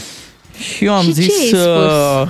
Și 0.76 0.86
eu 0.86 0.93
am 0.93 1.01
Și 1.03 1.14
ce 1.14 1.22
zis 1.22 1.32
ai 1.41 1.47
spus? 1.47 1.60
uh, 1.60 2.28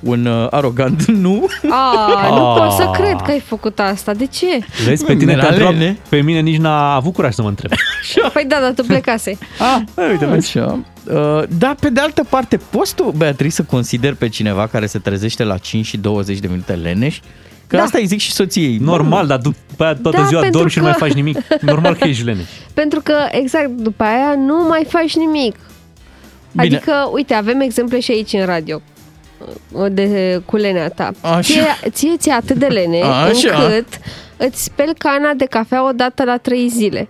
un 0.00 0.26
uh, 0.26 0.46
arogant 0.50 1.04
nu. 1.26 1.46
A, 1.70 2.28
nu 2.28 2.46
Ah. 2.46 2.56
pot 2.60 2.72
să 2.72 2.90
cred 3.02 3.16
că 3.24 3.30
ai 3.30 3.40
făcut 3.40 3.78
asta. 3.80 4.12
De 4.14 4.26
ce? 4.26 4.46
Vezi, 4.86 5.04
pe 5.04 5.16
tine 5.16 5.32
Era 5.32 5.42
te 5.42 5.48
întreb, 5.48 5.68
lene. 5.68 5.98
pe 6.08 6.20
mine 6.20 6.40
nici 6.40 6.56
n-a 6.58 6.94
avut 6.94 7.12
curaj 7.14 7.34
să 7.34 7.42
mă 7.42 7.48
întreb. 7.48 7.70
Păi 8.32 8.44
da, 8.48 8.56
dar 8.60 8.72
tu 8.72 8.82
plecase. 8.82 9.38
Ah, 9.58 10.06
uite, 10.10 10.26
vezi. 10.26 10.58
Așa. 10.58 10.78
Uh, 11.12 11.42
dar 11.58 11.74
pe 11.80 11.90
de 11.90 12.00
altă 12.00 12.24
parte, 12.28 12.56
poți 12.70 12.94
tu, 12.94 13.14
Beatrice, 13.16 13.54
să 13.54 13.62
consideri 13.62 14.16
pe 14.16 14.28
cineva 14.28 14.66
care 14.66 14.86
se 14.86 14.98
trezește 14.98 15.44
la 15.44 15.56
5 15.58 15.86
și 15.86 15.96
20 15.96 16.38
de 16.38 16.46
minute 16.50 16.72
leneș? 16.72 17.18
Că 17.66 17.76
Da. 17.76 17.82
asta 17.82 17.98
îi 17.98 18.06
zic 18.06 18.18
și 18.20 18.32
soției. 18.32 18.76
Normal, 18.76 19.26
dar 19.26 19.38
după 19.38 19.84
aia 19.84 19.94
toată 19.94 20.16
Da, 20.16 20.24
ziua 20.26 20.40
pentru 20.40 20.56
dormi 20.58 20.72
și 20.72 20.78
nu 20.78 20.84
mai 20.84 20.92
că- 20.92 20.98
faci 21.04 21.12
nimic. 21.12 21.38
Normal 21.60 21.94
că 21.94 22.08
ești 22.08 22.24
lene. 22.24 22.44
Pentru 22.74 23.00
că, 23.02 23.14
exact, 23.30 23.68
după 23.68 24.02
aia 24.04 24.34
nu 24.46 24.66
mai 24.68 24.86
faci 24.88 25.16
nimic. 25.16 25.56
Bine. 26.52 26.76
Adică, 26.76 26.92
uite, 27.12 27.34
avem 27.34 27.60
exemple 27.60 28.00
și 28.00 28.10
aici 28.10 28.32
în 28.32 28.44
radio 28.44 28.76
uh, 28.76 28.82
de, 29.90 30.40
cu 30.44 30.56
lenea 30.56 30.88
ta. 30.88 31.10
Așa. 31.20 31.40
Ție, 31.40 31.90
ție 31.90 32.16
ți 32.16 32.30
atât 32.30 32.56
de 32.56 32.66
lene 32.66 33.02
Așa. 33.02 33.62
încât 33.62 33.86
îți 34.36 34.64
speli 34.64 34.94
cana 34.98 35.32
de 35.32 35.44
cafea 35.44 35.88
o 35.88 35.92
dată 35.92 36.24
la 36.24 36.36
trei 36.36 36.68
zile. 36.68 37.08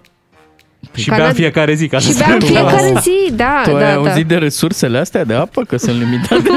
Și 0.95 1.09
Cana- 1.11 1.17
bea 1.17 1.27
în 1.27 1.33
fiecare 1.35 1.75
zi. 1.75 1.89
Ca 1.89 1.99
Și 1.99 2.13
să 2.13 2.25
bea 2.27 2.35
în 2.35 2.41
spui. 2.41 2.55
fiecare 2.55 2.93
zi, 3.03 3.33
da, 3.35 3.61
Tu 3.65 3.75
ai 3.75 3.83
da, 3.83 3.89
da. 3.89 3.95
auzit 3.95 4.27
de 4.27 4.35
resursele 4.37 4.99
astea 4.99 5.25
de 5.25 5.35
apă? 5.35 5.63
Că 5.63 5.77
sunt 5.77 5.99
limitate? 5.99 6.51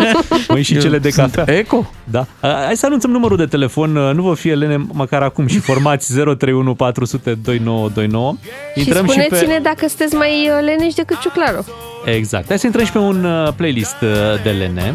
Măi, 0.47 0.61
și 0.69 0.79
cele 0.79 0.97
de 0.97 1.09
Sunt 1.09 1.33
cafea. 1.35 1.55
Eco? 1.57 1.91
Da. 2.03 2.25
A, 2.39 2.47
Hai 2.65 2.75
să 2.75 2.85
anunțăm 2.85 3.11
numărul 3.11 3.37
de 3.37 3.45
telefon, 3.45 3.95
uh, 3.95 4.13
nu 4.13 4.21
vă 4.23 4.33
fie 4.33 4.55
lene 4.55 4.85
măcar 4.91 5.21
acum 5.21 5.47
și 5.47 5.59
formați 5.59 6.13
031 6.13 6.75
400 6.75 7.33
2929. 7.43 8.35
Și 8.75 8.93
spuneți-ne 8.93 9.59
dacă 9.61 9.87
sunteți 9.87 10.15
mai 10.15 10.29
uh, 10.57 10.65
leneși 10.65 10.95
decât 10.95 11.19
ciuclaru. 11.19 11.65
Exact. 12.05 12.47
Hai 12.47 12.59
să 12.59 12.65
intrăm 12.65 12.85
și 12.85 12.91
pe 12.91 12.97
un 12.97 13.23
uh, 13.23 13.47
playlist 13.55 13.95
uh, 14.01 14.09
de 14.43 14.49
lene. 14.49 14.93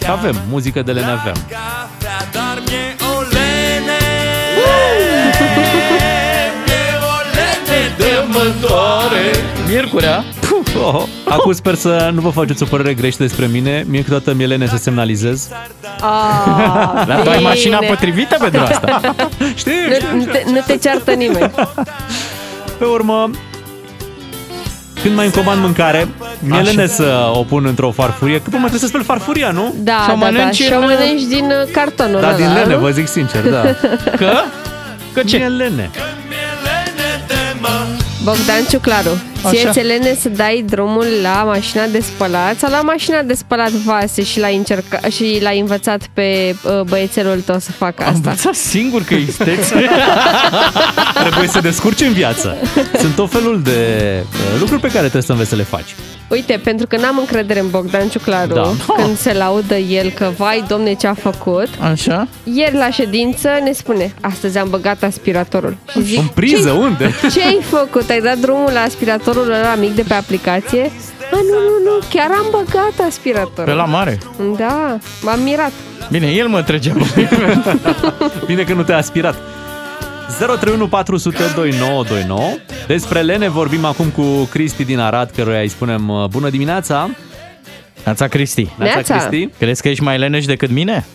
Că 0.00 0.10
avem, 0.10 0.36
muzică 0.50 0.82
de 0.82 0.92
lene 0.92 1.10
avem. 1.10 1.34
Dar 2.32 2.62
mie 2.66 2.94
o 3.13 3.13
de 8.44 8.50
mântoare 8.60 9.30
Miercurea. 9.68 10.24
Puh, 10.40 10.82
oh, 10.84 10.94
oh. 10.94 11.02
Acum 11.28 11.52
sper 11.52 11.74
să 11.74 12.10
nu 12.14 12.20
vă 12.20 12.28
faceți 12.30 12.62
o 12.62 12.66
părere 12.66 12.94
greșită 12.94 13.22
despre 13.22 13.46
mine. 13.46 13.84
Mie 13.88 14.00
câteodată 14.02 14.32
mi-e 14.34 14.46
lene 14.46 14.66
să 14.66 14.76
semnalizez. 14.76 15.48
Ah, 16.00 17.04
Dar 17.06 17.20
tu 17.22 17.30
ai 17.30 17.36
bine. 17.36 17.48
mașina 17.48 17.78
potrivită 17.78 18.36
pentru 18.40 18.60
asta. 18.60 19.00
Știi, 19.54 19.72
Nu, 20.12 20.18
nu, 20.18 20.24
te, 20.24 20.42
nu 20.46 20.60
te 20.66 20.76
ceartă 20.76 21.10
nimeni. 21.12 21.50
Pe 22.78 22.84
urmă, 22.84 23.30
când 25.02 25.14
mai 25.14 25.24
încomand 25.24 25.60
mâncare, 25.60 26.08
mi-e 26.38 26.60
Așa. 26.60 26.70
lene 26.70 26.86
să 26.86 27.30
o 27.34 27.42
pun 27.42 27.64
într-o 27.66 27.90
farfurie, 27.90 28.34
că 28.36 28.42
până 28.44 28.56
mai 28.60 28.68
trebuie 28.68 28.80
să 28.80 28.86
speli 28.86 29.04
farfuria, 29.04 29.50
nu? 29.50 29.74
Da, 29.76 29.92
Și 29.92 30.10
o 30.10 30.14
da, 30.14 30.18
da. 30.20 30.30
mănânci 30.30 30.54
Și 30.54 30.72
în- 30.72 30.76
o 30.76 30.80
mănânci 30.80 31.22
din 31.22 31.44
uh, 31.44 31.72
cartonul 31.72 32.20
Da, 32.20 32.26
ăla, 32.28 32.36
din 32.36 32.52
lene, 32.52 32.74
nu? 32.74 32.80
vă 32.80 32.90
zic 32.90 33.08
sincer, 33.08 33.48
da. 33.48 33.60
Că? 34.20 34.32
Că 35.14 35.22
ce? 35.22 35.36
Mi-e 35.36 35.46
lene. 35.48 35.90
Bogdan 38.24 38.64
Ciuclaru, 38.70 39.22
ție 39.48 39.58
Așa. 39.58 39.70
ți 39.70 39.80
lene 39.80 40.16
să 40.20 40.28
dai 40.28 40.64
drumul 40.68 41.06
la 41.22 41.42
mașina 41.46 41.86
de 41.86 42.00
spălat 42.00 42.58
sau 42.58 42.70
la 42.70 42.80
mașina 42.80 43.22
de 43.22 43.34
spălat 43.34 43.70
vase 43.70 44.22
și 44.22 44.38
l-ai, 44.40 44.56
încerca, 44.56 45.00
și 45.08 45.38
l-ai 45.42 45.58
învățat 45.60 46.08
pe 46.12 46.54
uh, 46.62 46.80
băiețelul 46.80 47.40
tău 47.40 47.58
să 47.58 47.72
facă 47.72 48.02
Am 48.02 48.14
asta? 48.14 48.30
învățat 48.30 48.54
singur 48.54 49.02
că 49.04 49.14
isteți. 49.14 49.72
Trebuie 51.24 51.48
să 51.48 51.60
descurci 51.60 52.00
în 52.00 52.12
viață. 52.12 52.56
Sunt 52.98 53.14
tot 53.14 53.30
felul 53.30 53.62
de 53.62 53.78
uh, 54.22 54.60
lucruri 54.60 54.80
pe 54.80 54.88
care 54.88 55.00
trebuie 55.00 55.22
să 55.22 55.32
înveți 55.32 55.50
să 55.50 55.56
le 55.56 55.62
faci. 55.62 55.94
Uite, 56.28 56.60
pentru 56.64 56.86
că 56.86 56.96
n-am 56.96 57.18
încredere 57.18 57.60
în 57.60 57.70
Bogdan 57.70 58.08
Ciuclaru 58.08 58.54
Da. 58.54 58.70
când 58.96 59.16
se 59.18 59.32
laudă 59.32 59.74
el 59.76 60.10
că 60.10 60.30
vai, 60.36 60.64
domne, 60.68 60.92
ce 60.94 61.06
a 61.06 61.14
făcut. 61.14 61.68
Așa? 61.80 62.28
Ieri 62.54 62.76
la 62.76 62.90
ședință 62.90 63.48
ne 63.64 63.72
spune, 63.72 64.14
astăzi 64.20 64.58
am 64.58 64.70
băgat 64.70 65.02
aspiratorul. 65.02 65.76
Și 65.90 66.02
zic, 66.02 66.18
În 66.18 66.26
priză, 66.26 66.68
"Ce-ai- 66.68 66.78
unde? 66.78 67.10
Ce 67.32 67.42
ai 67.44 67.58
făcut? 67.62 68.10
Ai 68.10 68.20
dat 68.20 68.38
drumul 68.38 68.70
la 68.72 68.80
aspiratorul 68.80 69.52
ăla 69.52 69.74
mic 69.74 69.94
de 69.94 70.02
pe 70.08 70.14
aplicație? 70.14 70.90
A, 71.32 71.36
nu, 71.36 71.40
nu, 71.42 71.90
nu, 71.90 71.98
chiar 72.14 72.30
am 72.30 72.46
băgat 72.50 73.06
aspiratorul. 73.08 73.64
Pe 73.64 73.72
la 73.72 73.84
mare. 73.84 74.18
Da, 74.56 74.98
m-am 75.22 75.40
mirat. 75.40 75.72
Bine, 76.10 76.26
el 76.26 76.46
mă 76.48 76.62
trăgea. 76.62 76.92
Bine 78.46 78.62
că 78.62 78.72
nu 78.74 78.82
te-a 78.82 78.96
aspirat. 78.96 79.34
031 80.38 80.88
400 80.88 81.38
2929. 81.54 82.40
Despre 82.86 83.22
lene 83.22 83.48
vorbim 83.48 83.84
acum 83.84 84.08
cu 84.08 84.22
Cristi 84.50 84.84
din 84.84 84.98
Arad, 84.98 85.30
căruia 85.30 85.60
îi 85.60 85.68
spunem 85.68 86.08
uh, 86.08 86.28
bună 86.28 86.50
dimineața. 86.50 87.10
Neața 88.04 88.28
Cristi. 88.28 88.68
Neața, 88.78 88.94
Neața. 88.94 89.28
Cristi. 89.28 89.58
Crezi 89.58 89.82
că 89.82 89.88
ești 89.88 90.02
mai 90.02 90.18
leneș 90.18 90.44
decât 90.44 90.70
mine? 90.70 91.06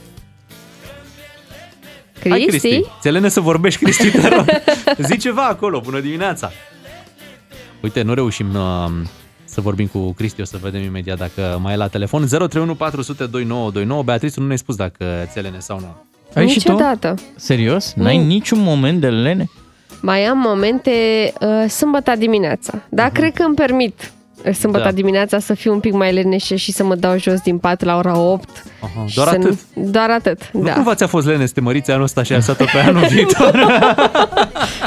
Hai, 2.30 2.46
Cristi? 2.48 2.70
Cristi. 2.70 2.90
Ți-e 3.02 3.12
lene 3.12 3.30
să 3.30 3.40
vorbești, 3.40 3.84
Cristi, 3.84 4.12
te 4.12 4.28
rog. 4.28 4.46
Zi 5.08 5.18
ceva 5.18 5.46
acolo, 5.46 5.80
bună 5.80 6.00
dimineața. 6.00 6.52
Uite, 7.82 8.02
nu 8.02 8.14
reușim 8.14 8.56
uh, 8.56 8.92
să 9.46 9.62
vorbim 9.62 9.88
cu 9.88 10.14
Cristi, 10.14 10.42
o 10.42 10.44
să 10.44 10.58
vedem 10.62 10.82
imediat 10.82 11.18
dacă 11.18 11.60
mai 11.62 11.74
e 11.74 11.78
la 11.78 11.88
telefon. 11.88 12.28
031 12.28 12.76
400 12.76 13.26
2929. 13.26 14.04
Beatrice, 14.04 14.40
nu 14.40 14.46
ne-ai 14.46 14.58
spus 14.58 14.76
dacă 14.76 15.06
ți-e 15.32 15.42
lene 15.42 15.60
sau 15.60 15.80
nu. 15.80 16.09
Ai 16.36 16.48
și 16.48 16.60
tu? 16.64 16.72
Niciodată. 16.72 17.16
Serios? 17.36 17.94
N-ai 17.96 18.18
Nu. 18.18 18.24
niciun 18.26 18.60
moment 18.62 19.02
de 19.02 19.08
lene? 19.10 19.50
Mai 20.02 20.24
am 20.24 20.38
momente 20.38 20.92
uh, 21.42 21.70
sâmbătă 21.70 22.14
dimineața. 22.18 22.74
Dar 22.90 23.10
cred 23.10 23.34
că 23.34 23.44
îmi 23.44 23.56
permit 23.56 24.12
uh, 24.46 24.54
sâmbătă 24.54 24.84
Da. 24.84 24.92
dimineața 24.92 25.40
să 25.40 25.54
fiu 25.54 25.74
un 25.74 25.80
pic 25.80 25.94
mai 25.94 26.14
leneșă 26.14 26.56
și 26.56 26.72
să 26.72 26.84
mă 26.84 26.96
dau 26.96 27.18
jos 27.18 27.40
din 27.42 27.58
pat 27.58 27.84
la 27.84 27.96
ora 27.98 28.18
8. 28.18 28.64
Aha, 28.82 29.06
și 29.08 29.16
doar 29.16 29.28
să 29.28 29.34
atât? 29.36 29.58
Nu, 29.74 29.84
doar 29.90 30.10
atât, 30.10 30.50
Nu 30.54 30.64
da. 30.64 30.74
cumva 30.74 30.96
ți-a 30.96 31.08
fost 31.08 31.28
lene 31.28 31.46
să 31.46 31.54
te 31.54 31.62
măriți 31.62 31.92
anul 31.92 32.04
ăsta 32.04 32.24
și 32.24 32.34
ați 32.34 32.48
lăsat-o 32.48 32.70
pe 32.72 32.78
anul 32.88 33.06
viitor? 33.14 33.52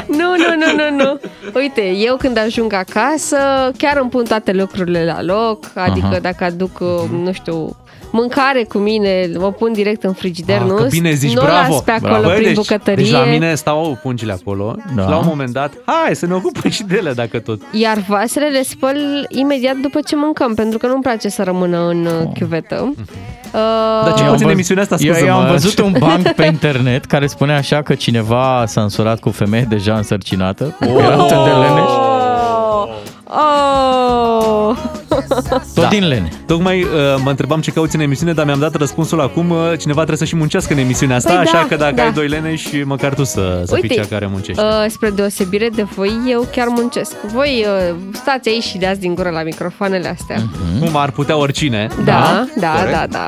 Nu, 0.07 0.17
nu, 0.17 0.55
nu, 0.57 0.83
nu, 0.97 1.03
nu. 1.03 1.19
Uite, 1.55 1.81
eu 1.81 2.15
când 2.15 2.37
ajung 2.37 2.73
acasă, 2.73 3.37
chiar 3.77 3.97
îmi 4.01 4.09
pun 4.09 4.23
toate 4.23 4.51
lucrurile 4.53 5.05
la 5.05 5.21
loc, 5.23 5.65
adică 5.75 6.05
Aha. 6.05 6.19
dacă 6.19 6.43
aduc, 6.43 6.79
uh, 6.79 6.87
nu 7.23 7.31
știu, 7.31 7.75
mâncare 8.13 8.63
cu 8.69 8.77
mine, 8.77 9.29
o 9.39 9.51
pun 9.51 9.73
direct 9.73 10.03
în 10.03 10.13
frigider, 10.13 10.57
Ah, 10.61 10.67
nu? 10.67 10.75
că 10.75 10.83
bine 10.89 11.13
zici, 11.13 11.33
nu 11.33 11.41
o 11.41 11.45
bravo! 11.45 11.71
las 11.73 11.81
pe 11.81 11.91
acolo 11.91 12.09
bravo. 12.11 12.25
Băi, 12.27 12.33
prin 12.35 12.47
deci, 12.47 12.55
bucătărie. 12.55 13.03
Deci 13.03 13.13
la 13.13 13.23
mine 13.23 13.55
stau 13.55 13.97
pungile 14.01 14.31
acolo 14.31 14.75
Da. 14.95 15.01
și 15.03 15.09
la 15.09 15.17
un 15.17 15.25
moment 15.27 15.49
dat, 15.49 15.71
hai 15.85 16.15
să 16.15 16.25
ne 16.25 16.33
ocupăm 16.33 16.71
și 16.71 16.83
de 16.83 16.95
ele 16.95 17.11
dacă 17.13 17.39
tot. 17.39 17.61
Iar 17.71 17.97
vasele 18.07 18.47
le 18.47 18.63
spăl 18.63 18.97
imediat 19.29 19.75
după 19.75 19.99
ce 20.07 20.15
mâncăm, 20.15 20.53
pentru 20.53 20.77
că 20.77 20.87
nu-mi 20.87 21.01
place 21.01 21.29
să 21.29 21.43
rămână 21.43 21.87
în 21.87 22.05
uh, 22.05 22.11
chiuvetă. 22.39 22.93
Uh, 22.97 23.59
Dar 24.03 24.13
ce 24.13 24.19
Eu 24.21 24.25
am 24.25 24.31
poți 24.31 24.43
în 24.43 24.49
văz- 24.49 24.51
emisiunea 24.53 24.83
asta, 24.83 24.95
Eu, 24.99 25.13
scuză 25.13 25.25
eu 25.27 25.35
am 25.35 25.47
văzut 25.47 25.79
un 25.79 25.95
banc 25.99 26.27
pe 26.31 26.45
internet 26.45 27.05
care 27.05 27.27
spune 27.27 27.53
așa 27.53 27.81
că 27.81 27.93
cineva 27.95 28.63
s-a 28.67 28.81
însurat 28.81 29.19
cu 29.19 29.29
femeie 29.29 29.65
deja 29.69 29.95
însărcinată. 29.95 30.77
Oh! 30.81 30.87
Era 31.03 31.13
atât 31.13 31.43
de 31.43 31.49
leneș. 31.49 31.89
Oh! 33.27 34.77
Tot 35.27 35.73
Da. 35.75 35.87
din 35.87 36.07
lene. 36.07 36.29
Tocmai 36.45 36.81
uh, 36.81 36.89
mă 37.23 37.29
întrebam 37.29 37.61
ce 37.61 37.71
cauți 37.71 37.95
în 37.95 38.01
emisiune, 38.01 38.33
dar 38.33 38.45
mi-am 38.45 38.59
dat 38.59 38.75
răspunsul 38.75 39.21
acum. 39.21 39.49
Uh, 39.49 39.57
cineva 39.77 39.93
trebuie 40.03 40.17
să 40.17 40.25
și 40.25 40.35
muncească 40.35 40.73
în 40.73 40.79
emisiunea 40.79 41.15
asta, 41.15 41.29
Păi 41.33 41.39
așa 41.41 41.51
da, 41.61 41.65
că 41.67 41.75
dacă 41.75 41.95
da. 41.95 42.03
ai 42.03 42.11
doi 42.13 42.27
lene 42.27 42.55
și 42.55 42.81
măcar 42.83 43.13
tu 43.13 43.23
să, 43.23 43.63
să 43.65 43.77
fii 43.79 43.89
cea 43.89 44.05
care 44.09 44.25
muncește. 44.27 44.61
Uh, 44.61 44.85
spre 44.87 45.09
deosebire 45.09 45.69
de 45.75 45.83
voi, 45.83 46.11
eu 46.27 46.47
chiar 46.51 46.67
muncesc. 46.67 47.11
Voi 47.33 47.65
uh, 47.89 47.95
stați 48.13 48.49
aici 48.49 48.63
și 48.63 48.77
dați 48.77 48.99
din 48.99 49.15
gură 49.15 49.29
la 49.29 49.43
microfoanele 49.43 50.07
astea. 50.09 50.37
Cum 50.79 50.95
ar 50.95 51.11
putea 51.11 51.37
oricine. 51.37 51.87
Da, 52.05 52.45
da, 52.59 52.71
corect. 52.71 52.91
da, 52.91 53.05
da. 53.09 53.25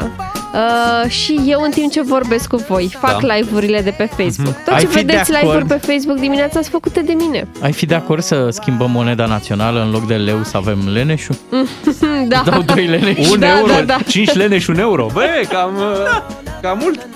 Uh, 0.56 1.10
și 1.10 1.40
eu 1.48 1.62
în 1.62 1.72
timp 1.72 1.92
ce 1.92 2.02
vorbesc 2.02 2.48
cu 2.48 2.56
voi, 2.68 2.96
fac 3.00 3.22
Da. 3.22 3.36
live-urile 3.36 3.82
de 3.82 3.90
pe 3.98 4.10
Facebook. 4.18 4.56
Tot 4.66 4.74
Ai 4.74 4.80
ce 4.80 4.88
fi 4.88 4.96
de 4.96 5.02
vedeți 5.02 5.34
acord? 5.36 5.44
live-uri 5.44 5.66
pe 5.80 5.92
Facebook 5.92 6.18
dimineața 6.20 6.52
sunt 6.54 6.66
făcute 6.66 7.02
de 7.02 7.14
mine. 7.14 7.48
Ai 7.62 7.72
fi 7.72 7.86
de 7.86 7.96
acord 7.96 8.24
să 8.24 8.48
schimbăm 8.52 8.92
moneda 8.92 9.26
națională 9.26 9.82
în 9.82 9.92
loc 9.92 10.08
de 10.08 10.16
leu 10.16 10.44
să 10.44 10.58
avem 10.58 10.78
leneșul? 10.94 11.36
Mm, 11.52 11.68
da. 12.28 12.44
Dau 12.46 12.62
2 12.62 12.86
lene 12.86 13.16
Un 13.32 13.40
Da, 13.40 13.58
euro, 13.58 13.72
da, 13.72 13.82
da. 13.82 13.98
5 14.08 14.34
lene 14.34 14.58
și 14.58 14.70
un 14.70 14.80
euro. 14.80 15.08
Bă, 15.14 15.24
cam, 15.50 15.72
cam 16.62 16.78
mult. 16.82 17.08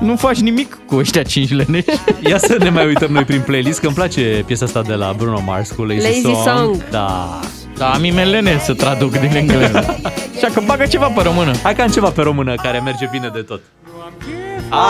Nu 0.00 0.16
faci 0.16 0.38
nimic 0.40 0.78
cu 0.86 0.96
ăștia 0.96 1.22
5 1.22 1.50
lene. 1.52 1.84
Ia 2.30 2.38
să 2.38 2.56
ne 2.58 2.68
mai 2.70 2.86
uităm 2.86 3.12
noi 3.12 3.24
prin 3.24 3.40
playlist, 3.40 3.80
că 3.80 3.86
îmi 3.86 3.94
place 3.94 4.42
piesa 4.46 4.64
asta 4.64 4.82
de 4.82 4.94
la 4.94 5.14
Bruno 5.16 5.42
Mars 5.46 5.70
cu 5.70 5.82
Lazy, 5.84 6.02
Lazy 6.02 6.40
Song. 6.44 6.88
Da. 6.90 7.38
Da, 7.76 7.90
am 7.90 8.00
lene 8.30 8.60
să 8.64 8.74
traduc 8.74 9.10
din 9.18 9.36
engleză. 9.36 9.78
Așa 10.36 10.46
că 10.54 10.60
bagă 10.66 10.86
ceva 10.86 11.06
pe 11.06 11.22
română. 11.22 11.50
Hai 11.62 11.74
că 11.74 11.82
am 11.82 11.88
ceva 11.88 12.08
pe 12.08 12.22
română 12.22 12.54
care 12.62 12.78
merge 12.84 13.08
bine 13.10 13.30
de 13.34 13.40
tot. 13.40 13.60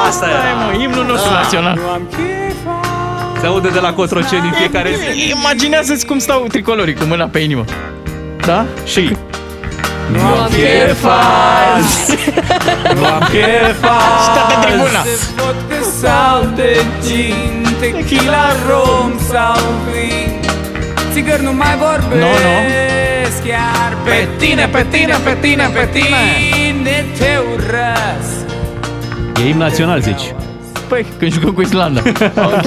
Asta 0.08 0.26
Hai, 0.26 0.34
era. 0.50 0.76
mă, 0.76 0.82
imnul 0.82 1.04
nostru 1.06 1.32
Da. 1.32 1.40
național. 1.40 1.80
Se 3.40 3.46
aude 3.46 3.68
de 3.68 3.78
la 3.80 3.92
Cotroceni 3.92 4.46
în 4.46 4.52
fiecare 4.52 4.90
zi. 4.94 5.30
Imaginează-ți 5.40 6.06
cum 6.06 6.18
stau 6.18 6.44
tricolorii 6.48 6.94
cu 6.94 7.04
mâna 7.04 7.24
pe 7.26 7.38
inimă. 7.38 7.64
Da? 8.46 8.64
Și... 8.86 9.16
Nu 10.12 10.18
am 10.26 10.48
chef 10.48 11.04
azi 11.04 12.14
Nu 12.94 13.04
am 13.04 13.20
chef 13.30 13.82
azi 13.84 14.24
Stă 14.24 14.40
pe 14.48 14.66
tribuna. 14.66 15.02
vodka 15.36 15.86
sau 16.00 16.44
de 16.54 16.76
gin 17.06 17.66
Tequila, 17.80 18.46
rom 18.68 19.12
sau 19.30 19.56
vin 19.92 20.43
Țigări 21.14 21.42
nu 21.42 21.52
mai 21.52 21.76
vorbesc 21.76 22.20
No, 22.20 22.26
no. 22.26 22.56
Chiar 23.44 23.96
pe 24.04 24.28
tine, 24.38 24.68
pe 24.72 24.86
tine, 24.90 25.14
pe 25.24 25.36
tine, 25.40 25.70
pe 25.72 25.88
tine 25.92 27.04
Te 27.18 27.30
urăsc 27.52 28.44
E 29.44 29.48
imn 29.48 29.58
național, 29.58 30.00
zici. 30.00 30.34
Păi, 30.88 31.06
când 31.18 31.32
jucăm 31.32 31.52
cu 31.52 31.60
Islanda. 31.60 32.02
ok, 32.48 32.66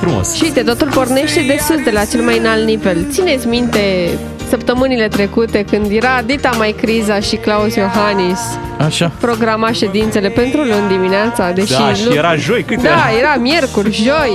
Frumos. 0.00 0.34
Și 0.34 0.42
uite, 0.42 0.62
totul 0.62 0.88
pornește 0.88 1.40
de 1.40 1.58
sus, 1.60 1.82
de 1.84 1.90
la 1.90 2.04
cel 2.04 2.20
mai 2.20 2.38
înalt 2.38 2.64
nivel. 2.64 3.06
Țineți 3.10 3.46
minte 3.46 4.08
săptămânile 4.56 5.08
trecute 5.08 5.64
când 5.70 5.90
era 5.90 6.22
Dita 6.26 6.50
mai 6.58 6.74
criza 6.80 7.20
și 7.20 7.36
Claus 7.36 7.74
Iohannis 7.74 8.40
Așa. 8.86 9.10
programa 9.20 9.72
ședințele 9.72 10.28
pentru 10.28 10.60
luni 10.60 10.88
dimineața, 10.88 11.50
deși 11.50 11.72
Da, 11.72 11.92
și 11.92 12.16
era 12.16 12.34
joi, 12.36 12.62
cât 12.62 12.82
Da, 12.82 12.88
era? 12.88 13.18
era 13.18 13.34
miercuri, 13.36 13.92
joi. 13.92 14.32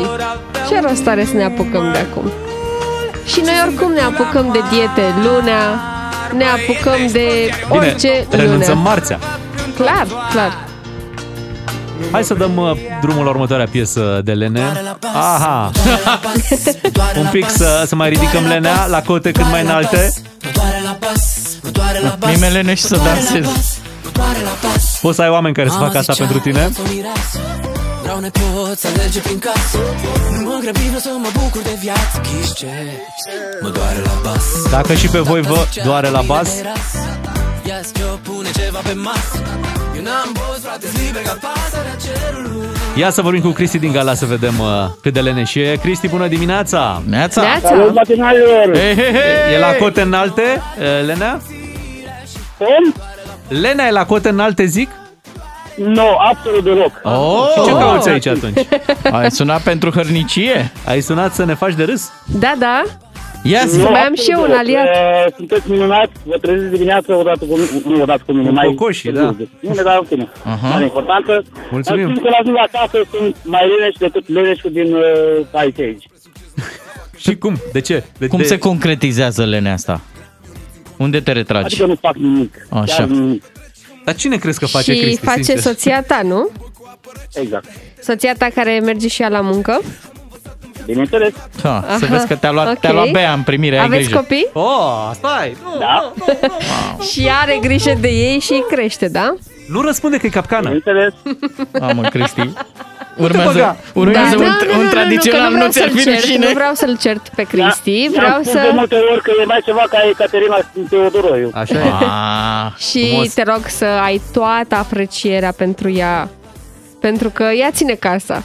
Ce 0.67 0.79
rost 0.81 1.07
are 1.07 1.25
să 1.25 1.33
ne 1.33 1.43
apucăm 1.43 1.91
de 1.91 1.97
acum? 1.97 2.31
Și 3.25 3.41
noi 3.45 3.53
oricum 3.65 3.91
ne 3.91 4.01
apucăm 4.01 4.49
de 4.51 4.59
diete 4.69 5.01
lunea, 5.23 5.79
ne 6.37 6.43
apucăm 6.57 7.07
de 7.11 7.27
orice 7.69 8.25
Bine, 8.29 8.41
renunțăm 8.43 8.75
lunea. 8.75 8.89
marțea. 8.89 9.19
Clar, 9.75 10.07
clar. 10.31 10.66
Hai 12.11 12.23
să 12.23 12.33
dăm 12.33 12.57
uh, 12.57 12.71
drumul 13.01 13.23
la 13.23 13.29
următoarea 13.29 13.67
piesă 13.71 14.21
de 14.23 14.31
Lene. 14.31 14.63
Aha! 15.13 15.71
Un 17.21 17.27
pic 17.31 17.49
să, 17.49 17.83
să 17.87 17.95
mai 17.95 18.09
ridicăm 18.09 18.43
Lenea 18.45 18.85
la 18.85 19.01
cote 19.01 19.31
cât 19.31 19.45
mai 19.49 19.61
înalte. 19.61 20.13
Mime 22.25 22.47
lene 22.47 22.73
și 22.73 22.83
să 22.83 22.95
dansez. 22.95 23.79
Poți 25.01 25.15
să 25.15 25.21
ai 25.21 25.29
oameni 25.29 25.55
care 25.55 25.69
să 25.69 25.77
facă 25.77 25.97
asta 25.97 26.13
pentru 26.17 26.39
tine? 26.39 26.69
Vreau 28.01 28.19
nepoți 28.19 28.81
să 28.81 28.87
alerge 28.93 29.19
prin 29.19 29.39
casă 29.39 29.77
Nu 30.31 30.49
mă 30.49 30.57
grăbi, 30.61 30.79
vreau 30.79 30.99
să 30.99 31.09
mă 31.21 31.29
bucur 31.33 31.61
de 31.61 31.77
viață 31.81 32.21
Ghișce, 32.21 32.67
mă 33.61 33.69
doare 33.69 33.99
la 34.03 34.11
bas 34.23 34.43
Dacă 34.69 34.93
și 34.93 35.07
pe 35.07 35.19
voi 35.19 35.41
vă 35.41 35.67
doare 35.83 36.09
la 36.09 36.21
bas, 36.21 36.49
Ia 37.67 37.79
ți 37.81 37.93
pune 38.23 38.49
ceva 38.51 38.79
pe 38.83 38.93
masă 38.93 39.41
Eu 39.95 40.03
n-am 40.03 40.29
boz, 40.33 40.61
frate, 40.63 40.87
liber 40.97 41.21
ca 41.21 41.37
pasărea 41.41 41.95
cerului 42.05 42.65
ia 42.95 43.09
să 43.09 43.21
vorbim 43.21 43.41
cu 43.41 43.49
Cristi 43.49 43.79
din 43.79 43.91
Gala 43.91 44.13
să 44.13 44.25
vedem 44.25 44.59
uh, 44.59 44.67
cât 45.01 45.13
de 45.13 45.21
Lene 45.21 45.43
și 45.43 45.59
e. 45.59 45.75
Cristi, 45.81 46.07
bună 46.07 46.27
dimineața! 46.27 47.01
Neața! 47.07 47.41
Neața. 47.41 47.67
Salut, 47.67 47.93
matinalilor! 47.93 48.77
Hei, 48.77 48.95
hei, 48.95 49.11
hei! 49.11 49.53
E 49.53 49.59
la 49.59 49.73
cote 49.79 50.01
înalte, 50.01 50.41
uh, 50.41 51.05
Lenea? 51.05 51.41
Cum? 52.57 52.93
Lenea 53.47 53.87
e 53.87 53.91
la 53.91 54.05
cote 54.05 54.29
înalte, 54.29 54.65
zic? 54.65 54.89
Nu, 55.75 56.17
absolut 56.31 56.63
deloc. 56.63 56.91
Oh! 57.03 57.47
Și 57.55 57.63
ce 57.63 57.71
cauți 57.71 58.09
aici 58.09 58.25
atunci? 58.25 58.57
Ai 59.11 59.31
sunat 59.31 59.61
pentru 59.61 59.89
hărnicie? 59.89 60.71
Ai 60.85 61.01
sunat 61.01 61.33
să 61.33 61.45
ne 61.45 61.53
faci 61.53 61.73
de 61.73 61.83
râs? 61.83 62.11
Da, 62.25 62.53
da. 62.59 62.83
Ia 63.47 63.65
zi! 63.65 63.77
Mai 63.81 64.01
am 64.01 64.15
și 64.15 64.31
eu 64.31 64.41
un 64.41 64.51
aliat. 64.51 64.85
Uh, 64.85 65.33
Sunteți 65.35 65.71
minunați, 65.71 66.11
vă 66.23 66.37
treziți 66.37 66.71
dimineața 66.71 67.15
odată 67.17 67.45
cu 67.45 67.55
mine, 67.57 67.67
nu 67.85 68.01
odată 68.01 68.23
cu 68.25 68.31
mine, 68.31 68.47
Cu 68.47 68.53
mai 68.53 68.67
cocoșii, 68.67 69.11
da. 69.11 69.35
Bine, 69.61 69.81
dar 69.83 69.97
ok. 69.97 70.27
Aha. 70.43 70.69
Dar 70.69 70.81
importantă. 70.81 71.43
Mulțumim. 71.71 72.05
Dar 72.05 72.15
știu 72.15 72.23
că 72.23 72.35
la 72.39 72.43
mine 72.45 72.59
acasă 72.59 73.01
sunt 73.11 73.35
mai 73.43 73.67
leneși 73.67 73.97
decât 73.97 74.29
leneșul 74.29 74.71
din 74.71 74.93
uh, 74.93 75.45
aici, 75.51 75.79
aici. 75.79 76.03
Și 77.23 77.35
cum? 77.37 77.55
De 77.71 77.81
ce? 77.81 78.03
De, 78.17 78.27
Cum 78.27 78.37
de... 78.37 78.43
se 78.43 78.57
concretizează 78.57 79.45
lenea 79.45 79.73
asta? 79.73 80.01
Unde 80.97 81.19
te 81.19 81.31
retragi? 81.31 81.65
Adică 81.65 81.85
nu 81.85 81.95
fac 81.95 82.15
nimic. 82.15 82.67
Așa. 82.69 82.95
Chiar 82.95 83.07
nimic. 83.07 83.43
Dar 84.05 84.15
cine 84.15 84.37
crezi 84.37 84.59
că 84.59 84.65
face 84.65 84.93
și 84.93 84.99
Cristi, 85.01 85.25
face 85.25 85.41
sincer? 85.41 85.63
soția 85.63 86.03
ta, 86.03 86.21
nu? 86.23 86.49
Exact. 87.33 87.65
Soția 88.01 88.33
ta 88.37 88.47
care 88.55 88.79
merge 88.79 89.07
și 89.07 89.21
ea 89.21 89.29
la 89.29 89.41
muncă. 89.41 89.81
Bineînțeles. 90.87 91.33
Ha, 91.63 91.83
să 91.97 92.05
Aha, 92.05 92.13
vezi 92.13 92.27
că 92.27 92.35
te-a 92.35 92.51
luat, 92.51 92.67
ok. 92.67 92.79
te-a 92.79 92.91
luat 92.91 93.11
Bea 93.11 93.33
în 93.33 93.41
primire, 93.41 93.77
ai 93.77 93.85
Aveți 93.85 94.01
grijă. 94.03 94.17
copii? 94.17 94.47
Oh, 94.53 95.09
stai! 95.13 95.55
Nu, 95.63 95.79
Da. 95.79 96.13
Și 97.11 97.27
are 97.41 97.57
grijă 97.61 97.93
de 97.99 98.07
ei 98.07 98.39
și 98.39 98.51
îi 98.51 98.63
crește, 98.69 99.07
da? 99.07 99.33
nu 99.69 99.81
răspunde 99.81 100.17
că 100.17 100.25
e 100.25 100.29
capcană. 100.29 100.61
Bineînțeles. 100.69 101.13
Mamă, 101.79 102.01
Cristi. 102.01 102.35
băga. 102.41 102.53
Urmează, 103.17 103.77
urmează 103.93 104.35
Da, 104.35 104.41
un, 104.43 104.51
nu, 104.67 104.71
nu, 104.73 104.77
un 104.79 104.83
nu, 104.83 104.89
tradițional, 104.89 105.51
nu, 105.51 105.57
nu, 105.57 105.63
nu, 105.65 105.71
ți-ar 105.71 105.87
că 105.87 105.93
nu 105.93 105.99
fi 105.99 106.03
vreau 106.03 106.17
să-l 106.19 106.23
rușine? 106.23 106.37
cert, 106.37 106.47
nu 106.47 106.53
vreau 106.53 106.73
să-l 106.73 106.97
cert 106.97 107.29
pe 107.35 107.43
Cristi, 107.43 108.01
I-am 108.01 108.11
vreau 108.11 108.31
spus 108.41 108.45
de 108.53 108.59
să... 108.59 108.71
multe 108.73 108.95
ori 109.11 109.21
că 109.21 109.31
e 109.41 109.45
mai 109.45 109.59
ceva 109.65 109.83
ca 109.89 109.97
Ecaterina 110.09 110.57
Teodoroiu. 110.89 111.49
Așa 111.53 111.73
e. 111.73 111.91
Ah, 111.99 112.71
Și 112.89 113.07
Frumos. 113.07 113.33
te 113.33 113.43
rog 113.43 113.61
să 113.67 113.85
ai 113.85 114.21
toată 114.33 114.75
aprecierea 114.75 115.51
pentru 115.57 115.89
ea. 115.91 116.29
Pentru 117.01 117.29
că 117.29 117.43
ea 117.43 117.71
ține 117.71 117.93
casa. 117.93 118.43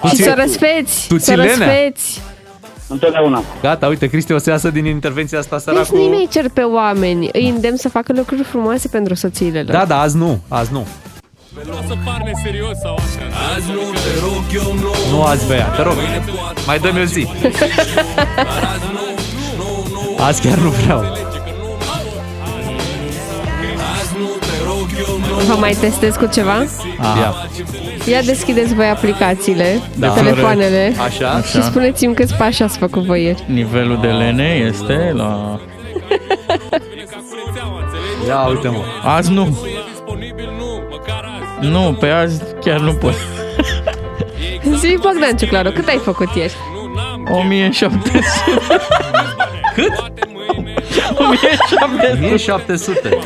Tu 0.00 0.06
Și 0.08 0.14
ții- 0.14 0.24
să 0.24 0.34
răsfeți, 0.36 1.06
tu 1.08 1.18
să 1.18 1.24
ții 1.24 1.36
lenea? 1.36 1.54
răsfeți. 1.66 2.20
Întotdeauna. 2.88 3.42
Gata, 3.62 3.86
uite, 3.86 4.06
Cristi 4.06 4.32
o 4.32 4.38
să 4.38 4.50
iasă 4.50 4.70
din 4.70 4.84
intervenția 4.84 5.38
asta 5.38 5.56
Deci 5.56 5.64
săracul. 5.64 5.98
nu 5.98 6.08
mai 6.08 6.26
cer 6.30 6.48
pe 6.52 6.60
oameni, 6.60 7.28
îi 7.32 7.48
îndemn 7.48 7.76
să 7.76 7.88
facă 7.88 8.12
lucruri 8.16 8.42
frumoase 8.42 8.88
pentru 8.88 9.14
soțiile 9.14 9.62
lor. 9.62 9.70
Da, 9.72 9.84
da, 9.84 10.00
azi 10.00 10.16
nu, 10.16 10.40
azi 10.48 10.72
nu. 10.72 10.86
O 11.70 11.82
să 11.86 11.94
par 12.04 12.20
neserios 12.24 12.76
sau 12.82 12.94
așa 12.94 13.54
Azi 13.56 13.70
nu 13.70 13.80
te 13.92 14.20
rog, 14.22 14.44
eu 14.66 14.74
nu 14.74 15.16
Nu 15.16 15.22
azi, 15.22 15.46
Bea, 15.46 15.66
te 15.66 15.82
rog. 15.82 15.94
Mai 16.66 16.78
dă-mi 16.78 17.00
o 17.00 17.04
zi. 17.04 17.26
Azi 20.18 20.40
chiar 20.42 20.58
nu 20.58 20.68
vreau. 20.70 21.04
Vă 25.46 25.54
mai 25.58 25.76
testez 25.80 26.14
cu 26.14 26.26
ceva? 26.26 26.62
Ia. 27.18 27.34
Ia 28.10 28.22
deschideți 28.22 28.74
voi 28.74 28.86
aplicațiile, 28.88 29.80
Da. 29.96 30.08
telefoanele 30.08 30.94
Așa. 31.06 31.42
și 31.42 31.62
spuneți-mi 31.62 32.14
câți 32.14 32.34
pași 32.34 32.62
ați 32.62 32.78
făcut 32.78 33.02
voi 33.02 33.22
ieri. 33.22 33.44
Nivelul 33.46 33.98
de 34.00 34.06
lene 34.06 34.62
este 34.66 35.12
la... 35.16 35.60
Ia 38.26 38.46
uite 38.48 38.68
mă. 38.68 38.82
Azi 39.04 39.32
nu. 39.32 39.58
Nu, 41.60 41.96
pe 42.00 42.06
azi 42.08 42.42
chiar 42.64 42.80
nu 42.80 42.92
pot. 42.92 43.14
Zi, 44.78 44.98
Bogdan 45.00 45.36
Ciuclaru, 45.36 45.70
cât 45.70 45.88
ai 45.88 46.00
făcut 46.04 46.28
ieri? 46.34 46.54
1700. 47.30 48.10
Cât? 49.74 49.92
1700. 51.18 52.18
1700. 52.24 53.18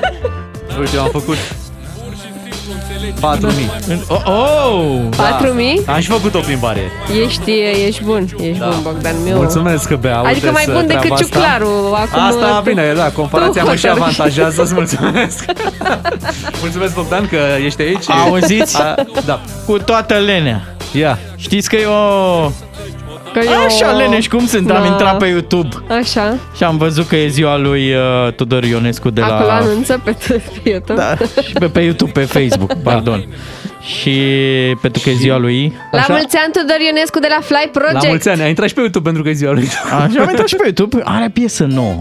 Uite, 0.79 0.91
eu 0.97 1.03
am 1.03 1.09
făcut 1.11 1.37
4000. 3.20 3.70
Oh, 4.09 4.23
oh! 4.24 5.01
4.000? 5.16 5.87
Am 5.87 6.01
și 6.01 6.09
făcut 6.09 6.35
o 6.35 6.39
plimbare. 6.39 6.81
Ești, 7.27 7.51
ești 7.87 8.03
bun, 8.05 8.29
ești 8.41 8.59
Da. 8.59 8.66
bun, 8.66 8.77
Bogdan 8.83 9.15
meu. 9.24 9.37
Mulțumesc 9.37 9.89
că 9.89 9.97
bea. 9.97 10.19
Adică 10.19 10.51
mai 10.51 10.65
bun 10.73 10.87
decât 10.87 11.16
Ciuclaru. 11.16 11.69
Acum, 11.95 12.20
Asta, 12.23 12.57
tu- 12.57 12.62
bine, 12.69 12.93
da, 12.97 13.11
comparația 13.11 13.62
tu 13.62 13.69
mă 13.69 13.74
și 13.74 13.87
hotărăști. 13.87 14.16
avantajează, 14.16 14.62
îți 14.62 14.74
mulțumesc. 14.74 15.45
mulțumesc, 16.62 16.95
Bogdan, 16.95 17.27
că 17.29 17.39
ești 17.65 17.83
aici. 17.83 18.11
Auziți? 18.11 18.81
A, 18.83 18.95
da. 19.24 19.41
Cu 19.66 19.79
toată 19.79 20.15
lenea. 20.15 20.74
Ia. 20.93 21.19
Știți 21.37 21.69
că 21.69 21.77
eu... 21.77 21.93
Că 23.33 23.41
eu- 23.45 23.65
Așa 23.67 23.93
leneși 23.93 24.29
cum 24.29 24.47
sunt, 24.47 24.71
am 24.71 24.83
Da. 24.83 24.87
intrat 24.87 25.17
pe 25.19 25.27
YouTube 25.27 25.69
Așa, 25.89 26.37
și 26.57 26.65
am 26.65 26.77
văzut 26.77 27.07
că 27.07 27.17
e 27.17 27.29
ziua 27.29 27.57
lui 27.59 27.95
uh, 27.95 28.33
Tudor 28.37 28.65
Ionescu 28.65 29.11
de 29.11 29.21
acolo 29.21 29.47
la... 29.47 29.55
anunță 29.57 30.01
pe, 30.05 30.17
pe 30.63 30.69
YouTube. 30.71 31.01
Da, 31.01 31.17
și 31.43 31.53
pe, 31.53 31.67
pe 31.67 31.81
YouTube, 31.81 32.11
pe 32.11 32.21
Facebook, 32.21 32.73
pardon. 32.83 33.27
Și 33.81 34.21
pentru 34.81 35.01
că 35.05 35.11
e 35.11 35.15
ziua 35.15 35.37
lui... 35.39 35.77
La 35.91 36.05
mulți 36.09 36.37
ani, 36.37 36.53
Tudor 36.53 36.77
Ionescu 36.87 37.19
de 37.19 37.27
la 37.31 37.41
Fly 37.41 37.69
Project. 37.73 38.03
La 38.03 38.09
mulți 38.09 38.29
ani, 38.29 38.43
a 38.43 38.47
intrat 38.49 38.69
și 38.69 38.75
pe 38.75 38.81
YouTube 38.81 39.05
pentru 39.05 39.23
că 39.23 39.29
e 39.29 39.33
ziua 39.33 39.53
lui. 39.53 39.69
Așa 39.85 40.23
am 40.23 40.29
intrat 40.29 40.47
și 40.49 40.57
pe 40.57 40.63
YouTube, 40.65 41.01
are 41.05 41.29
piesă 41.33 41.65
nouă. 41.65 41.99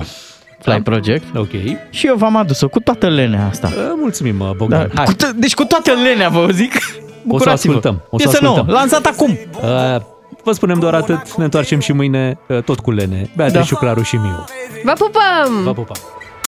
Fly 0.62 0.82
Project. 0.84 1.24
Ok. 1.36 1.50
Și 1.90 2.08
eu 2.08 2.16
v-am 2.16 2.36
adus-o 2.36 2.68
cu 2.68 2.80
toată 2.80 3.08
lenea 3.10 3.48
asta. 3.50 3.72
Mulțumim, 4.00 4.36
Da. 4.40 4.52
Bogdan. 4.58 4.92
Hai. 4.96 5.06
Cu 5.06 5.14
t- 5.14 5.36
deci 5.36 5.54
cu 5.54 5.64
toată 5.64 5.92
lenea, 6.04 6.30
vă 6.30 6.48
zic. 6.52 6.74
O 6.76 6.80
să 6.80 7.00
Bucurați-vă. 7.26 7.74
ascultăm. 7.74 8.02
O 8.10 8.18
să 8.20 8.24
Piesă 8.28 8.38
ascultăm. 8.42 8.66
nouă, 8.66 8.78
lansat 8.80 9.06
acum. 9.06 9.40
Uh, 9.62 10.02
Vă 10.44 10.52
spunem 10.52 10.80
doar 10.80 10.94
atât, 10.94 11.34
ne 11.38 11.44
întoarcem 11.44 11.80
și 11.80 11.92
mâine 11.94 12.38
uh, 12.48 12.64
tot 12.64 12.80
cu 12.80 12.92
Lene, 12.92 13.32
Beatrice, 13.36 13.74
Da. 13.74 13.80
Claru 13.80 14.02
și 14.02 14.16
Miu. 14.16 14.46
Vă 14.84 14.94
pupăm! 14.98 15.64
Vă 15.64 15.74
pupăm! 15.74 15.96